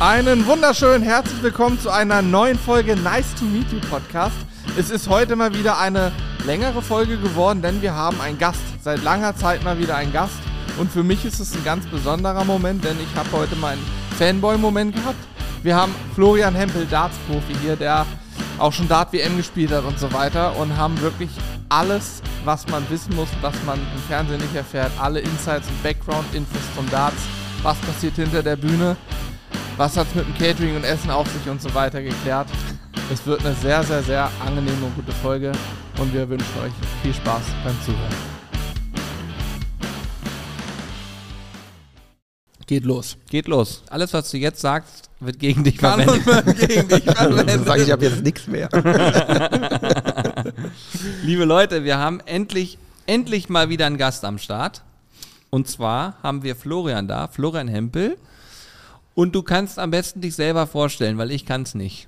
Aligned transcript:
Einen 0.00 0.46
wunderschönen 0.46 1.02
herzlich 1.02 1.42
willkommen 1.42 1.80
zu 1.80 1.90
einer 1.90 2.22
neuen 2.22 2.56
Folge 2.56 2.94
Nice 2.94 3.34
to 3.34 3.44
Meet 3.44 3.72
You 3.72 3.80
Podcast. 3.80 4.36
Es 4.78 4.90
ist 4.90 5.08
heute 5.08 5.34
mal 5.34 5.52
wieder 5.54 5.76
eine 5.76 6.12
längere 6.46 6.82
Folge 6.82 7.18
geworden, 7.18 7.62
denn 7.62 7.82
wir 7.82 7.94
haben 7.94 8.20
einen 8.20 8.38
Gast. 8.38 8.60
Seit 8.80 9.02
langer 9.02 9.34
Zeit 9.34 9.64
mal 9.64 9.80
wieder 9.80 9.96
einen 9.96 10.12
Gast. 10.12 10.38
Und 10.78 10.92
für 10.92 11.02
mich 11.02 11.24
ist 11.24 11.40
es 11.40 11.52
ein 11.52 11.64
ganz 11.64 11.84
besonderer 11.86 12.44
Moment, 12.44 12.84
denn 12.84 12.96
ich 13.00 13.18
habe 13.18 13.28
heute 13.32 13.56
meinen 13.56 13.84
Fanboy-Moment 14.16 14.94
gehabt. 14.94 15.18
Wir 15.64 15.74
haben 15.74 15.92
Florian 16.14 16.54
Hempel, 16.54 16.86
Darts-Profi 16.86 17.56
hier, 17.60 17.74
der 17.74 18.06
auch 18.58 18.72
schon 18.72 18.86
Dart-WM 18.86 19.36
gespielt 19.36 19.72
hat 19.72 19.82
und 19.82 19.98
so 19.98 20.12
weiter 20.12 20.56
und 20.58 20.76
haben 20.76 21.00
wirklich 21.00 21.30
alles, 21.70 22.22
was 22.44 22.68
man 22.68 22.88
wissen 22.88 23.16
muss, 23.16 23.30
was 23.40 23.54
man 23.66 23.80
im 23.80 24.02
Fernsehen 24.06 24.40
nicht 24.40 24.54
erfährt, 24.54 24.92
alle 25.00 25.18
Insights 25.18 25.66
und 25.66 25.82
Background-Infos 25.82 26.62
zum 26.76 26.88
Darts, 26.88 27.20
was 27.64 27.76
passiert 27.78 28.14
hinter 28.14 28.44
der 28.44 28.54
Bühne, 28.54 28.96
was 29.78 29.96
hat 29.96 30.06
es 30.08 30.14
mit 30.16 30.26
dem 30.26 30.34
Catering 30.36 30.76
und 30.76 30.84
Essen 30.84 31.10
auf 31.10 31.26
sich 31.28 31.48
und 31.48 31.62
so 31.62 31.72
weiter 31.72 32.02
geklärt. 32.02 32.48
Es 33.12 33.24
wird 33.24 33.44
eine 33.46 33.54
sehr, 33.54 33.82
sehr, 33.84 34.02
sehr 34.02 34.30
angenehme 34.44 34.84
und 34.86 34.94
gute 34.96 35.12
Folge 35.12 35.52
und 36.00 36.12
wir 36.12 36.28
wünschen 36.28 36.50
euch 36.62 36.72
viel 37.00 37.14
Spaß 37.14 37.42
beim 37.64 37.76
Zuhören. 37.84 38.14
Geht 42.66 42.84
los. 42.84 43.16
Geht 43.30 43.46
los. 43.48 43.82
Alles, 43.88 44.12
was 44.12 44.30
du 44.30 44.36
jetzt 44.36 44.60
sagst, 44.60 45.08
wird 45.20 45.38
gegen 45.38 45.64
dich 45.64 45.78
Kann 45.78 46.02
verwendet. 46.02 46.46
wird 46.46 46.68
gegen 46.68 46.88
dich 46.88 47.04
verwendet. 47.16 47.64
sage 47.64 47.82
ich 47.84 47.92
ab 47.92 48.02
jetzt 48.02 48.22
nichts 48.22 48.46
mehr. 48.46 48.68
Liebe 51.22 51.44
Leute, 51.46 51.84
wir 51.84 51.96
haben 51.96 52.20
endlich, 52.26 52.76
endlich 53.06 53.48
mal 53.48 53.70
wieder 53.70 53.86
einen 53.86 53.96
Gast 53.96 54.24
am 54.26 54.36
Start. 54.36 54.82
Und 55.48 55.66
zwar 55.66 56.18
haben 56.22 56.42
wir 56.42 56.56
Florian 56.56 57.08
da, 57.08 57.28
Florian 57.28 57.68
Hempel. 57.68 58.18
Und 59.18 59.34
du 59.34 59.42
kannst 59.42 59.80
am 59.80 59.90
besten 59.90 60.20
dich 60.20 60.36
selber 60.36 60.68
vorstellen, 60.68 61.18
weil 61.18 61.32
ich 61.32 61.44
kann 61.44 61.62
es 61.62 61.74
nicht. 61.74 62.06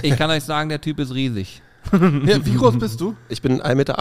Ich 0.00 0.16
kann 0.16 0.30
euch 0.30 0.42
sagen, 0.42 0.70
der 0.70 0.80
Typ 0.80 0.98
ist 0.98 1.12
riesig. 1.12 1.60
Ja, 1.92 2.46
wie 2.46 2.54
groß 2.54 2.78
bist 2.78 2.98
du? 2.98 3.14
Ich 3.28 3.42
bin 3.42 3.60
1,98 3.60 3.74
Meter. 3.74 3.94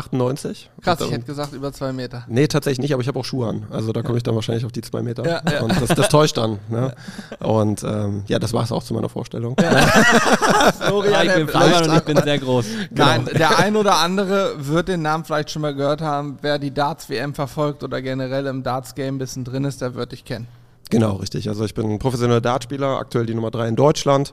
Krass, 0.82 1.02
ich 1.02 1.12
hätte 1.12 1.26
gesagt 1.26 1.52
über 1.52 1.74
zwei 1.74 1.92
Meter. 1.92 2.24
Nee, 2.30 2.48
tatsächlich 2.48 2.80
nicht, 2.80 2.94
aber 2.94 3.02
ich 3.02 3.10
habe 3.10 3.20
auch 3.20 3.26
Schuhe 3.26 3.50
an. 3.50 3.68
Also 3.72 3.92
da 3.92 4.04
komme 4.04 4.16
ich 4.16 4.24
dann 4.24 4.36
wahrscheinlich 4.36 4.64
auf 4.64 4.72
die 4.72 4.80
2 4.80 5.02
Meter. 5.02 5.26
Ja, 5.26 5.42
ja. 5.52 5.64
Und 5.64 5.82
das, 5.82 5.90
das 5.90 6.08
täuscht 6.08 6.38
dann. 6.38 6.60
Ne? 6.70 6.96
Und 7.40 7.84
ähm, 7.84 8.24
ja, 8.28 8.40
das 8.40 8.54
war 8.54 8.64
es 8.64 8.72
auch 8.72 8.84
zu 8.84 8.94
meiner 8.94 9.10
Vorstellung. 9.10 9.58
Ja, 9.60 11.24
ich 11.24 11.34
bin 11.36 11.50
Florian 11.50 11.90
und 11.90 11.98
ich 11.98 12.04
bin 12.04 12.18
sehr 12.24 12.40
groß. 12.40 12.66
Nein, 12.90 13.26
der 13.38 13.60
ein 13.60 13.76
oder 13.76 13.98
andere 13.98 14.66
wird 14.66 14.88
den 14.88 15.02
Namen 15.02 15.26
vielleicht 15.26 15.52
schon 15.52 15.62
mal 15.62 15.76
gehört 15.76 16.00
haben. 16.00 16.38
Wer 16.42 16.58
die 16.58 16.74
Darts-WM 16.74 17.34
verfolgt 17.34 17.84
oder 17.84 18.02
generell 18.02 18.46
im 18.46 18.64
Darts-Game 18.64 19.16
ein 19.16 19.18
bisschen 19.18 19.44
drin 19.44 19.66
ist, 19.66 19.82
der 19.82 19.94
wird 19.96 20.14
dich 20.14 20.24
kennen. 20.24 20.48
Genau, 20.90 21.16
richtig. 21.16 21.50
Also 21.50 21.66
ich 21.66 21.74
bin 21.74 21.90
ein 21.90 22.00
professioneller 22.00 22.42
Dartspieler, 22.42 22.98
aktuell 23.00 23.26
die 23.26 23.34
Nummer 23.34 23.52
3 23.52 23.70
in 23.70 23.76
Deutschland. 23.76 24.32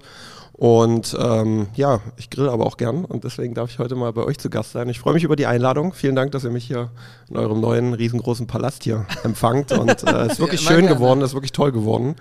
Und 0.53 1.17
ähm, 1.19 1.69
ja, 1.75 2.00
ich 2.17 2.28
grill 2.28 2.48
aber 2.48 2.67
auch 2.67 2.77
gern 2.77 3.05
und 3.05 3.25
deswegen 3.25 3.55
darf 3.55 3.70
ich 3.70 3.78
heute 3.78 3.97
mal 3.97 4.12
bei 4.12 4.22
euch 4.22 4.39
zu 4.39 4.50
Gast 4.50 4.72
sein. 4.72 4.89
Ich 4.91 5.00
freue 5.00 5.14
mich 5.14 5.25
über 5.25 5.34
die 5.34 5.47
Einladung. 5.47 5.94
Vielen 5.94 6.14
Dank, 6.14 6.31
dass 6.33 6.44
ihr 6.44 6.50
mich 6.50 6.64
hier 6.64 6.91
in 7.31 7.36
eurem 7.36 7.61
neuen 7.61 7.94
riesengroßen 7.94 8.47
Palast 8.47 8.84
hier 8.84 9.06
empfangt. 9.25 9.72
Und 9.72 10.05
äh, 10.05 10.27
es 10.27 10.34
ist 10.34 10.39
wirklich 10.41 10.61
immer 10.61 10.70
schön 10.70 10.83
gerne. 10.83 10.97
geworden, 10.97 11.22
es 11.22 11.31
ist 11.31 11.34
wirklich 11.34 11.53
toll 11.53 11.72
geworden. 11.72 12.17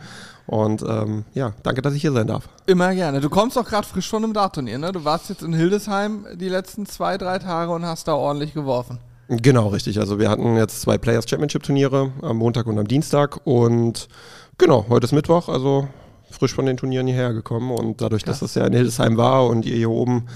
Und 0.47 0.81
ähm, 0.81 1.25
ja, 1.33 1.53
danke, 1.61 1.81
dass 1.81 1.93
ich 1.93 2.01
hier 2.01 2.13
sein 2.13 2.27
darf. 2.27 2.47
Immer 2.65 2.95
gerne. 2.95 3.21
Du 3.21 3.29
kommst 3.29 3.57
doch 3.57 3.65
gerade 3.65 3.85
frisch 3.85 4.09
von 4.09 4.23
einem 4.23 4.33
Dartturnier, 4.33 4.79
ne? 4.79 4.91
Du 4.91 5.05
warst 5.05 5.29
jetzt 5.29 5.43
in 5.43 5.53
Hildesheim 5.53 6.25
die 6.33 6.49
letzten 6.49 6.85
zwei, 6.85 7.17
drei 7.17 7.37
Tage 7.37 7.71
und 7.71 7.85
hast 7.85 8.07
da 8.07 8.15
ordentlich 8.15 8.53
geworfen. 8.53 8.97
Genau, 9.33 9.67
richtig. 9.69 9.97
Also 9.99 10.19
wir 10.19 10.29
hatten 10.29 10.57
jetzt 10.57 10.81
zwei 10.81 10.97
Players 10.97 11.29
Championship 11.29 11.63
Turniere 11.63 12.11
am 12.21 12.37
Montag 12.37 12.65
und 12.67 12.77
am 12.77 12.87
Dienstag 12.87 13.39
und 13.45 14.09
genau, 14.57 14.85
heute 14.89 15.05
ist 15.05 15.13
Mittwoch, 15.13 15.47
also 15.47 15.87
frisch 16.29 16.53
von 16.53 16.65
den 16.65 16.75
Turnieren 16.75 17.07
hierher 17.07 17.31
gekommen 17.33 17.71
und 17.71 18.01
dadurch, 18.01 18.23
dass 18.23 18.39
das 18.41 18.55
ja 18.55 18.65
in 18.65 18.73
Hildesheim 18.73 19.15
war 19.15 19.45
und 19.47 19.65
ihr 19.65 19.75
hier 19.77 19.89
oben 19.89 20.27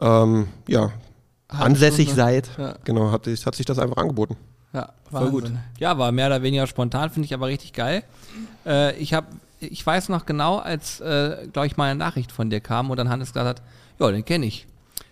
ähm, 0.00 0.48
ja, 0.68 0.90
ansässig 1.48 2.06
Stunde. 2.08 2.22
seid, 2.22 2.50
Ja. 2.56 2.74
genau, 2.84 3.10
hat, 3.12 3.24
sich- 3.26 3.44
hat 3.44 3.54
sich 3.54 3.66
das 3.66 3.78
einfach 3.78 3.98
angeboten. 3.98 4.36
Ja, 4.72 4.90
Voll 5.10 5.30
gut. 5.30 5.52
Ja, 5.78 5.98
war 5.98 6.10
mehr 6.12 6.28
oder 6.28 6.42
weniger 6.42 6.66
spontan, 6.66 7.10
finde 7.10 7.26
ich 7.26 7.34
aber 7.34 7.48
richtig 7.48 7.72
geil. 7.74 8.04
Äh, 8.64 8.96
ich 8.96 9.12
habe, 9.12 9.26
ich 9.58 9.84
weiß 9.84 10.08
noch 10.08 10.24
genau, 10.24 10.56
als, 10.58 11.00
äh, 11.00 11.48
glaube 11.52 11.66
ich, 11.66 11.76
mal 11.76 11.90
eine 11.90 11.98
Nachricht 11.98 12.32
von 12.32 12.48
dir 12.48 12.60
kam 12.60 12.88
und 12.90 12.96
dann 12.96 13.08
Hannes 13.10 13.32
gesagt 13.32 13.48
hat, 13.48 13.62
ja, 13.98 14.10
den 14.10 14.24
kenne 14.24 14.46
ich. 14.46 14.66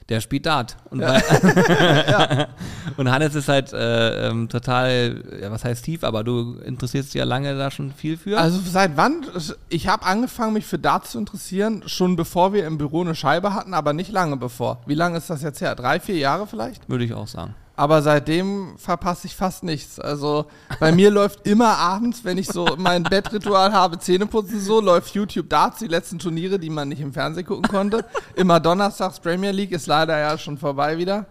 Der 0.09 0.23
spielt 0.23 0.47
Dart. 0.47 0.77
Und, 0.91 1.01
weil, 1.01 1.23
und 2.97 3.11
Hannes 3.11 3.35
ist 3.35 3.49
halt 3.49 3.73
äh, 3.75 4.29
ähm, 4.29 4.49
total, 4.49 5.23
ja, 5.41 5.51
was 5.51 5.65
heißt 5.65 5.85
tief, 5.85 6.03
aber 6.03 6.25
du 6.25 6.59
interessierst 6.65 7.13
dich 7.13 7.19
ja 7.19 7.25
lange 7.25 7.57
da 7.57 7.71
schon 7.71 7.93
viel 7.93 8.17
für. 8.17 8.39
Also 8.39 8.59
seit 8.59 8.97
wann? 8.97 9.27
Ich 9.69 9.87
habe 9.87 10.07
angefangen, 10.07 10.55
mich 10.55 10.65
für 10.65 10.79
Darts 10.79 11.11
zu 11.11 11.19
interessieren, 11.19 11.83
schon 11.87 12.17
bevor 12.17 12.55
wir 12.55 12.67
im 12.67 12.79
Büro 12.79 13.03
eine 13.03 13.15
Scheibe 13.15 13.53
hatten, 13.53 13.75
aber 13.75 13.93
nicht 13.93 14.11
lange 14.11 14.39
bevor. 14.39 14.81
Wie 14.87 14.95
lange 14.95 15.19
ist 15.19 15.29
das 15.29 15.43
jetzt 15.43 15.61
her? 15.61 15.75
Drei, 15.75 16.01
vier 16.01 16.17
Jahre 16.17 16.47
vielleicht? 16.47 16.89
Würde 16.89 17.05
ich 17.05 17.13
auch 17.13 17.29
sagen. 17.29 17.55
Aber 17.79 18.03
seitdem 18.03 18.77
verpasse 18.77 19.29
ich 19.29 19.37
fast 19.37 19.63
nichts. 19.63 20.01
Also 20.01 20.47
bei 20.81 20.91
mir 20.91 21.13
läuft 21.13 21.47
immer 21.47 21.77
abends, 21.77 22.25
wenn 22.25 22.37
ich 22.37 22.49
so 22.49 22.67
mein 22.77 23.05
Bettritual 23.05 23.73
habe, 23.73 24.01
Zähneputzen 24.01 24.59
so, 24.59 24.81
läuft 24.81 25.15
YouTube 25.15 25.49
Darts, 25.49 25.79
die 25.79 25.87
letzten 25.87 26.19
Turniere, 26.19 26.59
die 26.59 26.71
man 26.71 26.89
nicht 26.89 27.01
im 27.01 27.13
Fernsehen 27.13 27.47
gucken 27.47 27.71
konnte. 27.71 28.05
Immer 28.35 28.59
donnerstags 28.59 29.21
Premier 29.21 29.53
League 29.53 29.71
ist 29.71 29.87
leider 29.87 30.19
ja 30.19 30.37
schon 30.39 30.59
vorbei 30.59 30.99
wieder. 30.99 31.27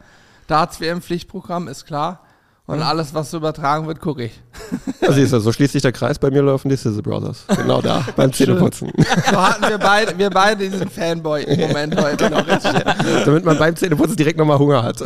Darts 0.48 0.80
WM 0.80 1.02
Pflichtprogramm 1.02 1.68
ist 1.68 1.86
klar. 1.86 2.22
Und 2.68 2.82
alles, 2.82 3.14
was 3.14 3.32
so 3.32 3.38
übertragen 3.38 3.88
wird, 3.88 4.02
gucke 4.02 4.26
ich. 4.26 4.42
Also 5.00 5.14
siehst 5.14 5.32
du, 5.32 5.40
so 5.40 5.54
schließt 5.54 5.72
sich 5.72 5.82
der 5.82 5.94
Kreis, 5.94 6.20
bei 6.20 6.30
mir 6.30 6.42
laufen 6.42 6.68
die 6.68 6.76
Sizzle 6.76 7.02
Brothers. 7.02 7.46
Genau 7.56 7.82
da, 7.82 8.06
beim 8.18 8.34
Zähneputzen. 8.34 8.92
So 9.32 9.42
hatten 9.42 9.70
wir 9.70 9.78
beide, 9.78 10.18
wir 10.18 10.30
beide 10.30 10.70
diesen 10.70 10.90
Fanboy 10.90 11.44
im 11.44 11.62
Moment 11.62 11.96
heute 12.02 12.30
noch. 12.30 12.46
Damit 13.24 13.46
man 13.46 13.58
beim 13.58 13.74
Zähneputzen 13.74 14.18
direkt 14.18 14.38
nochmal 14.38 14.60
Hunger 14.60 14.84
hat. 14.84 15.02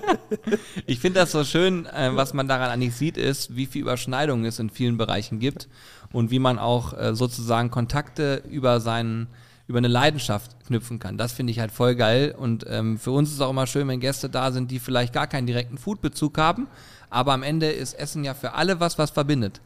Ich 0.86 1.00
finde 1.00 1.20
das 1.20 1.32
so 1.32 1.44
schön, 1.44 1.86
äh, 1.86 2.10
was 2.14 2.34
man 2.34 2.48
daran 2.48 2.70
eigentlich 2.70 2.94
sieht, 2.94 3.16
ist, 3.16 3.56
wie 3.56 3.66
viel 3.66 3.82
Überschneidungen 3.82 4.44
es 4.44 4.58
in 4.58 4.70
vielen 4.70 4.96
Bereichen 4.96 5.38
gibt 5.38 5.68
und 6.12 6.30
wie 6.30 6.38
man 6.38 6.58
auch 6.58 6.92
äh, 6.92 7.14
sozusagen 7.14 7.70
Kontakte 7.70 8.42
über 8.50 8.80
seinen 8.80 9.28
über 9.68 9.78
eine 9.78 9.88
Leidenschaft 9.88 10.64
knüpfen 10.68 11.00
kann. 11.00 11.18
Das 11.18 11.32
finde 11.32 11.50
ich 11.50 11.58
halt 11.58 11.72
voll 11.72 11.96
geil 11.96 12.34
und 12.38 12.64
ähm, 12.68 12.98
für 12.98 13.10
uns 13.10 13.32
ist 13.32 13.40
auch 13.40 13.50
immer 13.50 13.66
schön, 13.66 13.88
wenn 13.88 13.98
Gäste 13.98 14.28
da 14.28 14.52
sind, 14.52 14.70
die 14.70 14.78
vielleicht 14.78 15.12
gar 15.12 15.26
keinen 15.26 15.48
direkten 15.48 15.76
Foodbezug 15.76 16.38
haben, 16.38 16.68
aber 17.10 17.32
am 17.32 17.42
Ende 17.42 17.70
ist 17.70 17.94
Essen 17.94 18.22
ja 18.22 18.34
für 18.34 18.52
alle 18.52 18.78
was, 18.78 18.96
was 18.96 19.10
verbindet. 19.10 19.60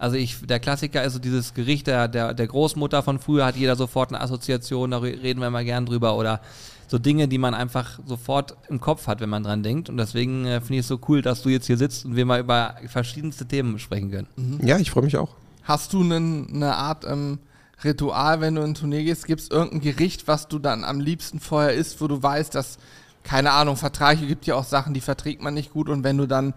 Also 0.00 0.16
ich, 0.16 0.44
der 0.46 0.58
Klassiker 0.58 1.04
ist 1.04 1.12
so 1.12 1.18
dieses 1.18 1.54
Gericht 1.54 1.86
der, 1.86 2.08
der, 2.08 2.34
der 2.34 2.46
Großmutter 2.46 3.02
von 3.02 3.18
früher, 3.18 3.44
hat 3.44 3.56
jeder 3.56 3.76
sofort 3.76 4.10
eine 4.10 4.20
Assoziation, 4.22 4.90
da 4.90 4.98
re- 4.98 5.22
reden 5.22 5.40
wir 5.40 5.48
immer 5.48 5.62
gern 5.62 5.84
drüber 5.84 6.16
oder 6.16 6.40
so 6.88 6.98
Dinge, 6.98 7.28
die 7.28 7.38
man 7.38 7.54
einfach 7.54 8.00
sofort 8.06 8.56
im 8.68 8.80
Kopf 8.80 9.06
hat, 9.06 9.20
wenn 9.20 9.28
man 9.28 9.44
dran 9.44 9.62
denkt. 9.62 9.88
Und 9.90 9.98
deswegen 9.98 10.46
äh, 10.46 10.60
finde 10.60 10.74
ich 10.74 10.80
es 10.80 10.88
so 10.88 10.98
cool, 11.08 11.22
dass 11.22 11.42
du 11.42 11.50
jetzt 11.50 11.66
hier 11.66 11.76
sitzt 11.76 12.04
und 12.06 12.16
wir 12.16 12.24
mal 12.24 12.40
über 12.40 12.74
verschiedenste 12.86 13.46
Themen 13.46 13.78
sprechen 13.78 14.10
können. 14.10 14.58
Ja, 14.64 14.78
ich 14.78 14.90
freue 14.90 15.04
mich 15.04 15.16
auch. 15.16 15.36
Hast 15.62 15.92
du 15.92 16.02
eine 16.02 16.74
Art 16.74 17.04
ähm, 17.06 17.38
Ritual, 17.84 18.40
wenn 18.40 18.54
du 18.54 18.62
in 18.62 18.70
ein 18.70 18.74
Turnier 18.74 19.04
gehst? 19.04 19.26
Gibt 19.26 19.42
es 19.42 19.50
irgendein 19.50 19.82
Gericht, 19.82 20.26
was 20.26 20.48
du 20.48 20.58
dann 20.58 20.82
am 20.82 20.98
liebsten 20.98 21.38
vorher 21.38 21.74
isst, 21.74 22.00
wo 22.00 22.08
du 22.08 22.20
weißt, 22.20 22.54
dass, 22.54 22.78
keine 23.22 23.52
Ahnung, 23.52 23.76
Verträge 23.76 24.26
gibt 24.26 24.46
ja 24.46 24.54
auch 24.56 24.64
Sachen, 24.64 24.94
die 24.94 25.00
verträgt 25.00 25.42
man 25.42 25.54
nicht 25.54 25.72
gut 25.72 25.88
und 25.88 26.02
wenn 26.02 26.16
du 26.16 26.26
dann 26.26 26.54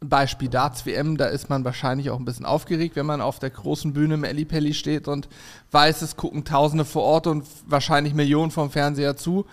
Beispiel 0.00 0.48
Darts 0.48 0.86
WM, 0.86 1.16
da 1.16 1.26
ist 1.26 1.50
man 1.50 1.64
wahrscheinlich 1.64 2.10
auch 2.10 2.18
ein 2.18 2.24
bisschen 2.24 2.46
aufgeregt, 2.46 2.94
wenn 2.94 3.06
man 3.06 3.20
auf 3.20 3.38
der 3.38 3.50
großen 3.50 3.92
Bühne 3.92 4.14
im 4.14 4.24
Ellipelli 4.24 4.74
steht 4.74 5.08
und 5.08 5.28
weiß, 5.72 6.02
es 6.02 6.16
gucken 6.16 6.44
Tausende 6.44 6.84
vor 6.84 7.02
Ort 7.02 7.26
und 7.26 7.44
wahrscheinlich 7.66 8.14
Millionen 8.14 8.50
vom 8.50 8.70
Fernseher 8.70 9.16
zu. 9.16 9.46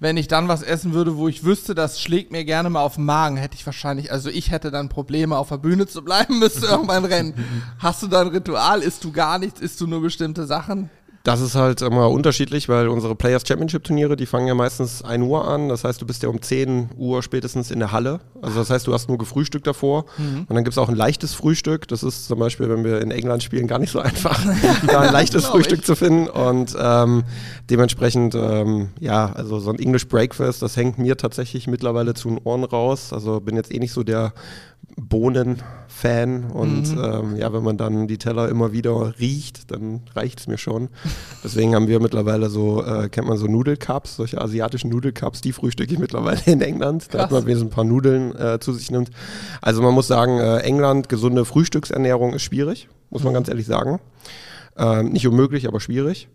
Wenn 0.00 0.16
ich 0.16 0.26
dann 0.26 0.48
was 0.48 0.62
essen 0.62 0.94
würde, 0.94 1.16
wo 1.16 1.28
ich 1.28 1.44
wüsste, 1.44 1.74
das 1.76 2.00
schlägt 2.00 2.32
mir 2.32 2.44
gerne 2.44 2.70
mal 2.70 2.82
auf 2.82 2.96
den 2.96 3.04
Magen, 3.04 3.36
hätte 3.36 3.54
ich 3.54 3.64
wahrscheinlich, 3.66 4.10
also 4.10 4.30
ich 4.30 4.50
hätte 4.50 4.70
dann 4.70 4.88
Probleme, 4.88 5.36
auf 5.36 5.50
der 5.50 5.58
Bühne 5.58 5.86
zu 5.86 6.02
bleiben, 6.02 6.38
müsste 6.40 6.66
irgendwann 6.66 7.04
rennen. 7.04 7.34
Hast 7.78 8.02
du 8.02 8.08
da 8.08 8.22
ein 8.22 8.28
Ritual? 8.28 8.82
Isst 8.82 9.04
du 9.04 9.12
gar 9.12 9.38
nichts? 9.38 9.60
Isst 9.60 9.80
du 9.80 9.86
nur 9.86 10.00
bestimmte 10.00 10.46
Sachen? 10.46 10.90
Das 11.24 11.40
ist 11.40 11.54
halt 11.54 11.82
immer 11.82 12.10
unterschiedlich, 12.10 12.68
weil 12.68 12.88
unsere 12.88 13.14
Players 13.14 13.44
Championship 13.46 13.84
Turniere, 13.84 14.16
die 14.16 14.26
fangen 14.26 14.48
ja 14.48 14.54
meistens 14.54 15.02
1 15.02 15.24
Uhr 15.24 15.46
an. 15.46 15.68
Das 15.68 15.84
heißt, 15.84 16.02
du 16.02 16.06
bist 16.06 16.22
ja 16.22 16.28
um 16.28 16.42
10 16.42 16.90
Uhr 16.96 17.22
spätestens 17.22 17.70
in 17.70 17.78
der 17.78 17.92
Halle. 17.92 18.20
Also 18.40 18.58
das 18.58 18.70
heißt, 18.70 18.86
du 18.86 18.92
hast 18.92 19.08
nur 19.08 19.18
gefrühstückt 19.18 19.66
davor. 19.66 20.06
Und 20.18 20.54
dann 20.54 20.64
gibt 20.64 20.72
es 20.72 20.78
auch 20.78 20.88
ein 20.88 20.96
leichtes 20.96 21.34
Frühstück. 21.34 21.86
Das 21.88 22.02
ist 22.02 22.26
zum 22.26 22.38
Beispiel, 22.38 22.68
wenn 22.68 22.82
wir 22.84 23.00
in 23.00 23.10
England 23.12 23.42
spielen, 23.42 23.68
gar 23.68 23.78
nicht 23.78 23.92
so 23.92 24.00
einfach, 24.00 24.44
da 24.86 25.00
ein 25.00 25.12
leichtes 25.12 25.46
Frühstück 25.52 25.80
ich. 25.80 25.84
zu 25.84 25.94
finden. 25.94 26.28
Und 26.28 26.76
ähm, 26.78 27.22
dementsprechend, 27.70 28.34
ähm, 28.34 28.90
ja, 28.98 29.32
also 29.32 29.60
so 29.60 29.70
ein 29.70 29.78
English 29.78 30.08
Breakfast, 30.08 30.62
das 30.62 30.76
hängt 30.76 30.98
mir 30.98 31.16
tatsächlich 31.16 31.68
mittlerweile 31.68 32.14
zu 32.14 32.28
den 32.28 32.38
Ohren 32.38 32.64
raus. 32.64 33.12
Also 33.12 33.40
bin 33.40 33.54
jetzt 33.54 33.72
eh 33.72 33.78
nicht 33.78 33.92
so 33.92 34.02
der 34.02 34.32
Bohnen-Fan 34.96 36.50
und 36.50 36.96
ähm, 36.96 37.36
ja, 37.36 37.52
wenn 37.52 37.62
man 37.62 37.76
dann 37.76 38.08
die 38.08 38.18
Teller 38.18 38.48
immer 38.48 38.72
wieder 38.72 39.14
riecht, 39.18 39.70
dann 39.70 40.02
reicht 40.14 40.40
es 40.40 40.46
mir 40.46 40.58
schon. 40.58 40.88
Deswegen 41.42 41.74
haben 41.74 41.88
wir 41.88 42.00
mittlerweile 42.00 42.50
so, 42.50 42.84
äh, 42.84 43.08
kennt 43.08 43.26
man 43.26 43.38
so 43.38 43.46
Nudelcups, 43.46 44.16
solche 44.16 44.40
asiatischen 44.40 44.90
Nudelcups, 44.90 45.40
die 45.40 45.52
frühstücke 45.52 45.92
ich 45.92 45.98
mittlerweile 45.98 46.40
in 46.46 46.60
England. 46.60 47.06
Da 47.06 47.10
Krass. 47.10 47.22
hat 47.22 47.30
man 47.30 47.46
wenigstens 47.46 47.70
ein 47.70 47.74
paar 47.74 47.84
Nudeln 47.84 48.36
äh, 48.36 48.58
zu 48.60 48.72
sich 48.72 48.90
nimmt. 48.90 49.10
Also 49.60 49.82
man 49.82 49.94
muss 49.94 50.06
sagen, 50.06 50.38
äh, 50.38 50.58
England, 50.58 51.08
gesunde 51.08 51.44
Frühstücksernährung 51.44 52.34
ist 52.34 52.42
schwierig, 52.42 52.88
muss 53.10 53.22
man 53.24 53.32
ganz 53.32 53.48
ehrlich 53.48 53.66
sagen. 53.66 53.98
Ähm, 54.76 55.10
nicht 55.10 55.26
unmöglich, 55.26 55.68
aber 55.68 55.80
schwierig. 55.80 56.28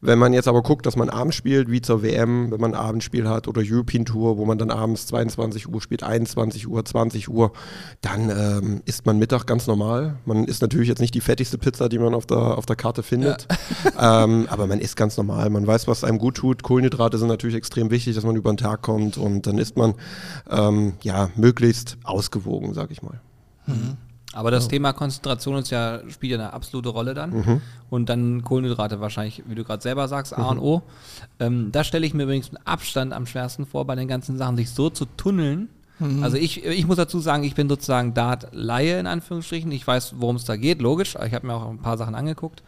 Wenn 0.00 0.18
man 0.18 0.32
jetzt 0.32 0.46
aber 0.46 0.62
guckt, 0.62 0.86
dass 0.86 0.94
man 0.94 1.10
abends 1.10 1.34
spielt, 1.34 1.70
wie 1.70 1.80
zur 1.80 2.02
WM, 2.02 2.52
wenn 2.52 2.60
man 2.60 2.74
ein 2.74 2.80
Abendspiel 2.80 3.28
hat 3.28 3.48
oder 3.48 3.62
European 3.64 4.04
Tour, 4.04 4.38
wo 4.38 4.44
man 4.44 4.56
dann 4.56 4.70
abends 4.70 5.08
22 5.08 5.68
Uhr 5.68 5.80
spielt, 5.80 6.04
21 6.04 6.68
Uhr, 6.68 6.84
20 6.84 7.28
Uhr, 7.28 7.52
dann 8.00 8.30
ähm, 8.30 8.82
isst 8.84 9.06
man 9.06 9.18
Mittag 9.18 9.46
ganz 9.46 9.66
normal. 9.66 10.18
Man 10.24 10.44
isst 10.44 10.62
natürlich 10.62 10.88
jetzt 10.88 11.00
nicht 11.00 11.14
die 11.14 11.20
fettigste 11.20 11.58
Pizza, 11.58 11.88
die 11.88 11.98
man 11.98 12.14
auf 12.14 12.26
der, 12.26 12.38
auf 12.38 12.64
der 12.64 12.76
Karte 12.76 13.02
findet, 13.02 13.48
ja. 13.98 14.24
ähm, 14.24 14.46
aber 14.48 14.68
man 14.68 14.78
isst 14.78 14.96
ganz 14.96 15.16
normal. 15.16 15.50
Man 15.50 15.66
weiß, 15.66 15.88
was 15.88 16.04
einem 16.04 16.18
gut 16.18 16.36
tut. 16.36 16.62
Kohlenhydrate 16.62 17.18
sind 17.18 17.28
natürlich 17.28 17.56
extrem 17.56 17.90
wichtig, 17.90 18.14
dass 18.14 18.24
man 18.24 18.36
über 18.36 18.52
den 18.52 18.56
Tag 18.56 18.82
kommt 18.82 19.18
und 19.18 19.48
dann 19.48 19.58
isst 19.58 19.76
man 19.76 19.94
ähm, 20.48 20.94
ja 21.02 21.30
möglichst 21.34 21.98
ausgewogen, 22.04 22.72
sag 22.72 22.92
ich 22.92 23.02
mal. 23.02 23.20
Mhm. 23.66 23.96
Aber 24.38 24.52
das 24.52 24.66
oh. 24.66 24.68
Thema 24.68 24.92
Konzentration 24.92 25.56
ist 25.56 25.70
ja, 25.70 25.98
spielt 26.08 26.30
ja 26.30 26.38
eine 26.38 26.52
absolute 26.52 26.90
Rolle 26.90 27.12
dann. 27.12 27.30
Mhm. 27.30 27.60
Und 27.90 28.08
dann 28.08 28.44
Kohlenhydrate 28.44 29.00
wahrscheinlich, 29.00 29.42
wie 29.48 29.56
du 29.56 29.64
gerade 29.64 29.82
selber 29.82 30.06
sagst, 30.06 30.32
A 30.32 30.42
mhm. 30.42 30.48
und 30.48 30.58
O. 30.60 30.82
Ähm, 31.40 31.72
da 31.72 31.82
stelle 31.82 32.06
ich 32.06 32.14
mir 32.14 32.22
übrigens 32.22 32.52
mit 32.52 32.60
Abstand 32.64 33.12
am 33.12 33.26
schwersten 33.26 33.66
vor, 33.66 33.84
bei 33.84 33.96
den 33.96 34.06
ganzen 34.06 34.38
Sachen, 34.38 34.56
sich 34.56 34.70
so 34.70 34.90
zu 34.90 35.06
tunneln. 35.06 35.70
Mhm. 35.98 36.22
Also 36.22 36.36
ich, 36.36 36.64
ich 36.64 36.86
muss 36.86 36.98
dazu 36.98 37.18
sagen, 37.18 37.42
ich 37.42 37.56
bin 37.56 37.68
sozusagen 37.68 38.14
Dart-Laie 38.14 39.00
in 39.00 39.08
Anführungsstrichen. 39.08 39.72
Ich 39.72 39.84
weiß, 39.84 40.14
worum 40.18 40.36
es 40.36 40.44
da 40.44 40.54
geht, 40.54 40.80
logisch. 40.80 41.16
Ich 41.26 41.34
habe 41.34 41.44
mir 41.44 41.54
auch 41.54 41.68
ein 41.68 41.78
paar 41.78 41.98
Sachen 41.98 42.14
angeguckt 42.14 42.62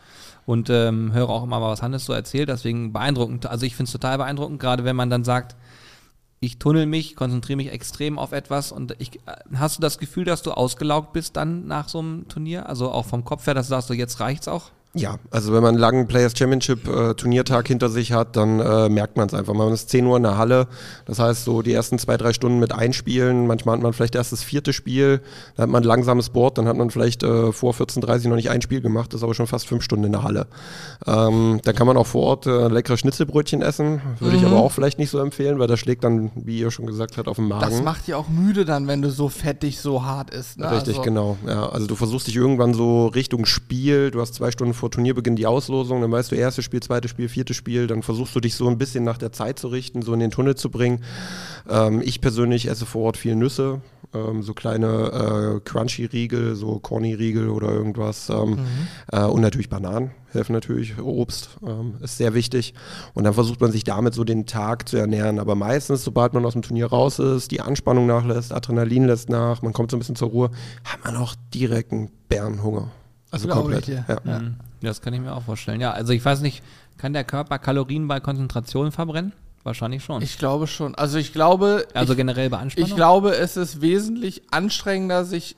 und 0.47 0.71
ähm, 0.71 1.13
höre 1.13 1.29
auch 1.29 1.45
immer 1.45 1.61
mal, 1.61 1.71
was 1.71 1.83
Hannes 1.83 2.05
so 2.05 2.13
erzählt. 2.13 2.49
Deswegen 2.49 2.93
beeindruckend. 2.93 3.47
Also 3.47 3.65
ich 3.65 3.77
finde 3.77 3.87
es 3.87 3.93
total 3.93 4.19
beeindruckend, 4.19 4.59
gerade 4.59 4.83
wenn 4.83 4.97
man 4.97 5.09
dann 5.09 5.23
sagt, 5.23 5.55
ich 6.41 6.59
tunnel 6.59 6.87
mich, 6.87 7.17
konzentriere 7.17 7.59
mich 7.59 7.71
extrem 7.71 8.19
auf 8.19 8.33
etwas 8.33 8.73
und 8.73 8.97
ich, 8.99 9.17
äh, 9.27 9.37
hast 9.55 9.77
du 9.77 9.83
das 9.83 9.99
Gefühl, 9.99 10.25
dass 10.25 10.43
du 10.43 10.53
ausgelaugt 10.53 11.13
bist 11.13 11.37
dann 11.37 11.67
nach 11.67 11.89
so 11.89 11.99
einem 11.99 12.29
Turnier? 12.29 12.69
Also 12.69 12.91
auch 12.91 13.05
vom 13.05 13.25
Kopf 13.25 13.47
her, 13.47 13.55
dass 13.55 13.67
du 13.67 13.71
sagst, 13.71 13.89
so 13.89 13.95
jetzt 13.95 14.21
reicht's 14.21 14.49
auch? 14.49 14.71
Ja, 14.93 15.19
also 15.31 15.53
wenn 15.53 15.63
man 15.63 15.75
einen 15.75 15.79
langen 15.79 16.09
Players 16.09 16.37
Championship 16.37 16.89
äh, 16.89 17.15
Turniertag 17.15 17.69
hinter 17.69 17.89
sich 17.89 18.11
hat, 18.11 18.35
dann 18.35 18.59
äh, 18.59 18.89
merkt 18.89 19.17
man 19.17 19.29
es 19.29 19.35
einfach. 19.35 19.55
Man 19.55 19.73
ist 19.73 19.89
10 19.89 20.05
Uhr 20.05 20.17
in 20.17 20.25
der 20.25 20.37
Halle, 20.37 20.67
das 21.05 21.21
heißt 21.21 21.45
so 21.45 21.63
die 21.63 21.73
ersten 21.73 21.97
zwei, 22.01 22.17
drei 22.17 22.33
Stunden 22.33 22.59
mit 22.59 22.73
einspielen, 22.73 23.47
manchmal 23.47 23.77
hat 23.77 23.85
man 23.85 23.93
vielleicht 23.93 24.17
erst 24.17 24.33
das 24.33 24.43
vierte 24.43 24.73
Spiel, 24.73 25.21
dann 25.55 25.65
hat 25.65 25.71
man 25.71 25.85
ein 25.85 25.87
langsames 25.87 26.31
Board, 26.31 26.59
dann 26.59 26.67
hat 26.67 26.77
man 26.77 26.91
vielleicht 26.91 27.23
äh, 27.23 27.53
vor 27.53 27.73
14.30 27.73 28.27
noch 28.27 28.35
nicht 28.35 28.51
ein 28.51 28.63
Spiel 28.63 28.81
gemacht, 28.81 29.15
ist 29.15 29.23
aber 29.23 29.33
schon 29.33 29.47
fast 29.47 29.69
fünf 29.69 29.85
Stunden 29.85 30.07
in 30.07 30.13
der 30.13 30.25
Halle. 30.25 30.49
Ähm, 31.07 31.61
dann 31.63 31.75
kann 31.77 31.87
man 31.87 31.97
auch 31.97 32.09
vor 32.09 32.23
Ort 32.23 32.47
äh, 32.47 32.67
leckere 32.67 32.97
Schnitzelbrötchen 32.97 33.63
essen, 33.63 34.03
würde 34.19 34.37
mhm. 34.37 34.43
ich 34.43 34.51
aber 34.51 34.61
auch 34.61 34.73
vielleicht 34.73 34.99
nicht 34.99 35.11
so 35.11 35.21
empfehlen, 35.21 35.61
weil 35.61 35.69
das 35.69 35.79
schlägt 35.79 36.03
dann, 36.03 36.33
wie 36.35 36.59
ihr 36.59 36.73
schon 36.73 36.87
gesagt 36.87 37.17
habt, 37.17 37.29
auf 37.29 37.37
den 37.37 37.47
Magen. 37.47 37.71
Das 37.71 37.81
macht 37.83 38.09
ja 38.09 38.17
auch 38.17 38.29
müde 38.29 38.65
dann, 38.65 38.89
wenn 38.89 39.03
du 39.03 39.11
so 39.11 39.29
fettig, 39.29 39.79
so 39.79 40.05
hart 40.05 40.31
isst. 40.31 40.59
Ne? 40.59 40.69
Richtig, 40.69 40.99
also. 40.99 41.03
genau. 41.03 41.37
Ja, 41.47 41.69
also 41.69 41.87
du 41.87 41.95
versuchst 41.95 42.27
dich 42.27 42.35
irgendwann 42.35 42.75
so 42.75 43.07
Richtung 43.07 43.47
Spiel, 43.47 44.11
du 44.11 44.21
hast 44.21 44.35
zwei 44.35 44.51
Stunden 44.51 44.80
vor 44.81 44.91
Turnierbeginn 44.91 45.37
die 45.37 45.47
Auslosung, 45.47 46.01
dann 46.01 46.11
weißt 46.11 46.33
du, 46.33 46.37
erstes 46.37 46.65
Spiel, 46.65 46.81
zweites 46.81 47.11
Spiel, 47.11 47.29
viertes 47.29 47.57
Spiel, 47.57 47.87
dann 47.87 48.03
versuchst 48.03 48.35
du 48.35 48.41
dich 48.41 48.55
so 48.55 48.69
ein 48.69 48.79
bisschen 48.79 49.05
nach 49.05 49.19
der 49.19 49.33
Zeit 49.33 49.59
zu 49.59 49.69
richten, 49.69 50.03
so 50.03 50.13
in 50.13 50.21
den 50.21 50.31
Tunnel 50.31 50.57
zu 50.57 50.71
bringen. 50.71 51.05
Ähm, 51.69 52.03
ich 52.03 52.21
persönlich 52.21 52.67
esse 52.67 52.87
vor 52.87 53.03
Ort 53.03 53.17
viel 53.17 53.37
Nüsse, 53.37 53.81
ähm, 54.13 54.43
so 54.43 54.55
kleine 54.55 55.59
äh, 55.59 55.61
Crunchy-Riegel, 55.61 56.57
so 56.57 56.79
Corny-Riegel 56.81 57.49
oder 57.49 57.69
irgendwas. 57.71 58.29
Ähm, 58.31 58.51
mhm. 58.51 58.59
äh, 59.13 59.25
und 59.25 59.41
natürlich 59.41 59.69
Bananen 59.69 60.11
helfen 60.33 60.53
natürlich, 60.53 60.99
Obst 60.99 61.59
ähm, 61.67 61.95
ist 62.01 62.17
sehr 62.17 62.35
wichtig. 62.35 62.75
Und 63.15 63.25
dann 63.25 63.35
versucht 63.35 63.61
man 63.61 63.73
sich 63.73 63.85
damit 63.85 64.15
so 64.15 64.25
den 64.25 64.47
Tag 64.47 64.89
zu 64.89 64.97
ernähren. 64.97 65.39
Aber 65.39 65.55
meistens, 65.55 66.05
sobald 66.05 66.33
man 66.35 66.45
aus 66.45 66.55
dem 66.55 66.63
Turnier 66.63 66.87
raus 66.87 67.19
ist, 67.19 67.51
die 67.51 67.61
Anspannung 67.61 68.07
nachlässt, 68.07 68.53
Adrenalin 68.53 69.07
lässt 69.07 69.29
nach, 69.29 69.63
man 69.63 69.73
kommt 69.73 69.91
so 69.91 69.97
ein 69.97 70.01
bisschen 70.01 70.17
zur 70.17 70.31
Ruhe, 70.31 70.51
hat 70.85 71.05
man 71.05 71.17
auch 71.17 71.35
direkt 71.53 71.93
einen 71.93 72.11
Bärenhunger. 72.29 72.91
Also 73.31 73.47
Glaube 73.47 73.63
komplett. 73.63 73.89
Ich, 73.89 73.95
ja. 73.95 74.05
Ja. 74.25 74.39
Mhm. 74.39 74.57
Das 74.83 75.03
kann 75.03 75.13
ich 75.13 75.21
mir 75.21 75.35
auch 75.35 75.43
vorstellen. 75.43 75.81
Ja, 75.81 75.93
also 75.93 76.13
ich 76.13 76.25
weiß 76.25 76.41
nicht, 76.41 76.63
kann 76.97 77.13
der 77.13 77.25
Körper 77.25 77.59
Kalorien 77.59 78.09
bei 78.09 78.21
Konzentration 78.21 78.93
verbrennen? 78.93 79.33
Wahrscheinlich 79.63 80.03
schon. 80.03 80.23
Ich 80.23 80.39
glaube 80.39 80.67
schon. 80.67 80.95
Also 80.95 81.19
ich 81.19 81.33
glaube. 81.33 81.87
Also 81.93 82.15
ich, 82.15 82.17
generell 82.17 82.49
bei 82.49 82.59
Anspannung? 82.59 82.89
Ich 82.89 82.97
glaube, 82.97 83.37
es 83.37 83.57
ist 83.57 83.83
wesentlich 83.83 84.43
anstrengender, 84.51 85.25
sich, 85.25 85.57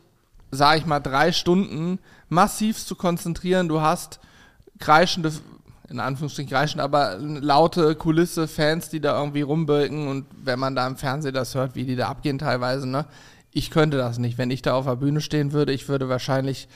sage 0.51 0.79
ich 0.79 0.87
mal, 0.87 1.01
drei 1.01 1.31
Stunden 1.31 2.01
massiv 2.29 2.85
zu 2.85 2.97
konzentrieren. 2.97 3.69
Du 3.69 3.81
hast 3.81 4.19
kreischende, 4.81 5.33
in 5.89 6.01
Anführungsstrichen 6.01 6.51
kreischend, 6.51 6.81
aber 6.83 7.17
laute 7.19 7.95
Kulisse, 7.95 8.49
Fans, 8.49 8.89
die 8.89 9.01
da 9.01 9.19
irgendwie 9.19 9.43
rumbölken 9.43 10.09
und 10.09 10.27
wenn 10.43 10.59
man 10.59 10.75
da 10.75 10.87
im 10.87 10.97
Fernsehen 10.97 11.35
das 11.35 11.55
hört, 11.55 11.77
wie 11.77 11.85
die 11.85 11.95
da 11.95 12.09
abgehen 12.09 12.39
teilweise, 12.39 12.89
ne? 12.89 13.07
Ich 13.53 13.71
könnte 13.71 13.99
das 13.99 14.19
nicht. 14.19 14.39
Wenn 14.39 14.51
ich 14.51 14.63
da 14.63 14.73
auf 14.75 14.87
der 14.87 14.97
Bühne 14.97 15.21
stehen 15.21 15.53
würde, 15.53 15.73
ich 15.73 15.89
würde 15.89 16.09
wahrscheinlich 16.09 16.69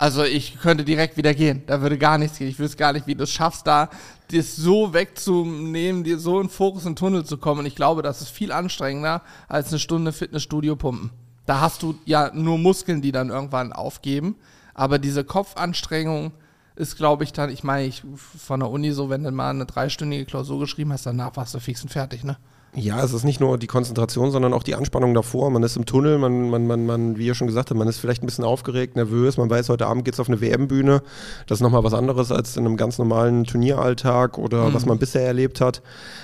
also 0.00 0.24
ich 0.24 0.58
könnte 0.58 0.82
direkt 0.82 1.18
wieder 1.18 1.34
gehen. 1.34 1.62
Da 1.66 1.82
würde 1.82 1.98
gar 1.98 2.16
nichts 2.16 2.38
gehen. 2.38 2.48
Ich 2.48 2.58
wüsste 2.58 2.78
gar 2.78 2.94
nicht, 2.94 3.06
wie 3.06 3.14
du 3.14 3.24
es 3.24 3.30
schaffst, 3.30 3.66
da 3.66 3.90
das 4.32 4.56
so 4.56 4.94
wegzunehmen, 4.94 6.04
dir 6.04 6.18
so 6.18 6.40
in 6.40 6.48
Fokus 6.48 6.86
und 6.86 6.98
Tunnel 6.98 7.26
zu 7.26 7.36
kommen. 7.36 7.60
Und 7.60 7.66
ich 7.66 7.76
glaube, 7.76 8.00
das 8.00 8.22
ist 8.22 8.30
viel 8.30 8.50
anstrengender 8.50 9.20
als 9.46 9.68
eine 9.68 9.78
Stunde 9.78 10.12
Fitnessstudio 10.12 10.74
pumpen. 10.74 11.10
Da 11.44 11.60
hast 11.60 11.82
du 11.82 11.98
ja 12.06 12.30
nur 12.32 12.56
Muskeln, 12.56 13.02
die 13.02 13.12
dann 13.12 13.28
irgendwann 13.28 13.74
aufgeben. 13.74 14.36
Aber 14.72 14.98
diese 14.98 15.22
Kopfanstrengung 15.22 16.32
ist, 16.76 16.96
glaube 16.96 17.24
ich, 17.24 17.34
dann, 17.34 17.50
ich 17.50 17.62
meine, 17.62 17.86
ich 17.86 18.02
von 18.16 18.60
der 18.60 18.70
Uni 18.70 18.92
so, 18.92 19.10
wenn 19.10 19.22
du 19.22 19.30
mal 19.30 19.50
eine 19.50 19.66
dreistündige 19.66 20.24
Klausur 20.24 20.60
geschrieben 20.60 20.94
hast, 20.94 21.04
danach 21.04 21.36
warst 21.36 21.52
du 21.52 21.60
fix 21.60 21.82
und 21.82 21.90
fertig, 21.90 22.24
ne? 22.24 22.38
Ja, 22.76 23.02
es 23.02 23.12
ist 23.12 23.24
nicht 23.24 23.40
nur 23.40 23.58
die 23.58 23.66
Konzentration, 23.66 24.30
sondern 24.30 24.52
auch 24.52 24.62
die 24.62 24.76
Anspannung 24.76 25.12
davor. 25.12 25.50
Man 25.50 25.64
ist 25.64 25.76
im 25.76 25.86
Tunnel, 25.86 26.18
man, 26.18 26.50
man, 26.50 26.68
man, 26.68 26.86
man 26.86 27.18
wie 27.18 27.26
ihr 27.26 27.34
schon 27.34 27.48
gesagt 27.48 27.70
habt, 27.70 27.78
man 27.78 27.88
ist 27.88 27.98
vielleicht 27.98 28.22
ein 28.22 28.26
bisschen 28.26 28.44
aufgeregt, 28.44 28.94
nervös. 28.94 29.38
Man 29.38 29.50
weiß, 29.50 29.68
heute 29.70 29.88
Abend 29.88 30.04
geht 30.04 30.14
es 30.14 30.20
auf 30.20 30.28
eine 30.28 30.40
WM-Bühne. 30.40 31.02
Das 31.48 31.58
ist 31.58 31.62
nochmal 31.62 31.82
was 31.82 31.94
anderes 31.94 32.30
als 32.30 32.56
in 32.56 32.64
einem 32.64 32.76
ganz 32.76 32.96
normalen 32.98 33.42
Turnieralltag 33.42 34.38
oder 34.38 34.68
mhm. 34.68 34.74
was 34.74 34.86
man 34.86 34.98
bisher 34.98 35.26
erlebt 35.26 35.60
hat. 35.60 35.82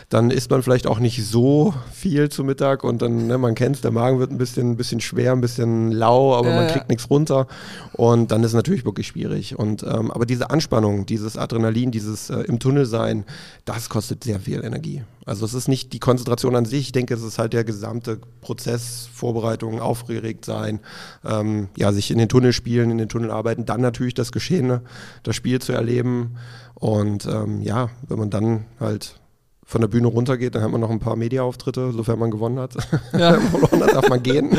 Dann 0.08 0.31
isst 0.31 0.48
man 0.50 0.62
vielleicht 0.62 0.87
auch 0.87 1.00
nicht 1.00 1.26
so 1.26 1.75
viel 1.93 2.28
zu 2.28 2.44
Mittag 2.44 2.84
und 2.84 3.02
dann, 3.02 3.26
ne, 3.26 3.38
man 3.38 3.56
kennt 3.56 3.75
es, 3.75 3.82
der 3.82 3.90
Magen 3.90 4.20
wird 4.20 4.31
ein 4.31 4.38
bisschen, 4.38 4.70
ein 4.70 4.76
bisschen 4.76 5.00
schwer, 5.00 5.32
ein 5.32 5.40
bisschen 5.40 5.90
lau, 5.90 6.37
aber 6.37 6.50
ja, 6.50 6.54
man 6.54 6.66
kriegt 6.69 6.84
ja. 6.84 6.88
nichts 6.90 7.10
runter. 7.10 7.48
Und 7.93 8.31
dann 8.31 8.44
ist 8.44 8.50
es 8.50 8.54
natürlich 8.54 8.84
wirklich 8.84 9.08
schwierig. 9.08 9.58
Und, 9.58 9.82
ähm, 9.82 10.12
aber 10.12 10.26
diese 10.26 10.48
Anspannung, 10.50 11.06
dieses 11.06 11.37
Adrenalin, 11.37 11.90
dieses 11.90 12.31
äh, 12.31 12.43
im 12.43 12.60
Tunnel 12.60 12.87
sein, 12.87 13.25
das 13.64 13.88
kostet 13.88 14.22
sehr 14.22 14.38
viel 14.38 14.64
Energie. 14.64 15.02
Also 15.25 15.44
es 15.44 15.54
ist 15.54 15.66
nicht 15.66 15.93
die 15.93 15.98
Konzentration 15.98 16.35
an 16.44 16.64
sich, 16.64 16.80
ich 16.80 16.92
denke, 16.92 17.14
es 17.14 17.22
ist 17.22 17.38
halt 17.38 17.52
der 17.52 17.64
gesamte 17.64 18.20
Prozess, 18.40 19.08
Vorbereitung, 19.12 19.80
aufgeregt 19.80 20.44
sein, 20.44 20.80
ähm, 21.24 21.68
ja, 21.76 21.92
sich 21.92 22.10
in 22.10 22.18
den 22.18 22.28
Tunnel 22.28 22.52
spielen, 22.52 22.90
in 22.90 22.98
den 22.98 23.08
Tunnel 23.08 23.30
arbeiten, 23.30 23.66
dann 23.66 23.80
natürlich 23.80 24.14
das 24.14 24.32
Geschehene, 24.32 24.82
das 25.22 25.36
Spiel 25.36 25.60
zu 25.60 25.72
erleben. 25.72 26.36
Und 26.74 27.26
ähm, 27.26 27.62
ja, 27.62 27.90
wenn 28.08 28.19
man 28.19 28.31
dann 28.31 28.66
halt 28.78 29.20
von 29.69 29.81
der 29.81 29.89
Bühne 29.89 30.06
runtergeht, 30.06 30.55
dann 30.55 30.63
hat 30.63 30.70
man 30.70 30.81
noch 30.81 30.91
ein 30.91 31.01
paar 31.01 31.17
Mediaauftritte, 31.17 31.91
sofern 31.91 32.20
man 32.20 32.31
gewonnen 32.31 32.61
hat. 32.61 32.77
Ja. 33.13 33.32
verloren 33.51 33.82
hat, 33.82 33.94
darf 33.94 34.08
man 34.08 34.23
gehen. 34.23 34.51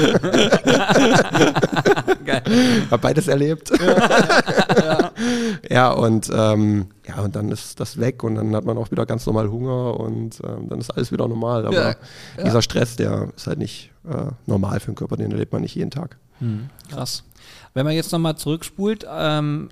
Geil. 2.26 2.44
Hab 2.92 3.00
beides 3.00 3.30
erlebt. 3.30 3.72
Ja, 3.80 3.96
ja. 4.84 5.12
ja 5.70 5.92
und 5.92 6.30
ähm, 6.36 6.88
ja, 7.08 7.22
und 7.22 7.38
dann 7.38 7.50
ist 7.52 7.80
das 7.80 8.02
weg 8.02 8.22
und 8.26 8.36
dann 8.36 8.54
hat 8.54 8.66
man 8.66 8.78
auch 8.78 8.92
wieder 8.92 9.06
ganz 9.06 9.26
normal 9.26 9.50
Hunger 9.50 9.98
und 9.98 10.42
ähm, 10.44 10.68
dann 10.68 10.80
ist 10.80 10.92
alles 10.92 11.10
wieder 11.14 11.26
normal. 11.26 11.66
Aber 11.66 11.96
dieser 12.44 12.62
Stress, 12.62 12.98
der 12.98 13.30
ist 13.34 13.48
halt 13.48 13.60
nicht 13.60 13.92
äh, 14.10 14.32
normal 14.46 14.82
für 14.82 14.92
den 14.92 14.96
Körper, 14.96 15.16
den 15.16 15.32
erlebt 15.32 15.54
man 15.54 15.62
nicht 15.62 15.76
jeden 15.76 15.92
Tag. 15.92 16.18
Hm, 16.40 16.70
krass. 16.92 17.24
Wenn 17.74 17.86
man 17.86 17.96
jetzt 17.96 18.12
nochmal 18.12 18.36
zurückspult, 18.36 19.08
ähm, 19.10 19.70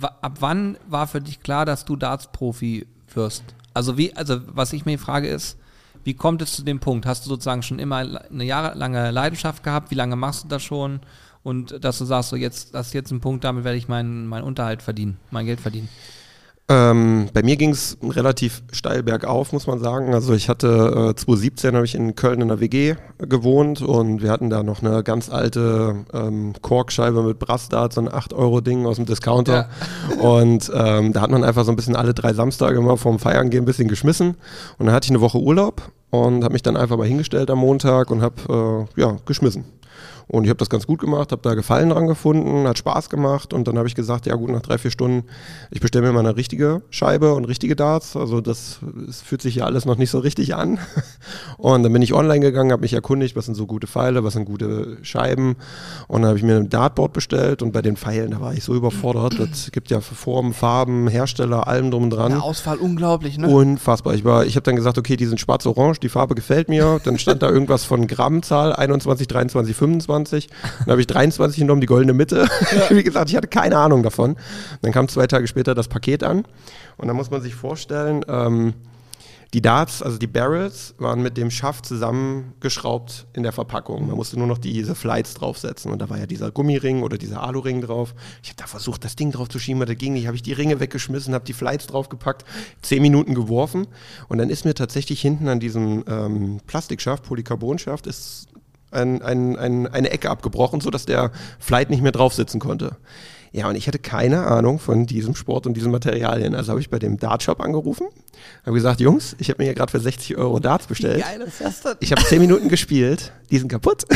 ab 0.00 0.38
wann 0.40 0.78
war 0.88 1.06
für 1.06 1.20
dich 1.20 1.42
klar, 1.42 1.66
dass 1.66 1.84
du 1.84 1.96
Darts-Profi 1.96 2.86
wirst? 3.12 3.44
Also 3.76 3.98
wie, 3.98 4.16
also 4.16 4.40
was 4.46 4.72
ich 4.72 4.86
mir 4.86 4.98
frage 4.98 5.28
ist, 5.28 5.58
wie 6.02 6.14
kommt 6.14 6.40
es 6.40 6.54
zu 6.54 6.62
dem 6.62 6.80
Punkt? 6.80 7.04
Hast 7.04 7.26
du 7.26 7.28
sozusagen 7.28 7.62
schon 7.62 7.78
immer 7.78 7.96
eine 7.96 8.44
jahrelange 8.44 9.10
Leidenschaft 9.10 9.62
gehabt? 9.62 9.90
Wie 9.90 9.94
lange 9.94 10.16
machst 10.16 10.44
du 10.44 10.48
das 10.48 10.62
schon? 10.62 11.00
Und 11.42 11.84
dass 11.84 11.98
du 11.98 12.06
sagst, 12.06 12.30
so 12.30 12.36
jetzt, 12.36 12.74
das 12.74 12.86
ist 12.86 12.92
jetzt 12.94 13.10
ein 13.10 13.20
Punkt, 13.20 13.44
damit 13.44 13.64
werde 13.64 13.76
ich 13.76 13.86
meinen, 13.86 14.28
meinen 14.28 14.44
Unterhalt 14.44 14.80
verdienen, 14.80 15.18
mein 15.30 15.44
Geld 15.44 15.60
verdienen. 15.60 15.90
Ähm, 16.68 17.28
bei 17.32 17.44
mir 17.44 17.56
ging 17.56 17.70
es 17.70 17.96
relativ 18.02 18.62
steil 18.72 19.04
bergauf, 19.04 19.52
muss 19.52 19.68
man 19.68 19.78
sagen. 19.78 20.12
Also 20.14 20.34
ich 20.34 20.48
hatte 20.48 21.10
äh, 21.10 21.14
2017 21.14 21.76
habe 21.76 21.84
ich 21.84 21.94
in 21.94 22.16
Köln 22.16 22.40
in 22.40 22.48
der 22.48 22.58
WG 22.58 22.96
gewohnt 23.18 23.82
und 23.82 24.20
wir 24.20 24.32
hatten 24.32 24.50
da 24.50 24.64
noch 24.64 24.82
eine 24.82 25.04
ganz 25.04 25.30
alte 25.30 26.04
ähm, 26.12 26.54
Korkscheibe 26.62 27.22
mit 27.22 27.38
Brassdart, 27.38 27.92
so 27.92 28.00
ein 28.00 28.08
8-Euro-Ding 28.08 28.84
aus 28.84 28.96
dem 28.96 29.06
Discounter. 29.06 29.68
Ja. 30.10 30.16
Und 30.28 30.70
ähm, 30.74 31.12
da 31.12 31.20
hat 31.20 31.30
man 31.30 31.44
einfach 31.44 31.64
so 31.64 31.70
ein 31.70 31.76
bisschen 31.76 31.94
alle 31.94 32.14
drei 32.14 32.32
Samstage 32.32 32.78
immer 32.78 32.96
vorm 32.96 33.18
Feiern 33.18 33.50
gehen 33.50 33.62
ein 33.62 33.66
bisschen 33.66 33.88
geschmissen. 33.88 34.36
Und 34.78 34.86
dann 34.86 34.94
hatte 34.94 35.06
ich 35.06 35.10
eine 35.10 35.20
Woche 35.20 35.38
Urlaub 35.38 35.82
und 36.10 36.42
habe 36.42 36.52
mich 36.52 36.62
dann 36.62 36.76
einfach 36.76 36.96
mal 36.96 37.06
hingestellt 37.06 37.50
am 37.50 37.58
Montag 37.58 38.10
und 38.10 38.22
habe 38.22 38.86
äh, 38.96 39.00
ja, 39.00 39.16
geschmissen. 39.24 39.64
Und 40.28 40.42
ich 40.42 40.50
habe 40.50 40.58
das 40.58 40.68
ganz 40.68 40.88
gut 40.88 40.98
gemacht, 40.98 41.30
habe 41.30 41.42
da 41.42 41.54
Gefallen 41.54 41.90
dran 41.90 42.08
gefunden, 42.08 42.66
hat 42.66 42.78
Spaß 42.78 43.10
gemacht 43.10 43.52
und 43.52 43.68
dann 43.68 43.78
habe 43.78 43.86
ich 43.86 43.94
gesagt, 43.94 44.26
ja 44.26 44.34
gut, 44.34 44.50
nach 44.50 44.60
drei, 44.60 44.76
vier 44.76 44.90
Stunden, 44.90 45.28
ich 45.70 45.80
bestelle 45.80 46.04
mir 46.04 46.12
mal 46.12 46.20
eine 46.20 46.36
richtige 46.36 46.82
Scheibe 46.90 47.34
und 47.34 47.44
richtige 47.44 47.76
Darts. 47.76 48.16
Also 48.16 48.40
das, 48.40 48.80
das 49.06 49.20
fühlt 49.20 49.40
sich 49.40 49.56
ja 49.56 49.66
alles 49.66 49.84
noch 49.84 49.98
nicht 49.98 50.10
so 50.10 50.18
richtig 50.18 50.56
an. 50.56 50.78
Und 51.58 51.82
dann 51.84 51.92
bin 51.92 52.02
ich 52.02 52.12
online 52.12 52.40
gegangen, 52.40 52.72
habe 52.72 52.82
mich 52.82 52.92
erkundigt, 52.92 53.36
was 53.36 53.46
sind 53.46 53.54
so 53.54 53.66
gute 53.66 53.86
Pfeile, 53.86 54.24
was 54.24 54.34
sind 54.34 54.44
gute 54.44 54.98
Scheiben. 55.02 55.56
Und 56.08 56.22
dann 56.22 56.28
habe 56.28 56.38
ich 56.38 56.44
mir 56.44 56.56
ein 56.56 56.68
Dartboard 56.68 57.12
bestellt 57.12 57.62
und 57.62 57.72
bei 57.72 57.82
den 57.82 57.96
Pfeilen, 57.96 58.32
da 58.32 58.40
war 58.40 58.52
ich 58.52 58.64
so 58.64 58.74
überfordert. 58.74 59.38
Es 59.56 59.72
gibt 59.72 59.90
ja 59.90 60.00
Formen, 60.00 60.52
Farben, 60.52 61.08
Hersteller, 61.08 61.66
allem 61.66 61.90
drum 61.90 62.04
und 62.04 62.10
dran. 62.10 62.32
Der 62.32 62.42
Ausfall 62.42 62.76
unglaublich, 62.76 63.38
ne? 63.38 63.48
Unfassbar. 63.48 64.14
Ich, 64.14 64.24
war, 64.24 64.44
ich 64.44 64.56
habe 64.56 64.64
dann 64.64 64.76
gesagt, 64.76 64.98
okay, 64.98 65.16
die 65.16 65.26
sind 65.26 65.40
schwarz-orange, 65.40 66.00
die 66.00 66.08
Farbe 66.08 66.34
gefällt 66.34 66.68
mir. 66.68 67.00
Dann 67.04 67.18
stand 67.18 67.42
da 67.42 67.48
irgendwas 67.48 67.84
von 67.84 68.06
Grammzahl, 68.06 68.72
21, 68.72 69.28
23, 69.28 69.74
25. 69.76 70.15
Dann 70.24 70.92
habe 70.92 71.00
ich 71.00 71.06
23 71.06 71.60
genommen, 71.60 71.80
die 71.80 71.86
goldene 71.86 72.12
Mitte. 72.12 72.48
Wie 72.90 73.02
gesagt, 73.02 73.30
ich 73.30 73.36
hatte 73.36 73.48
keine 73.48 73.78
Ahnung 73.78 74.02
davon. 74.02 74.36
Dann 74.82 74.92
kam 74.92 75.08
zwei 75.08 75.26
Tage 75.26 75.46
später 75.46 75.74
das 75.74 75.88
Paket 75.88 76.22
an. 76.22 76.44
Und 76.96 77.08
dann 77.08 77.16
muss 77.16 77.30
man 77.30 77.42
sich 77.42 77.54
vorstellen, 77.54 78.24
ähm, 78.28 78.74
die 79.54 79.62
Darts, 79.62 80.02
also 80.02 80.18
die 80.18 80.26
Barrels, 80.26 80.94
waren 80.98 81.22
mit 81.22 81.36
dem 81.36 81.50
Schaft 81.50 81.86
zusammengeschraubt 81.86 83.26
in 83.32 83.42
der 83.42 83.52
Verpackung. 83.52 84.06
Man 84.06 84.16
musste 84.16 84.38
nur 84.38 84.48
noch 84.48 84.58
diese 84.58 84.94
Flights 84.94 85.34
draufsetzen. 85.34 85.92
Und 85.92 86.00
da 86.00 86.10
war 86.10 86.18
ja 86.18 86.26
dieser 86.26 86.50
Gummiring 86.50 87.02
oder 87.02 87.16
dieser 87.16 87.42
Aluring 87.42 87.80
drauf. 87.80 88.14
Ich 88.42 88.50
habe 88.50 88.56
da 88.56 88.66
versucht, 88.66 89.04
das 89.04 89.14
Ding 89.14 89.30
drauf 89.30 89.48
zu 89.48 89.58
schieben, 89.58 89.80
aber 89.80 89.92
das 89.92 89.98
ging 89.98 90.14
nicht. 90.14 90.26
Habe 90.26 90.36
ich 90.36 90.42
die 90.42 90.52
Ringe 90.52 90.80
weggeschmissen, 90.80 91.32
habe 91.32 91.44
die 91.44 91.52
Flights 91.52 91.86
draufgepackt, 91.86 92.44
zehn 92.82 93.00
Minuten 93.00 93.34
geworfen. 93.34 93.86
Und 94.28 94.38
dann 94.38 94.50
ist 94.50 94.64
mir 94.64 94.74
tatsächlich 94.74 95.20
hinten 95.20 95.48
an 95.48 95.60
diesem 95.60 96.04
ähm, 96.08 96.60
Plastikschaft, 96.66 97.22
Polycarbonschaft, 97.22 98.06
ist 98.06 98.48
ein, 98.96 99.22
ein, 99.22 99.56
ein, 99.56 99.86
eine 99.86 100.10
Ecke 100.10 100.30
abgebrochen, 100.30 100.80
sodass 100.80 101.06
der 101.06 101.30
Flight 101.58 101.90
nicht 101.90 102.02
mehr 102.02 102.12
drauf 102.12 102.34
sitzen 102.34 102.58
konnte. 102.58 102.96
Ja, 103.56 103.68
und 103.68 103.74
ich 103.74 103.86
hatte 103.86 103.98
keine 103.98 104.46
Ahnung 104.46 104.78
von 104.78 105.06
diesem 105.06 105.34
Sport 105.34 105.66
und 105.66 105.74
diesen 105.74 105.90
Materialien. 105.90 106.54
Also 106.54 106.72
habe 106.72 106.80
ich 106.80 106.90
bei 106.90 106.98
dem 106.98 107.16
Dartshop 107.16 107.62
angerufen, 107.62 108.06
habe 108.66 108.76
gesagt, 108.76 109.00
Jungs, 109.00 109.34
ich 109.38 109.48
habe 109.48 109.62
mir 109.62 109.64
hier 109.64 109.74
gerade 109.74 109.90
für 109.90 109.98
60 109.98 110.36
Euro 110.36 110.58
Darts 110.58 110.86
bestellt. 110.86 111.22
Geil 111.22 111.40
ist 111.40 111.62
das 111.62 111.80
denn? 111.80 111.94
Ich 112.00 112.12
habe 112.12 112.22
10 112.22 112.38
Minuten 112.40 112.68
gespielt, 112.68 113.32
die 113.50 113.58
sind 113.58 113.68
kaputt. 113.68 114.04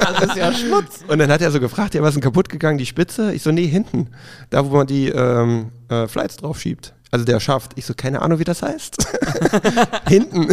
Das 0.00 0.30
ist 0.30 0.36
ja 0.36 0.52
Schmutz. 0.52 1.00
Und 1.08 1.18
dann 1.18 1.30
hat 1.30 1.42
er 1.42 1.50
so 1.50 1.60
gefragt, 1.60 1.94
ja, 1.94 2.00
was 2.00 2.10
ist 2.10 2.14
denn 2.16 2.22
kaputt 2.22 2.48
gegangen? 2.48 2.78
Die 2.78 2.86
Spitze? 2.86 3.34
Ich 3.34 3.42
so, 3.42 3.50
nee, 3.50 3.66
hinten. 3.66 4.08
Da, 4.50 4.64
wo 4.64 4.76
man 4.76 4.86
die 4.86 5.08
ähm, 5.08 5.70
äh, 5.88 6.06
Flights 6.06 6.36
drauf 6.36 6.60
schiebt. 6.60 6.94
Also 7.12 7.26
der 7.26 7.40
schafft. 7.40 7.72
Ich 7.76 7.84
so, 7.84 7.92
keine 7.94 8.22
Ahnung, 8.22 8.38
wie 8.38 8.44
das 8.44 8.62
heißt. 8.62 8.96
hinten. 10.08 10.48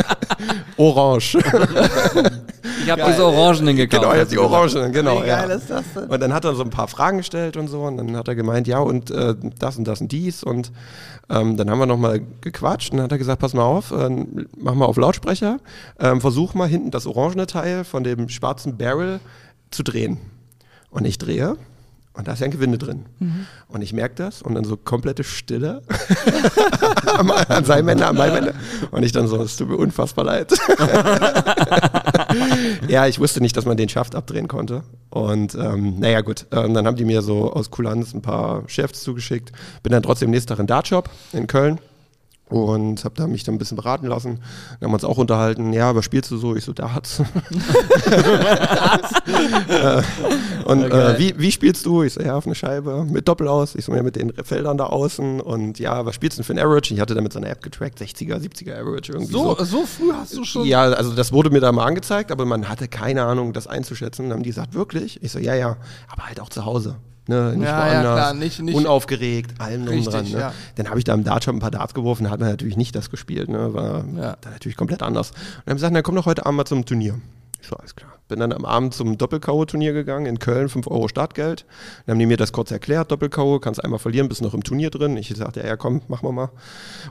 Orange. 0.78 1.36
Ich 2.82 2.90
habe 2.90 3.02
diese 3.06 3.26
Orangenen 3.26 3.76
gekauft. 3.76 4.02
Genau, 4.02 4.14
jetzt 4.14 4.32
die 4.32 4.38
Orangen, 4.38 4.90
genau. 4.90 5.22
Wie 5.22 5.26
geil 5.26 5.50
ja. 5.50 5.54
ist 5.54 5.68
das 5.68 5.84
denn? 5.94 6.04
Und 6.04 6.20
dann 6.20 6.32
hat 6.32 6.46
er 6.46 6.54
so 6.54 6.62
ein 6.62 6.70
paar 6.70 6.88
Fragen 6.88 7.18
gestellt 7.18 7.58
und 7.58 7.68
so 7.68 7.82
und 7.82 7.98
dann 7.98 8.16
hat 8.16 8.26
er 8.26 8.34
gemeint, 8.34 8.66
ja 8.66 8.78
und 8.78 9.10
äh, 9.10 9.34
das 9.58 9.76
und 9.76 9.86
das 9.86 10.00
und 10.00 10.10
dies 10.12 10.42
und 10.42 10.72
ähm, 11.28 11.58
dann 11.58 11.68
haben 11.68 11.78
wir 11.78 11.86
nochmal 11.86 12.22
gequatscht 12.40 12.92
und 12.92 12.96
dann 12.96 13.04
hat 13.04 13.12
er 13.12 13.18
gesagt, 13.18 13.42
pass 13.42 13.52
mal 13.52 13.62
auf, 13.62 13.90
äh, 13.90 14.08
mach 14.56 14.74
mal 14.74 14.86
auf 14.86 14.96
Lautsprecher, 14.96 15.58
ähm, 16.00 16.22
versuch 16.22 16.54
mal 16.54 16.68
hinten 16.68 16.90
das 16.90 17.06
orangene 17.06 17.46
Teil 17.46 17.84
von 17.84 18.02
dem 18.02 18.30
schwarzen 18.30 18.78
Barrel 18.78 19.20
zu 19.70 19.82
drehen. 19.82 20.18
Und 20.90 21.04
ich 21.04 21.18
drehe 21.18 21.58
und 22.14 22.28
da 22.28 22.32
ist 22.32 22.40
ja 22.40 22.44
ein 22.44 22.50
Gewinde 22.50 22.76
drin. 22.76 23.06
Und 23.68 23.80
ich 23.80 23.94
merke 23.94 24.14
das 24.16 24.42
und 24.42 24.54
dann 24.54 24.64
so 24.64 24.76
komplette 24.76 25.24
Stille 25.24 25.82
an 27.48 27.64
seinem 27.64 27.88
Ende, 27.88 28.06
an 28.06 28.16
meinem 28.16 28.36
Ende. 28.36 28.54
Und 28.90 29.02
ich 29.02 29.12
dann 29.12 29.28
so, 29.28 29.40
es 29.42 29.56
tut 29.56 29.68
mir 29.68 29.76
unfassbar 29.76 30.26
leid. 30.26 30.52
ja, 32.88 33.06
ich 33.06 33.18
wusste 33.18 33.40
nicht, 33.40 33.56
dass 33.56 33.64
man 33.64 33.78
den 33.78 33.88
Schaft 33.88 34.14
abdrehen 34.14 34.46
konnte. 34.46 34.82
Und 35.08 35.54
ähm, 35.54 36.00
naja, 36.00 36.20
gut, 36.20 36.46
ähm, 36.52 36.74
dann 36.74 36.86
haben 36.86 36.96
die 36.96 37.06
mir 37.06 37.22
so 37.22 37.50
aus 37.50 37.70
Kulanz 37.70 38.12
ein 38.12 38.20
paar 38.20 38.64
Chefs 38.66 39.02
zugeschickt. 39.02 39.50
Bin 39.82 39.92
dann 39.92 40.02
trotzdem 40.02 40.30
nächsten 40.30 40.48
Tag 40.48 40.58
in 40.58 40.66
Dartshop 40.66 41.08
in 41.32 41.46
Köln 41.46 41.78
und 42.52 43.04
habe 43.04 43.14
da 43.16 43.26
mich 43.26 43.44
dann 43.44 43.54
ein 43.54 43.58
bisschen 43.58 43.76
beraten 43.76 44.06
lassen. 44.06 44.40
Dann 44.80 44.88
haben 44.88 44.90
wir 44.90 44.94
uns 44.94 45.04
auch 45.04 45.18
unterhalten. 45.18 45.72
Ja, 45.72 45.94
was 45.94 46.04
spielst 46.04 46.30
du 46.30 46.36
so? 46.36 46.54
Ich 46.54 46.64
so 46.64 46.72
Darts. 46.72 47.20
Äh, 49.68 50.02
und 50.64 50.82
äh, 50.84 51.18
wie, 51.18 51.38
wie 51.38 51.52
spielst 51.52 51.86
du? 51.86 52.02
Ich 52.02 52.14
so 52.14 52.20
ja 52.20 52.36
auf 52.36 52.46
eine 52.46 52.54
Scheibe 52.54 53.04
mit 53.04 53.28
Doppel 53.28 53.48
aus. 53.48 53.74
Ich 53.74 53.84
so 53.84 53.94
ja 53.94 54.02
mit 54.02 54.16
den 54.16 54.32
Feldern 54.44 54.76
da 54.76 54.86
außen 54.86 55.40
und 55.40 55.78
ja, 55.78 56.04
was 56.04 56.14
spielst 56.14 56.38
du 56.38 56.42
denn 56.42 56.46
für 56.46 56.52
ein 56.54 56.58
Average? 56.58 56.94
Ich 56.94 57.00
hatte 57.00 57.14
damit 57.14 57.32
so 57.32 57.38
eine 57.38 57.48
App 57.48 57.62
getrackt, 57.62 58.00
60er, 58.00 58.36
70er 58.36 58.78
Average 58.78 59.12
irgendwie 59.12 59.32
So, 59.32 59.56
so. 59.56 59.64
so 59.64 59.86
früh 59.86 60.12
hast 60.12 60.36
du 60.36 60.44
schon. 60.44 60.66
Ja, 60.66 60.82
also 60.82 61.14
das 61.14 61.32
wurde 61.32 61.50
mir 61.50 61.60
da 61.60 61.72
mal 61.72 61.86
angezeigt, 61.86 62.30
aber 62.30 62.44
man 62.44 62.68
hatte 62.68 62.88
keine 62.88 63.24
Ahnung, 63.24 63.52
das 63.52 63.66
einzuschätzen. 63.66 64.28
Dann 64.28 64.38
haben 64.38 64.42
die 64.42 64.50
gesagt, 64.50 64.74
wirklich? 64.74 65.22
Ich 65.22 65.32
so, 65.32 65.38
ja, 65.38 65.54
ja, 65.54 65.76
aber 66.08 66.26
halt 66.26 66.40
auch 66.40 66.48
zu 66.48 66.64
Hause. 66.64 66.96
Ne, 67.28 67.52
nicht 67.56 67.62
Ja, 67.62 67.86
ja, 67.86 67.92
woanders, 67.94 68.14
klar, 68.16 68.34
nicht- 68.34 68.60
nicht- 68.62 68.74
unaufgeregt, 68.74 69.60
allem 69.60 69.86
drum 69.86 70.02
dran. 70.04 70.24
Ne? 70.24 70.30
ja. 70.30 70.52
Dann 70.74 70.88
habe 70.88 70.98
ich 70.98 71.04
da 71.04 71.14
im 71.14 71.22
Dartshop 71.22 71.54
ein 71.54 71.60
paar 71.60 71.70
Darts 71.70 71.94
geworfen, 71.94 72.24
da 72.24 72.30
hat 72.30 72.40
man 72.40 72.48
natürlich 72.48 72.76
nicht 72.76 72.96
das 72.96 73.10
gespielt, 73.10 73.48
ne? 73.48 73.72
war 73.74 74.04
Ja. 74.16 74.36
da 74.40 74.50
natürlich 74.50 74.76
komplett 74.76 75.02
anders. 75.02 75.30
Und 75.30 75.36
dann 75.38 75.46
haben 75.46 75.62
sie 75.66 75.74
gesagt, 75.74 75.94
na 75.94 76.02
komm 76.02 76.16
doch 76.16 76.26
heute 76.26 76.44
Abend 76.46 76.56
mal 76.56 76.64
zum 76.64 76.84
Turnier. 76.84 77.20
Ich 77.60 77.68
so, 77.68 77.76
alles 77.76 77.94
klar. 77.94 78.10
Bin 78.26 78.40
dann 78.40 78.52
am 78.52 78.64
Abend 78.64 78.92
zum 78.92 79.18
Doppel-K.O.-Turnier 79.18 79.92
gegangen 79.92 80.26
in 80.26 80.40
Köln, 80.40 80.68
5 80.68 80.88
Euro 80.88 81.06
Startgeld. 81.06 81.64
Dann 82.06 82.14
haben 82.14 82.18
die 82.18 82.26
mir 82.26 82.36
das 82.36 82.50
kurz 82.52 82.72
erklärt, 82.72 83.12
Doppel-K.O., 83.12 83.60
kannst 83.60 83.84
einmal 83.84 84.00
verlieren, 84.00 84.28
bist 84.28 84.42
noch 84.42 84.54
im 84.54 84.64
Turnier 84.64 84.90
drin. 84.90 85.16
Ich 85.16 85.28
sagte, 85.36 85.60
ja, 85.60 85.66
ja, 85.66 85.76
komm, 85.76 86.00
machen 86.08 86.26
wir 86.26 86.32
mal. 86.32 86.50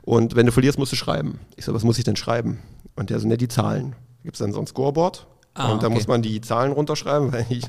Und 0.02 0.36
wenn 0.36 0.46
du 0.46 0.52
verlierst, 0.52 0.78
musst 0.78 0.92
du 0.92 0.98
schreiben. 0.98 1.40
Ich 1.56 1.64
so, 1.64 1.74
was 1.74 1.84
muss 1.86 1.98
ich 2.00 2.04
denn 2.04 2.18
schreiben? 2.18 2.60
Und 2.98 3.10
der 3.12 3.20
so, 3.22 3.28
ne, 3.30 3.38
die 3.38 3.48
Zahlen. 3.48 3.96
Gibt 4.24 4.36
es 4.36 4.40
dann 4.40 4.52
so 4.52 4.60
ein 4.60 4.68
Scoreboard? 4.68 5.26
Ah, 5.54 5.74
und 5.74 5.84
da 5.84 5.88
okay. 5.88 5.96
muss 5.96 6.08
man 6.08 6.22
die 6.22 6.40
Zahlen 6.40 6.72
runterschreiben, 6.72 7.34
weil 7.34 7.46
ich, 7.50 7.64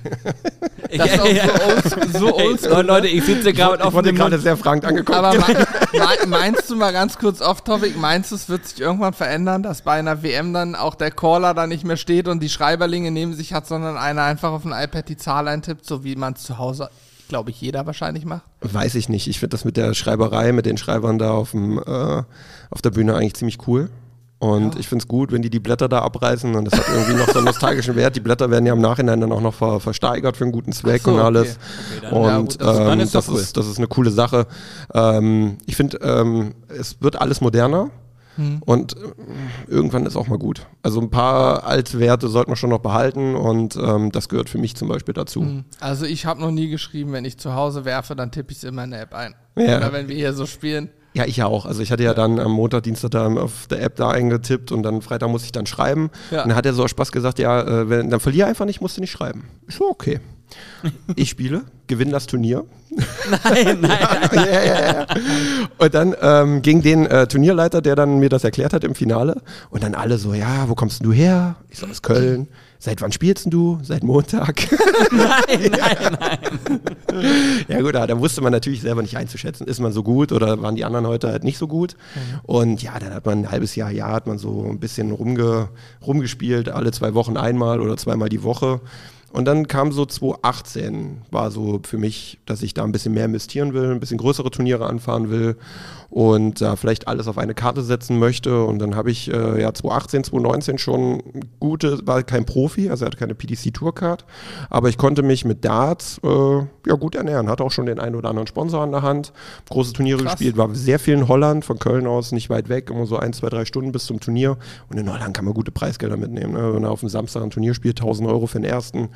Das 0.96 1.14
ist 1.14 1.20
auch 1.20 1.26
so 1.26 1.66
oldschool. 1.66 2.20
So 2.20 2.38
Ey, 2.38 2.46
oldschool. 2.46 2.82
Leute, 2.82 3.08
ich 3.08 3.24
sitze 3.24 3.52
gerade 3.52 3.78
ich 3.78 3.82
auf 3.82 3.92
wurde 3.92 4.10
dem 4.10 4.16
gerade 4.16 4.38
sehr 4.38 4.56
fragend 4.56 4.84
angeguckt. 4.84 5.18
Aber 5.18 5.34
me 5.34 5.66
me 5.92 6.26
meinst 6.28 6.70
du 6.70 6.76
mal 6.76 6.92
ganz 6.92 7.18
kurz 7.18 7.40
off-topic, 7.40 7.98
meinst 7.98 8.30
du, 8.30 8.36
es 8.36 8.48
wird 8.48 8.66
sich 8.66 8.80
irgendwann 8.80 9.14
verändern, 9.14 9.64
dass 9.64 9.82
bei 9.82 9.94
einer 9.94 10.22
WM 10.22 10.52
dann 10.52 10.76
auch 10.76 10.94
der 10.94 11.10
Caller 11.10 11.54
da 11.54 11.66
nicht 11.66 11.84
mehr 11.84 11.96
steht 11.96 12.28
und 12.28 12.40
die 12.40 12.48
Schreiberlinge 12.48 13.10
neben 13.10 13.34
sich 13.34 13.52
hat, 13.52 13.66
sondern 13.66 13.96
einer 13.96 14.22
einfach 14.22 14.52
auf 14.52 14.62
dem 14.62 14.72
iPad 14.72 15.08
die 15.08 15.16
Zahl 15.16 15.48
eintippt, 15.48 15.84
so 15.84 16.04
wie 16.04 16.14
man 16.14 16.34
es 16.34 16.44
zu 16.44 16.58
Hause, 16.58 16.88
glaube 17.28 17.50
ich, 17.50 17.60
jeder 17.60 17.84
wahrscheinlich 17.86 18.24
macht? 18.24 18.42
Weiß 18.60 18.94
ich 18.94 19.08
nicht. 19.08 19.26
Ich 19.26 19.40
finde 19.40 19.54
das 19.56 19.64
mit 19.64 19.76
der 19.76 19.94
Schreiberei, 19.94 20.52
mit 20.52 20.66
den 20.66 20.76
Schreibern 20.76 21.18
da 21.18 21.32
auf, 21.32 21.50
dem, 21.50 21.78
äh, 21.78 22.22
auf 22.70 22.82
der 22.82 22.90
Bühne 22.90 23.16
eigentlich 23.16 23.34
ziemlich 23.34 23.66
cool. 23.66 23.90
Und 24.42 24.76
ich 24.76 24.88
finde 24.88 25.04
es 25.04 25.08
gut, 25.08 25.30
wenn 25.30 25.40
die 25.40 25.50
die 25.50 25.60
Blätter 25.60 25.88
da 25.88 26.00
abreißen 26.00 26.56
und 26.56 26.64
das 26.64 26.76
hat 26.76 26.88
irgendwie 26.92 27.14
noch 27.14 27.28
so 27.28 27.38
einen 27.38 27.44
nostalgischen 27.46 27.94
Wert. 27.94 28.16
Die 28.16 28.20
Blätter 28.20 28.50
werden 28.50 28.66
ja 28.66 28.72
im 28.72 28.80
Nachhinein 28.80 29.20
dann 29.20 29.30
auch 29.30 29.40
noch 29.40 29.54
ver 29.54 29.78
versteigert 29.78 30.36
für 30.36 30.42
einen 30.42 30.52
guten 30.52 30.72
Zweck 30.72 31.02
so, 31.02 31.12
und 31.12 31.20
alles. 31.20 31.58
okay. 32.00 32.00
Okay, 32.00 32.08
dann- 32.10 32.22
ja, 32.24 32.36
und 32.38 32.48
gut, 32.48 32.60
das- 32.60 32.78
ähm, 32.78 32.98
das, 32.98 33.06
ist 33.06 33.14
doch 33.14 33.28
cool. 33.28 33.40
ist, 33.40 33.56
das 33.56 33.66
ist 33.68 33.78
eine 33.78 33.86
coole 33.86 34.10
Sache. 34.10 34.48
Ähm, 34.94 35.58
ich 35.66 35.76
finde, 35.76 35.98
ähm, 35.98 36.54
es 36.66 37.00
wird 37.00 37.20
alles 37.20 37.40
moderner. 37.40 37.90
Hm. 38.34 38.62
Und 38.64 38.96
äh, 38.96 38.98
irgendwann 39.68 40.06
ist 40.06 40.16
auch 40.16 40.26
mal 40.26 40.38
gut. 40.38 40.66
Also 40.82 41.00
ein 41.00 41.10
paar 41.10 41.62
Altwerte 41.64 42.26
sollte 42.26 42.50
man 42.50 42.56
schon 42.56 42.70
noch 42.70 42.80
behalten 42.80 43.36
und 43.36 43.76
ähm, 43.76 44.10
das 44.10 44.28
gehört 44.28 44.48
für 44.48 44.58
mich 44.58 44.74
zum 44.74 44.88
Beispiel 44.88 45.14
dazu. 45.14 45.62
Also 45.78 46.04
ich 46.04 46.26
habe 46.26 46.40
noch 46.40 46.50
nie 46.50 46.68
geschrieben, 46.68 47.12
wenn 47.12 47.24
ich 47.26 47.38
zu 47.38 47.54
Hause 47.54 47.84
werfe, 47.84 48.16
dann 48.16 48.32
tippe 48.32 48.50
ich 48.50 48.58
es 48.58 48.64
immer 48.64 48.82
in 48.82 48.90
der 48.90 49.02
App 49.02 49.14
ein. 49.14 49.36
Ja. 49.56 49.76
Oder 49.76 49.92
wenn 49.92 50.08
wir 50.08 50.16
hier 50.16 50.32
so 50.32 50.46
spielen. 50.46 50.88
Ja, 51.14 51.26
ich 51.26 51.36
ja 51.36 51.46
auch. 51.46 51.66
Also 51.66 51.82
ich 51.82 51.92
hatte 51.92 52.02
ja 52.02 52.14
dann 52.14 52.38
am 52.38 52.52
Montag, 52.52 52.84
Dienstag 52.84 53.10
da 53.10 53.26
auf 53.26 53.66
der 53.68 53.82
App 53.82 53.96
da 53.96 54.10
eingetippt 54.10 54.72
und 54.72 54.82
dann 54.82 55.02
Freitag 55.02 55.28
muss 55.28 55.44
ich 55.44 55.52
dann 55.52 55.66
schreiben. 55.66 56.10
Ja. 56.30 56.42
Und 56.42 56.48
dann 56.48 56.56
hat 56.56 56.66
er 56.66 56.72
so 56.72 56.84
aus 56.84 56.90
Spaß 56.90 57.12
gesagt, 57.12 57.38
ja, 57.38 57.60
äh, 57.60 57.88
wenn, 57.88 58.10
dann 58.10 58.20
verliere 58.20 58.48
einfach 58.48 58.64
nicht, 58.64 58.80
musst 58.80 58.96
du 58.96 59.00
nicht 59.00 59.10
schreiben. 59.10 59.44
Ich 59.68 59.74
so, 59.74 59.88
okay. 59.88 60.20
Ich 61.16 61.30
spiele, 61.30 61.62
gewinne 61.86 62.12
das 62.12 62.26
Turnier. 62.26 62.64
Nein, 62.90 63.78
nein, 63.80 63.98
ja, 64.32 64.44
ja, 64.44 64.64
ja, 64.64 64.92
ja. 64.92 65.06
Und 65.78 65.94
dann 65.94 66.14
ähm, 66.20 66.62
ging 66.62 66.82
den 66.82 67.06
äh, 67.06 67.26
Turnierleiter, 67.26 67.80
der 67.80 67.96
dann 67.96 68.18
mir 68.18 68.28
das 68.28 68.44
erklärt 68.44 68.72
hat 68.72 68.84
im 68.84 68.94
Finale. 68.94 69.40
Und 69.70 69.82
dann 69.82 69.94
alle 69.94 70.18
so, 70.18 70.34
ja, 70.34 70.68
wo 70.68 70.74
kommst 70.74 71.04
du 71.04 71.12
her? 71.12 71.56
Ich 71.70 71.78
so, 71.78 71.86
aus 71.86 72.02
Köln. 72.02 72.48
Seit 72.84 73.00
wann 73.00 73.12
spielst 73.12 73.46
du? 73.48 73.78
Seit 73.84 74.02
Montag. 74.02 74.66
nein, 75.12 75.70
nein, 75.70 76.16
nein. 76.18 76.38
Ja 77.68 77.80
gut, 77.80 77.94
da, 77.94 78.08
da 78.08 78.18
wusste 78.18 78.40
man 78.40 78.50
natürlich 78.50 78.80
selber 78.80 79.02
nicht 79.02 79.16
einzuschätzen, 79.16 79.68
ist 79.68 79.78
man 79.78 79.92
so 79.92 80.02
gut 80.02 80.32
oder 80.32 80.60
waren 80.60 80.74
die 80.74 80.84
anderen 80.84 81.06
heute 81.06 81.28
halt 81.28 81.44
nicht 81.44 81.58
so 81.58 81.68
gut. 81.68 81.94
Und 82.42 82.82
ja, 82.82 82.98
dann 82.98 83.14
hat 83.14 83.24
man 83.24 83.44
ein 83.44 83.50
halbes 83.52 83.76
Jahr, 83.76 83.92
Jahr 83.92 84.10
hat 84.10 84.26
man 84.26 84.36
so 84.36 84.66
ein 84.68 84.80
bisschen 84.80 85.12
rumge, 85.12 85.68
rumgespielt, 86.04 86.70
alle 86.70 86.90
zwei 86.90 87.14
Wochen 87.14 87.36
einmal 87.36 87.80
oder 87.80 87.96
zweimal 87.96 88.28
die 88.28 88.42
Woche. 88.42 88.80
Und 89.32 89.46
dann 89.46 89.66
kam 89.66 89.92
so 89.92 90.04
2018, 90.04 91.22
war 91.30 91.50
so 91.50 91.80
für 91.84 91.98
mich, 91.98 92.38
dass 92.46 92.62
ich 92.62 92.74
da 92.74 92.84
ein 92.84 92.92
bisschen 92.92 93.14
mehr 93.14 93.24
investieren 93.24 93.72
will, 93.72 93.90
ein 93.90 94.00
bisschen 94.00 94.18
größere 94.18 94.50
Turniere 94.50 94.86
anfahren 94.86 95.30
will 95.30 95.56
und 96.12 96.60
da 96.60 96.74
äh, 96.74 96.76
vielleicht 96.76 97.08
alles 97.08 97.26
auf 97.26 97.38
eine 97.38 97.54
Karte 97.54 97.82
setzen 97.82 98.18
möchte. 98.18 98.64
Und 98.64 98.78
dann 98.78 98.94
habe 98.94 99.10
ich 99.10 99.32
äh, 99.32 99.60
ja 99.60 99.72
2018, 99.72 100.24
2019 100.24 100.78
schon 100.78 101.22
gute, 101.58 102.06
war 102.06 102.22
kein 102.22 102.44
Profi, 102.44 102.90
also 102.90 103.04
er 103.04 103.06
hatte 103.06 103.16
keine 103.16 103.34
PDC 103.34 103.72
Tourcard, 103.72 104.26
aber 104.68 104.90
ich 104.90 104.98
konnte 104.98 105.22
mich 105.22 105.46
mit 105.46 105.64
Darts 105.64 106.20
äh, 106.22 106.28
ja 106.86 106.94
gut 106.98 107.14
ernähren, 107.14 107.48
hatte 107.48 107.64
auch 107.64 107.70
schon 107.70 107.86
den 107.86 107.98
einen 107.98 108.14
oder 108.14 108.28
anderen 108.28 108.46
Sponsor 108.46 108.82
an 108.82 108.92
der 108.92 109.00
Hand, 109.00 109.32
große 109.70 109.94
Turniere 109.94 110.22
Krass. 110.22 110.32
gespielt, 110.32 110.58
war 110.58 110.74
sehr 110.74 110.98
viel 110.98 111.14
in 111.14 111.28
Holland, 111.28 111.64
von 111.64 111.78
Köln 111.78 112.06
aus 112.06 112.32
nicht 112.32 112.50
weit 112.50 112.68
weg, 112.68 112.90
immer 112.90 113.06
so 113.06 113.16
ein, 113.16 113.32
zwei, 113.32 113.48
drei 113.48 113.64
Stunden 113.64 113.92
bis 113.92 114.04
zum 114.04 114.20
Turnier. 114.20 114.58
Und 114.90 114.98
in 114.98 115.10
Holland 115.10 115.34
kann 115.34 115.46
man 115.46 115.54
gute 115.54 115.70
Preisgelder 115.70 116.16
mitnehmen. 116.16 116.52
Ne? 116.52 116.74
Wenn 116.74 116.84
er 116.84 116.90
auf 116.90 117.00
dem 117.00 117.08
Samstag 117.08 117.42
ein 117.42 117.50
Turnier 117.50 117.74
spielt, 117.74 118.00
1000 118.00 118.28
Euro 118.28 118.46
für 118.46 118.58
den 118.58 118.64
ersten. 118.64 119.08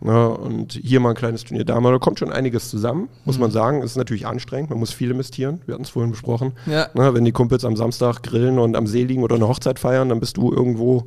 Ne? 0.00 0.28
Und 0.28 0.72
hier 0.72 1.00
mal 1.00 1.10
ein 1.10 1.14
kleines 1.14 1.44
Turnier, 1.44 1.64
da 1.64 1.80
mal, 1.80 1.92
da 1.92 1.98
kommt 1.98 2.18
schon 2.18 2.32
einiges 2.32 2.70
zusammen, 2.70 3.08
muss 3.24 3.36
mhm. 3.36 3.42
man 3.42 3.50
sagen. 3.50 3.82
Ist 3.82 3.96
natürlich 3.96 4.26
anstrengend, 4.26 4.70
man 4.70 4.78
muss 4.78 4.92
viel 4.92 5.10
investieren. 5.10 5.60
Wir 5.66 5.74
hatten 5.74 5.84
es 5.84 5.90
vorhin 5.90 6.10
besprochen. 6.10 6.52
Ja. 6.66 6.88
Ne? 6.94 7.14
Wenn 7.14 7.24
die 7.24 7.32
Kumpels 7.32 7.64
am 7.64 7.76
Samstag 7.76 8.22
grillen 8.22 8.58
und 8.58 8.76
am 8.76 8.86
See 8.86 9.04
liegen 9.04 9.22
oder 9.22 9.36
eine 9.36 9.48
Hochzeit 9.48 9.78
feiern, 9.78 10.08
dann 10.08 10.20
bist 10.20 10.36
du 10.36 10.52
irgendwo 10.52 11.06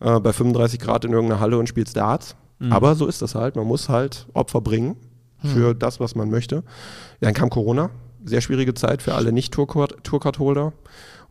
äh, 0.00 0.18
bei 0.20 0.32
35 0.32 0.80
Grad 0.80 1.04
in 1.04 1.12
irgendeiner 1.12 1.40
Halle 1.40 1.58
und 1.58 1.68
spielst 1.68 1.96
Darts. 1.96 2.36
Mhm. 2.58 2.72
Aber 2.72 2.94
so 2.94 3.06
ist 3.06 3.22
das 3.22 3.34
halt. 3.34 3.56
Man 3.56 3.66
muss 3.66 3.88
halt 3.88 4.26
Opfer 4.32 4.60
bringen 4.60 4.96
für 5.38 5.74
mhm. 5.74 5.78
das, 5.78 6.00
was 6.00 6.14
man 6.14 6.30
möchte. 6.30 6.64
Dann 7.20 7.34
kam 7.34 7.50
Corona, 7.50 7.90
sehr 8.24 8.40
schwierige 8.40 8.74
Zeit 8.74 9.02
für 9.02 9.14
alle 9.14 9.32
Nicht-Tourcard-Holder. 9.32 10.72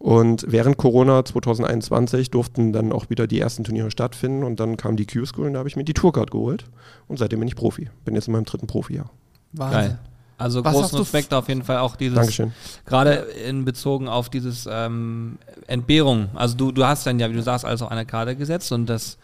Und 0.04 0.46
während 0.50 0.76
Corona 0.76 1.24
2021 1.24 2.30
durften 2.30 2.74
dann 2.74 2.92
auch 2.92 3.10
wieder 3.10 3.26
die 3.26 3.40
ersten 3.40 3.64
Turniere 3.64 3.90
stattfinden 3.90 4.44
und 4.44 4.60
dann 4.60 4.76
kam 4.76 4.98
die 4.98 5.06
Q-School 5.06 5.48
und 5.48 5.54
da 5.54 5.60
habe 5.60 5.70
ich 5.70 5.78
mir 5.78 5.86
die 5.86 5.94
Tourcard 5.94 6.30
geholt 6.30 6.66
und 7.08 7.20
seitdem 7.20 7.40
bin 7.40 7.48
ich 7.48 7.56
Profi. 7.56 7.90
Bin 8.04 8.14
jetzt 8.14 8.28
in 8.28 8.34
meinem 8.34 8.44
dritten 8.44 8.68
Profijahr. 8.68 9.10
Geil. 9.56 9.98
Also 10.38 10.66
Was 10.66 10.74
großen 10.74 11.00
Respekt 11.00 11.34
auf 11.34 11.48
jeden 11.48 11.64
Fall 11.64 11.78
auch 11.78 11.96
dieses, 11.96 12.18
Dankeschön. 12.18 12.52
gerade 12.86 13.14
in 13.48 13.64
Bezogen 13.64 14.10
auf 14.10 14.30
dieses 14.30 14.68
ähm, 14.70 15.38
Entbehrung. 15.68 16.28
Also 16.36 16.58
du, 16.58 16.74
du 16.74 16.84
hast 16.84 17.08
dann 17.08 17.18
ja, 17.18 17.30
wie 17.30 17.36
du 17.36 17.42
sagst, 17.42 17.64
alles 17.64 17.82
auf 17.82 17.90
eine 17.90 18.06
Karte 18.06 18.36
gesetzt 18.36 18.74
und 18.74 18.88
das, 18.88 19.18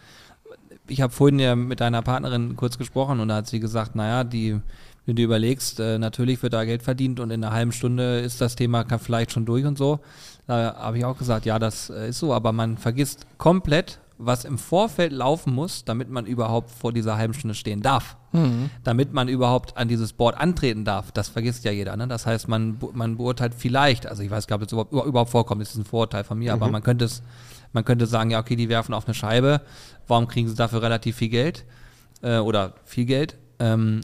ich 0.88 1.02
habe 1.02 1.12
vorhin 1.12 1.38
ja 1.38 1.56
mit 1.56 1.80
deiner 1.80 2.00
Partnerin 2.00 2.56
kurz 2.56 2.78
gesprochen 2.78 3.20
und 3.20 3.28
da 3.28 3.34
hat 3.34 3.48
sie 3.48 3.60
gesagt, 3.60 3.96
naja, 3.96 4.24
die 4.24 4.58
wenn 5.06 5.16
du 5.16 5.22
überlegst, 5.22 5.80
äh, 5.80 5.98
natürlich 5.98 6.42
wird 6.42 6.52
da 6.52 6.64
Geld 6.64 6.82
verdient 6.82 7.20
und 7.20 7.30
in 7.30 7.42
einer 7.42 7.52
halben 7.52 7.72
Stunde 7.72 8.20
ist 8.20 8.40
das 8.40 8.54
Thema 8.54 8.86
vielleicht 8.98 9.32
schon 9.32 9.44
durch 9.44 9.64
und 9.64 9.76
so. 9.76 9.98
Da 10.46 10.74
habe 10.76 10.98
ich 10.98 11.04
auch 11.04 11.16
gesagt, 11.16 11.46
ja, 11.46 11.58
das 11.58 11.90
äh, 11.90 12.08
ist 12.08 12.18
so, 12.18 12.34
aber 12.34 12.52
man 12.52 12.78
vergisst 12.78 13.26
komplett, 13.38 14.00
was 14.18 14.44
im 14.44 14.58
Vorfeld 14.58 15.12
laufen 15.12 15.54
muss, 15.54 15.84
damit 15.84 16.10
man 16.10 16.26
überhaupt 16.26 16.70
vor 16.70 16.92
dieser 16.92 17.16
halben 17.16 17.32
Stunde 17.32 17.54
stehen 17.54 17.80
darf. 17.80 18.16
Mhm. 18.32 18.70
Damit 18.84 19.12
man 19.12 19.28
überhaupt 19.28 19.76
an 19.76 19.88
dieses 19.88 20.12
Board 20.12 20.36
antreten 20.36 20.84
darf. 20.84 21.10
Das 21.10 21.28
vergisst 21.28 21.64
ja 21.64 21.72
jeder. 21.72 21.96
Ne? 21.96 22.06
Das 22.06 22.26
heißt, 22.26 22.46
man, 22.46 22.78
man 22.92 23.16
beurteilt 23.16 23.54
vielleicht, 23.56 24.06
also 24.06 24.22
ich 24.22 24.30
weiß 24.30 24.46
gar 24.46 24.58
nicht, 24.58 24.72
ob 24.72 24.82
es 24.82 24.90
überhaupt, 24.90 25.08
überhaupt 25.08 25.30
vorkommt, 25.30 25.62
das 25.62 25.70
ist 25.70 25.78
ein 25.78 25.84
Vorurteil 25.84 26.24
von 26.24 26.38
mir, 26.38 26.54
mhm. 26.54 26.62
aber 26.62 26.70
man 26.70 26.82
könnte 26.82 27.06
es, 27.06 27.22
man 27.72 27.84
könnte 27.84 28.06
sagen, 28.06 28.30
ja, 28.30 28.40
okay, 28.40 28.56
die 28.56 28.68
werfen 28.68 28.94
auf 28.94 29.06
eine 29.06 29.14
Scheibe, 29.14 29.62
warum 30.06 30.28
kriegen 30.28 30.48
sie 30.48 30.54
dafür 30.54 30.82
relativ 30.82 31.16
viel 31.16 31.30
Geld? 31.30 31.64
Äh, 32.22 32.38
oder 32.38 32.74
viel 32.84 33.06
Geld? 33.06 33.38
Ähm, 33.58 34.02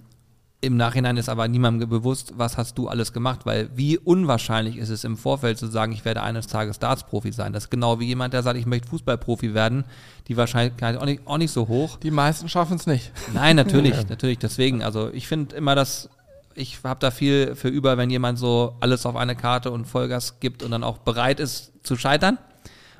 im 0.61 0.77
Nachhinein 0.77 1.17
ist 1.17 1.29
aber 1.29 1.47
niemandem 1.49 1.89
bewusst, 1.89 2.35
was 2.37 2.57
hast 2.57 2.79
du 2.79 2.89
alles 2.89 3.13
gemacht, 3.13 3.41
weil 3.45 3.69
wie 3.75 3.99
unwahrscheinlich 3.99 4.79
ist 4.79 4.89
es 4.89 5.05
im 5.05 5.17
Vorfeld 5.17 5.59
zu 5.59 5.67
sagen, 5.67 5.93
ich 5.93 6.05
werde 6.05 6.23
eines 6.23 6.47
Tages 6.47 6.79
Darts-Profi 6.79 7.33
sein. 7.33 7.53
Das 7.53 7.65
ist 7.65 7.71
genau 7.71 8.01
wie 8.01 8.07
jemand, 8.07 8.33
der 8.33 8.43
sagt, 8.43 8.59
ich 8.59 8.67
möchte 8.67 8.89
Fußballprofi 8.89 9.55
werden. 9.55 9.85
Die 10.29 10.37
Wahrscheinlichkeit 10.37 10.97
auch 10.97 11.05
nicht, 11.05 11.27
auch 11.27 11.39
nicht 11.39 11.53
so 11.53 11.69
hoch. 11.69 11.99
Die 11.99 12.11
meisten 12.11 12.49
schaffen 12.49 12.77
es 12.77 12.87
nicht. 12.87 13.13
Nein, 13.35 13.57
natürlich, 13.57 13.95
ja. 13.97 14.05
natürlich. 14.09 14.39
Deswegen, 14.39 14.83
also 14.83 15.11
ich 15.13 15.29
finde 15.29 15.55
immer, 15.57 15.75
dass 15.75 16.09
ich 16.55 16.79
habe 16.83 17.01
da 17.01 17.11
viel 17.11 17.55
für 17.55 17.69
über, 17.69 17.99
wenn 17.99 18.09
jemand 18.09 18.39
so 18.39 18.77
alles 18.81 19.05
auf 19.05 19.15
eine 19.15 19.37
Karte 19.37 19.71
und 19.71 19.85
Vollgas 19.85 20.41
gibt 20.41 20.63
und 20.63 20.71
dann 20.71 20.85
auch 20.85 20.99
bereit 20.99 21.39
ist 21.39 21.73
zu 21.83 21.97
scheitern. 21.97 22.39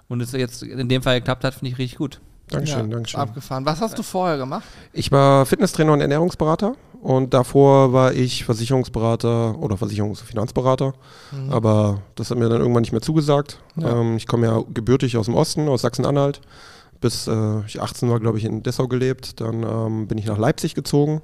Und 0.09 0.21
es 0.21 0.33
jetzt 0.33 0.63
in 0.63 0.89
dem 0.89 1.03
Fall 1.03 1.19
geklappt 1.21 1.43
hat, 1.43 1.55
finde 1.55 1.73
ich 1.73 1.79
richtig 1.79 1.99
gut. 1.99 2.21
Dankeschön, 2.49 2.91
ja, 2.91 2.95
Dankeschön. 2.95 3.21
Abgefahren. 3.21 3.67
Was 3.67 3.81
hast 3.81 3.99
du 3.99 4.03
vorher 4.03 4.39
gemacht? 4.39 4.65
Ich 4.93 5.11
war 5.11 5.47
Fitnesstrainer 5.47 5.93
und 5.93 6.01
Ernährungsberater 6.01 6.75
und 7.03 7.35
davor 7.35 7.93
war 7.93 8.13
ich 8.15 8.45
Versicherungsberater 8.45 9.59
oder 9.59 9.77
Versicherungsfinanzberater. 9.77 10.95
Mhm. 11.33 11.53
Aber 11.53 12.03
das 12.15 12.31
hat 12.31 12.39
mir 12.39 12.49
dann 12.49 12.61
irgendwann 12.61 12.83
nicht 12.83 12.93
mehr 12.93 13.01
zugesagt. 13.01 13.59
Ja. 13.77 14.01
Ähm, 14.01 14.17
ich 14.17 14.27
komme 14.27 14.47
ja 14.47 14.63
gebürtig 14.73 15.17
aus 15.17 15.27
dem 15.27 15.35
Osten, 15.35 15.69
aus 15.69 15.83
Sachsen-Anhalt. 15.83 16.41
Bis 17.01 17.27
äh, 17.27 17.61
ich 17.67 17.81
18 17.83 18.09
war, 18.11 18.21
glaube 18.21 18.39
ich, 18.39 18.45
in 18.45 18.63
Dessau 18.63 18.89
gelebt. 18.89 19.41
Dann 19.41 19.63
ähm, 19.63 20.07
bin 20.07 20.19
ich 20.19 20.27
nach 20.27 20.39
Leipzig 20.39 20.75
gezogen, 20.75 21.21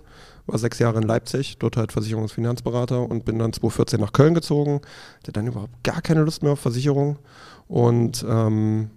war 0.47 0.59
sechs 0.59 0.79
Jahre 0.79 0.99
in 0.99 1.07
Leipzig, 1.07 1.57
dort 1.59 1.77
halt 1.77 1.93
Versicherungsfinanzberater 1.93 3.01
und 3.01 3.25
bin 3.25 3.39
dann 3.39 3.53
2014 3.53 4.01
nach 4.01 4.13
Köln 4.13 4.35
gezogen. 4.35 4.83
Hatte 5.19 5.33
dann 5.33 5.47
überhaupt 5.47 5.83
gar 5.85 6.03
keine 6.03 6.23
Lust 6.23 6.43
mehr 6.43 6.53
auf 6.53 6.61
Versicherung 6.61 7.19
und 7.69 8.25
ähm, 8.29 8.91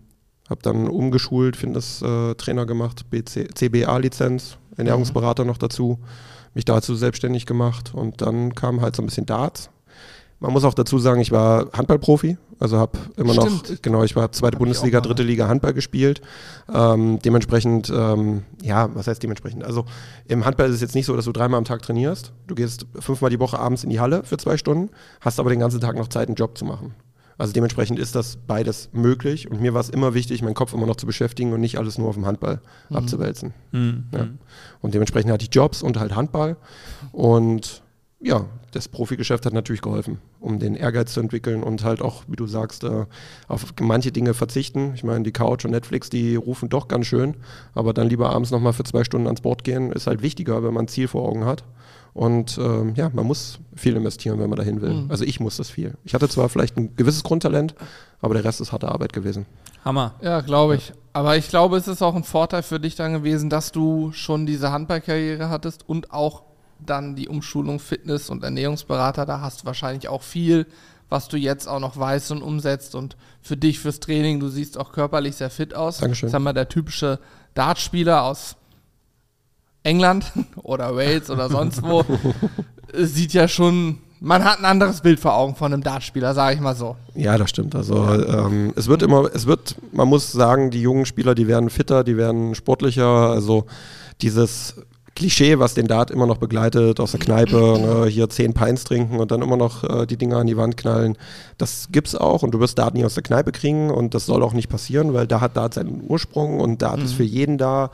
habe 0.49 0.61
dann 0.61 0.87
umgeschult, 0.87 1.55
Fitness-Trainer 1.55 2.63
äh, 2.63 2.65
gemacht, 2.65 3.05
CBA-Lizenz, 3.11 4.57
Ernährungsberater 4.77 5.43
mhm. 5.43 5.49
noch 5.49 5.57
dazu 5.57 5.99
mich 6.55 6.65
dazu 6.65 6.95
selbstständig 6.95 7.45
gemacht 7.45 7.91
und 7.93 8.21
dann 8.21 8.55
kam 8.55 8.81
halt 8.81 8.95
so 8.95 9.03
ein 9.03 9.05
bisschen 9.05 9.25
Darts. 9.25 9.69
Man 10.39 10.51
muss 10.51 10.63
auch 10.63 10.73
dazu 10.73 10.99
sagen, 10.99 11.21
ich 11.21 11.31
war 11.31 11.71
Handballprofi, 11.73 12.37
also 12.59 12.77
habe 12.77 12.97
immer 13.15 13.33
Stimmt. 13.33 13.69
noch, 13.69 13.81
genau, 13.81 14.03
ich 14.03 14.15
war 14.15 14.31
zweite 14.31 14.55
hab 14.55 14.59
Bundesliga, 14.59 15.01
dritte 15.01 15.23
Liga 15.23 15.47
Handball 15.47 15.73
gespielt. 15.73 16.21
Ähm, 16.73 17.19
dementsprechend, 17.23 17.89
ähm, 17.89 18.43
ja, 18.61 18.89
was 18.93 19.07
heißt 19.07 19.23
dementsprechend? 19.23 19.63
Also 19.63 19.85
im 20.27 20.45
Handball 20.45 20.69
ist 20.69 20.75
es 20.75 20.81
jetzt 20.81 20.95
nicht 20.95 21.05
so, 21.05 21.15
dass 21.15 21.25
du 21.25 21.31
dreimal 21.31 21.57
am 21.57 21.65
Tag 21.65 21.81
trainierst. 21.81 22.33
Du 22.47 22.55
gehst 22.55 22.85
fünfmal 22.99 23.29
die 23.29 23.39
Woche 23.39 23.59
abends 23.59 23.83
in 23.83 23.89
die 23.89 23.99
Halle 23.99 24.23
für 24.23 24.37
zwei 24.37 24.57
Stunden, 24.57 24.89
hast 25.21 25.39
aber 25.39 25.49
den 25.49 25.59
ganzen 25.59 25.79
Tag 25.79 25.97
noch 25.97 26.09
Zeit, 26.09 26.27
einen 26.27 26.35
Job 26.35 26.57
zu 26.57 26.65
machen. 26.65 26.93
Also 27.37 27.53
dementsprechend 27.53 27.99
ist 27.99 28.15
das 28.15 28.37
beides 28.47 28.89
möglich 28.93 29.49
und 29.49 29.61
mir 29.61 29.73
war 29.73 29.81
es 29.81 29.89
immer 29.89 30.13
wichtig, 30.13 30.41
meinen 30.41 30.53
Kopf 30.53 30.73
immer 30.73 30.85
noch 30.85 30.95
zu 30.95 31.05
beschäftigen 31.05 31.53
und 31.53 31.61
nicht 31.61 31.77
alles 31.77 31.97
nur 31.97 32.07
auf 32.07 32.15
dem 32.15 32.25
Handball 32.25 32.61
mhm. 32.89 32.95
abzuwälzen. 32.95 33.53
Mhm. 33.71 34.05
Ja. 34.13 34.27
Und 34.81 34.93
dementsprechend 34.93 35.31
hatte 35.31 35.43
ich 35.43 35.53
Jobs 35.53 35.81
und 35.81 35.99
halt 35.99 36.15
Handball 36.15 36.57
und 37.11 37.83
ja, 38.21 38.45
das 38.71 38.87
Profigeschäft 38.87 39.45
hat 39.45 39.53
natürlich 39.53 39.81
geholfen, 39.81 40.17
um 40.39 40.57
den 40.57 40.75
Ehrgeiz 40.75 41.13
zu 41.13 41.19
entwickeln 41.19 41.61
und 41.61 41.83
halt 41.83 42.01
auch, 42.01 42.23
wie 42.27 42.35
du 42.35 42.47
sagst, 42.47 42.83
äh, 42.83 43.05
auf 43.47 43.73
manche 43.79 44.11
Dinge 44.11 44.33
verzichten. 44.33 44.93
Ich 44.95 45.03
meine, 45.03 45.23
die 45.23 45.31
Couch 45.31 45.63
und 45.63 45.71
Netflix, 45.71 46.09
die 46.09 46.35
rufen 46.35 46.69
doch 46.69 46.87
ganz 46.87 47.05
schön, 47.05 47.35
aber 47.73 47.93
dann 47.93 48.09
lieber 48.09 48.31
abends 48.31 48.51
nochmal 48.51 48.73
für 48.73 48.83
zwei 48.83 49.03
Stunden 49.03 49.27
ans 49.27 49.41
Board 49.41 49.63
gehen, 49.63 49.91
ist 49.91 50.07
halt 50.07 50.21
wichtiger, 50.21 50.63
wenn 50.63 50.73
man 50.73 50.85
ein 50.85 50.87
Ziel 50.87 51.07
vor 51.07 51.27
Augen 51.27 51.45
hat. 51.45 51.63
Und 52.15 52.57
ähm, 52.57 52.93
ja, 52.95 53.09
man 53.13 53.25
muss 53.25 53.59
viel 53.75 53.97
investieren, 53.97 54.39
wenn 54.39 54.49
man 54.49 54.55
dahin 54.55 54.81
will. 54.81 54.93
Mhm. 54.93 55.11
Also 55.11 55.25
ich 55.25 55.41
muss 55.41 55.57
das 55.57 55.69
viel. 55.69 55.95
Ich 56.05 56.13
hatte 56.13 56.29
zwar 56.29 56.47
vielleicht 56.47 56.77
ein 56.77 56.95
gewisses 56.95 57.23
Grundtalent, 57.23 57.75
aber 58.21 58.35
der 58.35 58.45
Rest 58.45 58.61
ist 58.61 58.71
harte 58.71 58.87
Arbeit 58.87 59.11
gewesen. 59.11 59.45
Hammer. 59.83 60.15
Ja, 60.21 60.39
glaube 60.39 60.77
ich. 60.77 60.93
Aber 61.11 61.35
ich 61.35 61.49
glaube, 61.49 61.75
es 61.75 61.89
ist 61.89 62.01
auch 62.01 62.15
ein 62.15 62.23
Vorteil 62.23 62.63
für 62.63 62.79
dich 62.79 62.95
dann 62.95 63.11
gewesen, 63.11 63.49
dass 63.49 63.73
du 63.73 64.13
schon 64.13 64.45
diese 64.45 64.71
Handballkarriere 64.71 65.49
hattest 65.49 65.89
und 65.89 66.13
auch 66.13 66.43
dann 66.79 67.17
die 67.17 67.27
Umschulung 67.27 67.79
Fitness- 67.79 68.29
und 68.29 68.45
Ernährungsberater. 68.45 69.25
Da 69.25 69.41
hast 69.41 69.63
du 69.63 69.65
wahrscheinlich 69.65 70.07
auch 70.07 70.23
viel, 70.23 70.67
was 71.09 71.27
du 71.27 71.35
jetzt 71.35 71.67
auch 71.67 71.81
noch 71.81 71.97
weißt 71.97 72.31
und 72.31 72.41
umsetzt. 72.41 72.95
Und 72.95 73.17
für 73.41 73.57
dich, 73.57 73.79
fürs 73.79 73.99
Training, 73.99 74.39
du 74.39 74.47
siehst 74.47 74.77
auch 74.77 74.93
körperlich 74.93 75.35
sehr 75.35 75.49
fit 75.49 75.75
aus. 75.75 75.97
Dankeschön. 75.97 76.29
Sag 76.29 76.39
mal, 76.41 76.53
der 76.53 76.69
typische 76.69 77.19
Dartspieler 77.55 78.23
aus 78.23 78.55
England 79.85 80.31
oder 80.63 80.95
Wales 80.95 81.29
oder 81.29 81.49
sonst 81.49 81.81
wo, 81.83 82.03
sieht 82.93 83.33
ja 83.33 83.47
schon, 83.47 83.99
man 84.19 84.43
hat 84.43 84.59
ein 84.59 84.65
anderes 84.65 85.01
Bild 85.01 85.19
vor 85.19 85.35
Augen 85.35 85.55
von 85.55 85.71
einem 85.71 85.83
Dartspieler, 85.83 86.33
sage 86.33 86.55
ich 86.55 86.61
mal 86.61 86.75
so. 86.75 86.95
Ja, 87.13 87.37
das 87.37 87.49
stimmt. 87.51 87.75
Also 87.75 88.05
ähm, 88.05 88.73
es 88.75 88.87
wird 88.87 89.03
immer, 89.03 89.29
es 89.33 89.45
wird, 89.45 89.75
man 89.93 90.07
muss 90.07 90.31
sagen, 90.31 90.71
die 90.71 90.81
jungen 90.81 91.05
Spieler, 91.05 91.35
die 91.35 91.47
werden 91.47 91.69
fitter, 91.69 92.03
die 92.03 92.17
werden 92.17 92.55
sportlicher. 92.55 93.05
Also 93.05 93.65
dieses 94.21 94.75
Klischee, 95.15 95.59
was 95.59 95.73
den 95.73 95.87
Dart 95.87 96.11
immer 96.11 96.25
noch 96.25 96.37
begleitet, 96.37 96.99
aus 96.99 97.11
der 97.11 97.21
Kneipe, 97.21 97.55
ne, 97.55 98.05
hier 98.07 98.29
zehn 98.29 98.53
Pints 98.53 98.83
trinken 98.83 99.19
und 99.19 99.31
dann 99.31 99.41
immer 99.41 99.55
noch 99.55 99.83
äh, 99.83 100.05
die 100.05 100.17
Dinger 100.17 100.37
an 100.37 100.47
die 100.47 100.57
Wand 100.57 100.75
knallen. 100.75 101.17
Das 101.57 101.87
gibt's 101.89 102.15
auch 102.15 102.43
und 102.43 102.51
du 102.51 102.59
wirst 102.59 102.77
Dart 102.77 102.95
nie 102.95 103.05
aus 103.05 103.13
der 103.13 103.23
Kneipe 103.23 103.53
kriegen 103.53 103.91
und 103.91 104.13
das 104.13 104.25
soll 104.25 104.43
auch 104.43 104.53
nicht 104.53 104.67
passieren, 104.67 105.13
weil 105.13 105.25
da 105.25 105.39
hat 105.39 105.55
Dart 105.55 105.73
seinen 105.73 106.03
Ursprung 106.05 106.59
und 106.59 106.81
Dart 106.81 106.99
mhm. 106.99 107.05
ist 107.05 107.13
für 107.13 107.23
jeden 107.23 107.57
da. 107.57 107.91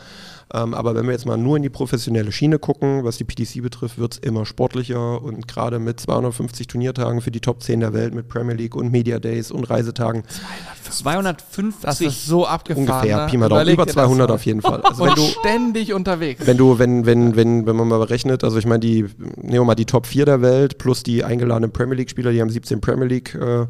Ähm, 0.54 0.74
aber 0.74 0.96
wenn 0.96 1.06
wir 1.06 1.14
jetzt 1.14 1.26
mal 1.26 1.38
nur 1.38 1.56
in 1.58 1.64
die 1.64 1.70
professionelle 1.70 2.32
Schiene 2.32 2.60
gucken, 2.60 3.04
was 3.04 3.18
die 3.18 3.24
PDC 3.24 3.62
betrifft, 3.62 3.98
wird 3.98 4.14
es 4.14 4.20
immer 4.20 4.46
sportlicher 4.46 5.22
und 5.22 5.48
gerade 5.48 5.80
mit 5.80 6.00
250 6.00 6.68
Turniertagen 6.68 7.22
für 7.22 7.32
die 7.32 7.40
Top 7.40 7.64
10 7.64 7.80
der 7.80 7.94
Welt 7.94 8.14
mit 8.14 8.28
Premier 8.28 8.56
League 8.56 8.76
und 8.76 8.92
Media 8.92 9.20
Days 9.20 9.52
und 9.52 9.70
Reisetagen. 9.70 10.24
250? 10.90 11.82
Das 11.84 12.02
ist 12.02 12.26
so 12.26 12.46
abgefahren. 12.46 12.88
Ungefähr, 12.88 13.28
Pi 13.28 13.38
mal 13.38 13.48
Daumen, 13.48 13.70
über 13.70 13.88
200 13.88 14.32
auf 14.32 14.46
jeden 14.46 14.62
Fall. 14.62 14.82
Also 14.82 15.06
wenn 15.06 15.16
du, 15.16 15.22
ständig 15.22 15.94
unterwegs. 15.94 16.46
Wenn 16.46 16.58
du, 16.58 16.80
wenn, 16.80 17.06
wenn, 17.06 17.36
wenn, 17.36 17.66
wenn 17.66 17.76
man 17.76 17.88
mal 17.88 18.00
berechnet, 18.00 18.44
also 18.44 18.58
ich 18.58 18.66
meine, 18.66 18.80
die, 18.80 19.06
nehmen 19.38 19.54
wir 19.54 19.64
mal 19.64 19.76
die 19.76 19.86
Top 19.86 20.06
4 20.06 20.26
der 20.26 20.42
Welt 20.42 20.78
plus 20.78 21.04
die 21.04 21.24
eingeladenen 21.24 21.72
Premier 21.72 21.96
League-Spieler, 21.96 22.32
die 22.32 22.42
haben 22.42 22.50
17 22.50 22.82
Premier 22.82 23.08
League 23.08 23.36
äh, 23.36 23.68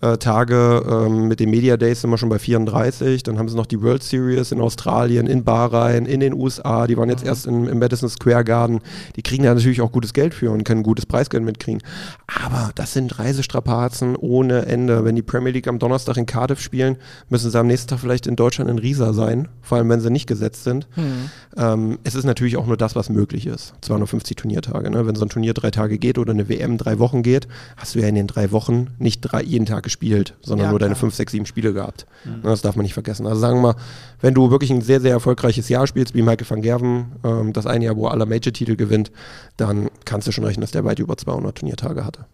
äh, 0.00 0.18
Tage 0.18 0.84
ähm, 0.88 1.28
mit 1.28 1.40
den 1.40 1.50
Media 1.50 1.76
Days 1.76 2.00
sind 2.00 2.10
wir 2.10 2.18
schon 2.18 2.28
bei 2.28 2.38
34. 2.38 3.22
Dann 3.22 3.38
haben 3.38 3.48
sie 3.48 3.56
noch 3.56 3.66
die 3.66 3.80
World 3.82 4.02
Series 4.02 4.52
in 4.52 4.60
Australien, 4.60 5.26
in 5.26 5.44
Bahrain, 5.44 6.06
in 6.06 6.20
den 6.20 6.34
USA. 6.34 6.86
Die 6.86 6.96
waren 6.96 7.08
jetzt 7.08 7.22
mhm. 7.22 7.28
erst 7.28 7.46
in, 7.46 7.66
im 7.66 7.78
Madison 7.78 8.08
Square 8.08 8.44
Garden. 8.44 8.80
Die 9.16 9.22
kriegen 9.22 9.44
da 9.44 9.54
natürlich 9.54 9.80
auch 9.80 9.92
gutes 9.92 10.12
Geld 10.12 10.34
für 10.34 10.50
und 10.50 10.64
können 10.64 10.82
gutes 10.82 11.06
Preisgeld 11.06 11.44
mitkriegen. 11.44 11.82
Aber 12.26 12.70
das 12.74 12.92
sind 12.92 13.18
Reisestrapazen 13.18 14.16
ohne 14.16 14.66
Ende. 14.66 15.04
Wenn 15.04 15.16
die 15.16 15.22
Premier 15.22 15.52
League 15.52 15.68
am 15.68 15.78
Donnerstag 15.78 16.16
in 16.16 16.26
Cardiff 16.26 16.60
spielen, 16.60 16.96
müssen 17.28 17.50
sie 17.50 17.58
am 17.58 17.66
nächsten 17.66 17.88
Tag 17.88 18.00
vielleicht 18.00 18.26
in 18.26 18.36
Deutschland 18.36 18.70
in 18.70 18.78
Riesa 18.78 19.12
sein, 19.12 19.48
vor 19.62 19.78
allem 19.78 19.88
wenn 19.88 20.00
sie 20.00 20.10
nicht 20.10 20.26
gesetzt 20.26 20.64
sind. 20.64 20.88
Mhm. 20.96 21.30
Ähm, 21.56 21.98
es 22.04 22.14
ist 22.14 22.24
natürlich 22.24 22.56
auch 22.56 22.66
nur 22.66 22.76
das, 22.76 22.96
was 22.96 23.08
möglich 23.08 23.46
ist. 23.46 23.74
250 23.80 24.36
Turniertage. 24.36 24.90
Ne? 24.90 25.06
Wenn 25.06 25.14
so 25.14 25.24
ein 25.24 25.30
Turnier 25.30 25.54
drei 25.54 25.70
Tage 25.70 25.98
geht 25.98 26.18
oder 26.18 26.32
eine 26.32 26.48
WM 26.48 26.76
drei 26.76 26.98
Wochen 26.98 27.22
geht, 27.22 27.48
hast 27.76 27.94
du 27.94 28.00
ja 28.00 28.08
in 28.08 28.14
den 28.14 28.26
drei 28.26 28.52
Wochen 28.52 28.88
nicht 28.98 29.20
drei, 29.22 29.42
jeden 29.42 29.64
Tag 29.64 29.85
gespielt, 29.86 30.34
sondern 30.42 30.66
ja, 30.66 30.70
nur 30.72 30.78
klar. 30.78 30.88
deine 30.88 30.96
fünf, 30.98 31.14
sechs, 31.14 31.32
sieben 31.32 31.46
Spiele 31.46 31.72
gehabt. 31.72 32.06
Mhm. 32.24 32.42
Das 32.42 32.60
darf 32.60 32.74
man 32.74 32.82
nicht 32.82 32.92
vergessen. 32.92 33.24
Also 33.26 33.40
sagen 33.40 33.58
wir 33.58 33.72
mal, 33.72 33.76
wenn 34.20 34.34
du 34.34 34.50
wirklich 34.50 34.70
ein 34.70 34.82
sehr, 34.82 35.00
sehr 35.00 35.12
erfolgreiches 35.12 35.68
Jahr 35.68 35.86
spielst, 35.86 36.14
wie 36.14 36.22
Michael 36.22 36.50
van 36.50 36.60
Gerven, 36.60 37.12
ähm, 37.24 37.52
das 37.52 37.66
eine 37.66 37.84
Jahr, 37.84 37.96
wo 37.96 38.06
er 38.06 38.10
alle 38.10 38.26
Major-Titel 38.26 38.74
gewinnt, 38.76 39.12
dann 39.56 39.88
kannst 40.04 40.26
du 40.26 40.32
schon 40.32 40.44
rechnen, 40.44 40.62
dass 40.62 40.72
der 40.72 40.84
weit 40.84 40.98
über 40.98 41.16
200 41.16 41.56
Turniertage 41.56 42.04
hatte. 42.04 42.26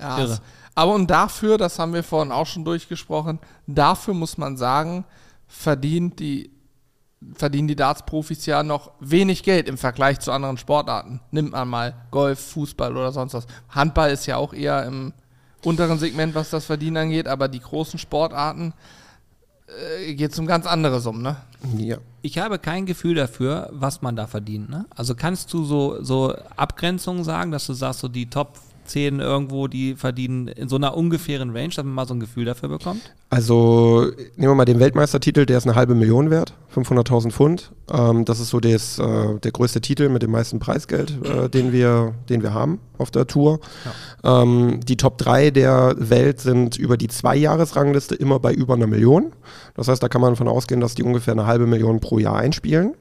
Ja, 0.00 0.18
Irre. 0.18 0.38
aber 0.74 0.94
und 0.94 1.10
dafür, 1.10 1.58
das 1.58 1.78
haben 1.78 1.92
wir 1.92 2.04
vorhin 2.04 2.32
auch 2.32 2.46
schon 2.46 2.64
durchgesprochen, 2.64 3.40
dafür 3.66 4.14
muss 4.14 4.38
man 4.38 4.56
sagen, 4.56 5.04
verdient 5.46 6.20
die 6.20 6.54
verdienen 7.32 7.68
die 7.68 7.76
Darts-Profis 7.76 8.44
ja 8.46 8.62
noch 8.62 8.90
wenig 9.00 9.42
Geld 9.42 9.68
im 9.68 9.78
Vergleich 9.78 10.20
zu 10.20 10.30
anderen 10.30 10.58
Sportarten. 10.58 11.20
Nimmt 11.30 11.52
man 11.52 11.68
mal 11.68 11.94
Golf, 12.10 12.38
Fußball 12.52 12.94
oder 12.94 13.12
sonst 13.12 13.32
was. 13.32 13.46
Handball 13.70 14.10
ist 14.10 14.26
ja 14.26 14.36
auch 14.36 14.52
eher 14.52 14.84
im 14.84 15.14
unteren 15.64 15.98
Segment, 15.98 16.34
was 16.34 16.50
das 16.50 16.66
Verdienen 16.66 16.96
angeht, 16.96 17.26
aber 17.26 17.48
die 17.48 17.60
großen 17.60 17.98
Sportarten 17.98 18.72
äh, 19.66 20.14
geht 20.14 20.32
es 20.32 20.38
um 20.38 20.46
ganz 20.46 20.66
andere 20.66 21.00
Summen, 21.00 21.22
ne? 21.22 21.36
Ja. 21.78 21.98
Ich 22.22 22.38
habe 22.38 22.58
kein 22.58 22.86
Gefühl 22.86 23.14
dafür, 23.14 23.70
was 23.72 24.02
man 24.02 24.16
da 24.16 24.26
verdient. 24.26 24.68
Ne? 24.68 24.86
Also 24.94 25.14
kannst 25.14 25.52
du 25.52 25.64
so, 25.64 26.02
so 26.02 26.34
Abgrenzungen 26.56 27.24
sagen, 27.24 27.50
dass 27.50 27.66
du 27.66 27.72
sagst, 27.72 28.00
so 28.00 28.08
die 28.08 28.28
Top 28.28 28.58
10 28.84 29.20
irgendwo, 29.20 29.68
die 29.68 29.94
verdienen 29.94 30.48
in 30.48 30.68
so 30.68 30.76
einer 30.76 30.96
ungefähren 30.96 31.50
Range, 31.50 31.68
dass 31.74 31.84
man 31.84 31.94
mal 31.94 32.06
so 32.06 32.14
ein 32.14 32.20
Gefühl 32.20 32.44
dafür 32.44 32.68
bekommt? 32.68 33.02
Also 33.30 34.06
nehmen 34.36 34.52
wir 34.52 34.54
mal 34.54 34.64
den 34.64 34.80
Weltmeistertitel, 34.80 35.46
der 35.46 35.58
ist 35.58 35.66
eine 35.66 35.74
halbe 35.74 35.94
Million 35.94 36.30
wert, 36.30 36.54
500.000 36.74 37.30
Pfund. 37.30 37.72
Ähm, 37.92 38.24
das 38.24 38.40
ist 38.40 38.50
so 38.50 38.60
des, 38.60 38.98
äh, 38.98 39.38
der 39.40 39.52
größte 39.52 39.80
Titel 39.80 40.08
mit 40.08 40.22
dem 40.22 40.30
meisten 40.30 40.58
Preisgeld, 40.58 41.18
äh, 41.24 41.48
den, 41.48 41.72
wir, 41.72 42.14
den 42.28 42.42
wir 42.42 42.54
haben 42.54 42.80
auf 42.98 43.10
der 43.10 43.26
Tour. 43.26 43.60
Ja. 44.22 44.42
Ähm, 44.42 44.80
die 44.86 44.96
Top 44.96 45.18
3 45.18 45.50
der 45.50 45.94
Welt 45.98 46.40
sind 46.40 46.76
über 46.76 46.96
die 46.96 47.08
Zwei-Jahres-Rangliste 47.08 48.14
immer 48.14 48.38
bei 48.38 48.52
über 48.52 48.74
einer 48.74 48.86
Million. 48.86 49.32
Das 49.74 49.88
heißt, 49.88 50.02
da 50.02 50.08
kann 50.08 50.20
man 50.20 50.32
davon 50.32 50.48
ausgehen, 50.48 50.80
dass 50.80 50.94
die 50.94 51.02
ungefähr 51.02 51.32
eine 51.32 51.46
halbe 51.46 51.66
Million 51.66 52.00
pro 52.00 52.18
Jahr 52.18 52.36
einspielen. 52.36 52.94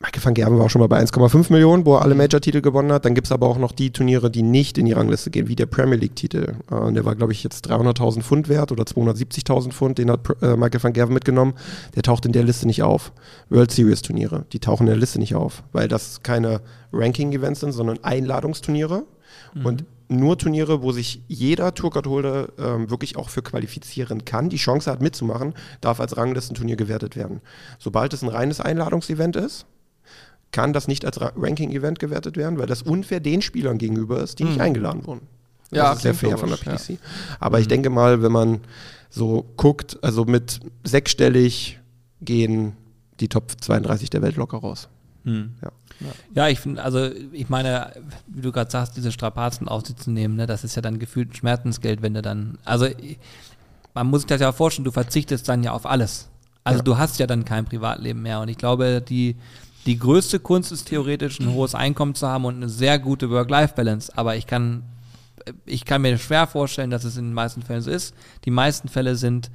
Michael 0.00 0.24
van 0.24 0.34
Gerben 0.34 0.58
war 0.58 0.66
auch 0.66 0.70
schon 0.70 0.80
mal 0.80 0.86
bei 0.86 1.02
1,5 1.02 1.52
Millionen, 1.52 1.84
wo 1.84 1.96
er 1.96 2.02
alle 2.02 2.14
Major-Titel 2.14 2.60
gewonnen 2.60 2.92
hat. 2.92 3.04
Dann 3.04 3.16
gibt 3.16 3.26
es 3.26 3.32
aber 3.32 3.48
auch 3.48 3.58
noch 3.58 3.72
die 3.72 3.90
Turniere, 3.90 4.30
die 4.30 4.42
nicht 4.42 4.78
in 4.78 4.86
die 4.86 4.92
Rangliste 4.92 5.30
gehen, 5.30 5.48
wie 5.48 5.56
der 5.56 5.66
Premier 5.66 5.96
League-Titel. 5.96 6.54
Äh, 6.70 6.92
der 6.92 7.04
war, 7.04 7.16
glaube 7.16 7.32
ich, 7.32 7.42
jetzt 7.42 7.68
300.000 7.68 8.22
Pfund 8.22 8.48
wert 8.48 8.70
oder 8.70 8.84
270.000 8.84 9.72
Pfund. 9.72 9.98
Den 9.98 10.12
hat 10.12 10.20
äh, 10.40 10.56
Michael 10.56 10.82
van 10.84 10.92
Gerven 10.92 11.14
mitgenommen. 11.14 11.54
Der 11.96 12.04
taucht 12.04 12.26
in 12.26 12.32
der 12.32 12.44
Liste 12.44 12.66
nicht 12.66 12.84
auf. 12.84 13.12
World 13.50 13.72
Series-Turniere, 13.72 14.44
die 14.52 14.60
tauchen 14.60 14.84
in 14.84 14.92
der 14.92 14.96
Liste 14.96 15.18
nicht 15.18 15.34
auf, 15.34 15.64
weil 15.72 15.88
das 15.88 16.22
keine 16.22 16.60
Ranking-Events 16.92 17.60
sind, 17.60 17.72
sondern 17.72 17.98
Einladungsturniere. 18.04 19.04
Mhm. 19.54 19.66
Und 19.66 19.84
nur 20.08 20.38
Turniere, 20.38 20.80
wo 20.80 20.92
sich 20.92 21.22
jeder 21.26 21.74
Tourcard-Holder 21.74 22.50
ähm, 22.58 22.88
wirklich 22.88 23.16
auch 23.16 23.30
für 23.30 23.42
qualifizieren 23.42 24.24
kann, 24.24 24.48
die 24.48 24.56
Chance 24.56 24.90
hat 24.90 25.02
mitzumachen, 25.02 25.54
darf 25.80 25.98
als 25.98 26.16
Ranglistenturnier 26.16 26.76
gewertet 26.76 27.16
werden. 27.16 27.40
Sobald 27.80 28.14
es 28.14 28.22
ein 28.22 28.28
reines 28.28 28.60
Einladungsevent 28.60 29.34
ist, 29.34 29.66
kann 30.52 30.72
das 30.72 30.88
nicht 30.88 31.04
als 31.04 31.20
Ranking-Event 31.20 31.98
gewertet 31.98 32.36
werden, 32.36 32.58
weil 32.58 32.66
das 32.66 32.82
unfair 32.82 33.20
den 33.20 33.42
Spielern 33.42 33.78
gegenüber 33.78 34.20
ist, 34.20 34.38
die 34.38 34.44
mhm. 34.44 34.50
nicht 34.50 34.60
eingeladen 34.60 35.06
wurden. 35.06 35.26
Das 35.70 35.76
ja, 35.76 35.92
ist 35.92 36.02
sehr 36.02 36.14
fair 36.14 36.38
von 36.38 36.48
der 36.48 36.56
PDC. 36.56 36.90
Ja. 36.90 36.96
Aber 37.40 37.58
mhm. 37.58 37.62
ich 37.62 37.68
denke 37.68 37.90
mal, 37.90 38.22
wenn 38.22 38.32
man 38.32 38.60
so 39.10 39.44
guckt, 39.56 39.98
also 40.02 40.24
mit 40.24 40.60
sechsstellig 40.84 41.78
gehen 42.20 42.72
die 43.20 43.28
Top 43.28 43.52
32 43.60 44.10
der 44.10 44.22
Welt 44.22 44.36
locker 44.36 44.58
raus. 44.58 44.88
Mhm. 45.24 45.54
Ja. 45.62 45.70
Ja, 46.32 46.48
ich 46.48 46.60
finde, 46.60 46.82
also 46.82 47.10
ich 47.32 47.48
meine, 47.48 47.92
wie 48.28 48.40
du 48.40 48.52
gerade 48.52 48.70
sagst, 48.70 48.96
diese 48.96 49.10
Strapazen 49.10 49.66
auf 49.66 49.84
sich 49.84 49.96
zu 49.96 50.12
nehmen, 50.12 50.36
ne, 50.36 50.46
das 50.46 50.62
ist 50.62 50.76
ja 50.76 50.82
dann 50.82 51.00
gefühlt 51.00 51.36
Schmerzensgeld, 51.36 52.02
wenn 52.02 52.14
du 52.14 52.22
dann, 52.22 52.58
also 52.64 52.86
man 53.94 54.06
muss 54.06 54.20
sich 54.20 54.28
das 54.28 54.40
ja 54.40 54.52
vorstellen, 54.52 54.84
du 54.84 54.92
verzichtest 54.92 55.48
dann 55.48 55.64
ja 55.64 55.72
auf 55.72 55.86
alles. 55.86 56.28
Also 56.62 56.78
ja. 56.78 56.84
du 56.84 56.98
hast 56.98 57.18
ja 57.18 57.26
dann 57.26 57.44
kein 57.44 57.64
Privatleben 57.64 58.22
mehr. 58.22 58.40
Und 58.40 58.48
ich 58.48 58.58
glaube, 58.58 59.02
die, 59.06 59.36
die 59.86 59.98
größte 59.98 60.40
Kunst 60.40 60.72
ist 60.72 60.88
theoretisch 60.88 61.40
ein 61.40 61.52
hohes 61.52 61.74
Einkommen 61.74 62.14
zu 62.14 62.26
haben 62.26 62.44
und 62.44 62.56
eine 62.56 62.68
sehr 62.68 62.98
gute 62.98 63.30
Work-Life-Balance. 63.30 64.12
Aber 64.16 64.36
ich 64.36 64.46
kann, 64.46 64.82
ich 65.64 65.84
kann 65.84 66.02
mir 66.02 66.18
schwer 66.18 66.46
vorstellen, 66.46 66.90
dass 66.90 67.04
es 67.04 67.16
in 67.16 67.26
den 67.26 67.34
meisten 67.34 67.62
Fällen 67.62 67.82
so 67.82 67.90
ist. 67.90 68.14
Die 68.44 68.50
meisten 68.50 68.88
Fälle 68.88 69.16
sind 69.16 69.50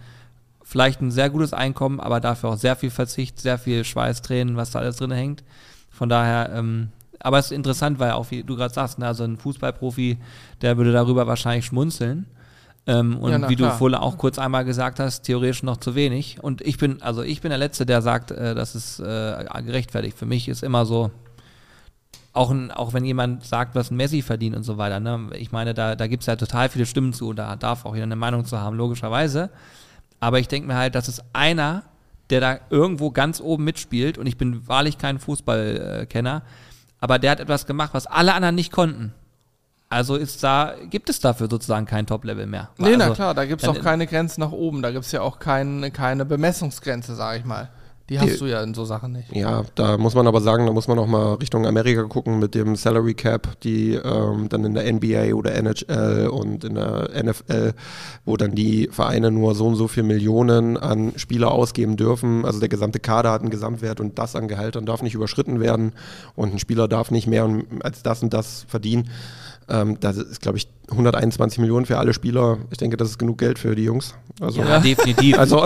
vielleicht 0.64 1.02
ein 1.02 1.12
sehr 1.12 1.30
gutes 1.30 1.54
Einkommen, 1.54 2.00
aber 2.00 2.20
dafür 2.20 2.50
auch 2.50 2.58
sehr 2.58 2.76
viel 2.76 2.90
Verzicht, 2.90 3.40
sehr 3.40 3.60
viel 3.60 3.84
Schweiß, 3.84 4.22
Tränen, 4.22 4.58
was 4.58 4.72
da 4.72 4.80
alles 4.80 4.96
drin 4.96 5.12
hängt. 5.12 5.44
Von 5.92 6.10
daher, 6.10 6.52
ähm, 6.56 6.90
aber 7.20 7.38
es 7.38 7.46
ist 7.46 7.52
interessant, 7.52 8.00
weil 8.00 8.12
auch 8.12 8.32
wie 8.32 8.44
du 8.44 8.56
gerade 8.56 8.74
sagst, 8.74 8.98
ne, 8.98 9.06
also 9.06 9.24
ein 9.24 9.38
Fußballprofi, 9.38 10.18
der 10.62 10.78
würde 10.78 10.92
darüber 10.92 11.28
wahrscheinlich 11.28 11.66
schmunzeln. 11.66 12.26
Ähm, 12.86 13.18
und 13.18 13.32
ja, 13.32 13.50
wie 13.50 13.56
klar. 13.56 13.72
du 13.72 13.78
vorhin 13.78 13.98
auch 13.98 14.18
kurz 14.18 14.38
einmal 14.38 14.66
gesagt 14.66 15.00
hast, 15.00 15.24
theoretisch 15.24 15.64
noch 15.64 15.78
zu 15.78 15.96
wenig. 15.96 16.44
Und 16.44 16.62
ich 16.62 16.78
bin, 16.78 17.02
also 17.02 17.22
ich 17.22 17.42
bin 17.42 17.50
der 17.50 17.58
Letzte, 17.58 17.86
der 17.86 18.02
sagt, 18.02 18.32
äh, 18.32 18.56
das 18.56 18.76
ist 18.76 19.00
äh, 19.00 19.46
gerechtfertigt. 19.66 20.18
Für 20.18 20.26
mich 20.26 20.50
ist 20.50 20.64
immer 20.64 20.86
so, 20.86 21.12
auch, 22.34 22.50
ein, 22.50 22.72
auch 22.72 22.94
wenn 22.94 23.06
jemand 23.06 23.46
sagt, 23.46 23.76
was 23.76 23.92
ein 23.92 23.96
Messi 23.96 24.22
verdient 24.22 24.56
und 24.56 24.64
so 24.64 24.78
weiter, 24.78 25.00
ne? 25.00 25.30
ich 25.38 25.52
meine, 25.52 25.74
da, 25.74 25.96
da 25.96 26.08
gibt 26.08 26.24
es 26.24 26.28
ja 26.28 26.36
total 26.36 26.68
viele 26.68 26.88
Stimmen 26.88 27.14
zu, 27.14 27.34
da 27.34 27.56
darf 27.56 27.86
auch 27.86 27.94
jeder 27.94 28.06
eine 28.06 28.16
Meinung 28.16 28.44
zu 28.44 28.60
haben, 28.60 28.76
logischerweise. 28.76 29.52
Aber 30.20 30.40
ich 30.40 30.48
denke 30.48 30.68
mir 30.68 30.76
halt, 30.76 30.96
das 30.96 31.08
ist 31.08 31.24
einer, 31.32 31.84
der 32.30 32.42
da 32.42 32.60
irgendwo 32.70 33.12
ganz 33.12 33.40
oben 33.40 33.64
mitspielt 33.64 34.18
und 34.18 34.26
ich 34.26 34.38
bin 34.38 34.68
wahrlich 34.68 34.98
kein 34.98 35.20
Fußballkenner, 35.20 36.42
aber 37.00 37.20
der 37.20 37.32
hat 37.32 37.40
etwas 37.40 37.68
gemacht, 37.68 37.94
was 37.94 38.08
alle 38.08 38.34
anderen 38.34 38.56
nicht 38.56 38.72
konnten. 38.72 39.14
Also 39.94 40.16
ist 40.16 40.44
da, 40.44 40.74
gibt 40.90 41.10
es 41.10 41.20
dafür 41.20 41.48
sozusagen 41.50 41.86
kein 41.86 42.08
Top-Level 42.08 42.48
mehr. 42.48 42.70
Nee, 42.78 42.88
also, 42.88 42.98
na 42.98 43.10
klar, 43.12 43.34
da 43.34 43.46
gibt 43.46 43.62
es 43.62 43.70
auch 43.70 43.80
keine 43.80 44.08
Grenze 44.08 44.40
nach 44.40 44.52
oben. 44.52 44.82
Da 44.82 44.92
gibt 44.92 45.06
es 45.06 45.12
ja 45.12 45.22
auch 45.22 45.40
kein, 45.40 45.94
keine 45.94 46.26
Bemessungsgrenze, 46.26 47.16
sage 47.16 47.40
ich 47.40 47.46
mal. 47.46 47.70
Die 48.10 48.20
hast 48.20 48.34
die, 48.34 48.40
du 48.40 48.46
ja 48.48 48.62
in 48.62 48.74
so 48.74 48.84
Sachen 48.84 49.14
nicht. 49.14 49.34
Ja, 49.34 49.64
da 49.76 49.98
muss 49.98 50.14
man 50.14 50.28
aber 50.28 50.42
sagen, 50.42 50.66
da 50.66 50.74
muss 50.74 50.90
man 50.90 51.00
auch 51.00 51.08
mal 51.08 51.36
Richtung 51.36 51.66
Amerika 51.66 52.04
gucken 52.04 52.38
mit 52.38 52.54
dem 52.54 52.76
Salary 52.76 53.14
Cap, 53.14 53.60
die 53.62 53.94
ähm, 53.94 54.50
dann 54.50 54.66
in 54.66 54.74
der 54.74 54.92
NBA 54.92 55.34
oder 55.36 55.56
NHL 55.56 56.28
und 56.28 56.66
in 56.66 56.76
der 56.76 57.10
NFL, 57.24 57.74
wo 58.26 58.36
dann 58.36 58.56
die 58.56 58.90
Vereine 58.92 59.32
nur 59.32 59.56
so 59.56 59.68
und 59.68 59.76
so 59.76 59.88
viel 59.88 60.04
Millionen 60.04 60.76
an 60.76 61.14
Spieler 61.16 61.52
ausgeben 61.52 61.96
dürfen. 61.96 62.44
Also 62.44 62.60
der 62.60 62.68
gesamte 62.68 63.00
Kader 63.00 63.32
hat 63.32 63.42
einen 63.42 63.52
Gesamtwert 63.52 64.02
und 64.02 64.20
das 64.20 64.36
an 64.36 64.50
Gehältern 64.50 64.86
darf 64.86 65.02
nicht 65.02 65.14
überschritten 65.14 65.62
werden 65.62 65.94
und 66.36 66.54
ein 66.54 66.60
Spieler 66.60 66.90
darf 66.90 67.10
nicht 67.10 67.28
mehr 67.28 67.48
als 67.84 68.04
das 68.04 68.22
und 68.22 68.34
das 68.34 68.66
verdienen. 68.68 69.10
Ähm, 69.70 69.98
das 70.00 70.18
ist, 70.18 70.42
glaube 70.42 70.58
ich, 70.58 70.68
121 70.92 71.60
Millionen 71.60 71.86
für 71.86 71.98
alle 71.98 72.14
Spieler. 72.14 72.58
Ich 72.72 72.78
denke, 72.78 72.98
das 72.98 73.10
ist 73.10 73.18
genug 73.18 73.38
Geld 73.38 73.58
für 73.60 73.76
die 73.76 73.84
Jungs. 73.84 74.16
Also, 74.42 74.62
ja, 74.62 74.80
definitiv. 74.80 75.38
Also, 75.44 75.66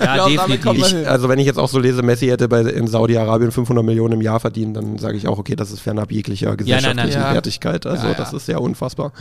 ja, 0.00 0.26
definitiv. 0.28 0.86
Ich, 0.86 1.08
also, 1.08 1.28
wenn 1.28 1.38
ich 1.38 1.46
jetzt 1.46 1.58
auch 1.58 1.68
so 1.68 1.78
lese, 1.78 2.02
Messi 2.02 2.26
hätte 2.26 2.48
bei, 2.48 2.62
in 2.62 2.86
Saudi-Arabien 2.86 3.52
500 3.52 3.84
Millionen 3.84 4.14
im 4.14 4.20
Jahr 4.20 4.40
verdient, 4.40 4.76
dann 4.76 4.98
sage 4.98 5.16
ich 5.16 5.28
auch, 5.28 5.38
okay, 5.38 5.56
das 5.56 5.70
ist 5.70 5.80
fernab 5.80 6.10
jeglicher 6.10 6.56
gesellschaftlichen 6.56 7.20
ja, 7.20 7.34
Wertigkeit. 7.34 7.86
Also, 7.86 8.12
das 8.16 8.32
ist 8.32 8.46
sehr 8.46 8.60
unfassbar. 8.60 9.12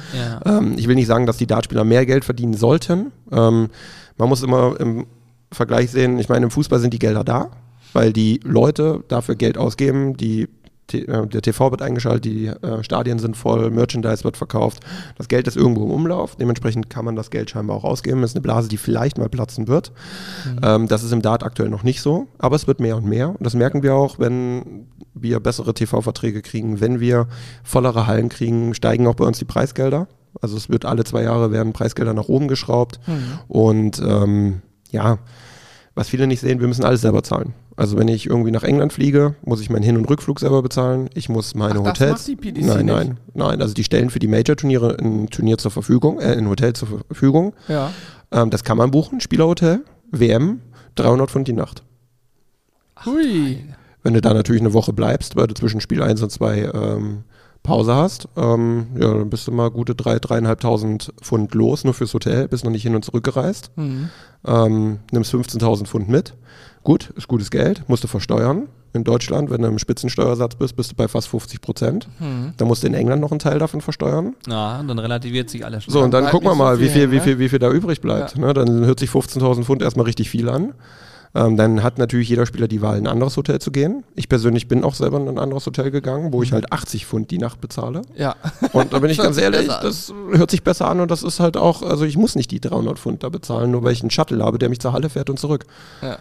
Ähm, 0.45 0.76
ich 0.78 0.88
will 0.88 0.95
nicht 0.95 1.08
sagen, 1.08 1.26
dass 1.26 1.38
die 1.38 1.48
Dartspieler 1.48 1.84
mehr 1.84 2.06
Geld 2.06 2.26
verdienen 2.26 2.54
sollten. 2.54 3.12
Ähm, 3.32 3.69
man 4.17 4.30
muss 4.30 4.43
immer 4.43 4.80
im 4.80 5.06
Vergleich 5.52 5.91
sehen, 5.91 6.19
ich 6.19 6.30
meine, 6.30 6.45
im 6.45 6.52
Fußball 6.52 6.80
sind 6.80 6.93
die 6.93 7.00
Gelder 7.00 7.24
da, 7.24 7.50
weil 7.93 8.13
die 8.13 8.39
Leute 8.43 9.04
dafür 9.08 9.36
Geld 9.36 9.58
ausgeben, 9.58 10.15
die 10.15 10.48
der 10.93 11.41
TV 11.41 11.71
wird 11.71 11.82
eingeschaltet, 11.82 12.25
die 12.25 12.47
äh, 12.47 12.84
Stadien 12.84 13.19
sind 13.19 13.38
voll, 13.38 13.69
Merchandise 13.71 14.23
wird 14.23 14.38
verkauft, 14.38 14.80
das 15.17 15.28
Geld 15.28 15.47
ist 15.47 15.58
irgendwo 15.58 15.86
im 15.86 15.91
Umlauf, 15.91 16.36
dementsprechend 16.36 16.89
kann 16.89 17.06
man 17.06 17.15
das 17.15 17.30
Geld 17.30 17.49
scheinbar 17.49 17.78
auch 17.78 17.84
ausgeben. 17.84 18.21
Das 18.21 18.32
ist 18.32 18.36
eine 18.36 18.41
Blase, 18.41 18.69
die 18.69 18.78
vielleicht 18.78 19.17
mal 19.17 19.30
platzen 19.30 19.67
wird. 19.67 19.91
Mhm. 20.45 20.60
Ähm, 20.63 20.88
das 20.88 21.04
ist 21.04 21.12
im 21.12 21.21
Dart 21.21 21.43
aktuell 21.43 21.69
noch 21.69 21.84
nicht 21.84 22.02
so, 22.02 22.28
aber 22.38 22.56
es 22.56 22.67
wird 22.67 22.80
mehr 22.80 22.97
und 22.97 23.06
mehr. 23.06 23.30
Und 23.30 23.43
das 23.43 23.54
merken 23.54 23.84
wir 23.84 23.95
auch, 23.95 24.19
wenn 24.19 24.88
wir 25.13 25.39
bessere 25.39 25.73
TV-Verträge 25.73 26.41
kriegen, 26.41 26.80
wenn 26.80 26.99
wir 26.99 27.28
vollere 27.63 28.08
Hallen 28.08 28.30
kriegen, 28.30 28.73
steigen 28.73 29.08
auch 29.08 29.15
bei 29.15 29.25
uns 29.25 29.39
die 29.39 29.45
Preisgelder. 29.45 30.08
Also 30.41 30.58
es 30.58 30.69
wird 30.69 30.86
alle 30.86 31.04
zwei 31.04 31.23
Jahre 31.23 31.52
werden 31.52 31.73
Preisgelder 31.73 32.13
nach 32.13 32.30
oben 32.30 32.47
geschraubt. 32.47 32.99
Mhm. 33.08 33.39
Und 33.47 33.99
ähm, 33.99 34.62
ja, 34.91 35.19
was 35.95 36.10
viele 36.10 36.28
nicht 36.28 36.39
sehen, 36.39 36.62
wir 36.62 36.67
müssen 36.67 36.86
alles 36.86 37.02
selber 37.02 37.23
zahlen. 37.23 37.54
Also 37.80 37.96
wenn 37.98 38.10
ich 38.10 38.26
irgendwie 38.26 38.52
nach 38.52 38.63
England 38.63 38.92
fliege, 38.92 39.36
muss 39.42 39.62
ich 39.62 39.70
meinen 39.70 39.84
Hin- 39.84 39.96
und 39.96 40.04
Rückflug 40.10 40.42
selber 40.42 40.62
bezahlen. 40.62 41.10
Ich 41.13 41.30
muss 41.30 41.56
meine 41.56 41.80
Ach, 41.80 41.84
das 41.84 41.94
Hotels. 41.94 42.12
macht 42.12 42.28
die 42.28 42.36
PDC 42.36 42.65
nein, 42.65 42.86
nicht? 42.86 42.94
nein, 42.94 43.18
nein. 43.34 43.62
Also 43.62 43.74
die 43.74 43.86
stellen 43.86 44.10
für 44.10 44.20
die 44.20 44.28
Major-Turniere 44.28 44.98
ein 45.00 45.30
Turnier 45.30 45.58
zur 45.58 45.72
Verfügung, 45.72 46.20
äh, 46.20 46.36
ein 46.36 46.50
Hotel 46.50 46.74
zur 46.74 46.89
Verfügung. 47.08 47.54
Ja. 47.70 47.94
Ähm, 48.32 48.50
das 48.50 48.65
kann 48.65 48.78
man 48.78 48.92
buchen, 48.92 49.22
Spielerhotel, 49.22 49.86
WM, 50.12 50.60
300 50.96 51.32
Pfund 51.32 51.48
die 51.48 51.54
Nacht. 51.54 51.84
Hui. 53.06 53.63
Wenn 54.04 54.13
du 54.13 54.20
da 54.20 54.34
natürlich 54.34 54.62
eine 54.62 54.74
Woche 54.74 54.92
bleibst, 54.92 55.38
weil 55.38 55.48
du 55.48 55.54
zwischen 55.54 55.80
Spiel 55.80 56.04
1 56.04 56.22
und 56.22 56.32
2 56.34 56.72
ähm, 56.74 57.24
Pause 57.63 57.93
hast, 57.93 58.28
ähm, 58.38 58.88
ja, 58.95 59.13
dann 59.13 59.30
bist 59.30 59.48
du 59.48 59.52
mal 59.52 59.69
gute 59.69 59.93
3.000, 59.93 60.22
3.500 60.22 61.10
Pfund 61.22 61.54
los, 61.54 61.84
nur 61.84 61.93
fürs 61.93 62.13
Hotel, 62.13 62.48
bist 62.48 62.63
noch 62.63 62.72
nicht 62.72 62.84
hin 62.84 62.95
und 62.95 63.04
zurück 63.04 63.24
gereist. 63.24 63.72
Mhm. 63.76 64.10
Ähm, 64.45 65.00
nimmst 65.12 65.34
15.000 65.34 65.86
Pfund 65.86 66.10
mit. 66.10 66.34
Gut, 66.84 67.12
ist 67.15 67.28
gutes 67.28 67.52
Geld, 67.52 67.84
musst 67.88 68.04
du 68.04 68.08
versteuern. 68.08 68.67
In 68.93 69.04
Deutschland, 69.04 69.52
wenn 69.52 69.62
du 69.62 69.67
im 69.67 69.78
Spitzensteuersatz 69.78 70.56
bist, 70.56 70.76
bist 70.76 70.91
du 70.91 70.95
bei 70.95 71.08
fast 71.08 71.28
50 71.28 71.62
Prozent. 71.62 72.08
Mhm. 72.19 72.54
Da 72.58 72.65
musst 72.65 72.82
du 72.82 72.88
in 72.88 72.95
England 72.95 73.22
noch 73.22 73.32
einen 73.32 73.39
Teil 73.39 73.60
davon 73.60 73.82
versteuern. 73.82 74.36
Ja, 74.48 74.82
dann 74.82 74.98
relativiert 74.98 75.50
sich 75.50 75.63
alles. 75.63 75.84
So, 75.86 76.02
und 76.02 76.12
dann 76.12 76.26
gucken 76.30 76.48
wir 76.48 76.52
nicht 76.52 76.58
so 76.58 76.63
mal, 76.63 76.78
viel 76.78 76.86
wie, 76.86 76.89
viel, 76.89 77.02
hängen, 77.02 77.12
wie, 77.12 77.19
viel, 77.19 77.39
wie 77.39 77.50
viel 77.50 77.60
da 77.60 77.69
übrig 77.69 78.02
bleibt. 78.02 78.38
Ne? 78.38 78.54
Dann 78.54 78.86
hört 78.86 79.00
sich 79.00 79.12
15.000 79.12 79.63
Pfund 79.63 79.84
erstmal 79.84 80.06
richtig 80.06 80.30
viel 80.30 80.50
an. 80.50 80.74
Ähm, 81.36 81.58
dann 81.58 81.84
hat 81.84 81.98
natürlich 82.00 82.30
jeder 82.30 82.46
Spieler 82.46 82.68
die 82.68 82.82
Wahl, 82.82 82.98
in 82.98 83.06
ein 83.06 83.12
anderes 83.12 83.38
Hotel 83.38 83.60
zu 83.60 83.72
gehen. 83.72 84.04
Ich 84.15 84.30
persönlich 84.30 84.68
bin 84.68 84.84
auch 84.84 84.96
selber 84.96 85.18
in 85.18 85.28
ein 85.28 85.38
anderes 85.38 85.65
Hotel 85.65 85.92
gegangen, 85.92 86.34
wo 86.34 86.42
ich 86.42 86.54
halt 86.54 86.72
80 86.72 87.06
Pfund 87.06 87.30
die 87.30 87.38
Nacht 87.38 87.62
bezahle. 87.62 88.02
Ja. 88.15 88.36
Und 88.74 88.94
da 88.94 89.00
bin 89.00 89.10
ich 89.12 89.20
ganz 89.20 89.38
ehrlich, 89.38 89.68
das 89.68 90.12
hört 90.32 90.50
sich 90.50 90.63
besser 90.63 90.89
an 90.89 91.00
und 91.00 91.12
das 91.12 91.22
ist 91.22 91.39
halt 91.39 91.56
auch, 91.56 91.84
also 91.84 92.06
ich 92.06 92.18
muss 92.18 92.36
nicht 92.36 92.50
die 92.50 92.60
300 92.60 92.98
Pfund 92.98 93.24
da 93.24 93.30
bezahlen, 93.30 93.72
nur 93.72 93.84
weil 93.84 93.94
ich 93.94 94.02
einen 94.02 94.10
Shuttle 94.12 94.44
habe, 94.44 94.58
der 94.58 94.70
mich 94.70 94.80
zur 94.80 94.94
Halle 94.94 95.10
fährt 95.10 95.30
und 95.30 95.39
zurück. 95.39 95.65
ja. 96.02 96.18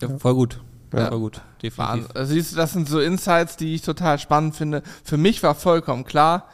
Ja, 0.00 0.08
voll 0.18 0.34
gut. 0.34 0.60
Ja. 0.92 1.06
Voll 1.08 1.20
gut. 1.20 1.40
Definitiv. 1.62 2.08
Also 2.14 2.32
Siehst 2.32 2.52
du, 2.52 2.56
das 2.56 2.72
sind 2.72 2.88
so 2.88 3.00
Insights, 3.00 3.56
die 3.56 3.74
ich 3.74 3.82
total 3.82 4.18
spannend 4.18 4.54
finde. 4.54 4.82
Für 5.02 5.16
mich 5.16 5.42
war 5.42 5.54
vollkommen 5.54 6.04
klar, 6.04 6.48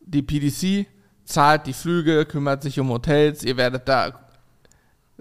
die 0.00 0.22
PDC 0.22 0.86
zahlt 1.24 1.66
die 1.66 1.72
Flüge, 1.72 2.26
kümmert 2.26 2.62
sich 2.62 2.80
um 2.80 2.88
Hotels, 2.90 3.44
ihr 3.44 3.56
werdet 3.56 3.88
da, 3.88 4.12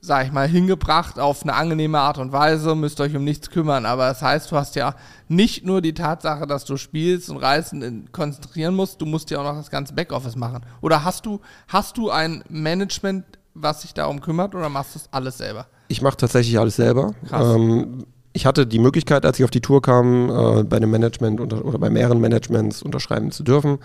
sag 0.02 0.26
ich 0.26 0.32
mal, 0.32 0.48
hingebracht 0.48 1.20
auf 1.20 1.44
eine 1.44 1.54
angenehme 1.54 2.00
Art 2.00 2.18
und 2.18 2.32
Weise, 2.32 2.76
müsst 2.76 3.02
euch 3.02 3.16
um 3.16 3.24
nichts 3.24 3.50
kümmern. 3.50 3.86
Aber 3.86 4.08
das 4.08 4.22
heißt, 4.22 4.52
du 4.52 4.56
hast 4.56 4.76
ja 4.76 4.96
nicht 5.28 5.66
nur 5.66 5.82
die 5.82 5.94
Tatsache, 5.94 6.48
dass 6.48 6.66
du 6.66 6.78
spielst 6.78 7.30
und 7.30 7.38
Reisen 7.38 7.82
in, 7.82 8.12
konzentrieren 8.12 8.76
musst, 8.76 9.02
du 9.02 9.06
musst 9.06 9.30
ja 9.30 9.40
auch 9.40 9.44
noch 9.44 9.56
das 9.56 9.70
ganze 9.70 9.94
Backoffice 9.94 10.36
machen. 10.36 10.66
Oder 10.82 11.04
hast 11.04 11.26
du, 11.26 11.40
hast 11.68 11.98
du 11.98 12.10
ein 12.10 12.44
Management, 12.50 13.26
was 13.54 13.82
sich 13.82 13.94
darum 13.94 14.22
kümmert, 14.22 14.56
oder 14.56 14.70
machst 14.70 14.96
du 14.96 15.00
das 15.00 15.10
alles 15.12 15.38
selber? 15.38 15.68
Ich 15.90 16.02
mache 16.02 16.18
tatsächlich 16.18 16.58
alles 16.60 16.76
selber. 16.76 17.14
Krass. 17.28 17.56
Ähm, 17.56 18.06
ich 18.32 18.46
hatte 18.46 18.68
die 18.68 18.80
Möglichkeit, 18.80 19.26
als 19.26 19.40
ich 19.40 19.44
auf 19.44 19.52
die 19.52 19.60
Tour 19.62 19.82
kam, 19.82 20.30
äh, 20.30 20.64
bei 20.64 20.78
einem 20.78 20.92
Management 20.92 21.42
unter, 21.42 21.66
oder 21.66 21.80
bei 21.80 21.90
mehreren 21.90 22.22
Managements 22.22 22.82
unterschreiben 22.82 23.32
zu 23.32 23.44
dürfen. 23.44 23.80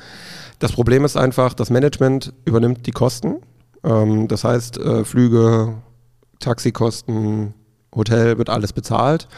Das 0.58 0.72
Problem 0.72 1.04
ist 1.04 1.16
einfach, 1.16 1.54
das 1.54 1.70
Management 1.70 2.32
übernimmt 2.44 2.86
die 2.86 2.92
Kosten. 2.92 3.36
Ähm, 3.82 4.28
das 4.28 4.44
heißt, 4.44 4.78
äh, 4.78 5.04
Flüge, 5.04 5.74
Taxikosten, 6.44 7.54
Hotel 7.94 8.38
wird 8.38 8.50
alles 8.50 8.72
bezahlt. 8.72 9.28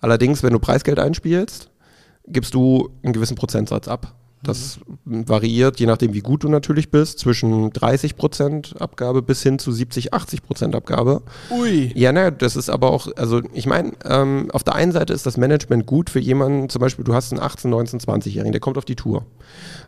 Allerdings, 0.00 0.42
wenn 0.42 0.52
du 0.52 0.58
Preisgeld 0.58 0.98
einspielst, 0.98 1.70
gibst 2.26 2.54
du 2.54 2.90
einen 3.02 3.12
gewissen 3.12 3.36
Prozentsatz 3.36 3.88
ab. 3.88 4.14
Das 4.44 4.78
variiert, 5.06 5.80
je 5.80 5.86
nachdem, 5.86 6.12
wie 6.12 6.20
gut 6.20 6.44
du 6.44 6.48
natürlich 6.50 6.90
bist, 6.90 7.18
zwischen 7.18 7.70
30% 7.70 8.76
Abgabe 8.76 9.22
bis 9.22 9.42
hin 9.42 9.58
zu 9.58 9.72
70, 9.72 10.12
80% 10.12 10.74
Abgabe. 10.74 11.22
Ui. 11.50 11.90
Ja, 11.94 12.12
ne, 12.12 12.30
das 12.30 12.54
ist 12.54 12.68
aber 12.68 12.90
auch, 12.90 13.08
also 13.16 13.40
ich 13.54 13.66
meine, 13.66 13.92
ähm, 14.04 14.50
auf 14.52 14.62
der 14.62 14.74
einen 14.74 14.92
Seite 14.92 15.14
ist 15.14 15.24
das 15.24 15.38
Management 15.38 15.86
gut 15.86 16.10
für 16.10 16.20
jemanden, 16.20 16.68
zum 16.68 16.80
Beispiel 16.80 17.06
du 17.06 17.14
hast 17.14 17.32
einen 17.32 17.40
18, 17.40 17.70
19, 17.70 18.00
20-Jährigen, 18.00 18.52
der 18.52 18.60
kommt 18.60 18.76
auf 18.76 18.84
die 18.84 18.96
Tour. 18.96 19.24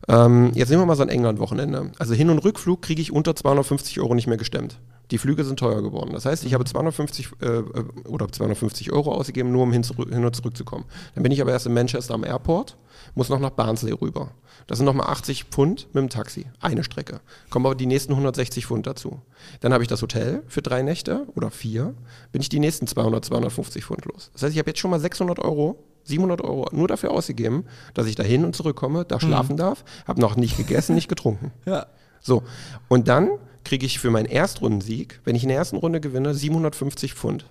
Ähm, 0.08 0.52
jetzt 0.54 0.70
nehmen 0.70 0.80
wir 0.80 0.86
mal 0.86 0.96
so 0.96 1.02
ein 1.02 1.10
England-Wochenende. 1.10 1.92
Also 1.98 2.14
Hin- 2.14 2.30
und 2.30 2.38
Rückflug 2.38 2.80
kriege 2.80 3.02
ich 3.02 3.12
unter 3.12 3.36
250 3.36 4.00
Euro 4.00 4.14
nicht 4.14 4.26
mehr 4.26 4.38
gestemmt. 4.38 4.78
Die 5.10 5.18
Flüge 5.18 5.44
sind 5.44 5.58
teuer 5.58 5.82
geworden. 5.82 6.10
Das 6.12 6.24
heißt, 6.24 6.44
ich 6.44 6.54
habe 6.54 6.64
250 6.64 7.28
äh, 7.40 7.46
äh, 7.46 7.62
oder 8.06 8.30
250 8.30 8.92
Euro 8.92 9.12
ausgegeben, 9.12 9.52
nur 9.52 9.62
um 9.62 9.72
hin, 9.72 9.82
hin 9.82 10.24
und 10.24 10.36
zurück 10.36 10.56
zu 10.56 10.64
kommen. 10.64 10.84
Dann 11.14 11.22
bin 11.22 11.32
ich 11.32 11.40
aber 11.40 11.52
erst 11.52 11.66
in 11.66 11.74
Manchester 11.74 12.14
am 12.14 12.24
Airport, 12.24 12.76
muss 13.14 13.28
noch 13.28 13.38
nach 13.38 13.50
Barnsley 13.50 13.92
rüber. 13.92 14.32
Das 14.66 14.78
sind 14.78 14.86
nochmal 14.86 15.08
80 15.08 15.44
Pfund 15.44 15.88
mit 15.92 16.02
dem 16.02 16.08
Taxi, 16.08 16.46
eine 16.60 16.82
Strecke. 16.82 17.20
Kommen 17.50 17.66
aber 17.66 17.74
die 17.76 17.86
nächsten 17.86 18.12
160 18.12 18.66
Pfund 18.66 18.86
dazu. 18.86 19.20
Dann 19.60 19.72
habe 19.72 19.84
ich 19.84 19.88
das 19.88 20.02
Hotel 20.02 20.42
für 20.48 20.62
drei 20.62 20.82
Nächte 20.82 21.26
oder 21.36 21.50
vier, 21.50 21.94
bin 22.32 22.42
ich 22.42 22.48
die 22.48 22.58
nächsten 22.58 22.86
200, 22.86 23.24
250 23.24 23.84
Pfund 23.84 24.04
los. 24.06 24.30
Das 24.32 24.42
heißt, 24.42 24.52
ich 24.52 24.58
habe 24.58 24.70
jetzt 24.70 24.80
schon 24.80 24.90
mal 24.90 25.00
600 25.00 25.38
Euro 25.38 25.78
700 26.06 26.40
Euro 26.42 26.68
nur 26.72 26.88
dafür 26.88 27.10
ausgegeben, 27.10 27.64
dass 27.94 28.06
ich 28.06 28.14
da 28.14 28.22
hin 28.22 28.44
und 28.44 28.54
zurückkomme, 28.54 29.04
da 29.04 29.18
schlafen 29.18 29.56
darf, 29.56 29.84
habe 30.06 30.20
noch 30.20 30.36
nicht 30.36 30.56
gegessen, 30.56 30.94
nicht 30.94 31.08
getrunken. 31.08 31.52
Ja. 31.64 31.86
So, 32.20 32.42
und 32.88 33.08
dann 33.08 33.30
kriege 33.66 33.84
ich 33.84 33.98
für 33.98 34.10
meinen 34.10 34.26
Erstrundensieg, 34.26 35.20
wenn 35.24 35.34
ich 35.34 35.42
in 35.42 35.48
der 35.48 35.58
ersten 35.58 35.76
Runde 35.76 36.00
gewinne, 36.00 36.34
750 36.34 37.14
Pfund. 37.14 37.46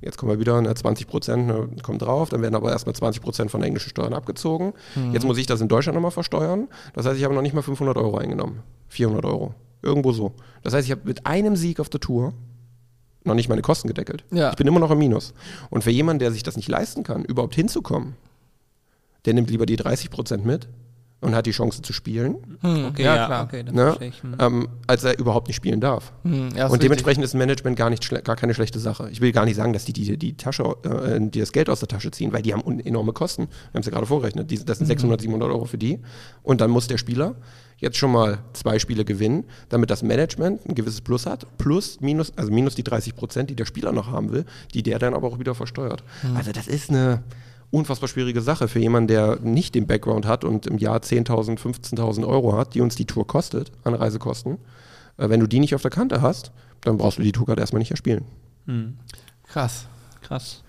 Jetzt 0.00 0.16
kommen 0.16 0.30
wir 0.30 0.38
wieder, 0.38 0.60
ne, 0.60 0.72
20 0.72 1.08
Prozent 1.08 1.46
ne, 1.48 1.68
kommt 1.82 2.02
drauf, 2.02 2.28
dann 2.28 2.42
werden 2.42 2.54
aber 2.54 2.70
erstmal 2.70 2.94
20 2.94 3.22
Prozent 3.22 3.50
von 3.50 3.62
englischen 3.62 3.88
Steuern 3.90 4.12
abgezogen. 4.12 4.74
Jetzt 5.12 5.24
muss 5.24 5.38
ich 5.38 5.46
das 5.46 5.60
in 5.60 5.68
Deutschland 5.68 5.94
nochmal 5.94 6.12
versteuern. 6.12 6.68
Das 6.92 7.06
heißt, 7.06 7.18
ich 7.18 7.24
habe 7.24 7.34
noch 7.34 7.42
nicht 7.42 7.54
mal 7.54 7.62
500 7.62 7.96
Euro 7.96 8.18
eingenommen. 8.18 8.62
400 8.88 9.24
Euro. 9.24 9.54
Irgendwo 9.82 10.12
so. 10.12 10.34
Das 10.62 10.74
heißt, 10.74 10.86
ich 10.86 10.92
habe 10.92 11.02
mit 11.04 11.26
einem 11.26 11.56
Sieg 11.56 11.80
auf 11.80 11.88
der 11.88 12.00
Tour 12.00 12.34
noch 13.24 13.34
nicht 13.34 13.48
meine 13.48 13.62
Kosten 13.62 13.88
gedeckelt. 13.88 14.24
Ja. 14.30 14.50
Ich 14.50 14.56
bin 14.56 14.66
immer 14.66 14.80
noch 14.80 14.90
im 14.90 14.98
Minus. 14.98 15.34
Und 15.70 15.82
für 15.82 15.90
jemanden, 15.90 16.20
der 16.20 16.30
sich 16.30 16.42
das 16.42 16.56
nicht 16.56 16.68
leisten 16.68 17.02
kann, 17.02 17.24
überhaupt 17.24 17.54
hinzukommen, 17.54 18.14
der 19.24 19.34
nimmt 19.34 19.50
lieber 19.50 19.66
die 19.66 19.76
30 19.76 20.10
Prozent 20.10 20.44
mit 20.44 20.68
und 21.20 21.34
hat 21.34 21.46
die 21.46 21.50
Chance 21.50 21.82
zu 21.82 21.92
spielen, 21.92 22.36
Hm, 22.60 22.86
Okay, 22.86 23.02
ja, 23.02 23.16
ja, 23.16 23.26
klar. 23.26 23.44
okay, 23.44 23.62
dann 23.64 23.74
ne? 23.74 23.82
verstehe 23.86 24.08
ich. 24.08 24.22
Hm. 24.22 24.36
ähm, 24.38 24.68
als 24.86 25.02
er 25.04 25.18
überhaupt 25.18 25.48
nicht 25.48 25.56
spielen 25.56 25.80
darf. 25.80 26.12
Hm, 26.22 26.50
ja, 26.54 26.68
Und 26.68 26.82
dementsprechend 26.82 27.24
ist 27.24 27.34
Management 27.34 27.76
gar, 27.76 27.90
nicht 27.90 28.08
gar 28.24 28.36
keine 28.36 28.54
schlechte 28.54 28.78
Sache. 28.78 29.08
Ich 29.10 29.20
will 29.20 29.32
gar 29.32 29.44
nicht 29.44 29.56
sagen, 29.56 29.72
dass 29.72 29.84
die 29.84 29.92
die, 29.92 30.16
die, 30.16 30.36
Tasche, 30.36 30.62
äh, 30.84 31.18
die 31.20 31.40
das 31.40 31.52
Geld 31.52 31.70
aus 31.70 31.80
der 31.80 31.88
Tasche 31.88 32.10
ziehen, 32.12 32.32
weil 32.32 32.42
die 32.42 32.52
haben 32.54 32.80
enorme 32.80 33.12
Kosten. 33.12 33.48
Wir 33.48 33.74
haben 33.74 33.80
es 33.80 33.86
ja 33.86 33.92
gerade 33.92 34.06
vorgerechnet. 34.06 34.50
Die, 34.50 34.64
das 34.64 34.78
sind 34.78 34.86
600, 34.86 35.20
700 35.20 35.50
Euro 35.50 35.64
für 35.64 35.78
die. 35.78 35.98
Und 36.42 36.60
dann 36.60 36.70
muss 36.70 36.86
der 36.86 36.98
Spieler 36.98 37.34
jetzt 37.78 37.96
schon 37.96 38.12
mal 38.12 38.38
zwei 38.52 38.78
Spiele 38.78 39.04
gewinnen, 39.04 39.44
damit 39.68 39.90
das 39.90 40.02
Management 40.02 40.68
ein 40.68 40.74
gewisses 40.74 41.00
Plus 41.00 41.26
hat, 41.26 41.46
plus 41.58 42.00
minus, 42.00 42.32
also 42.36 42.50
minus 42.52 42.74
die 42.74 42.82
30 42.82 43.14
Prozent, 43.14 43.50
die 43.50 43.54
der 43.56 43.66
Spieler 43.66 43.92
noch 43.92 44.08
haben 44.10 44.32
will, 44.32 44.44
die 44.74 44.82
der 44.82 44.98
dann 44.98 45.14
aber 45.14 45.28
auch 45.28 45.38
wieder 45.38 45.54
versteuert. 45.54 46.02
Also 46.34 46.50
das 46.52 46.66
ist 46.66 46.90
eine 46.90 47.22
unfassbar 47.70 48.08
schwierige 48.08 48.40
Sache 48.40 48.68
für 48.68 48.78
jemanden, 48.78 49.08
der 49.08 49.38
nicht 49.40 49.74
den 49.74 49.86
Background 49.86 50.26
hat 50.26 50.44
und 50.44 50.66
im 50.66 50.78
Jahr 50.78 50.98
10.000, 50.98 51.58
15.000 51.58 52.26
Euro 52.26 52.56
hat, 52.56 52.74
die 52.74 52.80
uns 52.80 52.96
die 52.96 53.04
Tour 53.04 53.26
kostet 53.26 53.72
an 53.84 53.94
Reisekosten. 53.94 54.58
Äh, 55.16 55.28
wenn 55.28 55.40
du 55.40 55.46
die 55.46 55.60
nicht 55.60 55.74
auf 55.74 55.82
der 55.82 55.90
Kante 55.90 56.22
hast, 56.22 56.52
dann 56.80 56.96
brauchst 56.96 57.18
du 57.18 57.22
die 57.22 57.32
Tour 57.32 57.46
gerade 57.46 57.60
erstmal 57.60 57.80
nicht 57.80 57.90
erspielen. 57.90 58.24
Krass. 59.44 59.86
Krass. 60.22 60.62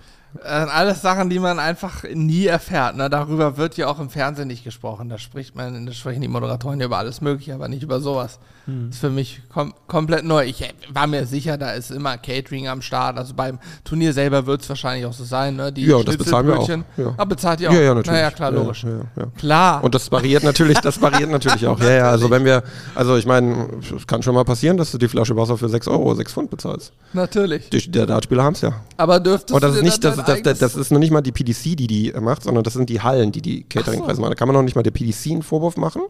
Äh, 0.43 0.47
alles 0.47 1.01
Sachen, 1.01 1.29
die 1.29 1.39
man 1.39 1.59
einfach 1.59 2.03
nie 2.13 2.45
erfährt. 2.45 2.95
Ne? 2.95 3.09
Darüber 3.09 3.57
wird 3.57 3.77
ja 3.77 3.87
auch 3.87 3.99
im 3.99 4.09
Fernsehen 4.09 4.47
nicht 4.47 4.63
gesprochen. 4.63 5.09
Da 5.09 5.17
spricht 5.17 5.55
man, 5.55 5.85
da 5.85 5.91
sprechen 5.91 6.21
die 6.21 6.27
Moderatoren 6.27 6.79
ja 6.79 6.85
über 6.85 6.97
alles 6.97 7.19
Mögliche, 7.21 7.53
aber 7.55 7.67
nicht 7.67 7.83
über 7.83 7.99
sowas. 7.99 8.39
Das 8.67 8.95
ist 8.95 8.99
für 8.99 9.09
mich 9.09 9.41
kom 9.49 9.73
komplett 9.87 10.25
neu. 10.25 10.45
Ich 10.45 10.61
äh, 10.61 10.69
war 10.93 11.07
mir 11.07 11.25
sicher, 11.25 11.57
da 11.57 11.71
ist 11.71 11.89
immer 11.89 12.17
Catering 12.17 12.67
am 12.67 12.81
Start. 12.83 13.17
Also 13.17 13.33
beim 13.33 13.57
Turnier 13.83 14.13
selber 14.13 14.45
wird 14.45 14.61
es 14.61 14.69
wahrscheinlich 14.69 15.05
auch 15.07 15.13
so 15.13 15.23
sein. 15.23 15.55
Ne? 15.55 15.71
Die 15.71 15.85
Ja, 15.85 16.03
das 16.03 16.17
bezahlen 16.17 16.47
wir 16.47 16.59
auch. 16.59 16.69
Ja. 16.69 16.83
Ah, 17.17 17.25
bezahlt 17.25 17.61
ihr 17.61 17.69
auch? 17.69 17.73
Ja, 17.73 17.81
ja, 17.81 17.93
natürlich. 17.95 18.19
Naja, 18.19 18.31
klar, 18.31 18.51
logisch. 18.51 18.83
Ja, 18.83 18.89
ja. 19.15 19.25
Klar. 19.37 19.83
Und 19.83 19.95
das 19.95 20.11
variiert 20.11 20.43
natürlich, 20.43 20.79
das 20.79 21.01
variiert 21.01 21.31
natürlich 21.31 21.65
auch. 21.65 21.79
Ja, 21.79 21.89
ja, 21.91 22.09
also 22.11 22.29
wenn 22.29 22.45
wir, 22.45 22.61
also 22.93 23.17
ich 23.17 23.25
meine, 23.25 23.69
es 23.95 24.05
kann 24.05 24.21
schon 24.21 24.35
mal 24.35 24.45
passieren, 24.45 24.77
dass 24.77 24.91
du 24.91 24.99
die 24.99 25.07
Flasche 25.07 25.35
Wasser 25.35 25.57
für 25.57 25.69
6 25.69 25.87
Euro, 25.87 26.13
6 26.13 26.31
Pfund 26.31 26.49
bezahlst. 26.51 26.93
natürlich. 27.13 27.69
Die, 27.69 27.89
der 27.89 28.05
Dartspieler 28.05 28.43
haben 28.43 28.53
es 28.53 28.61
ja. 28.61 28.73
Aber 28.97 29.19
dürftest 29.19 29.53
Und 29.53 29.63
das 29.63 29.71
du 29.71 29.77
ist 29.77 29.83
nicht, 29.83 30.03
das, 30.03 30.18
dein 30.23 30.43
das, 30.43 30.43
das, 30.43 30.57
eigenes- 30.57 30.59
das 30.59 30.75
ist 30.75 30.91
noch 30.91 30.99
nicht 30.99 31.11
mal 31.11 31.21
die 31.21 31.31
PDC, 31.31 31.75
die 31.77 31.87
die 31.87 32.13
macht, 32.19 32.43
sondern 32.43 32.63
das 32.63 32.73
sind 32.73 32.89
die 32.89 33.01
Hallen, 33.01 33.31
die 33.31 33.41
die 33.41 33.63
Cateringpreise 33.63 34.19
machen. 34.21 34.31
Da 34.31 34.35
kann 34.35 34.47
man 34.47 34.55
noch 34.55 34.63
nicht 34.63 34.75
mal 34.75 34.83
der 34.83 34.91
PDC 34.91 35.31
einen 35.31 35.41
Vorwurf 35.43 35.77
machen, 35.77 36.01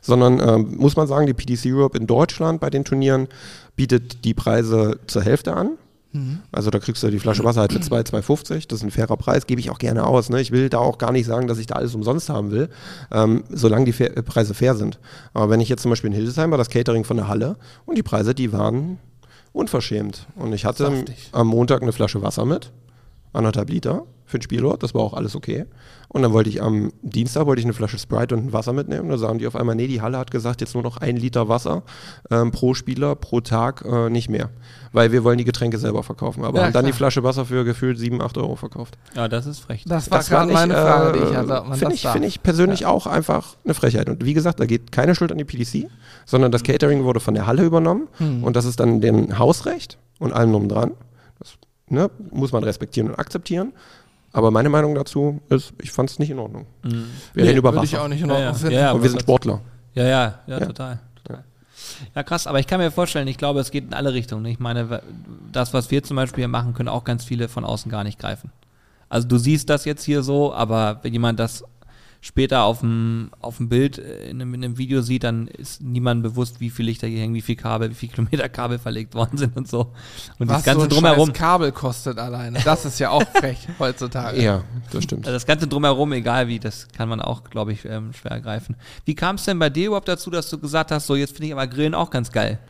sondern 0.00 0.40
ähm, 0.40 0.76
muss 0.76 0.96
man 0.96 1.06
sagen, 1.06 1.26
die 1.26 1.34
PDC 1.34 1.66
Europe 1.72 1.96
in 1.98 2.06
Deutschland 2.06 2.60
bei 2.60 2.70
den 2.70 2.84
Turnieren 2.84 3.28
bietet 3.76 4.24
die 4.24 4.34
Preise 4.34 4.98
zur 5.06 5.22
Hälfte 5.22 5.54
an. 5.54 5.70
Also 6.50 6.68
da 6.68 6.78
kriegst 6.78 7.02
du 7.02 7.08
die 7.10 7.18
Flasche 7.18 7.42
Wasser 7.42 7.62
halt 7.62 7.72
für 7.72 7.80
2, 7.80 8.00
2,50. 8.00 8.68
Das 8.68 8.80
ist 8.80 8.82
ein 8.84 8.90
fairer 8.90 9.16
Preis, 9.16 9.46
gebe 9.46 9.62
ich 9.62 9.70
auch 9.70 9.78
gerne 9.78 10.04
aus. 10.06 10.28
Ne? 10.28 10.42
Ich 10.42 10.50
will 10.50 10.68
da 10.68 10.76
auch 10.76 10.98
gar 10.98 11.10
nicht 11.10 11.24
sagen, 11.24 11.46
dass 11.46 11.56
ich 11.56 11.66
da 11.68 11.76
alles 11.76 11.94
umsonst 11.94 12.28
haben 12.28 12.50
will, 12.50 12.68
ähm, 13.10 13.44
solange 13.48 13.86
die 13.86 13.92
fair, 13.92 14.14
äh, 14.14 14.22
Preise 14.22 14.52
fair 14.52 14.74
sind. 14.74 14.98
Aber 15.32 15.48
wenn 15.48 15.60
ich 15.60 15.70
jetzt 15.70 15.80
zum 15.80 15.90
Beispiel 15.90 16.08
in 16.10 16.16
Hildesheim 16.16 16.50
war, 16.50 16.58
das 16.58 16.68
Catering 16.68 17.04
von 17.04 17.16
der 17.16 17.28
Halle 17.28 17.56
und 17.86 17.96
die 17.96 18.02
Preise, 18.02 18.34
die 18.34 18.52
waren 18.52 18.98
unverschämt. 19.54 20.26
Und 20.36 20.52
ich 20.52 20.66
hatte 20.66 20.84
Saftig. 20.84 21.30
am 21.32 21.46
Montag 21.46 21.80
eine 21.80 21.92
Flasche 21.92 22.20
Wasser 22.22 22.44
mit 22.44 22.72
anderthalb 23.32 23.70
Liter 23.70 24.04
für 24.26 24.38
den 24.38 24.42
Spielort, 24.42 24.82
das 24.82 24.94
war 24.94 25.02
auch 25.02 25.12
alles 25.12 25.36
okay. 25.36 25.66
Und 26.08 26.22
dann 26.22 26.32
wollte 26.32 26.48
ich 26.48 26.62
am 26.62 26.90
Dienstag 27.02 27.44
wollte 27.46 27.60
ich 27.60 27.66
eine 27.66 27.74
Flasche 27.74 27.98
Sprite 27.98 28.34
und 28.34 28.46
ein 28.46 28.52
Wasser 28.52 28.72
mitnehmen. 28.72 29.08
Da 29.10 29.18
sagen 29.18 29.38
die 29.38 29.46
auf 29.46 29.56
einmal, 29.56 29.74
nee, 29.74 29.86
die 29.88 30.00
Halle 30.00 30.16
hat 30.18 30.30
gesagt, 30.30 30.60
jetzt 30.62 30.72
nur 30.74 30.82
noch 30.82 30.98
ein 30.98 31.16
Liter 31.16 31.48
Wasser 31.48 31.82
ähm, 32.30 32.50
pro 32.50 32.72
Spieler, 32.74 33.14
pro 33.14 33.40
Tag, 33.40 33.84
äh, 33.86 34.08
nicht 34.10 34.30
mehr. 34.30 34.48
Weil 34.92 35.12
wir 35.12 35.24
wollen 35.24 35.36
die 35.38 35.44
Getränke 35.44 35.78
selber 35.78 36.02
verkaufen. 36.02 36.44
Aber 36.44 36.58
Ja, 36.58 36.64
haben 36.66 36.72
dann 36.72 36.82
klar. 36.82 36.92
die 36.92 36.96
Flasche 36.96 37.22
Wasser 37.24 37.44
für 37.46 37.64
gefühlt 37.64 37.98
7, 37.98 38.20
8 38.22 38.38
Euro 38.38 38.56
verkauft. 38.56 38.96
Ja, 39.14 39.28
das 39.28 39.44
ist 39.46 39.58
frech. 39.58 39.84
Das 39.86 40.10
war 40.10 40.18
Das 40.18 40.30
war 40.30 40.46
gerade 40.46 40.52
nicht, 40.52 40.60
meine 40.60 40.74
Frage, 40.74 41.18
die 41.18 41.24
ich 41.24 41.32
äh, 41.32 41.36
hatte, 41.36 41.74
Finde 41.78 41.94
ich, 41.94 42.06
find 42.06 42.24
ich 42.24 42.42
persönlich 42.42 42.86
auch 42.86 43.06
einfach 43.06 43.56
eine 43.64 43.74
Frechheit. 43.74 44.08
Und 44.08 44.24
wie 44.24 44.34
gesagt, 44.34 44.60
da 44.60 44.66
geht 44.66 44.92
keine 44.92 45.14
Schuld 45.14 45.32
an 45.32 45.38
die 45.38 45.44
PDC, 45.44 45.88
sondern 46.26 46.52
das 46.52 46.62
Catering 46.62 47.04
wurde 47.04 47.20
von 47.20 47.34
der 47.34 47.46
Halle 47.46 47.64
übernommen 47.64 48.08
Hm. 48.18 48.44
und 48.44 48.56
das 48.56 48.64
ist 48.66 48.80
dann 48.80 49.00
dem 49.02 49.38
Hausrecht 49.38 49.98
und 50.18 50.32
allem 50.32 50.52
drum 50.52 50.68
dran. 50.68 50.92
Ne, 51.92 52.10
muss 52.30 52.52
man 52.52 52.64
respektieren 52.64 53.10
und 53.10 53.18
aktivieren. 53.18 53.72
Aber 54.32 54.50
meine 54.50 54.70
Meinung 54.70 54.94
dazu 54.94 55.42
ist, 55.50 55.74
ich 55.82 55.92
fand 55.92 56.08
es 56.08 56.18
nicht 56.18 56.30
in 56.30 56.38
Ordnung. 56.38 56.64
Wir 56.82 56.90
Nee, 57.34 57.42
reden 57.42 57.58
über 57.58 57.72
würde 57.74 57.84
ich 57.84 57.92
Wasser. 57.92 58.04
auch 58.04 58.08
nicht 58.08 58.22
in 58.22 58.28
Ja, 58.30 58.34
Ordnung 58.34 58.52
ja. 58.52 58.58
finden. 58.58 58.74
Ja, 58.74 58.92
und 58.92 59.02
wir 59.02 59.10
sind 59.10 59.20
Sportler. 59.20 59.60
Ja, 59.94 60.04
ja, 60.04 60.08
ja, 60.46 60.58
Ja. 60.58 60.66
total. 60.66 61.00
total. 61.22 61.44
Ja, 62.14 62.22
krass, 62.22 62.46
aber 62.46 62.58
ich 62.60 62.66
kann 62.66 62.80
mir 62.80 62.90
vorstellen, 62.90 63.28
ich 63.28 63.36
glaube, 63.36 63.60
es 63.60 63.70
geht 63.70 63.84
in 63.84 63.92
alle 63.92 64.14
Richtungen. 64.14 64.46
Ich 64.46 64.58
meine, 64.58 65.02
das, 65.52 65.74
was 65.74 65.90
wir 65.90 66.02
zum 66.02 66.16
Beispiel 66.16 66.40
hier 66.42 66.48
machen, 66.48 66.72
können 66.72 66.88
auch 66.88 67.04
ganz 67.04 67.24
viele 67.24 67.48
von 67.48 67.64
außen 67.64 67.90
gar 67.90 68.04
nicht 68.04 68.18
greifen. 68.18 68.50
Also 69.10 69.28
du 69.28 69.36
siehst 69.36 69.68
das 69.68 69.84
jetzt 69.84 70.02
hier 70.04 70.22
so, 70.22 70.54
aber 70.54 71.00
wenn 71.02 71.12
jemand 71.12 71.38
das 71.38 71.62
später 72.22 72.62
auf 72.62 72.80
dem, 72.80 73.30
auf 73.40 73.56
dem 73.58 73.68
Bild 73.68 73.98
äh, 73.98 74.30
in 74.30 74.40
einem, 74.40 74.54
in 74.54 74.64
einem 74.64 74.78
Video 74.78 75.02
sieht, 75.02 75.24
dann 75.24 75.48
ist 75.48 75.82
niemandem 75.82 76.22
bewusst, 76.32 76.60
wie 76.60 76.70
viel 76.70 76.86
Lichter 76.86 77.08
hier 77.08 77.20
hängen, 77.20 77.34
wie 77.34 77.42
viel 77.42 77.56
Kabel, 77.56 77.90
wie 77.90 77.94
viel 77.94 78.08
Kilometer 78.08 78.48
Kabel 78.48 78.78
verlegt 78.78 79.14
worden 79.14 79.36
sind 79.36 79.56
und 79.56 79.68
so. 79.68 79.92
Und 80.38 80.48
Was 80.48 80.58
das 80.58 80.64
Ganze 80.64 80.80
so 80.82 80.86
ein 80.86 80.90
drumherum. 80.90 81.28
scheiß 81.28 81.36
Kabel 81.36 81.72
kostet 81.72 82.18
alleine. 82.18 82.60
Das 82.64 82.84
ist 82.84 83.00
ja 83.00 83.10
auch 83.10 83.24
frech 83.34 83.66
heutzutage. 83.78 84.40
Ja, 84.40 84.62
das 84.92 85.04
stimmt. 85.04 85.26
Also 85.26 85.34
das 85.34 85.46
Ganze 85.46 85.66
drumherum, 85.66 86.12
egal 86.12 86.46
wie, 86.46 86.60
das 86.60 86.86
kann 86.96 87.08
man 87.08 87.20
auch, 87.20 87.42
glaube 87.44 87.72
ich, 87.72 87.84
ähm, 87.84 88.12
schwer 88.12 88.40
greifen. 88.40 88.76
Wie 89.04 89.16
kam 89.16 89.34
es 89.34 89.44
denn 89.44 89.58
bei 89.58 89.68
dir 89.68 89.88
überhaupt 89.88 90.08
dazu, 90.08 90.30
dass 90.30 90.48
du 90.48 90.58
gesagt 90.58 90.92
hast, 90.92 91.08
so 91.08 91.16
jetzt 91.16 91.32
finde 91.32 91.48
ich 91.48 91.52
aber 91.52 91.66
Grillen 91.66 91.94
auch 91.94 92.10
ganz 92.10 92.30
geil? 92.30 92.60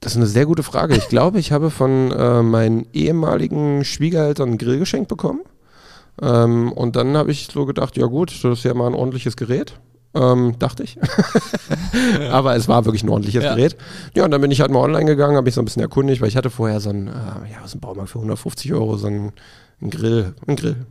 Das 0.00 0.12
ist 0.12 0.18
eine 0.18 0.26
sehr 0.26 0.44
gute 0.44 0.62
Frage. 0.62 0.94
Ich 0.94 1.08
glaube, 1.08 1.38
ich 1.40 1.52
habe 1.52 1.70
von 1.70 2.12
äh, 2.12 2.42
meinen 2.42 2.86
ehemaligen 2.92 3.84
Schwiegereltern 3.84 4.50
einen 4.50 4.58
Grill 4.58 4.78
geschenkt 4.78 5.08
bekommen. 5.08 5.40
Ähm, 6.20 6.72
und 6.72 6.96
dann 6.96 7.16
habe 7.16 7.30
ich 7.30 7.48
so 7.52 7.66
gedacht, 7.66 7.96
ja 7.96 8.06
gut, 8.06 8.32
das 8.44 8.58
ist 8.58 8.64
ja 8.64 8.74
mal 8.74 8.86
ein 8.86 8.94
ordentliches 8.94 9.36
Gerät. 9.36 9.74
Ähm, 10.14 10.58
dachte 10.58 10.82
ich. 10.82 10.98
Aber 12.32 12.56
es 12.56 12.66
war 12.66 12.84
wirklich 12.86 13.02
ein 13.02 13.08
ordentliches 13.10 13.44
Ja. 13.44 13.54
Gerät. 13.54 13.76
Ja, 14.14 14.24
und 14.24 14.30
dann 14.30 14.40
bin 14.40 14.50
ich 14.50 14.60
halt 14.60 14.70
mal 14.70 14.80
online 14.80 15.04
gegangen, 15.04 15.36
habe 15.36 15.44
mich 15.44 15.54
so 15.54 15.60
ein 15.60 15.64
bisschen 15.64 15.82
erkundigt, 15.82 16.20
weil 16.20 16.28
ich 16.28 16.36
hatte 16.36 16.50
vorher 16.50 16.80
so 16.80 16.90
ein, 16.90 17.08
äh, 17.08 17.52
ja, 17.52 17.62
aus 17.62 17.72
dem 17.72 17.80
Baumarkt 17.80 18.10
für 18.10 18.18
150 18.18 18.72
Euro 18.72 18.96
so 18.96 19.06
ein, 19.06 19.32
ein 19.82 19.90
Grill. 19.90 20.34
Ein 20.46 20.56
Grill. 20.56 20.86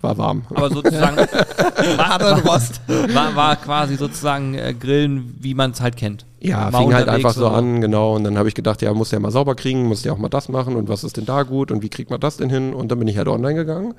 War 0.00 0.16
warm. 0.18 0.42
Aber 0.50 0.70
sozusagen 0.70 1.16
war, 1.96 2.20
war, 2.20 2.44
war, 2.44 3.36
war 3.36 3.56
quasi 3.56 3.96
sozusagen 3.96 4.54
äh, 4.54 4.74
Grillen, 4.74 5.36
wie 5.40 5.54
man 5.54 5.72
es 5.72 5.80
halt 5.80 5.96
kennt. 5.96 6.24
Ja, 6.42 6.70
fing 6.70 6.94
halt 6.94 7.08
einfach 7.08 7.34
so 7.34 7.46
oder- 7.46 7.56
an, 7.56 7.80
genau. 7.82 8.16
Und 8.16 8.24
dann 8.24 8.38
habe 8.38 8.48
ich 8.48 8.54
gedacht, 8.54 8.80
ja, 8.82 8.94
muss 8.94 9.10
ja 9.10 9.20
mal 9.20 9.30
sauber 9.30 9.54
kriegen, 9.54 9.86
muss 9.86 10.04
ja 10.04 10.12
auch 10.12 10.18
mal 10.18 10.30
das 10.30 10.48
machen 10.48 10.74
und 10.76 10.88
was 10.88 11.04
ist 11.04 11.18
denn 11.18 11.26
da 11.26 11.42
gut 11.42 11.70
und 11.70 11.82
wie 11.82 11.90
kriegt 11.90 12.10
man 12.10 12.18
das 12.18 12.38
denn 12.38 12.48
hin? 12.48 12.72
Und 12.72 12.90
dann 12.90 12.98
bin 12.98 13.08
ich 13.08 13.18
halt 13.18 13.28
online 13.28 13.54
gegangen, 13.54 13.94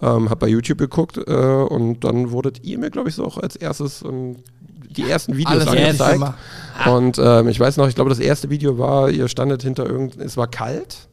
ähm, 0.00 0.30
habe 0.30 0.36
bei 0.36 0.48
YouTube 0.48 0.78
geguckt 0.78 1.18
äh, 1.18 1.30
und 1.32 2.00
dann 2.00 2.30
wurdet 2.30 2.64
ihr 2.64 2.78
mir, 2.78 2.90
glaube 2.90 3.10
ich, 3.10 3.14
so 3.14 3.24
auch 3.26 3.36
als 3.36 3.56
erstes 3.56 4.02
ähm, 4.02 4.36
die 4.96 5.08
ersten 5.08 5.36
Videos 5.36 5.66
Alles 5.66 5.68
angezeigt. 5.68 6.22
Und 6.86 7.18
ähm, 7.18 7.48
ich 7.48 7.60
weiß 7.60 7.76
noch, 7.76 7.88
ich 7.88 7.94
glaube, 7.94 8.10
das 8.10 8.18
erste 8.18 8.48
Video 8.50 8.78
war, 8.78 9.10
ihr 9.10 9.28
standet 9.28 9.62
hinter 9.62 9.86
irgend, 9.86 10.16
es 10.16 10.36
war 10.36 10.46
kalt. 10.46 11.08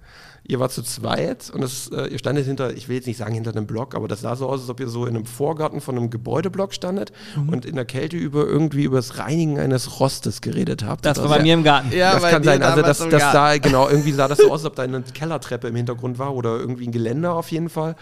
Ihr 0.49 0.59
war 0.59 0.69
zu 0.69 0.81
zweit 0.81 1.51
und 1.53 1.63
es, 1.63 1.89
äh, 1.89 2.07
ihr 2.07 2.17
standet 2.17 2.45
hinter, 2.45 2.73
ich 2.75 2.89
will 2.89 2.95
jetzt 2.95 3.05
nicht 3.05 3.17
sagen 3.17 3.35
hinter 3.35 3.51
einem 3.51 3.67
Block, 3.67 3.93
aber 3.93 4.07
das 4.07 4.21
sah 4.21 4.35
so 4.35 4.47
aus, 4.49 4.61
als 4.61 4.69
ob 4.69 4.79
ihr 4.79 4.87
so 4.89 5.05
in 5.05 5.15
einem 5.15 5.25
Vorgarten 5.27 5.79
von 5.79 5.95
einem 5.95 6.09
Gebäudeblock 6.09 6.73
standet 6.73 7.11
Mhm. 7.35 7.49
und 7.49 7.65
in 7.65 7.75
der 7.75 7.85
Kälte 7.85 8.17
über 8.17 8.45
irgendwie 8.47 8.83
über 8.83 8.97
das 8.97 9.19
Reinigen 9.19 9.59
eines 9.59 9.99
Rostes 9.99 10.41
geredet 10.41 10.83
habt. 10.83 11.05
Das 11.05 11.19
war 11.19 11.27
bei 11.29 11.37
so. 11.37 11.43
mir 11.43 11.53
im 11.53 11.63
Garten. 11.63 11.91
Ja, 11.95 12.13
das 12.19 12.23
kann 12.31 12.43
sein. 12.43 12.63
Also 12.63 12.81
das, 12.81 12.97
das 12.97 13.21
sah 13.31 13.55
genau 13.57 13.87
irgendwie 13.89 14.11
sah 14.11 14.27
das 14.27 14.39
so 14.39 14.45
aus, 14.51 14.61
als 14.61 14.65
ob 14.65 14.75
da 14.75 14.81
eine 14.83 15.01
Kellertreppe 15.13 15.67
im 15.67 15.75
Hintergrund 15.75 16.17
war 16.17 16.33
oder 16.33 16.57
irgendwie 16.57 16.87
ein 16.87 16.91
Geländer 16.91 17.35
auf 17.35 17.51
jeden 17.51 17.69
Fall. 17.69 17.95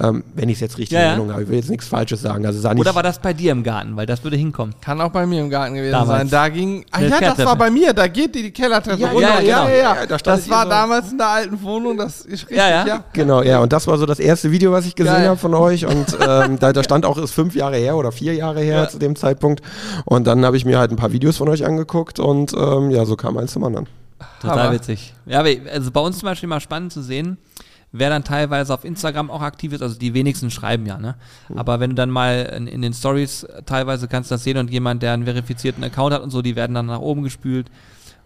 Ähm, 0.00 0.24
wenn 0.34 0.48
ich 0.48 0.56
es 0.56 0.60
jetzt 0.60 0.78
richtig 0.78 0.96
Ja, 0.96 0.98
in 0.98 1.04
ja. 1.04 1.08
Erinnerung 1.10 1.32
habe, 1.32 1.42
ich 1.44 1.48
will 1.50 1.56
jetzt 1.58 1.70
nichts 1.70 1.86
Falsches 1.86 2.20
sagen. 2.20 2.44
Also 2.44 2.58
sah 2.60 2.74
nicht, 2.74 2.80
Oder 2.80 2.96
war 2.96 3.04
das 3.04 3.20
bei 3.20 3.32
dir 3.32 3.52
im 3.52 3.62
Garten? 3.62 3.94
Weil 3.96 4.06
das 4.06 4.24
würde 4.24 4.36
hinkommen. 4.36 4.74
Kann 4.80 5.00
auch 5.00 5.10
bei 5.10 5.24
mir 5.24 5.40
im 5.40 5.50
Garten 5.50 5.74
gewesen 5.74 5.92
Damals. 5.92 6.18
sein. 6.18 6.30
Da 6.30 6.48
ging. 6.48 6.84
Ah 6.90 6.96
Eine 6.96 7.08
ja, 7.10 7.20
das 7.20 7.38
war 7.46 7.54
bei 7.54 7.70
mir. 7.70 7.92
Da 7.92 8.08
geht 8.08 8.34
die, 8.34 8.42
die 8.42 8.50
Kellertreppe 8.50 9.00
Ja, 9.00 9.10
runter. 9.12 9.40
ja, 9.40 9.64
genau. 9.66 9.76
Ja, 9.76 10.06
da 10.06 10.16
das 10.16 10.50
war 10.50 10.64
so. 10.64 10.68
damals 10.70 11.12
in 11.12 11.18
der 11.18 11.28
alten 11.28 11.62
Wohnung. 11.62 11.91
Das 11.96 12.22
ist 12.22 12.42
richtig. 12.48 12.56
Ja, 12.56 12.68
ja. 12.68 12.86
ja. 12.86 13.04
Genau, 13.12 13.42
ja, 13.42 13.60
und 13.60 13.72
das 13.72 13.86
war 13.86 13.98
so 13.98 14.06
das 14.06 14.18
erste 14.18 14.50
Video, 14.50 14.72
was 14.72 14.86
ich 14.86 14.94
gesehen 14.94 15.24
habe 15.26 15.36
von 15.36 15.54
euch. 15.54 15.86
Und 15.86 16.16
ähm, 16.20 16.58
da, 16.58 16.72
da 16.72 16.82
stand 16.82 17.04
auch, 17.04 17.18
ist 17.18 17.32
fünf 17.32 17.54
Jahre 17.54 17.76
her 17.76 17.96
oder 17.96 18.12
vier 18.12 18.34
Jahre 18.34 18.60
her 18.60 18.82
Ja. 18.82 18.88
zu 18.88 18.98
dem 18.98 19.16
Zeitpunkt. 19.16 19.62
Und 20.04 20.26
dann 20.26 20.44
habe 20.44 20.56
ich 20.56 20.64
mir 20.64 20.78
halt 20.78 20.90
ein 20.90 20.96
paar 20.96 21.12
Videos 21.12 21.36
von 21.36 21.48
euch 21.48 21.64
angeguckt 21.64 22.18
und 22.18 22.52
ähm, 22.54 22.90
ja, 22.90 23.04
so 23.04 23.16
kam 23.16 23.36
eins 23.36 23.52
zum 23.52 23.64
anderen. 23.64 23.86
Total 24.40 24.58
Hammer. 24.64 24.72
witzig. 24.72 25.14
Ja, 25.26 25.40
aber 25.40 25.50
also 25.72 25.90
bei 25.90 26.00
uns 26.00 26.18
zum 26.18 26.26
Beispiel 26.26 26.48
mal 26.48 26.60
spannend 26.60 26.92
zu 26.92 27.02
sehen, 27.02 27.38
wer 27.92 28.08
dann 28.08 28.24
teilweise 28.24 28.72
auf 28.72 28.84
Instagram 28.84 29.30
auch 29.30 29.42
aktiv 29.42 29.72
ist, 29.72 29.82
also 29.82 29.98
die 29.98 30.14
wenigsten 30.14 30.50
schreiben 30.50 30.86
ja, 30.86 30.98
ne? 30.98 31.14
Aber 31.54 31.78
wenn 31.80 31.90
du 31.90 31.96
dann 31.96 32.10
mal 32.10 32.52
in, 32.56 32.66
in 32.66 32.82
den 32.82 32.92
Stories 32.94 33.46
teilweise 33.66 34.08
kannst 34.08 34.30
das 34.30 34.44
sehen 34.44 34.56
und 34.58 34.70
jemand, 34.70 35.02
der 35.02 35.12
einen 35.12 35.24
verifizierten 35.24 35.84
Account 35.84 36.14
hat 36.14 36.22
und 36.22 36.30
so, 36.30 36.40
die 36.42 36.56
werden 36.56 36.74
dann 36.74 36.86
nach 36.86 37.00
oben 37.00 37.22
gespült. 37.22 37.66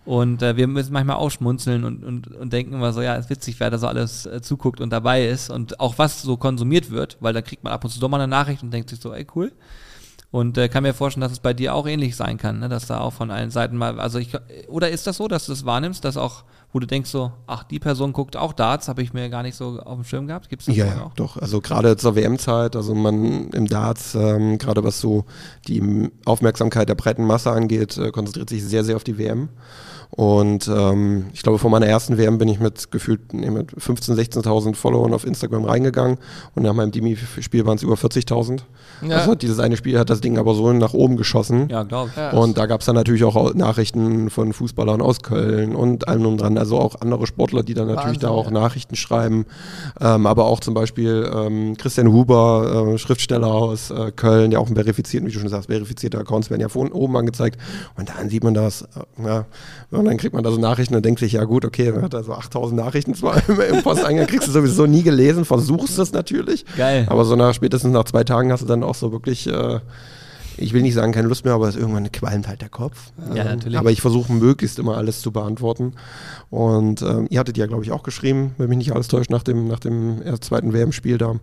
Und 0.06 0.40
äh, 0.40 0.56
wir 0.56 0.68
müssen 0.68 0.92
manchmal 0.92 1.16
auch 1.16 1.30
schmunzeln 1.30 1.84
und, 1.84 2.04
und, 2.04 2.28
und 2.28 2.52
denken 2.52 2.74
immer 2.74 2.92
so, 2.92 3.02
ja, 3.02 3.16
ist 3.16 3.28
witzig, 3.28 3.58
wer 3.58 3.70
da 3.70 3.78
so 3.78 3.88
alles 3.88 4.24
äh, 4.24 4.40
zuguckt 4.40 4.80
und 4.80 4.90
dabei 4.90 5.26
ist 5.26 5.50
und 5.50 5.80
auch 5.80 5.98
was 5.98 6.22
so 6.22 6.36
konsumiert 6.36 6.92
wird, 6.92 7.16
weil 7.18 7.32
da 7.32 7.42
kriegt 7.42 7.64
man 7.64 7.72
ab 7.72 7.82
und 7.82 7.90
zu 7.90 7.98
doch 7.98 8.08
mal 8.08 8.20
eine 8.20 8.28
Nachricht 8.28 8.62
und 8.62 8.70
denkt 8.70 8.88
sich 8.88 9.00
so, 9.00 9.12
ey, 9.12 9.26
cool. 9.34 9.52
Und 10.30 10.58
äh, 10.58 10.68
kann 10.68 10.84
mir 10.84 10.94
vorstellen, 10.94 11.22
dass 11.22 11.32
es 11.32 11.40
bei 11.40 11.54
dir 11.54 11.74
auch 11.74 11.88
ähnlich 11.88 12.14
sein 12.14 12.38
kann, 12.38 12.60
ne? 12.60 12.68
dass 12.68 12.86
da 12.86 13.00
auch 13.00 13.12
von 13.12 13.32
allen 13.32 13.50
Seiten 13.50 13.76
mal, 13.76 13.98
also 13.98 14.20
ich, 14.20 14.32
oder 14.68 14.90
ist 14.90 15.08
das 15.08 15.16
so, 15.16 15.26
dass 15.26 15.46
du 15.46 15.52
das 15.52 15.66
wahrnimmst, 15.66 16.04
dass 16.04 16.16
auch, 16.16 16.44
wo 16.76 16.80
du 16.80 16.86
denkst 16.86 17.08
so, 17.08 17.32
ach, 17.46 17.62
die 17.64 17.78
Person 17.78 18.12
guckt 18.12 18.36
auch 18.36 18.52
Darts, 18.52 18.86
habe 18.88 19.00
ich 19.00 19.14
mir 19.14 19.30
gar 19.30 19.42
nicht 19.42 19.56
so 19.56 19.80
auf 19.82 19.94
dem 19.94 20.04
Schirm 20.04 20.26
gehabt, 20.26 20.50
gibt's 20.50 20.66
das 20.66 20.76
Ja, 20.76 21.04
auch? 21.06 21.14
doch. 21.14 21.38
Also 21.38 21.62
gerade 21.62 21.96
zur 21.96 22.14
WM-Zeit, 22.16 22.76
also 22.76 22.94
man 22.94 23.48
im 23.48 23.66
Darts, 23.66 24.14
ähm, 24.14 24.58
gerade 24.58 24.84
was 24.84 25.00
so 25.00 25.24
die 25.68 26.10
Aufmerksamkeit 26.26 26.90
der 26.90 26.94
breiten 26.94 27.24
Masse 27.24 27.50
angeht, 27.50 27.96
äh, 27.96 28.10
konzentriert 28.10 28.50
sich 28.50 28.62
sehr, 28.62 28.84
sehr 28.84 28.96
auf 28.96 29.04
die 29.04 29.16
WM. 29.16 29.48
Und 30.10 30.68
ähm, 30.68 31.26
ich 31.32 31.42
glaube, 31.42 31.58
vor 31.58 31.68
meiner 31.68 31.86
ersten 31.86 32.16
WM 32.16 32.38
bin 32.38 32.46
ich 32.48 32.60
mit 32.60 32.92
gefühlt 32.92 33.32
nee, 33.32 33.50
mit 33.50 33.72
15.000, 33.72 34.40
16.000 34.40 34.76
Followern 34.76 35.12
auf 35.12 35.26
Instagram 35.26 35.64
reingegangen 35.64 36.18
und 36.54 36.62
nach 36.62 36.74
meinem 36.74 36.92
Demi-Spiel 36.92 37.66
waren 37.66 37.76
es 37.76 37.82
über 37.82 37.94
40.000. 37.94 38.60
Ja. 39.02 39.16
Also 39.16 39.34
dieses 39.34 39.58
eine 39.58 39.76
Spiel 39.76 39.98
hat 39.98 40.08
das 40.08 40.20
Ding 40.20 40.38
aber 40.38 40.54
so 40.54 40.72
nach 40.72 40.94
oben 40.94 41.16
geschossen. 41.16 41.68
Ja, 41.70 41.82
glaube 41.82 42.10
ich. 42.10 42.16
Ja. 42.16 42.30
Und 42.30 42.56
da 42.56 42.66
gab 42.66 42.80
es 42.80 42.86
dann 42.86 42.94
natürlich 42.94 43.24
auch 43.24 43.34
au- 43.34 43.50
Nachrichten 43.50 44.30
von 44.30 44.52
Fußballern 44.52 45.02
aus 45.02 45.20
Köln 45.22 45.74
und 45.74 46.06
allem 46.06 46.22
drum 46.22 46.36
dran. 46.38 46.56
Also 46.56 46.65
auch 46.72 47.00
andere 47.00 47.26
Sportler, 47.26 47.62
die 47.62 47.74
dann 47.74 47.86
natürlich 47.86 48.18
da 48.18 48.28
Wahnsinn, 48.28 48.46
auch 48.46 48.50
Nachrichten 48.50 48.96
schreiben. 48.96 49.46
Ähm, 50.00 50.26
aber 50.26 50.46
auch 50.46 50.60
zum 50.60 50.74
Beispiel 50.74 51.30
ähm, 51.32 51.76
Christian 51.76 52.12
Huber, 52.12 52.92
äh, 52.94 52.98
Schriftsteller 52.98 53.48
aus 53.48 53.90
äh, 53.90 54.12
Köln, 54.12 54.50
der 54.50 54.60
auch 54.60 54.66
einen 54.66 54.76
verifizierten, 54.76 55.28
wie 55.28 55.32
du 55.32 55.38
schon 55.38 55.48
sagst, 55.48 55.68
verifizierte 55.68 56.18
Accounts 56.18 56.50
werden 56.50 56.60
ja 56.60 56.68
von 56.68 56.90
oben 56.90 57.16
angezeigt. 57.16 57.60
Und 57.96 58.10
dann 58.10 58.28
sieht 58.28 58.42
man 58.42 58.54
das. 58.54 58.82
Äh, 58.82 59.24
ja, 59.24 59.46
und 59.90 60.04
dann 60.04 60.16
kriegt 60.16 60.34
man 60.34 60.42
da 60.42 60.50
so 60.50 60.58
Nachrichten 60.58 60.94
und 60.96 61.04
denkt 61.04 61.20
sich, 61.20 61.32
ja 61.32 61.44
gut, 61.44 61.64
okay, 61.64 61.92
man 61.92 62.02
hat 62.02 62.14
da 62.14 62.22
so 62.22 62.32
8000 62.32 62.80
Nachrichten 62.80 63.14
zwar 63.14 63.40
im, 63.48 63.60
im 63.76 63.82
Posteingang, 63.82 64.26
kriegst 64.26 64.48
du 64.48 64.52
sowieso 64.52 64.86
nie 64.86 65.02
gelesen, 65.02 65.44
versuchst 65.44 65.98
es 65.98 66.12
natürlich. 66.12 66.64
Geil. 66.76 67.06
Aber 67.08 67.24
so 67.24 67.36
nach 67.36 67.54
spätestens 67.54 67.92
nach 67.92 68.04
zwei 68.04 68.24
Tagen 68.24 68.50
hast 68.50 68.62
du 68.62 68.66
dann 68.66 68.82
auch 68.82 68.94
so 68.94 69.12
wirklich, 69.12 69.46
äh, 69.46 69.80
ich 70.58 70.72
will 70.72 70.82
nicht 70.82 70.94
sagen 70.94 71.12
keine 71.12 71.28
Lust 71.28 71.44
mehr, 71.44 71.54
aber 71.54 71.68
es 71.68 71.76
irgendwann 71.76 72.10
qualmt 72.12 72.48
halt 72.48 72.60
der 72.62 72.68
Kopf. 72.68 73.12
Ja, 73.34 73.42
Ähm, 73.42 73.48
natürlich. 73.56 73.78
Aber 73.78 73.90
ich 73.90 74.00
versuche 74.00 74.32
möglichst 74.32 74.78
immer 74.78 74.96
alles 74.96 75.20
zu 75.20 75.30
beantworten. 75.32 75.94
Und 76.50 77.02
ähm, 77.02 77.26
ihr 77.30 77.40
hattet 77.40 77.56
ja, 77.56 77.66
glaube 77.66 77.84
ich, 77.84 77.92
auch 77.92 78.02
geschrieben, 78.02 78.54
wenn 78.58 78.68
mich 78.68 78.78
nicht 78.78 78.92
alles 78.92 79.08
täuscht, 79.08 79.30
nach 79.30 79.42
dem, 79.42 79.68
nach 79.68 79.80
dem 79.80 80.22
zweiten 80.40 80.72
WM-Spiel 80.72 81.18
da. 81.18 81.36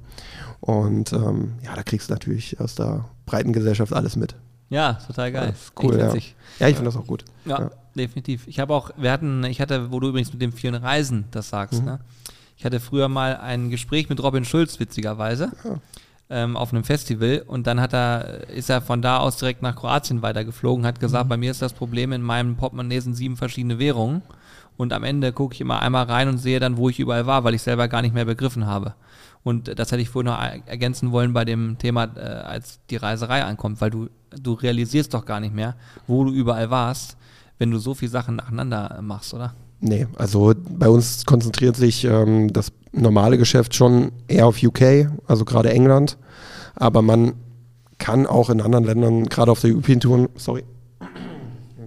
Und 0.62 1.12
ähm, 1.14 1.54
ja, 1.64 1.76
da 1.76 1.84
kriegst 1.84 2.10
du 2.10 2.14
natürlich 2.14 2.60
aus 2.60 2.76
der 2.76 3.06
breiten 3.26 3.54
Gesellschaft 3.54 3.94
alles 3.94 4.16
mit. 4.16 4.36
Ja, 4.70 4.94
total 5.06 5.32
geil. 5.32 5.48
Das 5.50 5.62
ist 5.66 5.74
cool, 5.84 5.98
ja. 5.98 6.14
Ja, 6.60 6.68
ich 6.70 6.76
finde 6.76 6.86
das 6.92 6.96
auch 6.98 7.06
gut. 7.06 7.26
Ja, 7.46 7.60
Ja. 7.60 7.72
definitiv. 7.96 8.48
Ich 8.48 8.60
habe 8.60 8.74
auch, 8.74 8.92
wir 8.98 9.12
hatten, 9.12 9.44
ich 9.44 9.62
hatte, 9.62 9.92
wo 9.92 10.00
du 10.00 10.08
übrigens 10.10 10.32
mit 10.32 10.42
dem 10.42 10.52
vielen 10.54 10.76
Reisen 10.76 11.26
das 11.32 11.50
sagst, 11.50 11.80
Mhm. 11.82 11.86
ne? 11.86 12.00
Ich 12.56 12.66
hatte 12.66 12.80
früher 12.80 13.10
mal 13.10 13.36
ein 13.38 13.70
Gespräch 13.72 14.08
mit 14.10 14.22
Robin 14.24 14.46
Schulz, 14.46 14.80
witzigerweise, 14.80 15.52
Ja. 15.64 15.80
Ähm, 16.30 16.56
auf 16.58 16.74
einem 16.74 16.84
Festival 16.84 17.44
und 17.46 17.68
dann 17.68 17.80
hat 17.82 17.94
er, 17.94 18.50
ist 18.50 18.70
er 18.70 18.82
von 18.82 19.02
da 19.02 19.18
aus 19.18 19.38
direkt 19.38 19.62
nach 19.62 19.76
Kroatien 19.76 20.22
weitergeflogen, 20.22 20.86
hat 20.86 20.98
Mhm. 20.98 21.02
gesagt, 21.02 21.30
bei 21.30 21.38
mir 21.38 21.52
ist 21.52 21.62
das 21.62 21.74
Problem, 21.74 22.12
in 22.12 22.22
meinem 22.22 22.56
Portemonnaie 22.56 23.00
sind 23.00 23.14
sieben 23.16 23.38
verschiedene 23.38 23.78
Währungen 23.80 24.22
und 24.78 24.94
am 24.94 25.04
Ende 25.04 25.32
gucke 25.34 25.54
ich 25.54 25.62
immer 25.62 25.82
einmal 25.82 26.06
rein 26.06 26.30
und 26.30 26.38
sehe 26.38 26.60
dann, 26.60 26.78
wo 26.78 26.90
ich 26.90 27.00
überall 27.00 27.26
war, 27.28 27.44
weil 27.44 27.54
ich 27.54 27.62
selber 27.62 27.88
gar 27.88 28.02
nicht 28.02 28.14
mehr 28.16 28.26
begriffen 28.26 28.66
habe. 28.66 28.94
Und 29.44 29.78
das 29.78 29.92
hätte 29.92 30.02
ich 30.02 30.10
vorhin 30.10 30.32
noch 30.32 30.40
er- 30.40 30.66
ergänzen 30.66 31.12
wollen 31.12 31.34
bei 31.34 31.44
dem 31.46 31.78
Thema, 31.78 32.06
äh, 32.16 32.20
als 32.22 32.80
die 32.90 32.96
Reiserei 32.96 33.44
ankommt, 33.44 33.82
weil 33.82 33.90
du, 33.92 34.10
du 34.32 34.54
realisierst 34.54 35.14
doch 35.14 35.26
gar 35.26 35.42
nicht 35.42 35.54
mehr, 35.54 35.76
wo 36.08 36.24
du 36.24 36.32
überall 36.32 36.70
warst, 36.70 37.18
wenn 37.60 37.70
du 37.70 37.78
so 37.78 37.94
viele 37.94 38.10
Sachen 38.12 38.38
nacheinander 38.38 39.00
machst, 39.02 39.34
oder? 39.34 39.54
Nee, 39.86 40.08
also 40.16 40.54
bei 40.70 40.88
uns 40.88 41.26
konzentriert 41.26 41.76
sich 41.76 42.06
ähm, 42.06 42.54
das 42.54 42.72
normale 42.94 43.38
Geschäft 43.38 43.76
schon 43.76 44.14
eher 44.30 44.48
auf 44.48 44.64
UK, 44.64 45.10
also 45.28 45.44
gerade 45.44 45.72
England. 45.72 46.18
Aber 46.74 47.02
man 47.02 47.34
kann 47.98 48.26
auch 48.26 48.50
in 48.50 48.62
anderen 48.62 48.86
Ländern, 48.86 49.26
gerade 49.26 49.52
auf 49.52 49.60
der 49.60 49.72
European 49.72 50.00
Tour, 50.00 50.30
sorry, 50.36 50.64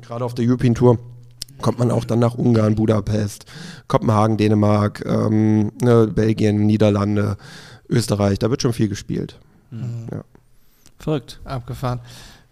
gerade 0.03 0.27
auf 0.27 0.35
der 0.35 0.47
European 0.47 0.75
Tour, 0.75 0.99
kommt 1.63 1.79
man 1.79 1.91
auch 1.91 2.05
dann 2.05 2.19
nach 2.19 2.35
Ungarn, 2.35 2.75
Budapest, 2.75 3.47
Kopenhagen, 3.89 4.37
Dänemark, 4.37 5.03
ähm, 5.07 5.73
ne, 5.81 6.07
Belgien, 6.07 6.67
Niederlande, 6.67 7.39
Österreich. 7.89 8.39
Da 8.39 8.51
wird 8.51 8.61
schon 8.61 8.75
viel 8.75 8.89
gespielt. 8.89 9.39
Mhm. 9.71 10.07
Ja. 10.13 10.23
Verrückt. 10.99 11.41
Abgefahren. 11.45 12.01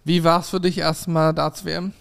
Wie 0.04 0.24
war 0.24 0.40
es 0.40 0.48
für 0.48 0.60
dich 0.60 0.78
erstmal 0.78 1.34
Darts 1.34 1.66
WM? 1.66 1.92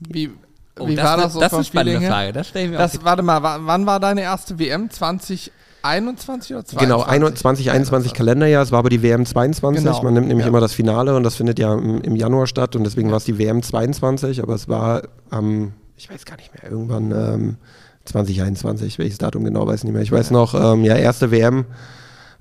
Wie, 0.00 0.30
Oh, 0.78 0.86
wie 0.88 0.94
das, 0.94 1.04
war 1.04 1.16
das, 1.16 1.24
das 1.24 1.32
so 1.34 1.40
das 1.40 1.52
ist 1.52 1.54
eine 1.56 1.64
spannende 1.64 1.92
Feeling? 1.98 2.10
Frage. 2.12 2.32
Das 2.32 2.48
stelle 2.48 2.64
ich 2.66 2.70
mir 2.72 2.78
Das, 2.78 2.98
auch. 2.98 3.04
warte 3.04 3.22
mal, 3.22 3.42
wa- 3.42 3.58
wann 3.62 3.86
war 3.86 3.98
deine 4.00 4.20
erste 4.22 4.58
WM? 4.58 4.90
2021 4.90 6.54
oder 6.54 6.64
22? 6.64 6.78
Genau, 6.78 7.02
21, 7.02 7.70
21 7.70 8.12
Kalenderjahr, 8.14 8.62
es 8.62 8.72
war 8.72 8.80
aber 8.80 8.90
die 8.90 9.02
WM 9.02 9.24
22. 9.24 9.84
Genau. 9.84 10.02
Man 10.02 10.14
nimmt 10.14 10.28
nämlich 10.28 10.44
Ja. 10.44 10.48
immer 10.48 10.60
das 10.60 10.72
Finale 10.74 11.14
und 11.16 11.22
das 11.22 11.36
findet 11.36 11.58
ja 11.58 11.72
im, 11.74 12.00
im 12.02 12.16
Januar 12.16 12.46
statt 12.46 12.76
und 12.76 12.84
deswegen 12.84 13.10
war 13.10 13.16
es 13.18 13.24
die 13.24 13.38
WM 13.38 13.62
22, 13.62 14.42
aber 14.42 14.54
es 14.54 14.68
war 14.68 15.02
am, 15.30 15.72
ich 15.96 16.10
weiß 16.10 16.24
gar 16.24 16.36
nicht 16.36 16.52
mehr, 16.62 16.70
irgendwann 16.70 17.10
ähm, 17.12 17.56
2021, 18.04 18.98
welches 18.98 19.18
Datum 19.18 19.44
genau, 19.44 19.66
weiß 19.66 19.84
nicht 19.84 19.92
mehr. 19.92 20.02
Ich 20.02 20.12
weiß 20.12 20.30
noch, 20.30 20.54
ähm, 20.54 20.84
ja, 20.84 20.94
erste 20.96 21.30
WM 21.30 21.64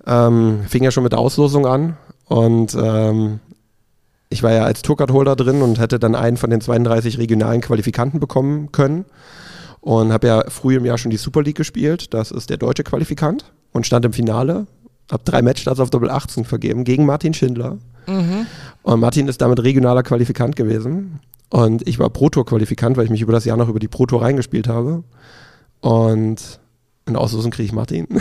ähm, 0.06 0.62
fing 0.68 0.84
ja 0.84 0.92
schon 0.92 1.04
mit 1.04 1.12
der 1.14 1.20
Auslosung 1.20 1.66
an 1.66 1.98
und 2.26 2.76
ähm, 2.76 3.40
ich 4.36 4.44
war 4.44 4.52
ja 4.52 4.66
als 4.66 4.82
Tourcard-Holder 4.82 5.38
drin 5.38 5.62
und 5.62 5.80
hätte 5.80 5.98
dann 5.98 6.14
einen 6.14 6.36
von 6.36 6.50
den 6.50 6.60
32 6.60 7.18
regionalen 7.18 7.62
Qualifikanten 7.62 8.20
bekommen 8.20 8.70
können 8.74 9.06
und 9.80 10.12
habe 10.12 10.28
ja 10.28 10.44
früh 10.50 10.76
im 10.76 10.84
Jahr 10.84 10.98
schon 10.98 11.10
die 11.10 11.16
Super 11.16 11.42
League 11.42 11.56
gespielt. 11.56 12.14
Das 12.14 12.32
ist 12.32 12.50
der 12.50 12.58
deutsche 12.58 12.84
Qualifikant 12.84 13.54
und 13.72 13.86
stand 13.86 14.04
im 14.04 14.12
Finale. 14.12 14.68
Hab 15.10 15.24
drei 15.24 15.42
Matchstarts 15.42 15.80
auf 15.80 15.90
Doppel 15.90 16.10
18 16.10 16.44
vergeben 16.44 16.84
gegen 16.84 17.06
Martin 17.06 17.34
Schindler. 17.34 17.78
Mhm. 18.08 18.46
Und 18.84 19.00
Martin 19.00 19.30
ist 19.30 19.40
damit 19.40 19.64
regionaler 19.64 20.04
Qualifikant 20.04 20.58
gewesen. 20.58 21.22
Und 21.50 21.88
ich 21.88 21.98
war 21.98 22.10
Pro-Tour-Qualifikant, 22.10 22.98
weil 22.98 23.06
ich 23.06 23.12
mich 23.12 23.22
über 23.22 23.32
das 23.32 23.46
Jahr 23.46 23.56
noch 23.56 23.70
über 23.70 23.80
die 23.80 23.88
Pro-Tour 23.88 24.22
reingespielt 24.22 24.68
habe. 24.68 25.06
Und 25.80 26.60
in 27.08 27.16
Auslosung 27.16 27.52
kriege 27.52 27.68
ich 27.68 27.74
Martin. 27.74 28.08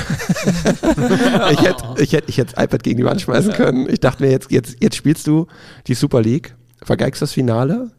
ich 1.53 1.63
hätte 1.63 1.85
ich 1.99 2.13
hätt, 2.13 2.25
ich 2.27 2.39
hätt 2.39 2.53
iPad 2.53 2.83
gegen 2.83 2.99
die 2.99 3.05
Wand 3.05 3.21
schmeißen 3.21 3.53
können. 3.53 3.89
Ich 3.89 4.01
dachte 4.01 4.23
mir, 4.23 4.31
jetzt, 4.31 4.51
jetzt, 4.51 4.77
jetzt 4.81 4.97
spielst 4.97 5.27
du 5.27 5.47
die 5.87 5.95
Super 5.95 6.21
League, 6.21 6.55
vergeigst 6.83 7.23
das 7.23 7.33
Finale, 7.33 7.91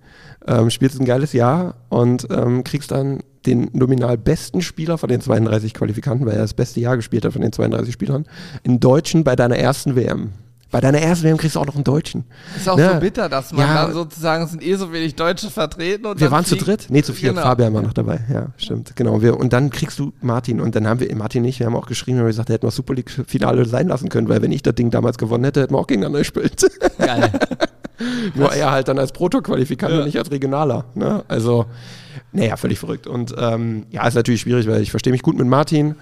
ähm, 0.47 0.69
spielst 0.69 0.99
ein 0.99 1.05
geiles 1.05 1.33
Jahr 1.33 1.75
und 1.89 2.27
ähm, 2.29 2.63
kriegst 2.63 2.91
dann 2.91 3.23
den 3.45 3.69
nominal 3.73 4.17
besten 4.17 4.61
Spieler 4.61 4.97
von 4.97 5.09
den 5.09 5.21
32 5.21 5.73
Qualifikanten, 5.73 6.25
weil 6.25 6.35
er 6.35 6.41
das 6.41 6.53
beste 6.53 6.79
Jahr 6.79 6.95
gespielt 6.95 7.25
hat 7.25 7.33
von 7.33 7.41
den 7.41 7.51
32 7.51 7.93
Spielern, 7.93 8.25
einen 8.63 8.79
Deutschen 8.79 9.23
bei 9.23 9.35
deiner 9.35 9.57
ersten 9.57 9.95
WM. 9.95 10.33
Bei 10.71 10.81
deiner 10.81 10.97
ersten 10.99 11.25
WM 11.25 11.37
kriegst 11.37 11.55
du 11.55 11.59
auch 11.59 11.65
noch 11.65 11.75
einen 11.75 11.83
Deutschen. 11.83 12.25
Ist 12.55 12.67
auch 12.67 12.75
Ne? 12.75 12.91
so 12.95 12.99
bitter, 12.99 13.29
dass 13.29 13.53
man 13.53 13.65
Ja. 13.67 13.83
dann 13.85 13.93
sozusagen, 13.93 14.43
es 14.43 14.51
sind 14.51 14.63
eh 14.63 14.75
so 14.75 14.91
wenig 14.91 15.15
Deutsche 15.15 15.49
vertreten. 15.49 16.05
Und 16.05 16.19
Wir 16.19 16.31
waren 16.31 16.43
zu 16.43 16.55
dritt? 16.57 16.87
Nee, 16.89 17.01
zu 17.03 17.13
viert. 17.13 17.33
Genau. 17.35 17.45
Fabian 17.47 17.73
war 17.73 17.81
noch 17.81 17.93
dabei. 17.93 18.19
Ja, 18.33 18.47
stimmt. 18.57 18.95
Genau. 18.95 19.21
Wir, 19.21 19.37
und 19.39 19.53
dann 19.53 19.69
kriegst 19.69 19.99
du 19.99 20.11
Martin. 20.21 20.59
Und 20.59 20.75
dann 20.75 20.87
haben 20.87 20.99
wir, 20.99 21.15
Martin 21.15 21.43
nicht, 21.43 21.59
wir 21.59 21.67
haben 21.67 21.75
auch 21.75 21.85
geschrieben, 21.87 22.17
wir 22.17 22.21
haben 22.23 22.27
gesagt, 22.27 22.49
der 22.49 22.55
hätte 22.55 22.65
noch 22.65 22.73
Super 22.73 22.93
League-Finale 22.95 23.65
sein 23.65 23.87
lassen 23.87 24.09
können, 24.09 24.27
weil 24.27 24.41
wenn 24.41 24.51
ich 24.51 24.63
das 24.63 24.75
Ding 24.75 24.89
damals 24.91 25.17
gewonnen 25.17 25.43
hätte, 25.45 25.61
hätten 25.61 25.73
wir 25.75 25.79
auch 25.79 25.87
gegeneinander 25.87 26.19
gespielt. 26.19 26.65
Geil. 26.97 27.31
Nur 28.35 28.51
er 28.51 28.71
halt 28.71 28.89
dann 28.89 28.99
als 28.99 29.13
Proto-Qualifikant 29.13 29.93
und 29.93 30.05
nicht 30.05 30.17
als 30.17 30.29
Regionaler. 30.29 30.85
Ne? 30.95 31.23
Also, 31.29 31.65
naja, 32.33 32.57
völlig 32.57 32.79
verrückt. 32.79 33.07
Und 33.07 33.33
ähm, 33.37 33.85
ja, 33.91 34.05
ist 34.05 34.15
natürlich 34.15 34.41
schwierig, 34.41 34.67
weil 34.67 34.81
ich 34.81 34.91
verstehe 34.91 35.13
mich 35.13 35.21
gut 35.21 35.37
mit 35.37 35.47
Martin 35.47 35.95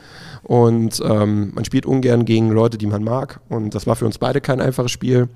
und 0.44 1.02
ähm, 1.06 1.52
man 1.56 1.64
spielt 1.64 1.86
ungern 1.86 2.26
gegen 2.26 2.52
Leute, 2.52 2.78
die 2.78 2.86
man 2.86 3.04
mag. 3.04 3.40
Und 3.50 3.74
das 3.76 3.88
war 3.88 3.96
für 3.96 4.06
uns 4.06 4.18
beide 4.18 4.42
kein 4.42 4.60
einfaches 4.60 4.92
Spiel. 4.92 5.30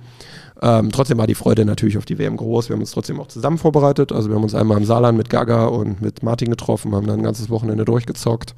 Ähm, 0.61 0.91
trotzdem 0.91 1.17
war 1.17 1.27
die 1.27 1.35
Freude 1.35 1.65
natürlich 1.65 1.97
auf 1.97 2.05
die 2.05 2.17
WM 2.19 2.35
groß. 2.35 2.67
Wir 2.67 2.73
haben 2.73 2.81
uns 2.81 2.91
trotzdem 2.91 3.19
auch 3.19 3.27
zusammen 3.27 3.57
vorbereitet. 3.57 4.11
Also 4.11 4.29
wir 4.29 4.35
haben 4.35 4.43
uns 4.43 4.55
einmal 4.55 4.77
im 4.77 4.85
Saarland 4.85 5.17
mit 5.17 5.29
Gaga 5.29 5.67
und 5.67 6.01
mit 6.01 6.23
Martin 6.23 6.49
getroffen, 6.49 6.93
haben 6.93 7.07
dann 7.07 7.19
ein 7.19 7.23
ganzes 7.23 7.49
Wochenende 7.49 7.85
durchgezockt. 7.85 8.53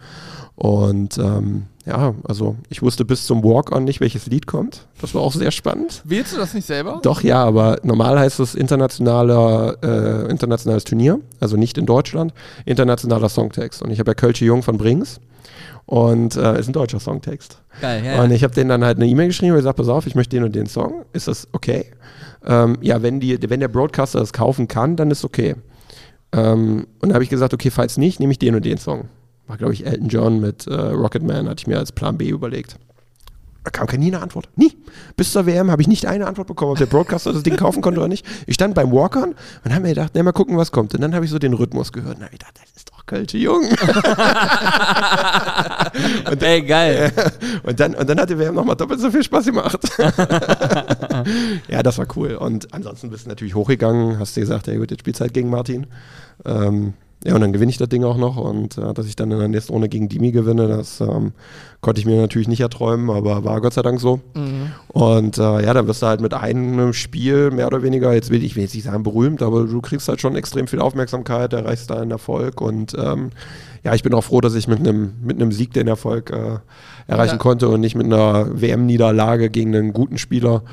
Und 0.56 1.18
ähm, 1.20 1.68
ja, 1.86 2.16
also 2.28 2.56
ich 2.70 2.82
wusste 2.82 3.06
bis 3.06 3.26
zum 3.26 3.43
Walk-On 3.43 3.84
nicht, 3.84 4.02
welches 4.02 4.26
Lied 4.26 4.47
kommt. 4.47 4.88
Das 5.02 5.14
war 5.14 5.22
auch 5.22 5.34
sehr 5.34 5.52
spannend. 5.52 6.02
Wählst 6.04 6.34
du 6.34 6.38
das 6.38 6.54
nicht 6.54 6.66
selber? 6.66 7.00
Doch, 7.04 7.22
ja, 7.22 7.43
aber 7.43 7.80
normal 7.84 8.20
heißt 8.20 8.39
es 8.39 8.56
internationaler, 8.56 9.78
äh, 9.82 10.30
internationales 10.30 10.84
Turnier, 10.84 11.20
also 11.39 11.58
nicht 11.58 11.78
in 11.78 11.86
Deutschland, 11.86 12.34
internationaler 12.66 13.30
Songtext. 13.30 13.82
Und 13.82 13.91
ich 13.91 14.00
habe 14.00 14.12
ja 14.12 14.16
Kölsche 14.16 14.45
Jung 14.45 14.64
von 14.64 14.78
Brings 14.78 15.22
und 15.90 16.36
äh, 16.36 16.60
ist 16.60 16.68
ein 16.68 16.74
deutscher 16.74 17.00
Songtext. 17.00 17.64
Geil, 17.82 18.06
ja. 18.06 18.22
Und 18.22 18.30
ich 18.30 18.44
habe 18.44 18.54
denen 18.54 18.70
dann 18.70 18.86
halt 18.86 18.98
eine 18.98 19.08
E-Mail 19.08 19.26
geschrieben 19.26 19.54
und 19.54 19.58
gesagt, 19.58 19.76
pass 19.76 19.88
auf, 19.88 20.06
ich 20.06 20.14
möchte 20.14 20.36
den 20.36 20.44
und 20.44 20.54
den 20.54 20.68
Song. 20.68 21.04
Ist 21.14 21.28
das 21.28 21.48
okay? 21.52 21.88
Ähm, 22.46 22.78
ja, 22.82 23.02
wenn, 23.02 23.20
die, 23.20 23.40
wenn 23.50 23.60
der 23.60 23.70
Broadcaster 23.70 24.20
das 24.20 24.32
kaufen 24.32 24.68
kann, 24.68 24.98
dann 24.98 25.10
ist 25.10 25.26
okay. 25.26 25.56
Ähm, 26.32 26.86
und 27.00 27.10
dann 27.10 27.16
habe 27.16 27.24
ich 27.24 27.32
gesagt, 27.32 27.56
okay, 27.56 27.72
falls 27.72 27.98
nicht, 27.98 28.20
nehme 28.20 28.32
ich 28.32 28.38
den 28.38 28.54
und 28.54 28.66
den 28.66 28.78
Song. 28.78 29.10
War, 29.48 29.58
glaube 29.58 29.74
ich, 29.74 29.84
Elton 29.84 30.10
John 30.10 30.40
mit 30.40 30.68
äh, 30.68 30.76
Rocketman, 30.76 31.50
hatte 31.50 31.62
ich 31.62 31.68
mir 31.68 31.80
als 31.80 31.92
Plan 31.92 32.20
B 32.20 32.30
überlegt. 32.30 32.76
Da 33.64 33.72
kam 33.72 33.88
keine 33.88 34.03
nie 34.03 34.14
eine 34.14 34.22
Antwort. 34.22 34.47
Nie. 34.55 34.78
Bis 35.18 35.34
zur 35.34 35.45
WM 35.45 35.70
habe 35.70 35.82
ich 35.82 35.88
nicht 35.88 36.05
eine 36.05 36.28
Antwort 36.28 36.47
bekommen, 36.47 36.72
ob 36.72 36.78
der 36.78 36.86
Broadcaster 36.86 37.34
das 37.34 37.43
Ding 37.43 37.57
kaufen 37.60 37.82
konnte 37.82 37.99
oder 37.99 38.07
nicht. 38.07 38.26
Ich 38.47 38.55
stand 38.55 38.74
beim 38.74 38.91
Walkern 38.91 39.36
und 39.64 39.72
habe 39.72 39.82
mir 39.82 39.89
gedacht, 39.89 40.12
na, 40.14 40.24
mal 40.24 40.32
gucken, 40.32 40.55
was 40.57 40.72
kommt. 40.72 40.95
Und 40.95 41.01
dann 41.01 41.14
habe 41.14 41.26
ich 41.26 41.32
so 41.32 41.39
den 41.39 41.53
Rhythmus 41.53 41.91
gehört 41.91 42.18
und 42.18 42.24
habe 42.24 42.34
ich 42.34 42.39
gedacht, 42.39 42.55
das 42.62 42.72
ist 42.76 42.89
doch 42.89 43.05
Kölsche 43.05 43.38
Jung. 43.38 43.64
Ey, 46.39 46.62
geil. 46.62 47.12
Und 47.64 47.80
dann, 47.80 47.95
und 47.95 48.10
dann 48.10 48.20
hat 48.20 48.30
die 48.30 48.38
WM 48.38 48.55
nochmal 48.55 48.76
doppelt 48.76 48.99
so 48.99 49.12
viel 49.12 49.24
Spaß 49.24 49.45
gemacht. 49.45 49.80
ja, 51.68 51.84
das 51.84 51.97
war 51.97 52.07
cool. 52.16 52.36
Und 52.36 52.74
ansonsten 52.74 53.10
bist 53.10 53.26
du 53.26 53.30
natürlich 53.30 53.55
hochgegangen, 53.55 54.20
hast 54.20 54.36
dir 54.36 54.41
gesagt, 54.41 54.68
ja 54.68 54.78
gut, 54.78 54.91
jetzt 54.91 55.01
spielst 55.01 55.20
du 55.20 55.24
halt 55.24 55.34
gegen 55.34 55.49
Martin. 55.49 55.88
Ähm, 56.45 56.93
ja, 57.26 57.36
und 57.36 57.42
dann 57.42 57.52
gewinne 57.52 57.70
ich 57.70 57.78
das 57.78 57.90
Ding 57.90 58.04
auch 58.06 58.18
noch. 58.18 58.38
Und 58.38 58.78
äh, 58.78 58.94
dass 58.94 59.06
ich 59.06 59.16
dann 59.16 59.32
in 59.32 59.40
der 59.40 59.48
nächsten 59.50 59.74
Runde 59.74 59.90
gegen 59.90 60.08
Dimi 60.08 60.32
gewinne, 60.32 60.68
das 60.68 61.02
ähm, 61.02 61.34
konnte 61.82 62.00
ich 62.00 62.06
mir 62.06 62.20
natürlich 62.22 62.48
nicht 62.48 62.62
erträumen, 62.62 63.10
aber 63.10 63.44
war 63.44 63.60
Gott 63.60 63.74
sei 63.74 63.82
Dank 63.82 64.00
so. 64.00 64.22
Mhm. 64.36 64.72
Und 64.88 65.38
äh, 65.38 65.64
ja, 65.66 65.74
dann 65.74 65.88
wirst 65.88 66.02
du 66.02 66.08
halt 66.08 66.22
mit 66.22 66.34
einem 66.34 66.94
Spiel 66.94 67.52
mehr 67.52 67.68
oder 67.68 67.84
weniger, 67.84 68.14
jetzt 68.14 68.30
will 68.30 68.44
ich, 68.44 68.56
will 68.56 68.64
jetzt 68.64 68.74
nicht 68.74 68.86
sagen 68.86 69.04
berühmt, 69.04 69.42
aber 69.42 69.66
du 69.66 69.82
kriegst 69.82 70.08
halt 70.08 70.22
schon 70.22 70.36
extrem 70.38 70.68
viel 70.68 70.80
Aufmerksamkeit, 70.80 71.52
erreichst 71.52 71.90
da 71.90 72.00
einen 72.00 72.12
Erfolg 72.12 72.62
und 72.62 72.96
ähm, 72.98 73.32
ja, 73.84 73.94
ich 73.96 74.04
bin 74.04 74.14
auch 74.14 74.24
froh, 74.24 74.42
dass 74.42 74.56
ich 74.56 74.68
mit 74.68 74.80
einem 74.80 75.14
mit 75.22 75.38
einem 75.42 75.52
Sieg 75.52 75.74
den 75.74 75.88
Erfolg 75.88 76.32
äh, 76.32 76.60
erreichen 77.08 77.36
Ja. 77.36 77.38
konnte 77.38 77.70
und 77.70 77.82
nicht 77.82 77.96
mit 77.96 78.06
einer 78.06 78.62
WM-Niederlage 78.62 79.50
gegen 79.50 79.76
einen 79.76 79.94
guten 79.94 80.18
Spieler, 80.18 80.64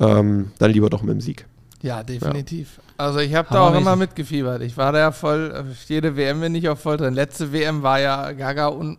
ähm, 0.00 0.52
dann 0.58 0.70
lieber 0.72 0.90
doch 0.90 1.02
mit 1.02 1.12
dem 1.12 1.20
Sieg. 1.20 1.46
Ja, 1.82 2.02
definitiv. 2.02 2.80
Also 2.96 3.18
ich 3.18 3.34
habe 3.34 3.48
da 3.50 3.68
auch 3.68 3.74
immer 3.74 3.96
mitgefiebert. 3.96 4.62
Ich 4.62 4.76
war 4.76 4.92
da 4.92 4.98
ja 5.00 5.12
voll, 5.12 5.64
jede 5.88 6.16
WM 6.16 6.40
bin 6.40 6.54
ich 6.54 6.68
auch 6.68 6.78
voll 6.78 6.96
drin. 6.96 7.14
Letzte 7.14 7.52
WM 7.52 7.82
war 7.82 8.00
ja 8.00 8.32
Gaga 8.32 8.68
un 8.68 8.98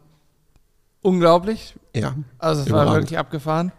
unglaublich. 1.01 1.75
Ja, 1.95 2.15
Also 2.39 2.61
es 2.61 2.71
war 2.71 2.93
wirklich 2.93 3.17
abgefahren. 3.17 3.71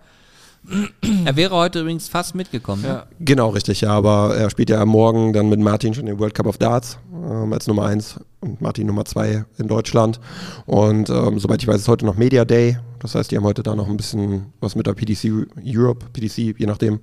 Er 1.26 1.36
wäre 1.36 1.54
heute 1.54 1.80
übrigens 1.80 2.08
fast 2.08 2.34
mitgekommen. 2.34 2.82
ne? 2.82 2.88
Ja. 2.88 3.06
genau 3.20 3.50
richtig, 3.50 3.82
ja, 3.82 3.90
aber 3.90 4.34
er 4.34 4.48
spielt 4.48 4.70
ja 4.70 4.82
Morgen 4.86 5.34
dann 5.34 5.50
mit 5.50 5.60
Martin 5.60 5.92
schon 5.92 6.06
den 6.06 6.18
World 6.18 6.34
Cup 6.34 6.46
of 6.46 6.56
Darts 6.56 6.98
ähm, 7.12 7.52
als 7.52 7.66
Nummer 7.66 7.84
1 7.84 8.18
und 8.44 8.60
Martin 8.60 8.86
Nummer 8.86 9.04
2 9.04 9.44
in 9.58 9.68
Deutschland. 9.68 10.20
Und 10.66 11.10
ähm, 11.10 11.38
soweit 11.38 11.62
ich 11.62 11.68
weiß, 11.68 11.76
ist 11.80 11.88
heute 11.88 12.06
noch 12.06 12.16
Media 12.16 12.44
Day. 12.44 12.78
Das 13.00 13.14
heißt, 13.14 13.30
die 13.30 13.36
haben 13.36 13.44
heute 13.44 13.62
da 13.62 13.74
noch 13.74 13.88
ein 13.88 13.96
bisschen 13.96 14.46
was 14.60 14.76
mit 14.76 14.86
der 14.86 14.94
PDC 14.94 15.46
Europe, 15.64 16.06
PDC, 16.12 16.58
je 16.58 16.66
nachdem, 16.66 17.00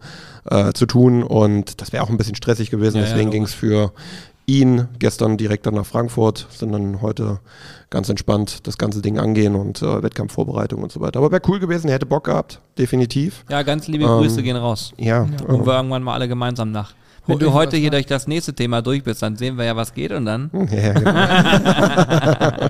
äh, 0.49 0.71
zu 0.73 0.85
tun. 0.85 1.23
Und 1.23 1.81
das 1.81 1.91
wäre 1.93 2.03
auch 2.03 2.09
ein 2.09 2.17
bisschen 2.17 2.35
stressig 2.35 2.71
gewesen. 2.71 2.97
Ja, 2.97 3.03
ja, 3.03 3.07
Deswegen 3.09 3.27
logisch. 3.27 3.33
ging 3.37 3.43
es 3.43 3.53
für 3.53 3.91
ihn 4.47 4.87
gestern 4.99 5.37
direkt 5.37 5.65
dann 5.65 5.75
nach 5.75 5.85
Frankfurt, 5.85 6.47
sind 6.49 6.71
dann 6.71 7.01
heute 7.01 7.39
ganz 7.91 8.09
entspannt 8.09 8.65
das 8.67 8.77
ganze 8.77 9.01
Ding 9.01 9.19
angehen 9.19 9.55
und 9.55 9.81
äh, 9.81 10.01
Wettkampfvorbereitung 10.03 10.81
und 10.81 10.91
so 10.91 10.99
weiter. 10.99 11.19
Aber 11.19 11.31
wäre 11.31 11.41
cool 11.47 11.59
gewesen, 11.59 11.87
er 11.87 11.93
hätte 11.95 12.05
Bock 12.07 12.25
gehabt, 12.25 12.59
definitiv. 12.77 13.45
Ja, 13.49 13.61
ganz 13.61 13.87
liebe 13.87 14.03
Ähm, 14.05 14.09
Grüße 14.19 14.41
gehen 14.41 14.57
raus. 14.57 14.93
Ja, 14.97 15.21
Und 15.47 15.65
wir 15.65 15.75
irgendwann 15.75 16.03
mal 16.03 16.13
alle 16.15 16.27
gemeinsam 16.27 16.71
nach. 16.71 16.93
Wenn 17.27 17.39
du 17.39 17.53
heute 17.53 17.77
hier 17.77 17.91
durch 17.91 18.07
das 18.07 18.27
nächste 18.27 18.53
Thema 18.53 18.81
durch 18.81 19.03
bist, 19.03 19.21
dann 19.21 19.35
sehen 19.35 19.57
wir 19.57 19.65
ja, 19.65 19.75
was 19.75 19.93
geht 19.93 20.11
und 20.11 20.25
dann. 20.25 20.49
ja, 20.71 20.93
genau. 20.93 21.11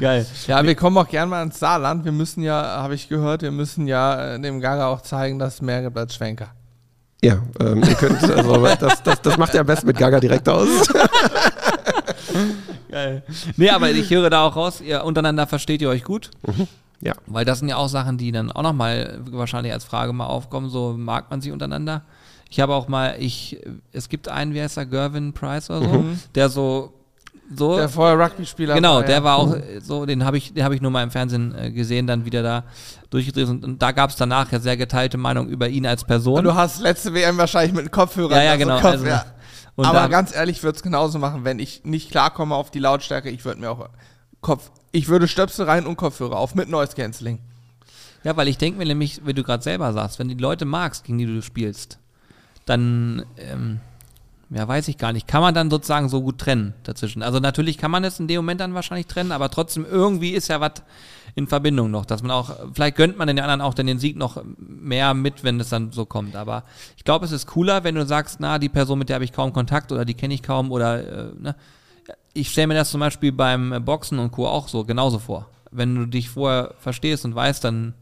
Geil. 0.00 0.26
Ja, 0.46 0.64
wir 0.64 0.74
kommen 0.74 0.96
auch 0.96 1.08
gerne 1.08 1.30
mal 1.30 1.42
ins 1.42 1.58
Saarland. 1.58 2.04
Wir 2.04 2.12
müssen 2.12 2.42
ja, 2.42 2.54
habe 2.54 2.94
ich 2.94 3.08
gehört, 3.08 3.42
wir 3.42 3.50
müssen 3.50 3.88
ja 3.88 4.34
äh, 4.34 4.40
dem 4.40 4.60
Gaga 4.60 4.88
auch 4.88 5.00
zeigen, 5.00 5.38
dass 5.38 5.54
es 5.54 5.62
mehr 5.62 5.82
gibt 5.82 5.98
als 5.98 6.14
Schwenker. 6.14 6.48
Ja, 7.22 7.38
ähm, 7.60 7.82
ihr 7.82 7.94
könnt, 7.94 8.22
also 8.22 8.66
das, 8.78 9.02
das, 9.02 9.22
das 9.22 9.38
macht 9.38 9.54
ihr 9.54 9.60
am 9.60 9.66
besten 9.66 9.88
mit 9.88 9.96
Gaga 9.96 10.20
direkt 10.20 10.48
aus. 10.48 10.68
Geil. 12.90 13.22
Nee, 13.56 13.70
aber 13.70 13.90
ich 13.90 14.10
höre 14.10 14.30
da 14.30 14.42
auch 14.42 14.54
raus, 14.54 14.80
ihr 14.80 15.02
untereinander 15.04 15.46
versteht 15.46 15.82
ihr 15.82 15.88
euch 15.88 16.04
gut. 16.04 16.30
Ja. 17.00 17.14
Weil 17.26 17.44
das 17.44 17.58
sind 17.58 17.68
ja 17.68 17.76
auch 17.76 17.88
Sachen, 17.88 18.18
die 18.18 18.32
dann 18.32 18.52
auch 18.52 18.62
nochmal 18.62 19.18
wahrscheinlich 19.30 19.72
als 19.72 19.84
Frage 19.84 20.12
mal 20.12 20.26
aufkommen, 20.26 20.70
so 20.70 20.94
mag 20.96 21.30
man 21.30 21.40
sich 21.40 21.52
untereinander. 21.52 22.02
Ich 22.56 22.60
habe 22.62 22.72
auch 22.72 22.88
mal, 22.88 23.16
ich, 23.18 23.60
es 23.92 24.08
gibt 24.08 24.28
einen, 24.28 24.54
wie 24.54 24.62
heißt 24.62 24.78
er, 24.78 24.86
Gervin 24.86 25.34
Price 25.34 25.68
oder 25.68 25.86
so, 25.86 26.04
der 26.34 26.48
so 26.48 26.94
so. 27.54 27.76
Der 27.76 27.90
vorher 27.90 28.18
Rugby-Spieler. 28.18 28.74
Genau, 28.74 28.94
war, 28.94 29.04
der 29.04 29.16
ja. 29.16 29.24
war 29.24 29.36
auch 29.36 29.54
äh, 29.54 29.78
so, 29.82 30.06
den 30.06 30.24
habe 30.24 30.38
ich, 30.38 30.54
den 30.54 30.64
habe 30.64 30.74
ich 30.74 30.80
nur 30.80 30.90
mal 30.90 31.02
im 31.02 31.10
Fernsehen 31.10 31.54
äh, 31.54 31.70
gesehen, 31.70 32.06
dann 32.06 32.24
wieder 32.24 32.42
da 32.42 32.64
durchgedreht 33.10 33.48
und, 33.48 33.62
und 33.62 33.82
da 33.82 33.92
gab 33.92 34.08
es 34.08 34.16
danach 34.16 34.50
ja 34.52 34.58
sehr 34.58 34.78
geteilte 34.78 35.18
Meinung 35.18 35.48
über 35.48 35.68
ihn 35.68 35.84
als 35.84 36.04
Person. 36.04 36.38
Und 36.38 36.44
du 36.44 36.54
hast 36.54 36.80
letzte 36.80 37.12
WM 37.12 37.36
wahrscheinlich 37.36 37.72
mit 37.72 37.80
einem 37.80 37.90
Kopfhörer. 37.90 38.36
ja, 38.36 38.42
ja, 38.42 38.56
genau. 38.56 38.76
Kopf, 38.76 38.84
also, 38.86 39.06
ja. 39.06 39.26
Aber 39.76 39.92
da, 39.92 40.06
ganz 40.08 40.34
ehrlich, 40.34 40.56
ich 40.56 40.62
würde 40.62 40.76
es 40.76 40.82
genauso 40.82 41.18
machen, 41.18 41.44
wenn 41.44 41.58
ich 41.58 41.84
nicht 41.84 42.10
klarkomme 42.10 42.54
auf 42.54 42.70
die 42.70 42.78
Lautstärke. 42.78 43.28
Ich 43.28 43.44
würde 43.44 43.60
mir 43.60 43.70
auch 43.70 43.90
Kopf. 44.40 44.70
Ich 44.92 45.08
würde 45.08 45.28
Stöpsel 45.28 45.66
rein 45.66 45.84
und 45.84 45.96
Kopfhörer 45.96 46.38
auf 46.38 46.54
mit 46.54 46.70
Noise 46.70 46.96
Cancelling. 46.96 47.38
ja, 48.24 48.34
weil 48.34 48.48
ich 48.48 48.56
denke 48.56 48.78
mir 48.78 48.86
nämlich, 48.86 49.26
wie 49.26 49.34
du 49.34 49.42
gerade 49.42 49.62
selber 49.62 49.92
sagst, 49.92 50.18
wenn 50.18 50.28
du 50.28 50.34
die 50.34 50.42
Leute 50.42 50.64
magst, 50.64 51.04
gegen 51.04 51.18
die 51.18 51.26
du 51.26 51.42
spielst, 51.42 51.98
dann, 52.66 53.24
ähm, 53.38 53.80
ja, 54.50 54.68
weiß 54.68 54.88
ich 54.88 54.98
gar 54.98 55.12
nicht, 55.12 55.26
kann 55.26 55.40
man 55.40 55.54
dann 55.54 55.70
sozusagen 55.70 56.08
so 56.08 56.22
gut 56.22 56.38
trennen 56.38 56.74
dazwischen. 56.84 57.22
Also 57.22 57.40
natürlich 57.40 57.78
kann 57.78 57.90
man 57.90 58.04
es 58.04 58.20
in 58.20 58.28
dem 58.28 58.36
Moment 58.36 58.60
dann 58.60 58.74
wahrscheinlich 58.74 59.06
trennen, 59.06 59.32
aber 59.32 59.50
trotzdem 59.50 59.84
irgendwie 59.84 60.30
ist 60.30 60.48
ja 60.48 60.60
was 60.60 60.82
in 61.34 61.46
Verbindung 61.46 61.90
noch, 61.90 62.06
dass 62.06 62.22
man 62.22 62.30
auch, 62.30 62.50
vielleicht 62.72 62.96
gönnt 62.96 63.18
man 63.18 63.28
den 63.28 63.38
anderen 63.38 63.60
auch 63.60 63.74
dann 63.74 63.86
den 63.86 63.98
Sieg 63.98 64.16
noch 64.16 64.42
mehr 64.58 65.14
mit, 65.14 65.44
wenn 65.44 65.60
es 65.60 65.68
dann 65.68 65.92
so 65.92 66.06
kommt. 66.06 66.36
Aber 66.36 66.64
ich 66.96 67.04
glaube, 67.04 67.24
es 67.24 67.32
ist 67.32 67.46
cooler, 67.46 67.84
wenn 67.84 67.94
du 67.94 68.06
sagst, 68.06 68.38
na, 68.40 68.58
die 68.58 68.68
Person, 68.68 68.98
mit 68.98 69.08
der 69.08 69.14
habe 69.14 69.24
ich 69.24 69.32
kaum 69.32 69.52
Kontakt 69.52 69.92
oder 69.92 70.04
die 70.04 70.14
kenne 70.14 70.34
ich 70.34 70.42
kaum 70.42 70.70
oder, 70.70 71.28
äh, 71.28 71.32
ne. 71.38 71.56
Ich 72.32 72.50
stelle 72.50 72.68
mir 72.68 72.74
das 72.74 72.90
zum 72.90 73.00
Beispiel 73.00 73.32
beim 73.32 73.82
Boxen 73.84 74.18
und 74.18 74.30
Co. 74.30 74.46
auch 74.46 74.68
so 74.68 74.84
genauso 74.84 75.18
vor. 75.18 75.48
Wenn 75.70 75.94
du 75.94 76.06
dich 76.06 76.28
vorher 76.28 76.74
verstehst 76.78 77.24
und 77.24 77.34
weißt, 77.34 77.64
dann 77.64 77.94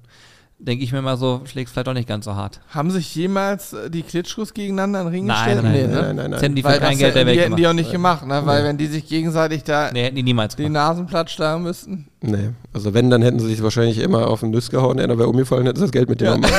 denke 0.67 0.83
ich 0.83 0.93
mir 0.93 1.03
mal 1.03 1.17
so, 1.17 1.43
schlägst 1.45 1.73
vielleicht 1.75 1.89
auch 1.89 1.93
nicht 1.95 2.09
ganz 2.09 2.25
so 2.25 2.35
hart. 2.35 2.61
Haben 2.71 2.91
sich 2.91 3.15
jemals 3.15 3.73
äh, 3.75 3.91
die 3.91 4.03
Klitschkos 4.03 4.55
gegeneinander 4.55 5.01
in 5.01 5.07
den 5.07 5.13
Ring 5.15 5.27
Nein, 5.27 5.57
gestellt? 5.57 5.63
nein, 5.65 5.73
Nee, 5.73 5.83
nein, 5.83 5.91
ne? 5.91 5.97
Nein, 6.03 6.17
nein, 6.17 6.31
nein. 6.31 6.41
hätten 6.41 6.55
die 6.55 6.63
für 6.63 6.69
Weil 6.69 6.79
kein 6.81 6.99
Geld 6.99 7.15
der 7.15 7.25
die 7.25 7.39
hätten 7.39 7.57
die 7.57 7.67
auch 7.69 7.73
nicht 7.75 7.93
gemacht, 7.93 8.27
ne? 8.27 8.43
Weil 8.45 8.65
wenn 8.65 8.79
die 8.79 8.87
sich 8.87 9.07
gegenseitig 9.07 9.63
da 9.65 9.91
Nee, 9.93 10.05
hätten 10.05 10.17
die 10.17 10.23
niemals 10.23 10.57
die. 10.57 10.69
Nasen 10.69 11.07
platt 11.07 11.31
schlagen 11.31 11.63
müssten. 11.65 12.09
Nee, 12.23 12.51
also 12.73 12.95
wenn, 12.95 13.11
dann 13.11 13.21
hätten 13.21 13.39
sie 13.39 13.49
sich 13.49 13.63
wahrscheinlich 13.63 13.99
immer 13.99 14.29
auf 14.29 14.41
den 14.41 14.51
Nuss 14.51 14.71
gehauen, 14.71 14.99
einer 14.99 15.19
wäre 15.19 15.29
umgefallen, 15.29 15.67
hätten 15.67 15.77
sie 15.77 15.83
das 15.85 15.93
Geld 15.93 16.09
mitgenommen. 16.09 16.45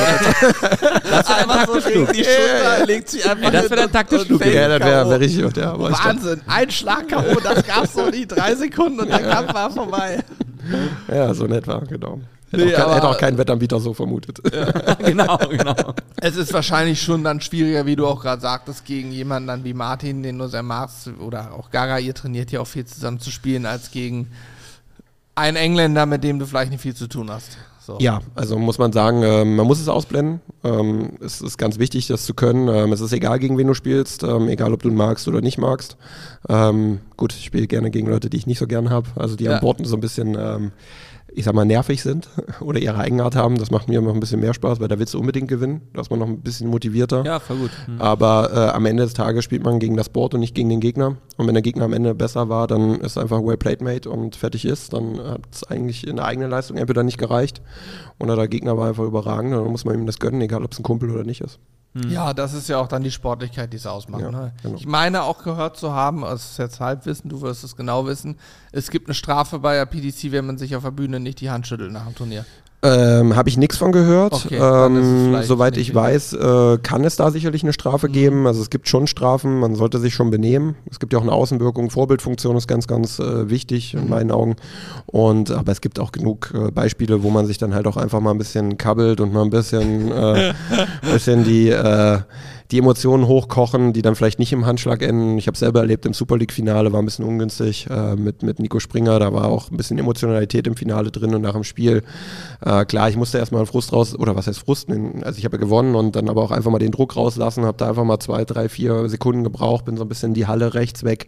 Das 1.16 1.30
wäre 1.30 1.38
ein 1.40 1.50
Einfach 1.50 1.66
so 1.68 1.74
taktisch 1.74 1.92
klug. 1.94 2.12
die 2.14 2.24
Schulter, 2.24 2.86
legt 2.86 3.10
sich 3.10 3.30
einfach 3.30 3.46
Ey, 3.46 3.52
das 3.52 3.64
wäre 3.70 3.82
dann 3.82 3.92
taktisch 3.92 4.26
klug. 4.26 4.46
ja, 4.46 4.68
das 4.68 4.80
wäre 4.88 5.10
wär 5.10 5.20
richtig 5.20 5.56
ja. 5.58 5.80
Wahnsinn, 5.80 6.42
ein 6.48 6.70
Schlag 6.70 7.08
K.O., 7.08 7.40
das 7.44 7.66
gab's 7.66 7.94
so 7.94 8.12
die 8.12 8.28
drei 8.28 8.54
Sekunden 8.56 9.00
und 9.00 9.10
der 9.10 9.20
Kampf 9.20 9.54
war 9.54 9.72
vorbei. 9.72 10.20
ja, 11.08 11.34
so 11.34 11.46
nett 11.46 11.66
war, 11.68 11.82
genau. 11.86 12.20
Hätte, 12.56 12.66
Nee, 12.66 12.76
auch, 12.76 12.86
kein, 12.86 12.94
hätte 12.94 13.08
auch 13.08 13.18
kein 13.18 13.38
Wettanbieter 13.38 13.80
so 13.80 13.94
vermutet. 13.94 14.40
genau, 15.06 15.38
genau. 15.50 15.76
Es 16.22 16.36
ist 16.36 16.54
wahrscheinlich 16.54 17.02
schon 17.02 17.24
dann 17.24 17.42
schwieriger, 17.42 17.86
wie 17.86 17.96
du 17.96 18.08
auch 18.08 18.22
gerade 18.22 18.42
sagtest, 18.42 18.86
gegen 18.86 19.12
jemanden 19.12 19.48
dann 19.48 19.64
wie 19.64 19.74
Martin, 19.74 20.24
den 20.24 20.38
du 20.38 20.48
sehr 20.48 20.64
magst, 20.64 21.10
oder 21.20 21.54
auch 21.54 21.70
Gaga, 21.72 22.00
ihr 22.00 22.14
trainiert 22.14 22.52
ja 22.52 22.62
auch 22.62 22.68
viel 22.68 22.86
zusammen 22.86 23.20
zu 23.20 23.32
spielen, 23.32 23.66
als 23.66 23.92
gegen 23.92 24.28
einen 25.36 25.58
Engländer, 25.58 26.06
mit 26.06 26.24
dem 26.24 26.40
du 26.40 26.46
vielleicht 26.46 26.72
nicht 26.72 26.82
viel 26.82 26.96
zu 26.96 27.08
tun 27.08 27.30
hast. 27.30 27.58
So. 27.86 27.98
Ja, 28.00 28.22
also 28.34 28.58
muss 28.58 28.80
man 28.80 28.92
sagen, 28.94 29.22
ähm, 29.22 29.58
man 29.58 29.68
muss 29.68 29.80
es 29.80 29.88
ausblenden. 29.90 30.42
Ähm, 30.64 31.12
es 31.24 31.40
ist 31.42 31.58
ganz 31.60 31.78
wichtig, 31.78 32.08
das 32.08 32.26
zu 32.26 32.34
können. 32.34 32.68
Ähm, 32.68 32.92
es 32.92 33.00
ist 33.00 33.14
egal, 33.14 33.38
gegen 33.38 33.60
wen 33.60 33.68
du 33.68 33.76
spielst, 33.76 34.24
ähm, 34.24 34.48
egal 34.50 34.74
ob 34.74 34.82
du 34.82 34.90
ihn 34.90 34.96
magst 34.96 35.28
oder 35.28 35.40
nicht 35.40 35.60
magst. 35.60 35.96
Ähm, 36.50 37.02
gut, 37.16 37.34
ich 37.34 37.46
spiele 37.46 37.68
gerne 37.68 37.92
gegen 37.92 38.08
Leute, 38.10 38.32
die 38.32 38.38
ich 38.38 38.48
nicht 38.48 38.58
so 38.58 38.66
gern 38.66 38.90
habe, 38.90 39.10
also 39.16 39.36
die 39.36 39.44
Ja. 39.44 39.56
an 39.56 39.60
Bord 39.62 39.86
so 39.86 39.96
ein 39.96 40.00
bisschen, 40.00 40.36
ähm, 40.40 40.72
ich 41.36 41.44
sag 41.46 41.54
mal, 41.54 41.66
nervig 41.66 42.02
sind 42.02 42.30
oder 42.62 42.80
ihre 42.80 42.98
Eigenart 42.98 43.36
haben. 43.36 43.58
Das 43.58 43.70
macht 43.70 43.90
mir 43.90 44.02
noch 44.02 44.14
ein 44.14 44.20
bisschen 44.20 44.40
mehr 44.40 44.54
Spaß, 44.54 44.80
weil 44.80 44.88
da 44.88 44.98
willst 44.98 45.14
du 45.14 45.20
unbedingt 45.20 45.48
gewinnen. 45.48 45.82
Da 45.94 46.02
ist 46.02 46.10
man 46.10 46.20
noch 46.20 46.28
ein 46.28 46.42
bisschen 46.42 46.70
motivierter. 46.70 47.26
Ja, 47.26 47.40
voll 47.40 47.58
gut. 47.58 47.72
Hm. 47.86 48.02
Aber 48.02 48.52
äh, 48.54 48.76
am 48.76 48.86
Ende 48.86 49.04
des 49.04 49.14
Tages 49.14 49.44
spielt 49.44 49.64
man 49.64 49.80
gegen 49.80 49.98
das 49.98 50.10
Board 50.10 50.34
und 50.34 50.40
nicht 50.40 50.56
gegen 50.56 50.70
den 50.70 50.80
Gegner. 50.80 51.18
Und 51.38 51.48
wenn 51.48 51.54
der 51.54 51.62
Gegner 51.62 51.86
am 51.86 51.94
Ende 51.94 52.16
besser 52.16 52.48
war, 52.48 52.68
dann 52.68 53.02
ist 53.02 53.18
einfach 53.18 53.44
well 53.44 53.58
played, 53.58 53.82
mate 53.82 54.10
und 54.10 54.36
fertig 54.36 54.66
ist. 54.66 54.94
Dann 54.94 55.20
hat 55.20 55.42
es 55.52 55.64
eigentlich 55.64 56.08
in 56.08 56.16
der 56.16 56.26
eigenen 56.26 56.50
Leistung 56.50 56.78
entweder 56.78 57.04
nicht 57.04 57.18
gereicht 57.18 57.62
oder 58.20 58.36
der 58.36 58.48
Gegner 58.48 58.78
war 58.78 58.88
einfach 58.88 59.04
überragend. 59.04 59.54
Dann 59.54 59.66
muss 59.66 59.86
man 59.86 59.96
ihm 59.96 60.06
das 60.06 60.20
gönnen, 60.20 60.42
egal 60.42 60.64
ob 60.64 60.72
es 60.72 60.80
ein 60.80 60.84
Kumpel 60.84 61.12
oder 61.12 61.24
nicht 61.24 61.42
ist. 61.42 61.60
Ja, 62.10 62.34
das 62.34 62.54
ist 62.54 62.68
ja 62.68 62.78
auch 62.78 62.88
dann 62.88 63.04
die 63.04 63.12
Sportlichkeit, 63.12 63.72
die 63.72 63.78
es 63.78 63.88
ausmacht. 63.88 64.22
Ja, 64.22 64.32
ne? 64.32 64.54
genau. 64.62 64.76
Ich 64.76 64.86
meine 64.86 65.24
auch 65.24 65.44
gehört 65.44 65.78
zu 65.78 65.94
haben, 65.94 66.22
das 66.22 66.52
ist 66.52 66.60
jetzt 66.60 66.80
Halbwissen, 66.82 67.30
du 67.30 67.42
wirst 67.42 67.64
es 67.64 67.78
genau 67.78 68.06
wissen, 68.06 68.38
es 68.74 68.92
gibt 68.92 69.08
eine 69.08 69.14
Strafe 69.14 69.60
bei 69.60 69.76
der 69.76 69.86
PDC, 69.86 70.32
wenn 70.32 70.46
man 70.46 70.58
sich 70.58 70.76
auf 70.76 70.84
der 70.84 70.92
Bühne 70.92 71.22
nicht 71.22 71.40
die 71.40 71.50
Hand 71.50 71.68
schüttelt 71.68 71.94
nach 71.94 72.06
dem 72.06 72.16
Turnier. 72.16 72.46
Ähm, 72.82 73.36
Habe 73.36 73.50
ich 73.50 73.58
nichts 73.58 73.78
von 73.78 73.92
gehört. 73.92 74.34
Okay, 74.34 74.60
ähm, 74.62 75.42
soweit 75.42 75.76
ich 75.78 75.96
weiß, 75.96 76.34
äh, 76.34 76.78
kann 76.84 77.04
es 77.04 77.16
da 77.16 77.32
sicherlich 77.32 77.64
eine 77.64 77.74
Strafe 77.74 78.10
geben. 78.10 78.46
Also 78.46 78.62
es 78.62 78.70
gibt 78.70 78.88
schon 78.88 79.08
Strafen, 79.08 79.60
man 79.60 79.76
sollte 79.76 79.98
sich 80.00 80.14
schon 80.14 80.30
benehmen. 80.30 80.76
Es 80.92 81.00
gibt 81.00 81.12
ja 81.14 81.20
auch 81.20 81.24
eine 81.24 81.32
Außenwirkung, 81.32 81.90
Vorbildfunktion 81.90 82.56
ist 82.56 82.68
ganz, 82.68 82.86
ganz 82.88 83.20
äh, 83.20 83.50
wichtig 83.50 83.96
in 83.96 84.10
meinen 84.10 84.32
Augen. 84.32 84.56
Und 85.08 85.52
aber 85.52 85.72
es 85.72 85.82
gibt 85.82 86.00
auch 86.00 86.12
genug 86.12 86.54
äh, 86.54 86.70
Beispiele, 86.72 87.24
wo 87.24 87.30
man 87.32 87.48
sich 87.48 87.58
dann 87.58 87.74
halt 87.74 87.88
auch 87.88 87.98
einfach 87.98 88.20
mal 88.20 88.32
ein 88.32 88.38
bisschen 88.38 88.78
kabbelt 88.78 89.20
und 89.20 89.34
mal 89.34 89.44
ein 89.44 89.50
bisschen, 89.50 90.12
äh, 90.12 90.54
bisschen 91.12 91.44
die 91.44 91.70
äh, 91.70 92.20
die 92.72 92.80
Emotionen 92.80 93.28
hochkochen, 93.28 93.94
die 93.94 94.02
dann 94.02 94.16
vielleicht 94.16 94.40
nicht 94.40 94.52
im 94.52 94.66
Handschlag 94.66 95.02
enden. 95.02 95.38
Ich 95.38 95.48
habe 95.48 95.58
selber 95.58 95.82
erlebt 95.82 96.06
im 96.06 96.14
Super 96.14 96.38
League-Finale, 96.38 96.92
war 96.92 97.02
ein 97.02 97.06
bisschen 97.06 97.26
ungünstig 97.26 97.88
äh, 97.90 98.16
mit, 98.16 98.44
mit 98.44 98.60
Nico 98.60 98.80
Springer. 98.80 99.20
Da 99.20 99.34
war 99.34 99.46
auch 99.46 99.70
ein 99.70 99.78
bisschen 99.78 99.98
Emotionalität 99.98 100.66
im 100.68 100.76
Finale 100.76 101.12
drin 101.12 101.36
und 101.36 101.42
nach 101.42 101.54
dem 101.54 101.64
Spiel. 101.64 102.04
Äh, 102.62 102.86
klar, 102.86 103.10
ich 103.10 103.18
musste 103.18 103.38
erstmal 103.38 103.60
einen 103.60 103.68
Frust 103.68 103.94
raus, 103.94 104.18
oder 104.18 104.36
was 104.36 104.48
heißt 104.48 104.60
Frust? 104.60 104.90
Also 104.90 105.38
ich 105.38 105.46
habe 105.46 105.58
ja 105.58 105.62
gewonnen 105.62 105.96
und 105.96 106.16
dann 106.16 106.30
aber 106.30 106.42
auch 106.42 106.52
einfach 106.52 106.72
mal 106.72 106.80
den 106.80 106.92
Druck 106.92 107.16
rauslassen, 107.16 107.66
habe 107.66 107.78
da 107.78 107.90
einfach 107.90 108.04
mal 108.04 108.20
zwei, 108.20 108.46
drei, 108.46 108.70
vier 108.70 109.10
Sekunden 109.10 109.44
gebraucht, 109.44 109.86
bin 109.86 109.98
so 109.98 110.04
ein 110.04 110.10
bisschen 110.10 110.30
in 110.30 110.34
die 110.34 110.48
Halle 110.48 110.74
rechts 110.74 111.04
weg. 111.04 111.28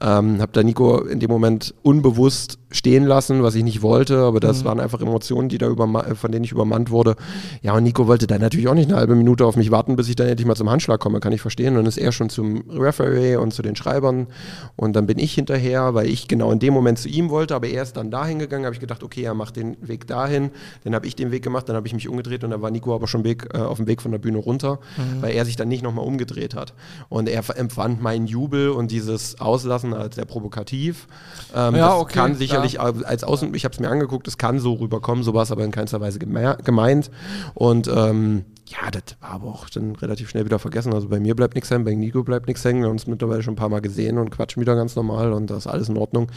Ähm, 0.00 0.40
habe 0.40 0.52
da 0.52 0.62
Nico 0.62 1.00
in 1.00 1.20
dem 1.20 1.30
Moment 1.30 1.74
unbewusst 1.82 2.58
stehen 2.74 3.04
lassen, 3.04 3.44
was 3.44 3.54
ich 3.54 3.62
nicht 3.62 3.82
wollte, 3.82 4.18
aber 4.18 4.40
das 4.40 4.64
waren 4.64 4.80
einfach 4.80 5.00
Emotionen, 5.00 5.48
die 5.48 5.58
da 5.58 5.68
überma- 5.68 6.16
von 6.16 6.32
denen 6.32 6.44
ich 6.44 6.50
übermannt 6.50 6.90
wurde. 6.90 7.14
Ja, 7.62 7.72
und 7.74 7.84
Nico 7.84 8.08
wollte 8.08 8.26
dann 8.26 8.40
natürlich 8.40 8.66
auch 8.66 8.74
nicht 8.74 8.88
eine 8.90 8.98
halbe 8.98 9.14
Minute 9.14 9.46
auf 9.46 9.54
mich 9.54 9.70
warten, 9.70 9.94
bis 9.94 10.08
ich 10.08 10.16
dann 10.16 10.26
endlich 10.26 10.44
mal 10.46 10.56
zum 10.56 10.68
Handschlag 10.68 10.98
komme, 10.98 11.20
kann 11.20 11.32
ich 11.32 11.40
verstehen. 11.40 11.68
Und 11.68 11.76
dann 11.76 11.86
ist 11.86 11.98
er 11.98 12.10
schon 12.10 12.30
zum 12.30 12.68
Referee 12.68 13.36
und 13.36 13.54
zu 13.54 13.62
den 13.62 13.76
Schreibern 13.76 14.26
und 14.74 14.96
dann 14.96 15.06
bin 15.06 15.20
ich 15.20 15.34
hinterher, 15.34 15.94
weil 15.94 16.08
ich 16.08 16.26
genau 16.26 16.50
in 16.50 16.58
dem 16.58 16.74
Moment 16.74 16.98
zu 16.98 17.08
ihm 17.08 17.30
wollte, 17.30 17.54
aber 17.54 17.68
er 17.68 17.84
ist 17.84 17.96
dann 17.96 18.10
dahin 18.10 18.40
gegangen, 18.40 18.64
habe 18.64 18.74
ich 18.74 18.80
gedacht, 18.80 19.04
okay, 19.04 19.22
er 19.22 19.34
macht 19.34 19.54
den 19.54 19.76
Weg 19.80 20.08
dahin, 20.08 20.50
dann 20.82 20.96
habe 20.96 21.06
ich 21.06 21.14
den 21.14 21.30
Weg 21.30 21.44
gemacht, 21.44 21.68
dann 21.68 21.76
habe 21.76 21.86
ich 21.86 21.94
mich 21.94 22.08
umgedreht 22.08 22.42
und 22.42 22.50
dann 22.50 22.60
war 22.60 22.72
Nico 22.72 22.92
aber 22.92 23.06
schon 23.06 23.22
Weg, 23.22 23.48
äh, 23.54 23.58
auf 23.58 23.76
dem 23.76 23.86
Weg 23.86 24.02
von 24.02 24.10
der 24.10 24.18
Bühne 24.18 24.38
runter, 24.38 24.80
weil 25.20 25.32
er 25.34 25.44
sich 25.44 25.54
dann 25.54 25.68
nicht 25.68 25.84
nochmal 25.84 26.04
umgedreht 26.04 26.54
hat. 26.56 26.74
Und 27.08 27.28
er 27.28 27.44
empfand 27.56 28.02
meinen 28.02 28.26
Jubel 28.26 28.70
und 28.70 28.90
dieses 28.90 29.40
Auslassen 29.40 29.94
als 29.94 30.16
sehr 30.16 30.24
provokativ. 30.24 31.06
Ähm, 31.54 31.76
Ja, 31.76 31.88
das 31.90 31.98
okay, 32.00 32.14
kann 32.14 32.34
klar. 32.72 32.86
sicherlich 32.88 33.06
als 33.08 33.24
Außen, 33.24 33.54
ich 33.54 33.64
habe 33.64 33.72
es 33.74 33.80
mir 33.80 33.88
angeguckt, 33.88 34.26
es 34.28 34.38
kann 34.38 34.58
so 34.58 34.74
rüberkommen, 34.74 35.22
so 35.24 35.34
war 35.34 35.42
es 35.42 35.52
aber 35.52 35.64
in 35.64 35.70
keinster 35.70 36.00
Weise 36.00 36.18
geme- 36.18 36.62
gemeint. 36.62 37.10
Und 37.54 37.88
ähm, 37.88 38.44
ja, 38.66 38.90
das 38.90 39.16
war 39.20 39.30
aber 39.30 39.48
auch 39.48 39.68
dann 39.68 39.94
relativ 39.96 40.30
schnell 40.30 40.44
wieder 40.44 40.58
vergessen. 40.58 40.94
Also 40.94 41.08
bei 41.08 41.20
mir 41.20 41.34
bleibt 41.36 41.54
nichts 41.54 41.70
hängen, 41.70 41.84
bei 41.84 41.94
Nico 41.94 42.22
bleibt 42.22 42.48
nichts 42.48 42.64
hängen. 42.64 42.80
Wir 42.80 42.86
haben 42.86 42.92
uns 42.92 43.06
mittlerweile 43.06 43.42
schon 43.42 43.54
ein 43.54 43.58
paar 43.58 43.68
Mal 43.68 43.80
gesehen 43.80 44.18
und 44.18 44.30
quatschen 44.30 44.60
wieder 44.60 44.74
ganz 44.74 44.96
normal 44.96 45.32
und 45.32 45.50
das 45.50 45.58
ist 45.58 45.66
alles 45.66 45.88
in 45.88 45.98
Ordnung. 45.98 46.30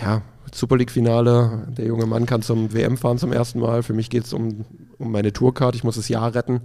Ja, 0.00 0.22
Super 0.52 0.76
League-Finale, 0.76 1.68
der 1.76 1.86
junge 1.86 2.06
Mann 2.06 2.24
kann 2.24 2.40
zum 2.40 2.72
WM 2.72 2.96
fahren 2.96 3.18
zum 3.18 3.32
ersten 3.32 3.58
Mal. 3.58 3.82
Für 3.82 3.94
mich 3.94 4.10
geht 4.10 4.24
es 4.24 4.32
um, 4.32 4.64
um 4.98 5.10
meine 5.10 5.32
Tourcard, 5.32 5.74
ich 5.74 5.82
muss 5.82 5.96
das 5.96 6.08
Jahr 6.08 6.34
retten. 6.34 6.60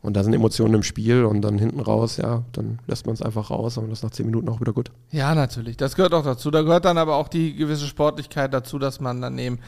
Und 0.00 0.16
da 0.16 0.22
sind 0.22 0.32
Emotionen 0.32 0.74
im 0.74 0.82
Spiel 0.82 1.24
und 1.24 1.42
dann 1.42 1.58
hinten 1.58 1.80
raus, 1.80 2.18
ja, 2.18 2.44
dann 2.52 2.78
lässt 2.86 3.06
man 3.06 3.14
es 3.14 3.22
einfach 3.22 3.50
raus 3.50 3.78
und 3.78 3.90
das 3.90 3.98
ist 3.98 4.04
nach 4.04 4.10
zehn 4.10 4.26
Minuten 4.26 4.48
auch 4.48 4.60
wieder 4.60 4.72
gut. 4.72 4.92
Ja, 5.10 5.34
natürlich. 5.34 5.76
Das 5.76 5.96
gehört 5.96 6.14
auch 6.14 6.24
dazu. 6.24 6.50
Da 6.50 6.62
gehört 6.62 6.84
dann 6.84 6.98
aber 6.98 7.16
auch 7.16 7.28
die 7.28 7.56
gewisse 7.56 7.86
Sportlichkeit 7.86 8.54
dazu, 8.54 8.78
dass 8.78 9.00
man 9.00 9.20
dann 9.20 9.38
eben 9.38 9.58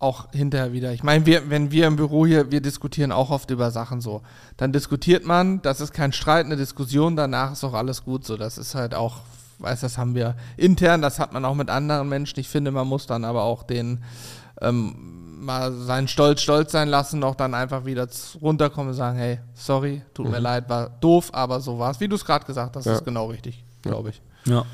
auch 0.00 0.28
hinterher 0.32 0.72
wieder. 0.72 0.92
Ich 0.92 1.02
meine, 1.02 1.26
wir, 1.26 1.50
wenn 1.50 1.72
wir 1.72 1.86
im 1.86 1.96
Büro 1.96 2.24
hier, 2.24 2.50
wir 2.52 2.60
diskutieren 2.60 3.10
auch 3.10 3.30
oft 3.30 3.50
über 3.50 3.70
Sachen 3.70 4.00
so. 4.00 4.22
Dann 4.56 4.72
diskutiert 4.72 5.24
man, 5.26 5.60
das 5.62 5.80
ist 5.80 5.92
kein 5.92 6.12
Streit, 6.12 6.46
eine 6.46 6.56
Diskussion, 6.56 7.16
danach 7.16 7.52
ist 7.52 7.64
auch 7.64 7.74
alles 7.74 8.04
gut 8.04 8.24
so. 8.24 8.36
Das 8.36 8.58
ist 8.58 8.74
halt 8.76 8.94
auch, 8.94 9.16
weiß, 9.58 9.80
das 9.80 9.98
haben 9.98 10.14
wir 10.14 10.36
intern, 10.56 11.02
das 11.02 11.18
hat 11.18 11.32
man 11.32 11.44
auch 11.44 11.54
mit 11.56 11.68
anderen 11.68 12.08
Menschen. 12.08 12.38
Ich 12.38 12.48
finde, 12.48 12.70
man 12.70 12.86
muss 12.86 13.06
dann 13.06 13.24
aber 13.24 13.42
auch 13.42 13.64
den 13.64 14.04
ähm, 14.60 14.94
mal 15.40 15.72
seinen 15.72 16.08
Stolz 16.08 16.42
stolz 16.42 16.72
sein 16.72 16.88
lassen, 16.88 17.22
auch 17.24 17.34
dann 17.34 17.54
einfach 17.54 17.84
wieder 17.84 18.06
runterkommen 18.40 18.90
und 18.90 18.94
sagen, 18.96 19.18
hey, 19.18 19.40
sorry, 19.54 20.02
tut 20.14 20.28
mir 20.30 20.40
leid, 20.40 20.68
war 20.68 20.90
doof, 21.00 21.30
aber 21.32 21.60
so 21.60 21.78
war's. 21.78 22.00
Wie 22.00 22.08
du 22.08 22.16
es 22.16 22.24
gerade 22.24 22.44
gesagt 22.44 22.76
hast, 22.76 22.86
Ja. 22.86 22.94
ist 22.94 23.04
genau 23.04 23.26
richtig, 23.26 23.64
glaube 23.82 24.10
ich. 24.10 24.20
Ja. 24.44 24.64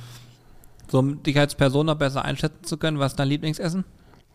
So, 0.91 0.99
um 0.99 1.23
dich 1.23 1.39
als 1.39 1.55
Person 1.55 1.87
noch 1.87 1.97
besser 1.97 2.25
einschätzen 2.25 2.65
zu 2.65 2.77
können, 2.77 2.99
was 2.99 3.13
ist 3.13 3.19
dein 3.19 3.29
Lieblingsessen? 3.29 3.85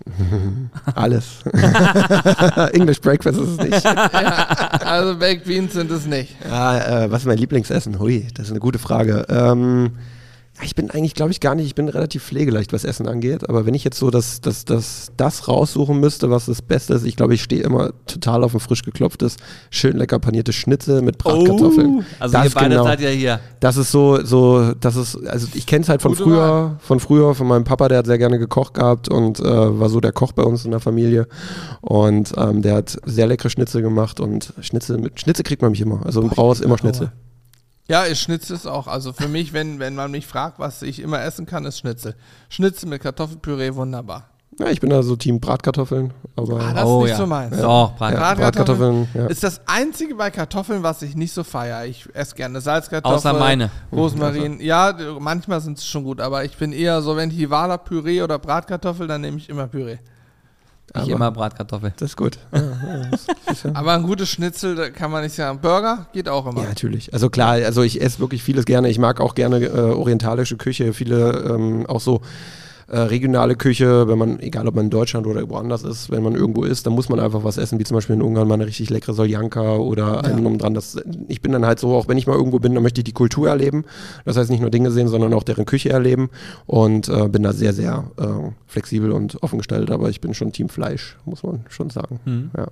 Alles. 0.95 1.43
English 2.73 3.01
Breakfast 3.01 3.39
ist 3.39 3.49
es 3.49 3.57
nicht. 3.57 3.85
Also 4.89 5.19
Baked 5.19 5.45
Beans 5.45 5.73
sind 5.73 5.91
es 5.91 6.05
nicht. 6.05 6.35
Ja, 6.43 7.03
äh, 7.03 7.11
was 7.11 7.21
ist 7.21 7.27
mein 7.27 7.37
Lieblingsessen? 7.37 7.99
Hui, 7.99 8.27
das 8.33 8.47
ist 8.47 8.51
eine 8.51 8.59
gute 8.59 8.79
Frage. 8.79 9.25
Ähm, 9.29 9.91
Ich 10.61 10.75
bin 10.75 10.91
eigentlich, 10.91 11.13
glaube 11.13 11.31
ich, 11.31 11.39
gar 11.39 11.55
nicht, 11.55 11.65
ich 11.65 11.75
bin 11.75 11.87
relativ 11.87 12.23
pflegeleicht, 12.23 12.73
was 12.73 12.83
Essen 12.83 13.07
angeht. 13.07 13.47
Aber 13.47 13.65
wenn 13.65 13.73
ich 13.73 13.83
jetzt 13.83 13.97
so 13.97 14.09
das, 14.11 14.41
das, 14.41 14.65
das, 14.65 15.11
das 15.15 15.47
raussuchen 15.47 15.99
müsste, 15.99 16.29
was 16.29 16.47
das 16.47 16.61
Beste 16.61 16.93
ist, 16.93 17.05
ich 17.05 17.15
glaube, 17.15 17.33
ich 17.33 17.41
stehe 17.41 17.63
immer 17.63 17.91
total 18.07 18.43
auf 18.43 18.53
ein 18.53 18.59
frisch 18.59 18.83
geklopftes, 18.83 19.37
schön 19.69 19.95
lecker 19.97 20.19
paniertes 20.19 20.55
Schnitzel 20.55 21.01
mit 21.01 21.17
Bratkartoffeln. 21.17 22.05
Also 22.19 22.33
das 22.33 22.45
ihr 22.45 22.51
beide 22.51 22.69
genau. 22.69 22.83
seid 22.83 22.99
ja 22.99 23.09
hier. 23.09 23.39
Das 23.61 23.77
ist 23.77 23.91
so, 23.91 24.23
so, 24.23 24.73
das 24.73 24.97
ist, 24.97 25.15
also 25.27 25.47
ich 25.53 25.65
kenne 25.65 25.83
es 25.83 25.89
halt 25.89 26.01
von 26.01 26.11
Gute 26.11 26.23
früher, 26.23 26.77
von 26.81 26.99
früher, 26.99 27.35
von 27.35 27.47
meinem 27.47 27.63
Papa, 27.63 27.87
der 27.87 27.99
hat 27.99 28.05
sehr 28.05 28.17
gerne 28.17 28.37
gekocht 28.37 28.73
gehabt 28.73 29.07
und 29.07 29.39
äh, 29.39 29.43
war 29.43 29.89
so 29.89 30.01
der 30.01 30.11
Koch 30.11 30.33
bei 30.33 30.43
uns 30.43 30.65
in 30.65 30.71
der 30.71 30.81
Familie. 30.81 31.27
Und 31.81 32.33
ähm, 32.37 32.61
der 32.61 32.75
hat 32.75 32.97
sehr 33.05 33.27
leckere 33.27 33.49
Schnitzel 33.49 33.81
gemacht 33.81 34.19
und 34.19 34.53
Schnitzel, 34.59 34.97
mit 34.97 35.19
Schnitzel 35.19 35.43
kriegt 35.43 35.61
man 35.61 35.71
mich 35.71 35.81
immer. 35.81 36.05
Also 36.05 36.21
im 36.21 36.29
Brauer 36.29 36.51
ist 36.51 36.61
immer 36.61 36.77
Schnitzel. 36.77 37.11
Ja, 37.89 38.05
ich 38.05 38.21
Schnitzel 38.21 38.55
ist 38.55 38.67
auch. 38.67 38.87
Also 38.87 39.13
für 39.13 39.27
mich, 39.27 39.51
wenn, 39.51 39.79
wenn 39.79 39.95
man 39.95 40.11
mich 40.11 40.27
fragt, 40.27 40.59
was 40.59 40.83
ich 40.83 41.01
immer 41.01 41.21
essen 41.23 41.45
kann, 41.47 41.65
ist 41.65 41.79
Schnitzel. 41.79 42.15
Schnitzel 42.47 42.87
mit 42.87 43.01
Kartoffelpüree, 43.01 43.73
wunderbar. 43.75 44.29
Ja, 44.59 44.67
ich 44.67 44.79
bin 44.81 44.89
da 44.89 45.01
so 45.03 45.15
Team 45.15 45.39
Bratkartoffeln, 45.39 46.13
aber 46.35 46.59
Ah, 46.59 46.73
das 46.73 46.85
Oh, 46.85 46.97
ist 46.99 47.03
nicht 47.03 47.11
ja. 47.11 47.17
so 47.17 47.25
meins. 47.25 47.57
Doch, 47.57 47.95
Brat 47.95 48.13
ja, 48.13 48.19
Bratkartoffeln 48.19 49.05
Bratkartoffeln, 49.05 49.07
ja. 49.15 49.25
Ist 49.27 49.41
das 49.43 49.61
einzige 49.67 50.15
bei 50.15 50.29
Kartoffeln, 50.31 50.83
was 50.83 51.01
ich 51.01 51.15
nicht 51.15 51.33
so 51.33 51.43
feiere. 51.43 51.85
Ich 51.85 52.07
esse 52.13 52.35
gerne 52.35 52.59
Salzkartoffeln. 52.61 53.17
Außer 53.17 53.33
meine. 53.33 53.71
Rosmarin. 53.91 54.59
Ja, 54.59 54.93
manchmal 55.19 55.61
sind 55.61 55.77
es 55.77 55.85
schon 55.85 56.03
gut, 56.03 56.19
aber 56.19 56.43
ich 56.43 56.57
bin 56.57 56.73
eher 56.73 57.01
so, 57.01 57.15
wenn 57.15 57.31
ich 57.31 57.49
Wala 57.49 57.77
Püree 57.77 58.21
oder 58.21 58.37
Bratkartoffel, 58.37 59.07
dann 59.07 59.21
nehme 59.21 59.37
ich 59.37 59.49
immer 59.49 59.67
Püree. 59.67 59.97
Ich 60.95 61.01
Aber- 61.01 61.11
immer 61.11 61.31
Bratkartoffel. 61.31 61.93
Das 61.97 62.11
ist 62.11 62.17
gut. 62.17 62.37
Ja, 62.53 62.59
ja, 62.59 63.01
das 63.11 63.57
ist 63.57 63.63
ja. 63.65 63.71
Aber 63.73 63.93
ein 63.93 64.03
gutes 64.03 64.29
Schnitzel, 64.29 64.91
kann 64.91 65.11
man 65.11 65.23
nicht 65.23 65.35
sagen. 65.35 65.59
Burger 65.61 66.07
geht 66.13 66.27
auch 66.29 66.45
immer. 66.47 66.61
Ja, 66.63 66.69
natürlich. 66.69 67.13
Also 67.13 67.29
klar, 67.29 67.51
also 67.53 67.83
ich 67.83 68.01
esse 68.01 68.19
wirklich 68.19 68.43
vieles 68.43 68.65
gerne. 68.65 68.89
Ich 68.89 68.99
mag 68.99 69.19
auch 69.21 69.35
gerne 69.35 69.63
äh, 69.65 69.69
orientalische 69.69 70.57
Küche, 70.57 70.93
viele 70.93 71.31
ähm, 71.47 71.85
auch 71.87 71.99
so 72.01 72.21
äh, 72.91 72.99
regionale 72.99 73.55
Küche, 73.55 74.07
wenn 74.07 74.17
man, 74.17 74.39
egal 74.39 74.67
ob 74.67 74.75
man 74.75 74.85
in 74.85 74.89
Deutschland 74.89 75.27
oder 75.27 75.47
woanders 75.49 75.83
ist, 75.83 76.09
wenn 76.09 76.23
man 76.23 76.35
irgendwo 76.35 76.63
ist, 76.63 76.85
dann 76.85 76.93
muss 76.93 77.09
man 77.09 77.19
einfach 77.19 77.43
was 77.43 77.57
essen, 77.57 77.79
wie 77.79 77.83
zum 77.83 77.95
Beispiel 77.95 78.15
in 78.15 78.21
Ungarn 78.21 78.47
mal 78.47 78.55
eine 78.55 78.65
richtig 78.65 78.89
leckere 78.89 79.13
Soljanka 79.13 79.77
oder 79.77 80.23
einen 80.23 80.45
um 80.45 80.57
dran. 80.57 80.73
Das, 80.73 80.97
ich 81.27 81.41
bin 81.41 81.51
dann 81.51 81.65
halt 81.65 81.79
so, 81.79 81.95
auch 81.95 82.07
wenn 82.07 82.17
ich 82.17 82.27
mal 82.27 82.35
irgendwo 82.35 82.59
bin, 82.59 82.73
dann 82.73 82.83
möchte 82.83 83.01
ich 83.01 83.05
die 83.05 83.13
Kultur 83.13 83.47
erleben. 83.49 83.85
Das 84.25 84.37
heißt 84.37 84.49
nicht 84.49 84.61
nur 84.61 84.71
Dinge 84.71 84.91
sehen, 84.91 85.07
sondern 85.07 85.33
auch 85.33 85.43
deren 85.43 85.65
Küche 85.65 85.89
erleben 85.89 86.29
und 86.65 87.09
äh, 87.09 87.27
bin 87.27 87.43
da 87.43 87.53
sehr, 87.53 87.73
sehr 87.73 88.05
äh, 88.17 88.25
flexibel 88.67 89.11
und 89.11 89.41
offen 89.43 89.59
gestellt, 89.59 89.91
aber 89.91 90.09
ich 90.09 90.21
bin 90.21 90.33
schon 90.33 90.51
Team 90.51 90.69
Fleisch, 90.69 91.17
muss 91.25 91.43
man 91.43 91.65
schon 91.69 91.89
sagen. 91.89 92.19
Mhm. 92.25 92.51
Ja. 92.57 92.67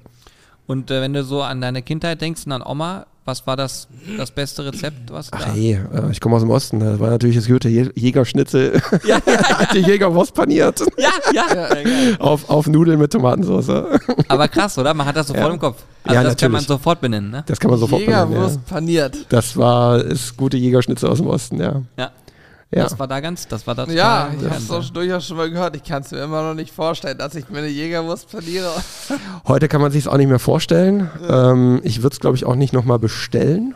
Und 0.68 0.92
äh, 0.92 1.02
wenn 1.02 1.14
du 1.14 1.24
so 1.24 1.42
an 1.42 1.62
deine 1.62 1.82
Kindheit 1.82 2.22
denkst 2.22 2.42
und 2.46 2.52
an 2.52 2.62
Oma, 2.62 3.06
was 3.24 3.46
war 3.46 3.58
das, 3.58 3.88
das 4.18 4.32
beste 4.32 4.66
Rezept? 4.66 5.12
Was 5.12 5.28
Ach 5.34 5.44
da? 5.44 5.52
hey, 5.54 5.74
äh, 5.94 6.12
ich 6.12 6.22
komme 6.22 6.36
aus 6.38 6.42
dem 6.44 6.50
Osten, 6.52 6.80
da 6.80 6.98
war 7.00 7.10
natürlich 7.10 7.36
das 7.36 7.48
gute 7.48 7.68
Jä- 7.68 7.92
Jägerschnitzel. 7.96 8.82
Ja, 9.06 9.18
ja, 9.26 9.68
die 9.74 9.80
Jägerwurst 9.80 10.34
paniert. 10.34 10.82
ja, 10.98 11.10
ja. 11.34 11.68
auf, 12.20 12.50
auf 12.50 12.68
Nudeln 12.68 13.00
mit 13.00 13.12
Tomatensauce. 13.12 13.70
Aber 14.30 14.48
krass, 14.48 14.78
oder? 14.78 14.94
Man 14.94 15.06
hat 15.08 15.16
das 15.18 15.28
sofort 15.28 15.46
Ja. 15.48 15.54
im 15.54 15.60
Kopf. 15.60 15.84
Also 16.04 16.16
Ja, 16.16 16.24
das 16.24 16.38
kann 16.38 16.52
man 16.52 16.62
natürlich. 16.62 16.68
sofort 16.68 17.02
benennen, 17.02 17.32
ne? 17.32 17.44
Das 17.48 17.60
kann 17.60 17.70
man 17.72 17.80
sofort 17.80 18.06
benennen, 18.06 18.30
Jägerwurst 18.32 18.56
ja. 18.66 18.74
paniert. 18.74 19.26
Das 19.30 19.58
war 19.58 20.02
das 20.04 20.36
gute 20.38 20.56
Jägerschnitzel 20.58 21.10
aus 21.10 21.18
dem 21.18 21.28
Osten, 21.28 21.60
ja. 21.60 21.82
Ja. 21.98 22.12
Ja, 22.70 22.84
Das 22.84 23.00
war 23.00 23.08
da 23.08 23.22
ganz, 23.22 23.48
das 23.48 23.66
war 23.66 23.76
da 23.76 23.86
Ja, 23.86 24.30
ich 24.38 24.44
habe 24.70 24.82
es 24.82 24.92
durchaus 24.92 25.26
schon 25.26 25.38
mal 25.38 25.50
gehört. 25.50 25.76
Ich 25.78 25.84
kann 25.84 26.02
es 26.04 26.12
mir 26.12 26.22
immer 26.24 26.42
noch 26.44 26.54
nicht 26.54 26.74
vorstellen, 26.74 27.18
dass 27.18 27.34
ich 27.36 27.50
mir 27.50 27.60
eine 27.60 27.68
Jägerwurst 27.70 28.30
paniere. 28.30 28.72
heute 29.48 29.70
kann 29.70 29.80
man 29.80 29.92
sich 29.92 30.08
auch 30.10 30.18
nicht 30.18 30.28
mehr 30.28 30.40
vorstellen. 30.40 31.10
Ähm, 31.30 31.80
ich 31.84 32.04
würde 32.04 32.14
es, 32.14 32.20
glaube 32.20 32.36
ich, 32.36 32.46
auch 32.46 32.56
nicht 32.56 32.74
nochmal 32.74 33.00
bestellen. 33.00 33.74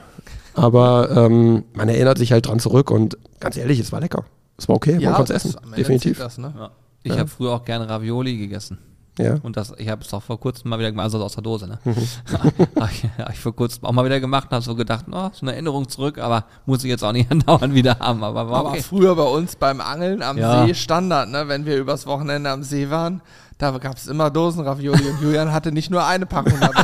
Aber 0.54 1.10
ähm, 1.12 1.64
man 1.74 1.88
erinnert 1.88 2.18
sich 2.18 2.34
halt 2.34 2.48
dran 2.48 2.60
zurück 2.60 2.92
und 2.92 3.18
ganz 3.40 3.56
ehrlich, 3.56 3.80
es 3.80 3.94
war 3.94 4.02
lecker. 4.02 4.26
Es 4.58 4.68
war 4.68 4.76
okay, 4.76 5.00
man 5.00 5.14
konnte 5.14 5.34
es 5.34 5.44
das- 5.44 5.56
essen. 5.56 5.72
Definitiv. 5.78 6.18
Das, 6.20 6.38
ne? 6.38 6.54
Ja. 6.58 6.72
Ich 7.04 7.14
Ja. 7.14 7.20
habe 7.20 7.30
früher 7.30 7.52
auch 7.54 7.64
gerne 7.64 7.88
Ravioli 7.88 8.38
gegessen. 8.38 8.78
Ja. 9.20 9.36
Und 9.44 9.58
das, 9.58 9.74
ich 9.78 9.90
habe 9.90 10.02
es 10.04 10.14
auch 10.14 10.24
vor 10.24 10.40
kurzem 10.40 10.70
mal 10.70 10.80
wieder 10.80 10.90
gemacht, 10.92 11.04
also 11.06 11.24
aus 11.24 11.34
der 11.34 11.44
Dose, 11.44 11.68
ne? 11.68 11.80
Mhm. 11.84 11.96
habe 12.80 12.92
ich, 12.92 13.04
hab 13.18 13.30
ich 13.32 13.40
vor 13.40 13.56
kurzem 13.56 13.84
auch 13.86 13.92
mal 13.92 14.06
wieder 14.06 14.20
gemacht 14.20 14.48
und 14.50 14.56
habe 14.56 14.64
so 14.64 14.76
gedacht, 14.76 15.06
oh, 15.12 15.30
so 15.34 15.42
eine 15.46 15.54
Erinnerung 15.54 15.90
zurück, 15.90 16.18
aber 16.18 16.46
muss 16.66 16.84
ich 16.84 16.90
jetzt 16.90 17.04
auch 17.04 17.12
nicht 17.12 17.30
andauernd 17.32 17.74
wieder 17.74 18.00
haben. 18.00 18.24
Aber 18.24 18.50
war 18.50 18.60
Aber 18.60 18.70
okay. 18.70 18.82
früher 18.82 19.16
bei 19.16 19.24
uns 19.24 19.56
beim 19.56 19.82
Angeln 19.82 20.22
am 20.22 20.38
Ja. 20.38 20.66
See 20.66 20.74
Standard, 20.74 21.30
ne? 21.30 21.48
wenn 21.48 21.66
wir 21.66 21.78
übers 21.78 22.08
Wochenende 22.08 22.50
am 22.50 22.64
See 22.64 22.90
waren, 22.90 23.22
da 23.58 23.78
gab 23.78 23.98
es 23.98 24.08
immer 24.08 24.32
Dosenravioli 24.32 25.08
und 25.08 25.22
Julian 25.22 25.52
hatte 25.52 25.72
nicht 25.72 25.92
nur 25.92 26.04
eine 26.04 26.26
Packung 26.26 26.60
dabei. 26.60 26.84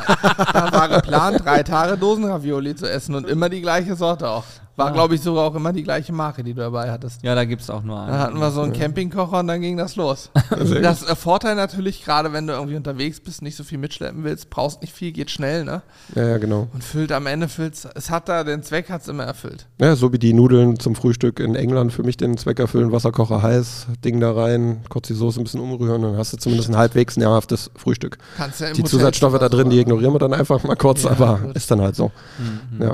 da 0.53 0.71
war 0.71 0.89
geplant, 0.89 1.43
drei 1.43 1.63
Tage 1.63 1.97
Dosenravioli 1.97 2.75
zu 2.75 2.89
essen 2.89 3.15
und 3.15 3.27
immer 3.27 3.49
die 3.49 3.61
gleiche 3.61 3.95
Sorte 3.95 4.29
auch. 4.29 4.43
War, 4.77 4.87
Ja. 4.89 4.93
glaube 4.93 5.15
ich, 5.15 5.21
sogar 5.21 5.43
auch 5.45 5.55
immer 5.55 5.73
die 5.73 5.81
gleiche 5.83 6.13
Marke, 6.13 6.43
die 6.43 6.53
du 6.53 6.61
dabei 6.61 6.91
hattest. 6.91 7.23
Ja, 7.23 7.33
da 7.35 7.45
gibt's 7.45 7.69
auch 7.69 7.81
nur 7.83 7.99
einen. 7.99 8.09
Dann 8.11 8.19
hatten 8.19 8.39
wir 8.39 8.51
so 8.51 8.61
einen 8.61 8.73
Campingkocher 8.73 9.39
und 9.39 9.47
dann 9.47 9.59
ging 9.59 9.75
das 9.75 9.95
los. 9.95 10.29
das 10.81 11.01
äh, 11.03 11.15
Vorteil 11.15 11.55
natürlich, 11.55 12.05
gerade 12.05 12.31
wenn 12.31 12.45
du 12.45 12.53
irgendwie 12.53 12.75
unterwegs 12.75 13.19
bist, 13.19 13.41
nicht 13.41 13.55
so 13.55 13.63
viel 13.63 13.79
mitschleppen 13.79 14.23
willst, 14.23 14.49
brauchst 14.51 14.81
nicht 14.81 14.93
viel, 14.93 15.11
geht 15.11 15.31
schnell, 15.31 15.65
ne? 15.65 15.81
ja, 16.15 16.27
ja, 16.27 16.37
genau. 16.37 16.67
Und 16.73 16.83
füllt 16.83 17.11
am 17.11 17.25
Ende, 17.25 17.47
füllt's, 17.49 17.87
es 17.95 18.11
hat 18.11 18.29
da, 18.29 18.43
den 18.43 18.61
Zweck 18.61 18.89
hat 18.91 19.01
es 19.01 19.07
immer 19.07 19.23
erfüllt. 19.23 19.65
Ja, 19.81 19.95
so 19.95 20.13
wie 20.13 20.19
die 20.19 20.33
Nudeln 20.33 20.79
zum 20.79 20.93
Frühstück 20.95 21.39
in 21.39 21.55
England 21.55 21.91
für 21.91 22.03
mich 22.03 22.15
den 22.17 22.37
Zweck 22.37 22.59
erfüllen, 22.59 22.91
Wasserkocher 22.91 23.41
heiß, 23.41 23.87
Ding 24.05 24.19
da 24.19 24.31
rein, 24.33 24.81
kurz 24.89 25.07
die 25.07 25.15
Soße 25.15 25.41
ein 25.41 25.43
bisschen 25.43 25.59
umrühren, 25.59 26.03
dann 26.03 26.17
hast 26.17 26.33
du 26.33 26.37
zumindest 26.37 26.69
ein 26.69 26.77
halbwegs 26.77 27.17
nahrhaftes 27.17 27.71
Frühstück. 27.75 28.19
Kannst 28.37 28.59
ja 28.61 28.67
im 28.67 28.73
Die 28.75 28.81
Hotel 28.83 28.91
Zusatzstoffe 28.91 29.39
da 29.39 29.49
drin, 29.49 29.71
die 29.71 29.79
ignorieren 29.79 30.13
wir 30.13 30.19
dann 30.19 30.33
einfach 30.35 30.61
mal 30.63 30.75
kurz, 30.75 31.01
Ja, 31.01 31.11
aber 31.11 31.39
gut. 31.39 31.55
ist 31.55 31.71
dann 31.71 31.81
halt 31.81 31.95
so. 31.95 32.11
Mhm. 32.37 32.83
Ja. 32.83 32.93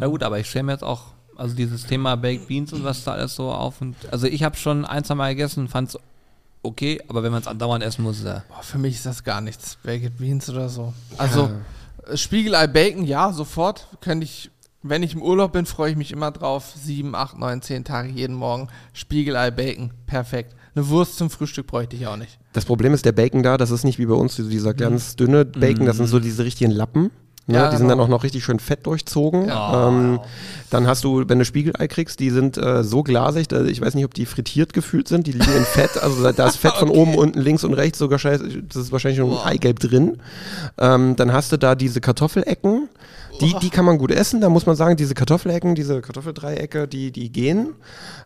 Ja 0.00 0.06
gut, 0.06 0.22
aber 0.22 0.38
ich 0.38 0.48
stelle 0.48 0.64
mir 0.64 0.72
jetzt 0.72 0.84
auch, 0.84 1.06
also 1.36 1.54
dieses 1.54 1.86
Thema 1.86 2.16
Baked 2.16 2.48
Beans 2.48 2.72
und 2.72 2.84
was 2.84 3.04
da 3.04 3.12
alles 3.12 3.34
so 3.34 3.50
auf 3.50 3.80
und, 3.80 3.96
also 4.10 4.26
ich 4.26 4.42
habe 4.42 4.56
schon 4.56 4.84
ein, 4.84 5.04
zwei 5.04 5.14
Mal 5.14 5.34
gegessen, 5.34 5.68
fand's 5.68 5.96
okay, 6.62 7.00
aber 7.08 7.22
wenn 7.22 7.32
man 7.32 7.40
es 7.40 7.46
andauernd 7.46 7.84
essen 7.84 8.02
muss, 8.02 8.18
ist 8.18 8.26
ja, 8.26 8.42
Boah, 8.48 8.62
für 8.62 8.78
mich 8.78 8.96
ist 8.96 9.06
das 9.06 9.24
gar 9.24 9.40
nichts. 9.40 9.78
Baked 9.82 10.18
Beans 10.18 10.48
oder 10.50 10.68
so. 10.68 10.92
Also, 11.16 11.50
äh, 12.06 12.16
Spiegelei 12.16 12.66
Bacon, 12.66 13.04
ja, 13.04 13.32
sofort. 13.32 13.86
Könnte 14.00 14.24
ich, 14.24 14.50
wenn 14.82 15.02
ich 15.02 15.14
im 15.14 15.22
Urlaub 15.22 15.52
bin, 15.52 15.66
freue 15.66 15.90
ich 15.90 15.96
mich 15.96 16.12
immer 16.12 16.30
drauf. 16.30 16.72
Sieben, 16.76 17.14
acht, 17.14 17.38
neun, 17.38 17.62
zehn 17.62 17.84
Tage 17.84 18.08
jeden 18.10 18.34
Morgen. 18.34 18.68
Spiegelei 18.92 19.50
Bacon, 19.50 19.92
perfekt. 20.06 20.54
Eine 20.74 20.88
Wurst 20.88 21.16
zum 21.16 21.30
Frühstück 21.30 21.66
bräuchte 21.66 21.96
ich 21.96 22.06
auch 22.06 22.16
nicht. 22.16 22.38
Das 22.52 22.64
Problem 22.64 22.94
ist, 22.94 23.04
der 23.04 23.12
Bacon 23.12 23.42
da, 23.42 23.56
das 23.56 23.70
ist 23.70 23.84
nicht 23.84 23.98
wie 23.98 24.06
bei 24.06 24.14
uns 24.14 24.36
dieser 24.36 24.74
ganz 24.74 25.16
dünne 25.16 25.44
Bacon, 25.44 25.86
das 25.86 25.96
sind 25.96 26.06
so 26.06 26.20
diese 26.20 26.44
richtigen 26.44 26.70
Lappen. 26.70 27.10
Ne? 27.48 27.54
Ja, 27.56 27.70
die 27.70 27.78
sind 27.78 27.88
dann 27.88 27.96
genau. 27.96 28.04
auch 28.04 28.08
noch 28.10 28.24
richtig 28.24 28.44
schön 28.44 28.58
fett 28.60 28.86
durchzogen. 28.86 29.46
Ja. 29.48 29.88
Ähm, 29.88 30.20
dann 30.68 30.86
hast 30.86 31.02
du, 31.02 31.24
wenn 31.28 31.38
du 31.38 31.46
Spiegelei 31.46 31.88
kriegst, 31.88 32.20
die 32.20 32.28
sind 32.28 32.58
äh, 32.58 32.84
so 32.84 33.02
glasig, 33.02 33.48
da, 33.48 33.64
ich 33.64 33.80
weiß 33.80 33.94
nicht, 33.94 34.04
ob 34.04 34.12
die 34.12 34.26
frittiert 34.26 34.74
gefühlt 34.74 35.08
sind, 35.08 35.26
die 35.26 35.32
liegen 35.32 35.56
in 35.56 35.64
Fett, 35.64 35.96
also 36.02 36.22
da- 36.22 36.32
da 36.32 36.46
ist 36.46 36.56
Fett 36.56 36.74
von 36.74 36.90
oben, 36.90 37.14
unten, 37.14 37.40
links 37.40 37.64
und 37.64 37.72
rechts 37.72 37.98
sogar 37.98 38.18
scheiße, 38.18 38.62
das 38.64 38.76
ist 38.76 38.92
wahrscheinlich 38.92 39.18
schon 39.18 39.30
Boah. 39.30 39.46
Eigelb 39.46 39.80
drin. 39.80 40.18
Ähm, 40.76 41.16
dann 41.16 41.32
hast 41.32 41.50
du 41.50 41.56
da 41.56 41.74
diese 41.74 42.02
Kartoffelecken, 42.02 42.90
die, 43.40 43.54
die 43.62 43.70
kann 43.70 43.84
man 43.86 43.96
gut 43.98 44.10
essen, 44.10 44.42
da 44.42 44.50
muss 44.50 44.66
man 44.66 44.76
sagen, 44.76 44.96
diese 44.96 45.14
Kartoffelecken, 45.14 45.74
diese 45.74 46.02
Kartoffeldreiecke, 46.02 46.86
die, 46.86 47.12
die 47.12 47.30
gehen. 47.32 47.74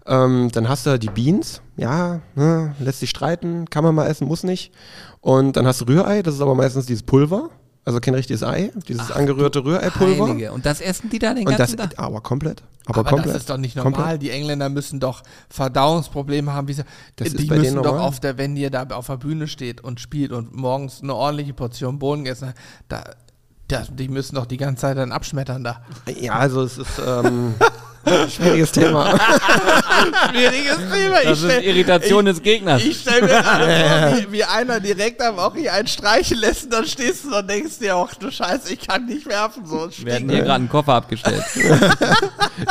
Ähm, 0.05 0.49
dann 0.53 0.69
hast 0.69 0.87
du 0.87 0.99
die 0.99 1.11
Beans, 1.11 1.61
ja, 1.77 2.21
ne, 2.35 2.75
lässt 2.81 3.01
sich 3.01 3.11
streiten, 3.11 3.67
kann 3.71 3.85
man 3.85 3.95
mal 3.95 4.07
essen, 4.07 4.27
muss 4.27 4.43
nicht. 4.43 4.73
Und 5.21 5.57
dann 5.57 5.67
hast 5.67 5.81
du 5.81 5.85
Rührei, 5.85 6.23
das 6.23 6.35
ist 6.35 6.41
aber 6.41 6.55
meistens 6.57 6.87
dieses 6.87 7.03
Pulver, 7.05 7.51
also 7.85 8.01
kein 8.01 8.15
richtiges 8.15 8.43
Ei, 8.43 8.71
dieses 8.89 9.11
angerührte 9.11 9.65
Rühreipulver. 9.65 10.29
Heilige. 10.29 10.53
Und 10.53 10.65
das 10.67 10.81
essen 10.81 11.11
die 11.11 11.19
da 11.19 11.35
den 11.35 11.47
Und 11.47 11.53
das, 11.59 11.75
ganzen 11.75 11.77
Tag? 11.79 11.99
aber 11.99 12.21
komplett. 12.21 12.63
Aber, 12.87 13.01
Aber, 13.01 13.11
komplett. 13.11 13.35
das 13.35 13.43
ist 13.43 13.51
doch 13.51 13.57
nicht 13.59 13.77
normal. 13.77 13.93
Komplett. 13.93 14.23
Die 14.23 14.31
Engländer 14.31 14.69
müssen 14.69 14.99
doch 15.01 15.23
Verdauungsprobleme 15.51 16.53
haben. 16.53 16.69
Wie 16.69 16.73
sie, 16.73 16.83
Das 17.17 17.31
die 17.33 17.49
müssen 17.49 17.77
doch 17.77 17.85
normal. 17.85 18.01
auf 18.09 18.21
der, 18.21 18.39
wenn 18.39 18.57
ihr 18.57 18.71
da 18.71 18.85
auf 18.91 19.07
der 19.07 19.17
Bühne 19.19 19.47
steht 19.49 19.81
und 19.83 20.01
spielt 20.01 20.33
und 20.33 20.55
morgens 20.55 21.03
eine 21.03 21.15
ordentliche 21.15 21.55
Portion 21.55 21.99
Bohnen 21.99 22.25
gegessen 22.25 22.55
da, 22.89 23.05
da, 23.69 23.83
die 23.91 24.09
müssen 24.09 24.35
doch 24.35 24.47
die 24.47 24.57
ganze 24.57 24.83
Zeit 24.83 24.97
dann 24.99 25.13
abschmettern 25.13 25.65
da. 25.65 25.83
Ja, 26.21 26.35
also 26.35 26.63
es 26.63 26.77
ist 26.79 27.01
ähm, 27.07 27.55
schwieriges 28.29 28.73
Thema. 28.73 29.07
Schwieriges 30.31 30.77
Thema. 30.93 31.17
Das 31.25 31.43
ist 31.43 31.63
Irritation 31.63 32.25
des 32.25 32.43
Gegners. 32.43 32.83
Ich 32.85 33.01
stelle 33.01 33.23
mir 33.23 33.29
gerade 33.29 33.65
vor, 34.19 34.19
wie, 34.19 34.33
wie 34.33 34.45
einer 34.45 34.81
direkt 34.81 35.23
am 35.23 35.39
Ochi 35.39 35.69
einen 35.69 35.87
streichen 35.87 36.39
lässt 36.39 36.65
und 36.65 36.73
dann 36.73 36.87
stehst 36.87 37.25
du 37.25 37.37
und 37.37 37.49
denkst 37.49 37.79
dir 37.79 37.97
auch, 37.97 38.13
du 38.15 38.31
Scheiße, 38.31 38.73
ich 38.73 38.87
kann 38.87 39.07
nicht 39.07 39.27
werfen. 39.27 39.65
So 39.67 39.89
Wir 40.05 40.15
hatten 40.15 40.29
hier 40.29 40.41
gerade 40.41 40.55
einen 40.55 40.69
Koffer 40.69 40.95
abgestellt. 40.95 41.43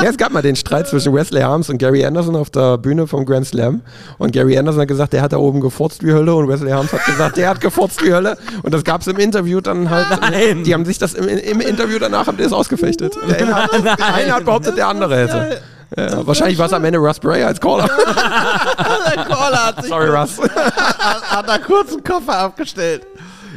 ja, 0.01 0.09
es 0.09 0.17
gab 0.17 0.31
mal 0.31 0.41
den 0.41 0.55
Streit 0.55 0.87
zwischen 0.87 1.13
Wesley 1.13 1.41
Harms 1.41 1.69
und 1.69 1.77
Gary 1.77 2.05
Anderson 2.05 2.35
auf 2.35 2.49
der 2.49 2.77
Bühne 2.77 3.07
vom 3.07 3.25
Grand 3.25 3.47
Slam. 3.47 3.81
Und 4.17 4.33
Gary 4.33 4.57
Anderson 4.57 4.81
hat 4.81 4.87
gesagt, 4.87 5.13
der 5.13 5.21
hat 5.21 5.33
da 5.33 5.37
oben 5.37 5.61
gefurzt 5.61 6.03
wie 6.03 6.11
Hölle. 6.11 6.35
Und 6.35 6.47
Wesley 6.47 6.71
Harms 6.71 6.91
hat 6.91 7.05
gesagt, 7.05 7.37
der 7.37 7.49
hat 7.49 7.61
gefurzt 7.61 8.03
wie 8.03 8.13
Hölle. 8.13 8.37
Und 8.63 8.73
das 8.73 8.83
gab 8.83 9.01
es 9.01 9.07
im 9.07 9.17
Interview 9.17 9.61
dann 9.61 9.89
halt. 9.89 10.07
Nein. 10.21 10.63
Die 10.63 10.73
haben 10.73 10.85
sich 10.85 10.97
das 10.97 11.13
im, 11.13 11.27
im 11.27 11.61
Interview 11.61 11.99
danach 11.99 12.27
haben 12.27 12.37
die 12.37 12.43
das 12.43 12.53
ausgefechtet. 12.53 13.15
Der 13.29 13.41
eine 14.13 14.33
hat 14.33 14.45
behauptet, 14.45 14.77
der 14.77 14.87
andere 14.87 15.20
hätte. 15.21 15.61
Ja, 15.97 16.25
wahrscheinlich 16.25 16.57
war 16.57 16.67
es 16.67 16.73
am 16.73 16.85
Ende 16.85 16.99
Russ 16.99 17.19
Bray 17.19 17.43
als 17.43 17.59
Caller. 17.59 17.85
Der 17.87 19.23
Caller 19.25 19.65
hat 19.65 19.81
sich 19.81 19.89
Sorry, 19.89 20.07
Russ. 20.07 20.39
hat, 20.39 21.21
hat 21.31 21.49
da 21.49 21.57
kurz 21.57 21.91
einen 21.91 22.03
Koffer 22.03 22.37
abgestellt. 22.37 23.05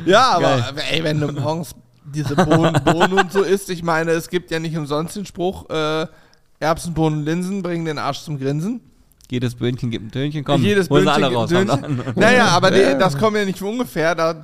Ja, 0.05 0.33
aber 0.33 0.65
ey, 0.91 1.05
wenn 1.05 1.21
du 1.21 1.31
morgens 1.33 1.75
diese 2.05 2.35
Bohnen, 2.35 2.73
Bohnen 2.85 3.13
und 3.13 3.33
so 3.33 3.43
isst, 3.43 3.71
ich 3.71 3.83
meine, 3.83 4.11
es 4.13 4.29
gibt 4.29 4.51
ja 4.51 4.59
nicht 4.59 4.77
umsonst 4.77 5.15
den 5.17 5.27
Spruch, 5.27 5.69
äh, 5.71 6.07
Erbsen, 6.61 6.93
Bohnen, 6.95 7.25
Linsen 7.25 7.63
bringen 7.63 7.85
den 7.85 7.99
Arsch 7.99 8.23
zum 8.23 8.39
Grinsen. 8.39 8.81
Jedes 9.31 9.55
Böhnchen 9.55 9.91
gibt 9.91 10.07
ein 10.07 10.11
Tönchen, 10.11 10.45
komm, 10.45 10.63
Jedes 10.63 10.91
hol 10.91 11.01
sie 11.01 11.07
Böhnchen 11.07 11.25
alle 11.25 11.29
gibt 11.29 11.39
raus. 11.39 11.53
ein 11.53 11.67
Tönchen. 11.69 12.13
Naja, 12.17 12.49
aber 12.51 12.71
die, 12.71 12.97
das 12.99 13.17
kommt 13.17 13.37
ja 13.37 13.45
nicht 13.45 13.59
von 13.59 13.69
ungefähr. 13.69 14.15
Da, 14.15 14.35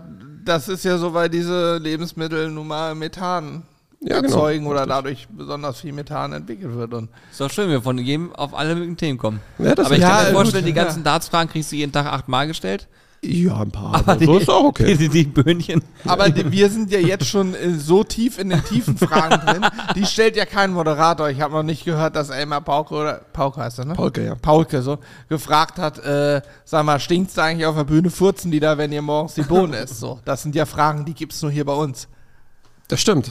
das 0.45 0.68
ist 0.68 0.85
ja 0.85 0.97
so, 0.97 1.12
weil 1.12 1.29
diese 1.29 1.77
Lebensmittel 1.79 2.51
nun 2.51 2.68
mal 2.68 2.95
Methan 2.95 3.64
Ja, 4.03 4.20
genau. 4.20 4.34
erzeugen 4.34 4.66
oder 4.66 4.80
Richtig. 4.80 4.96
dadurch 4.96 5.28
besonders 5.28 5.80
viel 5.80 5.92
Methan 5.92 6.32
entwickelt 6.32 6.74
wird. 6.74 6.94
Und 6.94 7.11
Ist 7.30 7.40
doch 7.40 7.51
schön, 7.51 7.66
wenn 7.66 7.72
wir 7.72 7.82
von 7.82 7.98
jedem 7.98 8.34
auf 8.34 8.55
alle 8.55 8.74
möglichen 8.74 8.96
Themen 8.96 9.18
kommen. 9.18 9.40
Ja, 9.59 9.74
das 9.74 9.86
aber 9.86 9.96
ich 9.96 10.01
kann 10.01 10.24
mir 10.24 10.24
gut, 10.30 10.34
vorstellen, 10.36 10.64
die 10.64 10.72
ganzen 10.72 11.05
Darts-Fragen 11.05 11.51
kriegst 11.51 11.70
du 11.70 11.76
jeden 11.76 11.92
Tag 11.92 12.07
achtmal 12.07 12.46
gestellt. 12.46 12.88
Ja, 13.22 13.61
ein 13.61 13.70
paar. 13.70 13.94
Aber 13.96 14.18
so 14.18 14.38
ist 14.38 14.48
auch 14.48 14.64
okay. 14.64 14.96
Die, 14.96 15.09
die, 15.09 15.24
die 15.24 15.24
Böhnchen. 15.24 15.82
Aber 16.07 16.30
die, 16.30 16.51
wir 16.51 16.70
sind 16.70 16.90
ja 16.90 16.98
jetzt 16.98 17.26
schon 17.26 17.55
äh, 17.55 17.74
so 17.74 18.03
tief 18.03 18.38
in 18.38 18.48
den 18.48 18.64
tiefen 18.64 18.96
Fragen 18.96 19.46
drin. 19.46 19.66
Die 19.94 20.07
stellt 20.07 20.36
ja 20.36 20.46
kein 20.46 20.72
Moderator. 20.72 21.28
Ich 21.28 21.42
habe 21.42 21.53
noch 21.53 21.62
nicht 21.62 21.84
gehört, 21.84 22.16
dass 22.16 22.30
Elmar 22.30 22.62
Pauke 22.62 22.94
oder 22.94 23.20
Pauke 23.34 23.61
heißt 23.61 23.80
er, 23.80 23.84
ne? 23.84 23.94
Paulke, 23.94 24.24
ja. 24.24 24.34
Paulke 24.36 24.80
so 24.80 24.98
gefragt 25.28 25.78
hat, 25.78 25.98
äh, 25.98 26.40
sag 26.64 26.86
mal, 26.86 26.98
stinkt's 26.98 27.34
da 27.34 27.44
eigentlich 27.44 27.66
auf 27.66 27.76
der 27.76 27.84
Bühne? 27.84 28.09
Furzen 28.09 28.51
die 28.51 28.61
da, 28.61 28.78
wenn 28.78 28.90
ihr 28.90 29.03
morgens 29.03 29.34
die 29.34 29.42
Bohnen 29.42 29.74
esst? 29.74 30.01
So, 30.01 30.20
das 30.24 30.42
sind 30.42 30.55
ja 30.55 30.64
Fragen, 30.64 31.05
die 31.05 31.12
gibt's 31.12 31.42
nur 31.42 31.51
hier 31.51 31.66
bei 31.66 31.74
uns. 31.74 32.09
Das 32.91 33.01
stimmt. 33.01 33.30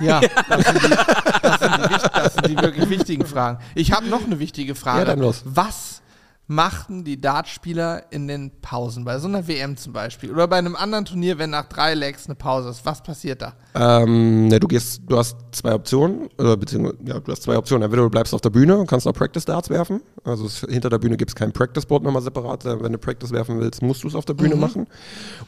Ja, 0.00 0.20
das 0.48 0.64
sind 0.66 0.82
die, 0.82 0.88
das 0.88 1.60
sind 1.60 1.74
die, 1.76 2.08
das 2.14 2.34
sind 2.34 2.46
die 2.48 2.56
wirklich 2.56 2.88
wichtigen 2.88 3.26
Fragen. 3.26 3.58
Ich 3.74 3.92
habe 3.92 4.06
noch 4.06 4.24
eine 4.24 4.38
wichtige 4.38 4.74
Frage. 4.74 5.00
Ja, 5.00 5.04
dann 5.04 5.18
los. 5.20 5.42
Was 5.44 6.00
machten 6.46 7.04
die 7.04 7.20
Dartspieler 7.20 8.04
in 8.10 8.26
den 8.26 8.52
Pausen? 8.62 9.04
Bei 9.04 9.18
so 9.18 9.28
einer 9.28 9.46
WM 9.48 9.76
zum 9.76 9.92
Beispiel 9.92 10.32
oder 10.32 10.48
bei 10.48 10.56
einem 10.56 10.76
anderen 10.76 11.04
Turnier, 11.04 11.36
wenn 11.36 11.50
nach 11.50 11.68
drei 11.68 11.92
Legs 11.92 12.24
eine 12.24 12.36
Pause 12.36 12.70
ist. 12.70 12.86
Was 12.86 13.02
passiert 13.02 13.42
da? 13.42 13.52
Ähm, 13.74 14.48
ne, 14.48 14.58
du 14.60 14.66
gehst, 14.66 15.02
du 15.06 15.18
hast 15.18 15.36
zwei 15.52 15.74
Optionen, 15.74 16.30
oder 16.38 16.56
beziehungsweise, 16.56 16.96
ja, 17.04 17.20
du 17.20 17.30
hast 17.30 17.42
zwei 17.42 17.58
Optionen. 17.58 17.82
Entweder 17.82 18.04
du 18.04 18.10
bleibst 18.10 18.32
auf 18.32 18.40
der 18.40 18.50
Bühne 18.50 18.78
und 18.78 18.86
kannst 18.86 19.04
noch 19.04 19.12
Practice 19.12 19.44
Darts 19.44 19.68
werfen. 19.68 20.00
Also 20.24 20.46
es, 20.46 20.60
hinter 20.60 20.88
der 20.88 20.98
Bühne 20.98 21.18
gibt 21.18 21.32
es 21.32 21.34
kein 21.34 21.52
Practice 21.52 21.84
Board 21.84 22.02
nochmal 22.02 22.22
separat. 22.22 22.64
Äh, 22.64 22.82
Wenn 22.82 22.92
du 22.92 22.98
Practice 22.98 23.30
werfen 23.30 23.60
willst, 23.60 23.82
musst 23.82 24.04
du 24.04 24.08
es 24.08 24.14
auf 24.14 24.24
der 24.24 24.34
Bühne 24.34 24.56
machen. 24.56 24.86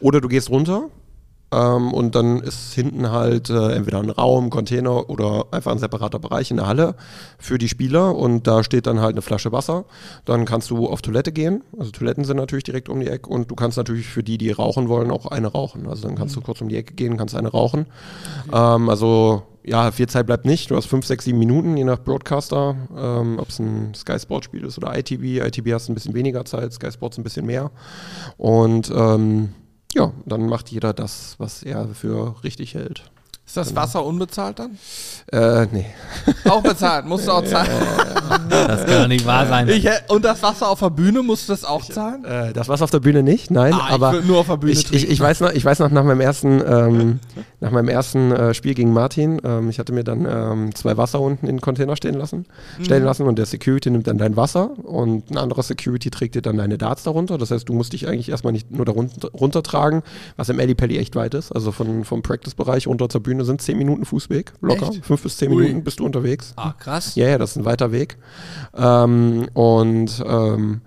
Oder 0.00 0.20
du 0.20 0.28
gehst 0.28 0.50
runter. 0.50 0.90
Ähm, 1.50 1.92
und 1.92 2.14
dann 2.14 2.40
ist 2.40 2.74
hinten 2.74 3.10
halt 3.10 3.48
äh, 3.48 3.72
entweder 3.72 4.00
ein 4.00 4.10
Raum, 4.10 4.50
Container 4.50 5.08
oder 5.08 5.46
einfach 5.50 5.72
ein 5.72 5.78
separater 5.78 6.18
Bereich 6.18 6.50
in 6.50 6.58
der 6.58 6.66
Halle 6.66 6.94
für 7.38 7.58
die 7.58 7.68
Spieler 7.68 8.14
und 8.14 8.46
da 8.46 8.62
steht 8.62 8.86
dann 8.86 9.00
halt 9.00 9.12
eine 9.14 9.22
Flasche 9.22 9.50
Wasser. 9.52 9.84
Dann 10.24 10.44
kannst 10.44 10.70
du 10.70 10.88
auf 10.88 11.00
Toilette 11.00 11.32
gehen. 11.32 11.64
Also 11.78 11.90
Toiletten 11.90 12.24
sind 12.24 12.36
natürlich 12.36 12.64
direkt 12.64 12.88
um 12.88 13.00
die 13.00 13.08
Ecke 13.08 13.30
und 13.30 13.50
du 13.50 13.54
kannst 13.54 13.78
natürlich 13.78 14.06
für 14.06 14.22
die, 14.22 14.36
die 14.36 14.50
rauchen 14.50 14.88
wollen, 14.88 15.10
auch 15.10 15.26
eine 15.26 15.48
rauchen. 15.48 15.86
Also 15.88 16.06
dann 16.06 16.16
kannst 16.16 16.36
du 16.36 16.40
kurz 16.40 16.60
um 16.60 16.68
die 16.68 16.76
Ecke 16.76 16.94
gehen, 16.94 17.16
kannst 17.16 17.34
eine 17.34 17.48
rauchen. 17.48 17.86
Ähm, 18.52 18.88
also 18.90 19.42
ja, 19.64 19.90
viel 19.90 20.08
Zeit 20.08 20.26
bleibt 20.26 20.44
nicht. 20.44 20.70
Du 20.70 20.76
hast 20.76 20.86
fünf, 20.86 21.06
sechs, 21.06 21.24
sieben 21.24 21.38
Minuten, 21.38 21.76
je 21.76 21.84
nach 21.84 21.98
Broadcaster, 21.98 22.76
ähm, 22.96 23.38
ob 23.38 23.48
es 23.48 23.58
ein 23.58 23.94
Sky 23.94 24.18
Sport 24.18 24.44
Spiel 24.44 24.64
ist 24.64 24.78
oder 24.78 24.96
ITV. 24.98 25.46
ITV 25.46 25.74
hast 25.74 25.88
du 25.88 25.92
ein 25.92 25.94
bisschen 25.94 26.14
weniger 26.14 26.44
Zeit, 26.44 26.72
Sky 26.72 26.90
Sports 26.90 27.18
ein 27.18 27.24
bisschen 27.24 27.46
mehr. 27.46 27.70
Und 28.38 28.90
ähm, 28.94 29.50
ja, 29.94 30.12
dann 30.26 30.46
macht 30.48 30.70
jeder 30.70 30.92
das, 30.92 31.34
was 31.38 31.62
er 31.62 31.88
für 31.88 32.42
richtig 32.44 32.74
hält. 32.74 33.10
Ist 33.48 33.56
das 33.56 33.74
Wasser 33.74 34.04
unbezahlt 34.04 34.58
dann? 34.58 34.76
Äh, 35.32 35.66
nee. 35.72 35.86
Auch 36.50 36.62
bezahlt, 36.62 37.06
musst 37.06 37.26
du 37.26 37.32
auch 37.32 37.44
zahlen. 37.44 37.70
Das 38.50 38.84
kann 38.84 39.02
doch 39.02 39.08
nicht 39.08 39.24
wahr 39.24 39.46
sein. 39.46 39.68
Ich, 39.70 39.88
und 40.08 40.22
das 40.24 40.42
Wasser 40.42 40.68
auf 40.68 40.80
der 40.80 40.90
Bühne, 40.90 41.22
musst 41.22 41.48
du 41.48 41.52
das 41.54 41.64
auch 41.64 41.82
zahlen? 41.84 42.24
Äh, 42.26 42.52
das 42.52 42.68
war's 42.68 42.82
auf 42.82 42.90
der 42.90 43.00
Bühne 43.00 43.22
nicht, 43.22 43.50
nein, 43.50 43.72
Ah, 43.72 43.86
ich 43.88 43.94
aber 43.94 44.12
würd 44.12 44.26
nur 44.26 44.38
auf 44.40 44.48
der 44.48 44.58
Bühne 44.58 44.72
ich, 44.72 44.80
ich, 44.80 44.84
trinken. 44.86 45.10
ich 45.12 45.20
weiß 45.20 45.40
noch, 45.40 45.52
ich 45.52 45.64
weiß 45.64 45.78
noch 45.78 45.90
nach 45.90 46.04
meinem 46.04 46.20
ersten, 46.20 46.62
ähm, 46.66 47.20
nach 47.60 47.70
meinem 47.70 47.88
ersten 47.88 48.32
äh, 48.32 48.52
Spiel 48.54 48.74
gegen 48.74 48.92
Martin, 48.92 49.40
ähm, 49.42 49.70
ich 49.70 49.78
hatte 49.78 49.92
mir 49.94 50.04
dann 50.04 50.26
ähm, 50.30 50.74
zwei 50.74 50.96
Wasser 50.98 51.20
unten 51.20 51.46
in 51.46 51.56
den 51.56 51.60
Container 51.62 51.96
stehen 51.96 52.14
lassen, 52.14 52.44
Mhm. 52.78 52.84
stellen 52.84 53.04
lassen 53.04 53.22
und 53.22 53.38
der 53.38 53.46
Security 53.46 53.90
nimmt 53.90 54.06
dann 54.06 54.18
dein 54.18 54.36
Wasser 54.36 54.70
und 54.84 55.30
ein 55.30 55.38
anderer 55.38 55.62
Security 55.62 56.10
trägt 56.10 56.34
dir 56.34 56.42
dann 56.42 56.58
deine 56.58 56.76
Darts 56.76 57.02
darunter. 57.02 57.38
Das 57.38 57.50
heißt, 57.50 57.66
du 57.68 57.72
musst 57.72 57.94
dich 57.94 58.06
eigentlich 58.08 58.28
erstmal 58.28 58.52
nicht 58.52 58.70
nur 58.70 58.84
darunter 58.84 59.28
runtertragen, 59.32 60.02
was 60.36 60.48
im 60.50 60.58
Pelli 60.76 60.98
echt 60.98 61.16
weit 61.16 61.34
ist. 61.34 61.50
Also 61.52 61.72
von, 61.72 62.04
vom 62.04 62.22
Practice-Bereich 62.22 62.86
runter 62.86 63.08
zur 63.08 63.22
Bühne 63.22 63.37
sind 63.44 63.62
10 63.62 63.76
Minuten 63.78 64.04
Fußweg, 64.04 64.52
locker. 64.60 64.90
Echt? 64.90 65.04
Fünf 65.04 65.22
bis 65.22 65.36
zehn 65.36 65.50
Ui. 65.50 65.62
Minuten 65.62 65.84
bist 65.84 66.00
du 66.00 66.04
unterwegs. 66.04 66.52
Ah, 66.56 66.72
krass. 66.72 67.14
Ja, 67.14 67.28
ja, 67.28 67.38
das 67.38 67.52
ist 67.52 67.56
ein 67.56 67.64
weiter 67.64 67.92
Weg. 67.92 68.16
Ähm, 68.76 69.48
und 69.54 70.22
ähm, 70.26 70.80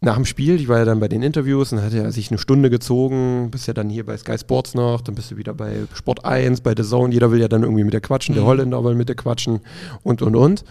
nach 0.00 0.16
dem 0.16 0.26
Spiel, 0.26 0.56
ich 0.56 0.68
war 0.68 0.78
ja 0.78 0.84
dann 0.84 1.00
bei 1.00 1.08
den 1.08 1.22
Interviews 1.22 1.72
und 1.72 1.82
hat 1.82 1.94
er 1.94 2.12
sich 2.12 2.30
eine 2.30 2.38
Stunde 2.38 2.68
gezogen, 2.70 3.50
bist 3.50 3.66
ja 3.66 3.72
dann 3.72 3.88
hier 3.88 4.04
bei 4.04 4.16
Sky 4.16 4.38
Sports 4.38 4.74
noch, 4.74 5.00
dann 5.00 5.14
bist 5.14 5.30
du 5.30 5.36
wieder 5.36 5.54
bei 5.54 5.86
Sport 5.94 6.24
1, 6.24 6.60
bei 6.60 6.74
The 6.76 6.82
Zone, 6.82 7.12
jeder 7.12 7.30
will 7.30 7.40
ja 7.40 7.48
dann 7.48 7.62
irgendwie 7.62 7.84
mit 7.84 7.94
dir 7.94 8.00
quatschen, 8.00 8.34
der 8.34 8.44
Holländer 8.44 8.84
will 8.84 8.94
mit 8.94 9.08
dir 9.08 9.14
quatschen 9.14 9.60
und 10.02 10.20
und 10.20 10.36
und. 10.36 10.64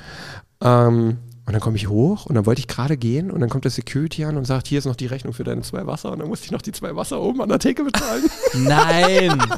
Ähm, 0.62 1.18
und 1.46 1.52
dann 1.52 1.62
komme 1.62 1.76
ich 1.76 1.90
hoch 1.90 2.26
und 2.26 2.36
dann 2.36 2.46
wollte 2.46 2.60
ich 2.60 2.68
gerade 2.68 2.96
gehen 2.96 3.30
und 3.30 3.42
dann 3.42 3.50
kommt 3.50 3.66
der 3.66 3.72
Security 3.72 4.24
an 4.24 4.38
und 4.38 4.46
sagt, 4.46 4.68
hier 4.68 4.80
ist 4.80 4.86
noch 4.86 4.96
die 4.96 5.08
Rechnung 5.08 5.34
für 5.34 5.44
deine 5.44 5.62
zwei 5.62 5.86
Wasser 5.86 6.12
und 6.12 6.20
dann 6.20 6.30
musste 6.30 6.46
ich 6.46 6.52
noch 6.52 6.62
die 6.62 6.72
zwei 6.72 6.96
Wasser 6.96 7.22
oben 7.22 7.42
an 7.42 7.50
der 7.50 7.60
Theke 7.60 7.84
bezahlen. 7.84 8.24
Nein. 8.54 9.42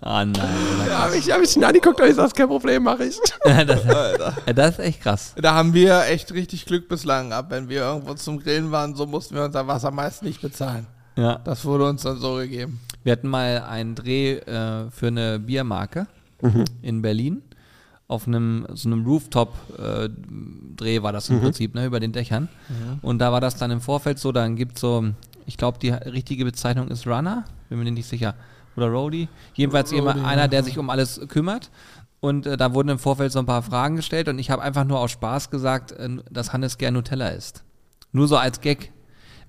Ah, 0.00 0.24
nein. 0.24 0.34
da 0.86 1.04
habe 1.04 1.16
ich, 1.16 1.30
hab 1.30 1.40
ich 1.40 1.56
ihn 1.56 1.64
angeguckt 1.64 1.98
und 1.98 2.06
ich 2.06 2.14
sag, 2.14 2.34
kein 2.34 2.46
Problem, 2.46 2.82
mache 2.82 3.04
ich. 3.04 3.18
Das, 3.44 3.82
das 4.54 4.70
ist 4.70 4.78
echt 4.78 5.00
krass. 5.00 5.34
Da 5.36 5.54
haben 5.54 5.72
wir 5.72 6.04
echt 6.06 6.32
richtig 6.32 6.66
Glück 6.66 6.88
bislang 6.88 7.30
gehabt. 7.30 7.50
Wenn 7.50 7.68
wir 7.68 7.80
irgendwo 7.80 8.14
zum 8.14 8.38
Grillen 8.38 8.70
waren, 8.70 8.94
so 8.94 9.06
mussten 9.06 9.34
wir 9.34 9.44
unser 9.44 9.66
Wasser 9.66 9.90
meist 9.90 10.22
nicht 10.22 10.42
bezahlen. 10.42 10.86
Ja. 11.16 11.40
Das 11.44 11.64
wurde 11.64 11.88
uns 11.88 12.02
dann 12.02 12.18
so 12.18 12.36
gegeben. 12.36 12.80
Wir 13.02 13.12
hatten 13.12 13.28
mal 13.28 13.62
einen 13.62 13.94
Dreh 13.94 14.34
äh, 14.34 14.90
für 14.90 15.06
eine 15.06 15.38
Biermarke 15.38 16.06
in 16.82 17.00
Berlin. 17.00 17.42
Auf 18.06 18.26
einem 18.26 18.66
so 18.74 18.88
einem 18.88 19.04
Rooftop-Dreh 19.06 21.02
war 21.02 21.12
das 21.12 21.30
im 21.30 21.40
Prinzip, 21.40 21.74
ne, 21.74 21.86
über 21.86 22.00
den 22.00 22.12
Dächern. 22.12 22.48
Und 23.00 23.18
da 23.18 23.32
war 23.32 23.40
das 23.40 23.56
dann 23.56 23.70
im 23.70 23.80
Vorfeld 23.80 24.18
so, 24.18 24.30
dann 24.30 24.56
gibt 24.56 24.78
so, 24.78 25.06
ich 25.46 25.56
glaube, 25.56 25.78
die 25.78 25.90
richtige 25.90 26.44
Bezeichnung 26.44 26.88
ist 26.88 27.06
Runner, 27.06 27.44
bin 27.68 27.78
mir 27.78 27.90
nicht 27.90 28.08
sicher. 28.08 28.34
Oder 28.76 28.88
Roadie. 28.88 29.28
Jedenfalls 29.54 29.90
Roadie, 29.90 30.00
jemand, 30.00 30.24
einer, 30.24 30.48
der 30.48 30.62
sich 30.64 30.78
um 30.78 30.90
alles 30.90 31.20
kümmert. 31.28 31.70
Und 32.20 32.46
äh, 32.46 32.56
da 32.56 32.72
wurden 32.74 32.88
im 32.88 32.98
Vorfeld 32.98 33.32
so 33.32 33.38
ein 33.38 33.46
paar 33.46 33.62
Fragen 33.62 33.96
gestellt 33.96 34.28
und 34.28 34.38
ich 34.38 34.50
habe 34.50 34.62
einfach 34.62 34.84
nur 34.84 34.98
aus 34.98 35.10
Spaß 35.10 35.50
gesagt, 35.50 35.92
äh, 35.92 36.08
dass 36.30 36.52
Hannes 36.52 36.78
gern 36.78 36.94
Nutella 36.94 37.28
isst. 37.28 37.64
Nur 38.12 38.28
so 38.28 38.36
als 38.36 38.60
Gag, 38.60 38.92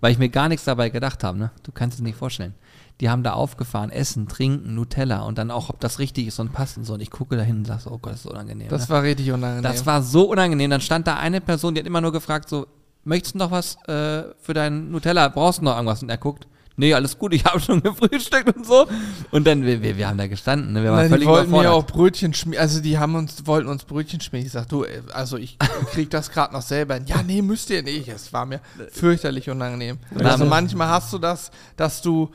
weil 0.01 0.11
ich 0.11 0.17
mir 0.17 0.29
gar 0.29 0.49
nichts 0.49 0.65
dabei 0.65 0.89
gedacht 0.89 1.23
habe. 1.23 1.37
Ne? 1.37 1.51
Du 1.63 1.71
kannst 1.71 1.97
es 1.97 2.03
nicht 2.03 2.17
vorstellen. 2.17 2.53
Die 3.01 3.09
haben 3.09 3.23
da 3.23 3.33
aufgefahren, 3.33 3.89
Essen, 3.89 4.27
Trinken, 4.27 4.73
Nutella 4.73 5.23
und 5.23 5.37
dann 5.37 5.51
auch, 5.51 5.69
ob 5.69 5.79
das 5.79 5.99
richtig 5.99 6.27
ist 6.27 6.39
und 6.39 6.53
passt 6.53 6.77
und 6.77 6.85
so. 6.85 6.93
Und 6.93 7.01
ich 7.01 7.11
gucke 7.11 7.35
da 7.35 7.43
hin 7.43 7.57
und 7.57 7.67
sage 7.67 7.81
so, 7.81 7.91
oh 7.91 7.97
Gott, 7.97 8.13
das 8.13 8.21
ist 8.21 8.31
unangenehm. 8.31 8.69
Das 8.69 8.87
ne? 8.87 8.95
war 8.95 9.03
richtig 9.03 9.31
unangenehm. 9.31 9.63
das 9.63 9.85
war 9.85 10.01
so 10.01 10.29
unangenehm. 10.29 10.69
Dann 10.69 10.81
stand 10.81 11.07
da 11.07 11.17
eine 11.17 11.41
Person, 11.41 11.75
die 11.75 11.79
hat 11.79 11.87
immer 11.87 12.01
nur 12.01 12.13
gefragt 12.13 12.47
so, 12.47 12.67
möchtest 13.03 13.35
du 13.35 13.39
noch 13.39 13.51
was 13.51 13.75
äh, 13.87 14.23
für 14.39 14.53
dein 14.53 14.91
Nutella? 14.91 15.27
Brauchst 15.27 15.59
du 15.59 15.63
noch 15.65 15.75
irgendwas? 15.75 16.03
Und 16.03 16.09
er 16.09 16.17
guckt, 16.17 16.47
nee, 16.77 16.93
alles 16.93 17.17
gut, 17.17 17.33
ich 17.33 17.45
habe 17.45 17.59
schon 17.59 17.81
gefrühstückt 17.81 18.55
und 18.55 18.65
so. 18.65 18.87
Und 19.31 19.47
dann, 19.47 19.63
wir, 19.63 19.81
wir, 19.81 19.97
wir 19.97 20.07
haben 20.07 20.17
da 20.17 20.27
gestanden, 20.27 20.73
ne? 20.73 20.83
wir 20.83 20.91
waren 20.91 20.97
Nein, 20.97 21.05
die 21.07 21.11
völlig 21.13 21.27
wollten 21.27 21.51
mir 21.51 21.71
auch 21.71 21.85
Brötchen 21.85 22.33
schmieren. 22.33 22.61
Also 22.61 22.81
die 22.81 22.97
haben 22.97 23.15
uns, 23.15 23.45
wollten 23.45 23.69
uns 23.69 23.83
Brötchen 23.85 24.21
schmieren. 24.21 24.45
Ich 24.45 24.51
sag, 24.51 24.67
du, 24.67 24.83
ey, 24.83 25.01
also 25.13 25.37
ich 25.37 25.57
krieg 25.91 26.09
das 26.09 26.31
gerade 26.31 26.53
noch 26.53 26.61
selber. 26.61 26.95
hin. 26.95 27.05
Ja, 27.07 27.23
nee, 27.23 27.41
müsst 27.41 27.69
ihr 27.69 27.83
nicht. 27.83 28.07
Es 28.07 28.33
war 28.33 28.45
mir 28.45 28.61
fürchterlich 28.91 29.49
unangenehm. 29.49 29.97
Also 30.23 30.45
manchmal 30.45 30.89
hast 30.89 31.13
du 31.13 31.17
das, 31.17 31.51
dass 31.77 32.01
du, 32.01 32.31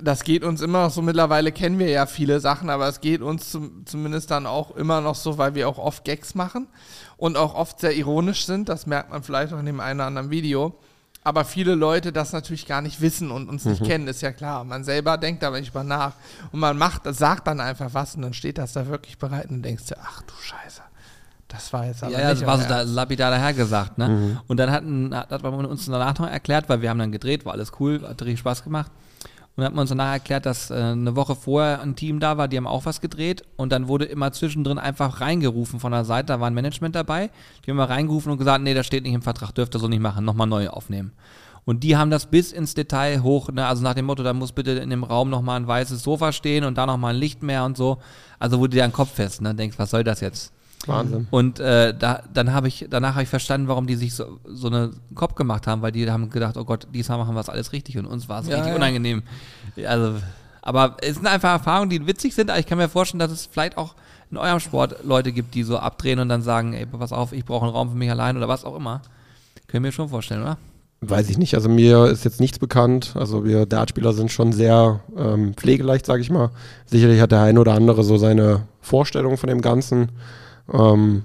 das 0.00 0.24
geht 0.24 0.44
uns 0.44 0.60
immer 0.60 0.84
noch 0.84 0.90
so, 0.90 1.02
mittlerweile 1.02 1.52
kennen 1.52 1.78
wir 1.78 1.88
ja 1.88 2.06
viele 2.06 2.40
Sachen, 2.40 2.70
aber 2.70 2.88
es 2.88 3.00
geht 3.00 3.20
uns 3.20 3.50
zum, 3.50 3.84
zumindest 3.86 4.30
dann 4.30 4.46
auch 4.46 4.76
immer 4.76 5.00
noch 5.00 5.14
so, 5.14 5.38
weil 5.38 5.54
wir 5.54 5.68
auch 5.68 5.78
oft 5.78 6.04
Gags 6.04 6.34
machen 6.34 6.68
und 7.16 7.36
auch 7.36 7.54
oft 7.54 7.80
sehr 7.80 7.96
ironisch 7.96 8.46
sind. 8.46 8.68
Das 8.68 8.86
merkt 8.86 9.10
man 9.10 9.22
vielleicht 9.22 9.52
auch 9.52 9.58
in 9.58 9.66
dem 9.66 9.80
einen 9.80 10.00
oder 10.00 10.06
anderen 10.06 10.30
Video. 10.30 10.78
Aber 11.24 11.44
viele 11.44 11.74
Leute 11.74 12.12
das 12.12 12.32
natürlich 12.32 12.66
gar 12.66 12.80
nicht 12.80 13.00
wissen 13.00 13.30
und 13.30 13.48
uns 13.48 13.64
nicht 13.64 13.84
kennen, 13.84 14.08
ist 14.08 14.22
ja 14.22 14.32
klar. 14.32 14.64
Man 14.64 14.84
selber 14.84 15.18
denkt 15.18 15.44
aber 15.44 15.60
nicht 15.60 15.74
mal 15.74 15.84
nach. 15.84 16.12
Und 16.52 16.60
man 16.60 16.78
macht, 16.78 17.02
sagt 17.04 17.46
dann 17.48 17.60
einfach 17.60 17.92
was 17.92 18.14
und 18.14 18.22
dann 18.22 18.32
steht 18.32 18.56
das 18.56 18.72
da 18.72 18.86
wirklich 18.86 19.18
bereit 19.18 19.44
und 19.46 19.56
dann 19.56 19.62
denkst 19.62 19.86
du, 19.88 19.96
ach 20.00 20.22
du 20.22 20.32
Scheiße. 20.40 20.80
Das 21.48 21.72
war 21.72 21.86
jetzt 21.86 22.02
aber 22.02 22.12
Ja, 22.12 22.20
ja, 22.20 22.30
nicht 22.30 22.42
das 22.42 22.46
war 22.46 22.58
so 22.58 22.68
da, 22.68 22.82
lapidar 22.82 23.30
dahergesagt, 23.30 23.98
ne? 23.98 24.40
Und 24.46 24.58
dann 24.58 24.70
hatten, 24.70 25.14
hat, 25.14 25.30
hat 25.30 25.42
man 25.42 25.66
uns 25.66 25.86
danach 25.86 26.18
noch 26.18 26.28
erklärt, 26.28 26.68
weil 26.68 26.82
wir 26.82 26.90
haben 26.90 26.98
dann 26.98 27.12
gedreht, 27.12 27.44
war 27.44 27.54
alles 27.54 27.72
cool, 27.80 28.02
hat 28.06 28.22
richtig 28.22 28.40
Spaß 28.40 28.64
gemacht. 28.64 28.90
Und 29.58 29.64
hat 29.64 29.74
man 29.74 29.80
uns 29.80 29.88
danach 29.88 30.12
erklärt, 30.12 30.46
dass 30.46 30.70
äh, 30.70 30.74
eine 30.74 31.16
Woche 31.16 31.34
vorher 31.34 31.82
ein 31.82 31.96
Team 31.96 32.20
da 32.20 32.38
war, 32.38 32.46
die 32.46 32.56
haben 32.56 32.68
auch 32.68 32.86
was 32.86 33.00
gedreht 33.00 33.42
und 33.56 33.72
dann 33.72 33.88
wurde 33.88 34.04
immer 34.04 34.30
zwischendrin 34.30 34.78
einfach 34.78 35.20
reingerufen 35.20 35.80
von 35.80 35.90
der 35.90 36.04
Seite, 36.04 36.26
da 36.26 36.38
war 36.38 36.46
ein 36.46 36.54
Management 36.54 36.94
dabei, 36.94 37.28
die 37.66 37.72
haben 37.72 37.76
mal 37.76 37.86
reingerufen 37.86 38.30
und 38.30 38.38
gesagt, 38.38 38.62
nee, 38.62 38.72
das 38.72 38.86
steht 38.86 39.02
nicht 39.02 39.14
im 39.14 39.22
Vertrag, 39.22 39.52
dürft 39.52 39.74
ihr 39.74 39.80
so 39.80 39.88
nicht 39.88 39.98
machen, 39.98 40.24
nochmal 40.24 40.46
neu 40.46 40.68
aufnehmen. 40.68 41.10
Und 41.64 41.82
die 41.82 41.96
haben 41.96 42.08
das 42.08 42.26
bis 42.26 42.52
ins 42.52 42.74
Detail 42.74 43.24
hoch, 43.24 43.50
ne, 43.50 43.66
also 43.66 43.82
nach 43.82 43.94
dem 43.94 44.06
Motto, 44.06 44.22
da 44.22 44.32
muss 44.32 44.52
bitte 44.52 44.70
in 44.70 44.90
dem 44.90 45.02
Raum 45.02 45.28
nochmal 45.28 45.58
ein 45.58 45.66
weißes 45.66 46.04
Sofa 46.04 46.30
stehen 46.30 46.62
und 46.62 46.78
da 46.78 46.86
nochmal 46.86 47.14
ein 47.14 47.18
Licht 47.18 47.42
mehr 47.42 47.64
und 47.64 47.76
so. 47.76 47.98
Also 48.38 48.60
wurde 48.60 48.76
dir 48.76 48.84
ein 48.84 48.92
Kopf 48.92 49.14
fest, 49.14 49.42
ne, 49.42 49.56
denkst, 49.56 49.76
was 49.76 49.90
soll 49.90 50.04
das 50.04 50.20
jetzt? 50.20 50.52
Wahnsinn. 50.86 51.26
Und 51.30 51.60
äh, 51.60 51.92
da, 51.98 52.22
dann 52.32 52.52
habe 52.52 52.68
ich, 52.68 52.86
danach 52.88 53.14
habe 53.14 53.24
ich 53.24 53.28
verstanden, 53.28 53.68
warum 53.68 53.86
die 53.86 53.96
sich 53.96 54.14
so, 54.14 54.38
so 54.46 54.68
eine 54.68 54.90
Kopf 55.14 55.34
gemacht 55.34 55.66
haben, 55.66 55.82
weil 55.82 55.92
die 55.92 56.10
haben 56.10 56.30
gedacht, 56.30 56.56
oh 56.56 56.64
Gott, 56.64 56.86
diesmal 56.94 57.18
machen 57.18 57.34
wir 57.34 57.40
es 57.40 57.48
alles 57.48 57.72
richtig 57.72 57.98
und 57.98 58.06
uns 58.06 58.28
war 58.28 58.40
es 58.40 58.48
Ja, 58.48 58.56
richtig 58.56 58.70
ja. 58.70 58.76
unangenehm. 58.76 59.22
Also, 59.86 60.14
aber 60.62 60.96
es 61.02 61.16
sind 61.16 61.26
einfach 61.26 61.50
Erfahrungen, 61.50 61.90
die 61.90 62.06
witzig 62.06 62.34
sind, 62.34 62.50
aber 62.50 62.58
ich 62.58 62.66
kann 62.66 62.78
mir 62.78 62.88
vorstellen, 62.88 63.18
dass 63.18 63.30
es 63.30 63.46
vielleicht 63.46 63.76
auch 63.76 63.94
in 64.30 64.36
eurem 64.36 64.60
Sport 64.60 65.04
Leute 65.04 65.32
gibt, 65.32 65.54
die 65.54 65.62
so 65.62 65.78
abdrehen 65.78 66.20
und 66.20 66.28
dann 66.28 66.42
sagen, 66.42 66.74
ey, 66.74 66.86
pass 66.86 67.12
auf, 67.12 67.32
ich 67.32 67.44
brauche 67.44 67.64
einen 67.64 67.74
Raum 67.74 67.90
für 67.90 67.96
mich 67.96 68.10
allein 68.10 68.36
oder 68.36 68.48
was 68.48 68.64
auch 68.64 68.76
immer. 68.76 69.02
Können 69.66 69.84
wir 69.84 69.92
schon 69.92 70.08
vorstellen, 70.08 70.42
oder? 70.42 70.58
Weiß 71.00 71.30
ich 71.30 71.38
nicht. 71.38 71.54
Also 71.54 71.68
mir 71.68 72.06
ist 72.06 72.24
jetzt 72.24 72.40
nichts 72.40 72.58
bekannt. 72.58 73.12
Also 73.14 73.44
wir 73.44 73.66
Dartspieler 73.66 74.12
sind 74.12 74.32
schon 74.32 74.52
sehr 74.52 75.00
ähm, 75.16 75.54
pflegeleicht, 75.54 76.04
sage 76.04 76.22
ich 76.22 76.30
mal. 76.30 76.50
Sicherlich 76.86 77.20
hat 77.20 77.30
der 77.30 77.42
eine 77.42 77.60
oder 77.60 77.74
andere 77.74 78.02
so 78.02 78.16
seine 78.18 78.62
Vorstellung 78.80 79.36
von 79.38 79.48
dem 79.48 79.60
Ganzen. 79.60 80.10
Ähm, 80.72 81.24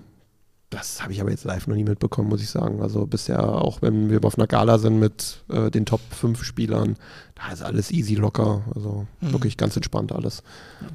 das 0.69 1.03
habe 1.03 1.13
ich 1.13 1.21
aber 1.21 1.29
jetzt 1.29 1.43
live 1.43 1.67
noch 1.67 1.75
nie 1.75 1.83
mitbekommen, 1.83 2.29
muss 2.29 2.41
ich 2.41 2.49
sagen. 2.49 2.81
Also 2.81 3.05
bisher, 3.05 3.43
auch 3.47 3.81
wenn 3.83 4.09
wir 4.09 4.23
auf 4.23 4.37
einer 4.39 4.47
Gala 4.47 4.79
sind 4.79 4.99
mit 4.99 5.43
äh, 5.49 5.69
den 5.69 5.85
Top 5.85 6.01
5 6.11 6.43
Spielern, 6.43 6.95
da 7.35 7.51
ist 7.53 7.61
alles 7.61 7.91
easy 7.91 8.15
locker. 8.15 8.61
Also 8.73 9.05
Mhm. 9.21 9.33
wirklich 9.33 9.57
ganz 9.57 9.75
entspannt 9.75 10.11
alles. 10.11 10.41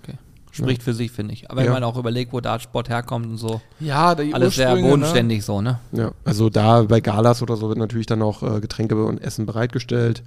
Okay. 0.03 0.14
Spricht 0.59 0.82
für 0.82 0.92
sich, 0.94 1.11
finde 1.11 1.32
ich. 1.34 1.50
Aber 1.50 1.61
wenn 1.61 1.66
Ja. 1.66 1.72
man 1.72 1.84
auch 1.84 1.96
überlegt, 1.96 2.32
wo 2.32 2.40
Dartsport 2.40 2.88
herkommt 2.88 3.26
und 3.26 3.38
so, 3.38 3.61
Ja, 3.80 4.14
alles 4.32 4.56
sehr 4.56 4.68
Ursprünge, 4.70 4.88
bodenständig 4.90 5.44
so, 5.44 5.61
ne? 5.61 5.78
Ja, 5.92 6.11
also 6.24 6.50
da 6.50 6.82
bei 6.82 7.00
Galas 7.00 7.42
oder 7.42 7.56
so 7.56 7.68
wird 7.68 7.78
natürlich 7.78 8.06
dann 8.06 8.22
auch 8.22 8.42
äh, 8.42 8.61
Getränke 8.61 9.02
und 9.04 9.18
Essen 9.22 9.46
bereitgestellt. 9.46 10.22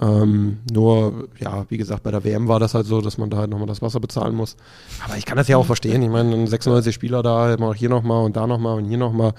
Ähm, 0.00 0.58
nur, 0.72 1.28
ja, 1.38 1.64
wie 1.68 1.76
gesagt, 1.78 2.02
bei 2.02 2.10
der 2.10 2.22
WM 2.24 2.46
war 2.48 2.60
das 2.60 2.74
halt 2.74 2.86
so, 2.86 3.00
dass 3.00 3.18
man 3.18 3.30
da 3.30 3.38
halt 3.38 3.50
nochmal 3.50 3.66
das 3.66 3.82
Wasser 3.82 4.00
bezahlen 4.00 4.34
muss. 4.34 4.56
Aber 5.04 5.16
ich 5.16 5.26
kann 5.26 5.36
das 5.36 5.48
ja 5.48 5.56
auch 5.56 5.66
verstehen. 5.66 6.02
Ich 6.02 6.08
meine, 6.10 6.46
96 6.46 6.94
Spieler 6.94 7.22
da, 7.22 7.52
immer 7.54 7.74
hier 7.74 7.88
nochmal 7.88 8.24
und 8.24 8.36
da 8.36 8.46
nochmal 8.46 8.76
und 8.78 8.84
hier 8.86 8.98
nochmal. 8.98 9.32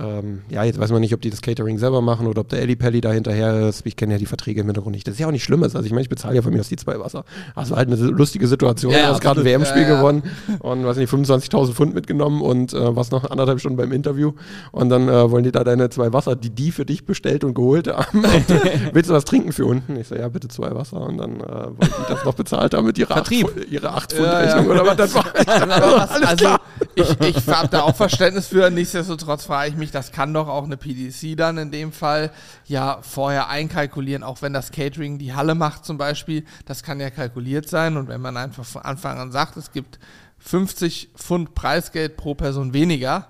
Ähm, 0.00 0.40
ja, 0.48 0.64
jetzt 0.64 0.78
weiß 0.80 0.90
man 0.90 1.00
nicht, 1.02 1.12
ob 1.12 1.20
die 1.20 1.28
das 1.30 1.42
Catering 1.42 1.78
selber 1.78 2.00
machen 2.00 2.26
oder 2.26 2.40
ob 2.40 2.48
der 2.48 2.62
Eli 2.62 2.76
Pelli 2.76 3.00
da 3.02 3.12
hinterher 3.12 3.68
ist. 3.68 3.84
Ich 3.84 3.94
kenne 3.96 4.14
ja 4.14 4.18
die 4.18 4.26
Verträge 4.26 4.60
im 4.62 4.66
Hintergrund 4.66 4.94
nicht. 4.94 5.06
Das 5.06 5.14
ist 5.14 5.20
ja 5.20 5.26
auch 5.26 5.32
nicht 5.32 5.44
Schlimmes. 5.44 5.76
Also 5.76 5.84
ich 5.86 5.92
meine, 5.92 6.02
ich 6.02 6.08
bezahle 6.08 6.34
ja 6.36 6.42
von 6.42 6.52
mir 6.52 6.60
aus 6.60 6.68
die 6.68 6.76
zwei 6.76 6.98
Wasser. 6.98 7.24
Also 7.54 7.76
halt 7.76 7.88
eine 7.88 7.96
lustige 7.96 8.46
Situation. 8.48 8.92
Ja, 8.92 9.00
du 9.00 9.06
hast 9.08 9.20
gerade 9.20 9.40
ein. 9.40 9.44
WM-Spiel 9.46 9.82
Ja, 9.82 9.96
gewonnen 9.98 10.22
und 10.60 10.86
weiß 10.86 10.96
nicht, 10.96 11.12
25.000 11.12 11.72
Pfund 11.72 11.94
mitgenommen 11.94 12.40
und 12.40 12.72
äh, 12.72 12.96
warst 12.96 13.12
noch 13.12 13.30
anderthalb 13.30 13.60
Stunden 13.60 13.76
beim 13.76 13.92
Interview 13.92 14.32
und 14.70 14.88
dann 14.88 15.08
äh, 15.08 15.30
wollen 15.30 15.44
die 15.44 15.52
da 15.52 15.62
deine 15.62 15.90
zwei 15.90 16.12
Wasser, 16.12 16.36
die 16.36 16.50
die 16.50 16.72
für 16.72 16.86
dich 16.86 17.04
bestellt 17.04 17.44
und 17.44 17.54
geholt 17.54 17.88
haben. 17.88 18.22
Willst 18.92 19.10
du 19.10 19.14
was 19.14 19.24
trinken 19.26 19.52
für 19.52 19.66
unten? 19.66 19.96
Ich 19.96 20.08
so, 20.08 20.14
ja, 20.14 20.28
bitte 20.28 20.48
zwei 20.48 20.74
Wasser 20.74 21.00
und 21.02 21.18
dann 21.18 21.40
äh, 21.40 21.44
wollen 21.46 21.76
die 21.80 22.08
das 22.12 22.24
noch 22.24 22.34
bezahlt 22.34 22.72
haben 22.74 22.86
mit 22.86 22.96
ihrer 22.98 23.14
Vertrieb. 23.14 23.46
8 23.46 23.54
Pfund- 23.54 23.70
ihre 23.70 23.90
acht 23.90 24.12
Ja, 24.12 24.18
Pfund 24.18 24.32
ja. 24.32 24.38
Rechnung 24.38 24.66
oder 24.68 24.86
was 24.86 24.96
das 24.96 25.14
war. 25.14 25.24
Was, 25.92 26.10
also 26.22 26.46
ich, 26.94 27.20
ich 27.20 27.48
habe 27.48 27.68
da 27.68 27.82
auch 27.82 27.94
Verständnis 27.94 28.46
für, 28.46 28.70
nichtsdestotrotz 28.70 29.44
frage 29.44 29.70
ich 29.70 29.76
mich, 29.82 29.90
das 29.90 30.12
kann 30.12 30.32
doch 30.32 30.48
auch 30.48 30.64
eine 30.64 30.76
PDC 30.76 31.36
dann 31.36 31.58
in 31.58 31.70
dem 31.70 31.92
Fall 31.92 32.30
ja 32.66 32.98
vorher 33.02 33.48
einkalkulieren, 33.48 34.22
auch 34.22 34.40
wenn 34.42 34.52
das 34.52 34.70
Catering 34.70 35.18
die 35.18 35.34
Halle 35.34 35.54
macht 35.54 35.84
zum 35.84 35.98
Beispiel, 35.98 36.44
das 36.64 36.82
kann 36.82 37.00
ja 37.00 37.10
kalkuliert 37.10 37.68
sein 37.68 37.96
und 37.96 38.08
wenn 38.08 38.20
man 38.20 38.36
einfach 38.36 38.64
von 38.64 38.82
Anfang 38.82 39.18
an 39.18 39.32
sagt, 39.32 39.56
es 39.56 39.72
gibt 39.72 39.98
50 40.38 41.10
Pfund 41.16 41.54
Preisgeld 41.54 42.16
pro 42.16 42.34
Person 42.34 42.72
weniger, 42.72 43.26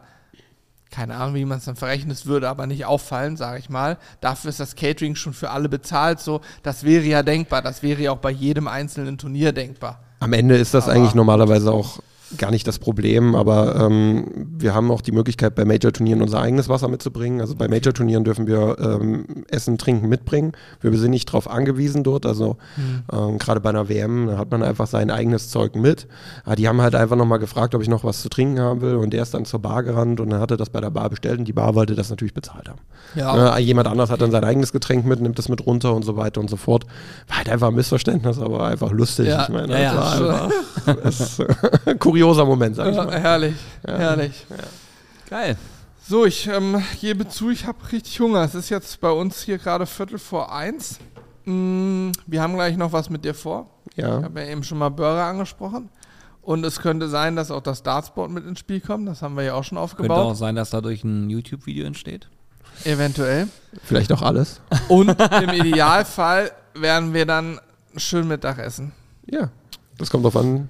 keine 0.90 1.14
Ahnung, 1.16 1.34
wie 1.34 1.44
man 1.46 1.58
es 1.58 1.64
dann 1.64 1.76
verrechnet, 1.76 2.16
es 2.18 2.26
würde 2.26 2.48
aber 2.48 2.66
nicht 2.66 2.84
auffallen, 2.84 3.38
sage 3.38 3.58
ich 3.58 3.70
mal. 3.70 3.96
Dafür 4.20 4.50
ist 4.50 4.60
das 4.60 4.76
Catering 4.76 5.14
schon 5.14 5.32
für 5.32 5.48
alle 5.50 5.70
bezahlt, 5.70 6.20
so, 6.20 6.42
das 6.62 6.84
wäre 6.84 7.04
ja 7.04 7.22
denkbar, 7.22 7.62
das 7.62 7.82
wäre 7.82 8.02
ja 8.02 8.12
auch 8.12 8.18
bei 8.18 8.30
jedem 8.30 8.68
einzelnen 8.68 9.16
Turnier 9.16 9.52
denkbar. 9.52 10.00
Am 10.20 10.32
Ende 10.34 10.56
ist 10.56 10.74
das 10.74 10.84
Aber- 10.84 10.92
eigentlich 10.94 11.14
normalerweise 11.14 11.72
auch 11.72 12.00
gar 12.38 12.50
nicht 12.50 12.66
das 12.66 12.78
Problem, 12.78 13.34
aber 13.34 13.76
ähm, 13.76 14.48
wir 14.58 14.74
haben 14.74 14.90
auch 14.90 15.00
die 15.00 15.12
Möglichkeit, 15.12 15.54
bei 15.54 15.64
Major-Turnieren 15.64 16.22
unser 16.22 16.40
eigenes 16.40 16.68
Wasser 16.68 16.88
mitzubringen. 16.88 17.40
Also 17.40 17.54
bei 17.54 17.68
Major-Turnieren 17.68 18.24
dürfen 18.24 18.46
wir 18.46 18.76
ähm, 18.78 19.44
Essen, 19.48 19.78
Trinken 19.78 20.08
mitbringen. 20.08 20.52
Wir 20.80 20.96
sind 20.98 21.10
nicht 21.10 21.28
darauf 21.28 21.48
angewiesen 21.50 22.04
dort. 22.04 22.26
Also 22.26 22.56
ähm, 23.12 23.38
gerade 23.38 23.60
bei 23.60 23.70
einer 23.70 23.88
WM 23.88 24.26
da 24.26 24.38
hat 24.38 24.50
man 24.50 24.62
einfach 24.62 24.86
sein 24.86 25.10
eigenes 25.10 25.50
Zeug 25.50 25.74
mit. 25.74 26.06
Aber 26.44 26.56
die 26.56 26.68
haben 26.68 26.80
halt 26.80 26.94
einfach 26.94 27.16
nochmal 27.16 27.38
gefragt, 27.38 27.74
ob 27.74 27.82
ich 27.82 27.88
noch 27.88 28.04
was 28.04 28.22
zu 28.22 28.28
trinken 28.28 28.60
haben 28.60 28.80
will 28.80 28.96
und 28.96 29.12
der 29.12 29.22
ist 29.22 29.34
dann 29.34 29.44
zur 29.44 29.60
Bar 29.60 29.82
gerannt 29.82 30.20
und 30.20 30.30
dann 30.30 30.40
hat 30.40 30.50
er 30.50 30.56
das 30.56 30.70
bei 30.70 30.80
der 30.80 30.90
Bar 30.90 31.10
bestellt 31.10 31.38
und 31.38 31.46
die 31.46 31.52
Bar 31.52 31.74
wollte 31.74 31.94
das 31.94 32.10
natürlich 32.10 32.34
bezahlt 32.34 32.68
haben. 32.68 32.80
Ja, 33.14 33.56
Äh, 33.56 33.60
jemand 33.60 33.88
anders 33.88 34.10
hat 34.10 34.20
dann 34.20 34.30
sein 34.30 34.44
eigenes 34.44 34.72
Getränk 34.72 35.04
mit, 35.04 35.20
nimmt 35.20 35.38
es 35.38 35.48
mit 35.48 35.66
runter 35.66 35.94
und 35.94 36.04
so 36.04 36.16
weiter 36.16 36.40
und 36.40 36.48
so 36.48 36.56
fort. 36.56 36.84
War 37.28 37.38
halt 37.38 37.48
einfach 37.48 37.68
ein 37.68 37.74
Missverständnis, 37.74 38.38
aber 38.38 38.64
einfach 38.66 38.90
lustig. 38.92 39.28
Ja, 39.28 39.42
ich 39.42 39.48
meine, 39.50 39.72
ja, 39.72 39.80
ja, 39.80 39.94
das 39.94 40.20
war 40.20 40.42
einfach 40.44 40.62
das 41.02 41.20
ist 41.20 41.42
ein 41.86 41.98
kurioser 42.22 42.44
Moment, 42.44 42.76
sag 42.76 42.88
ich 42.88 42.96
Ja, 42.96 43.04
mal. 43.04 43.20
herrlich, 43.20 43.56
herrlich. 43.84 44.46
Geil. 45.28 45.56
So, 46.06 46.24
ich 46.26 46.46
ähm, 46.48 46.82
gebe 47.00 47.28
zu, 47.28 47.50
ich 47.50 47.66
habe 47.66 47.78
richtig 47.92 48.18
Hunger. 48.20 48.42
Es 48.42 48.54
ist 48.54 48.70
jetzt 48.70 49.00
bei 49.00 49.10
uns 49.10 49.42
hier 49.42 49.58
gerade 49.58 49.86
Viertel 49.86 50.18
vor 50.18 50.52
eins. 50.54 50.98
Mm, 51.44 52.10
wir 52.26 52.42
haben 52.42 52.54
gleich 52.54 52.76
noch 52.76 52.92
was 52.92 53.08
mit 53.10 53.24
dir 53.24 53.34
vor. 53.34 53.66
Ich 53.90 54.02
Ja. 54.02 54.22
habe 54.22 54.40
ja 54.40 54.46
eben 54.48 54.62
schon 54.64 54.78
mal 54.78 54.88
Burger 54.90 55.24
angesprochen. 55.24 55.88
Und 56.42 56.64
es 56.64 56.80
könnte 56.80 57.08
sein, 57.08 57.36
dass 57.36 57.50
auch 57.52 57.60
das 57.62 57.82
Dartsport 57.84 58.30
mit 58.30 58.44
ins 58.46 58.58
Spiel 58.58 58.80
kommt. 58.80 59.06
Das 59.08 59.22
haben 59.22 59.36
wir 59.36 59.44
ja 59.44 59.54
auch 59.54 59.62
schon 59.64 59.76
Könnte 59.78 59.84
aufgebaut. 59.92 60.18
auch 60.18 60.34
sein, 60.34 60.56
dass 60.56 60.70
dadurch 60.70 61.04
ein 61.04 61.30
YouTube-Video 61.30 61.86
entsteht. 61.86 62.28
Eventuell. 62.84 63.46
Vielleicht 63.84 64.12
auch 64.12 64.22
alles. 64.22 64.60
Und 64.88 65.10
im 65.40 65.50
Idealfall 65.50 66.50
werden 66.74 67.14
wir 67.14 67.26
dann 67.26 67.60
schön 67.96 68.26
Mittagessen. 68.26 68.90
Ja. 69.26 69.50
Das 69.98 70.10
kommt 70.10 70.24
drauf 70.24 70.36
an. 70.36 70.68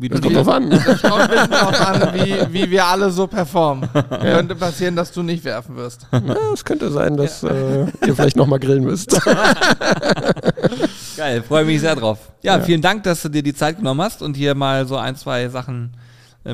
Wie 0.00 0.08
Das 0.08 0.20
du 0.20 0.28
kommt 0.28 0.36
drauf 0.36 0.48
an. 0.48 0.70
Das 0.70 1.02
kommt 1.02 1.20
ein 1.22 1.28
bisschen 1.28 1.50
drauf 1.50 1.80
an, 1.88 2.14
wie, 2.14 2.36
wie 2.52 2.70
wir 2.70 2.84
alle 2.86 3.10
so 3.10 3.26
performen. 3.26 3.88
Könnte 4.20 4.54
passieren, 4.54 4.94
dass 4.94 5.10
du 5.10 5.24
nicht 5.24 5.42
werfen 5.44 5.74
wirst. 5.74 6.06
Ja, 6.12 6.52
es 6.54 6.64
könnte 6.64 6.90
sein, 6.92 7.16
dass 7.16 7.42
äh, 7.42 7.86
ihr 8.06 8.14
vielleicht 8.14 8.36
nochmal 8.36 8.60
grillen 8.60 8.84
müsst. 8.84 9.20
Geil, 11.16 11.42
freue 11.42 11.64
mich 11.64 11.80
sehr 11.80 11.96
drauf. 11.96 12.18
Ja, 12.42 12.58
Ja. 12.58 12.62
vielen 12.62 12.80
Dank, 12.82 13.02
dass 13.02 13.22
du 13.22 13.28
dir 13.28 13.42
die 13.42 13.54
Zeit 13.54 13.78
genommen 13.78 14.00
hast 14.00 14.22
und 14.22 14.36
hier 14.36 14.54
mal 14.54 14.86
so 14.86 14.96
ein, 14.96 15.16
zwei 15.16 15.48
Sachen 15.48 15.90
äh, 15.94 15.98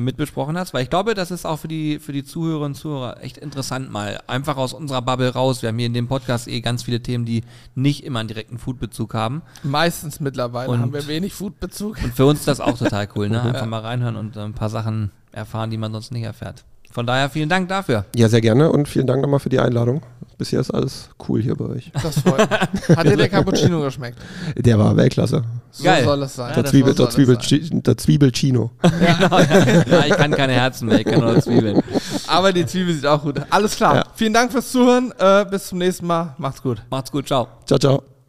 mitbesprochen 0.01 0.57
hast, 0.57 0.73
weil 0.73 0.83
ich 0.83 0.89
glaube, 0.89 1.13
das 1.13 1.31
ist 1.31 1.45
auch 1.45 1.59
für 1.59 1.67
die, 1.67 1.99
für 1.99 2.11
die 2.11 2.23
Zuhörerinnen 2.23 2.71
und 2.71 2.75
Zuhörer 2.75 3.21
echt 3.23 3.37
interessant, 3.37 3.91
mal 3.91 4.21
einfach 4.27 4.57
aus 4.57 4.73
unserer 4.73 5.01
Bubble 5.01 5.29
raus. 5.33 5.61
Wir 5.61 5.69
haben 5.69 5.77
hier 5.77 5.87
in 5.87 5.93
dem 5.93 6.07
Podcast 6.07 6.47
eh 6.47 6.61
ganz 6.61 6.83
viele 6.83 7.01
Themen, 7.01 7.25
die 7.25 7.43
nicht 7.75 8.03
immer 8.03 8.19
einen 8.19 8.27
direkten 8.27 8.57
Foodbezug 8.57 9.13
haben. 9.13 9.41
Meistens 9.63 10.19
mittlerweile 10.19 10.69
Und- 10.71 10.81
haben 10.81 10.93
wir 10.93 11.07
wenig 11.07 11.33
Foodbezug. 11.33 11.97
Und 12.03 12.13
für 12.13 12.25
uns 12.25 12.39
ist 12.39 12.47
das 12.47 12.59
auch 12.59 12.77
total 12.77 13.07
cool, 13.15 13.29
ne? 13.29 13.41
Einfach 13.43 13.65
mal 13.65 13.81
reinhören 13.81 14.15
und 14.15 14.35
äh, 14.35 14.41
ein 14.41 14.53
paar 14.53 14.69
Sachen 14.69 15.11
erfahren, 15.31 15.69
die 15.69 15.77
man 15.77 15.91
sonst 15.91 16.11
nicht 16.11 16.23
erfährt. 16.23 16.65
Von 16.95 17.05
daher 17.05 17.29
vielen 17.29 17.49
Dank 17.49 17.67
dafür. 17.67 18.05
Ja, 18.15 18.29
sehr 18.29 18.39
gerne 18.39 18.71
und 18.71 18.87
vielen 18.87 19.05
Dank 19.05 19.21
nochmal 19.21 19.41
für 19.41 19.49
die 19.49 19.59
Einladung. 19.59 20.01
Bisher 20.37 20.61
ist 20.61 20.71
alles 20.71 21.09
cool 21.27 21.41
hier 21.41 21.53
bei 21.57 21.65
euch. 21.65 21.91
Das 22.01 22.19
freut 22.19 22.49
mich. 22.49 22.97
Hat 22.97 23.05
dir 23.05 23.17
der 23.17 23.27
Cappuccino 23.27 23.81
geschmeckt? 23.81 24.17
Der 24.55 24.79
war 24.79 24.95
Weltklasse. 24.95 25.43
So 25.71 25.83
Geil. 25.83 26.05
soll 26.05 26.23
es 26.23 26.35
sein. 26.35 26.47
Ja, 26.51 26.53
Der, 26.53 26.63
das 26.63 26.71
Zwiebel, 26.71 26.95
so 26.95 27.03
der, 27.03 27.11
Zwiebel, 27.11 27.37
sein. 27.41 27.83
Der 27.83 27.97
Zwiebelchino. 27.97 28.71
Ja, 28.81 30.05
ich 30.05 30.13
kann 30.15 30.31
keine 30.31 30.53
Herzen 30.53 30.87
mehr, 30.87 30.99
ich 31.01 31.05
kann 31.05 31.19
nur 31.19 31.37
Zwiebeln. 31.41 31.81
Aber 32.27 32.53
die 32.53 32.65
Zwiebel 32.65 32.93
sieht 32.93 33.05
auch 33.05 33.21
gut. 33.21 33.41
Alles 33.49 33.75
klar. 33.75 33.95
Ja. 33.95 34.03
Vielen 34.15 34.31
Dank 34.33 34.53
fürs 34.53 34.71
Zuhören. 34.71 35.13
Äh, 35.19 35.45
bis 35.51 35.67
zum 35.67 35.79
nächsten 35.79 36.07
Mal. 36.07 36.33
Macht's 36.37 36.61
gut. 36.61 36.81
Macht's 36.89 37.11
gut, 37.11 37.27
ciao. 37.27 37.49
Ciao, 37.65 37.77
ciao. 37.77 38.14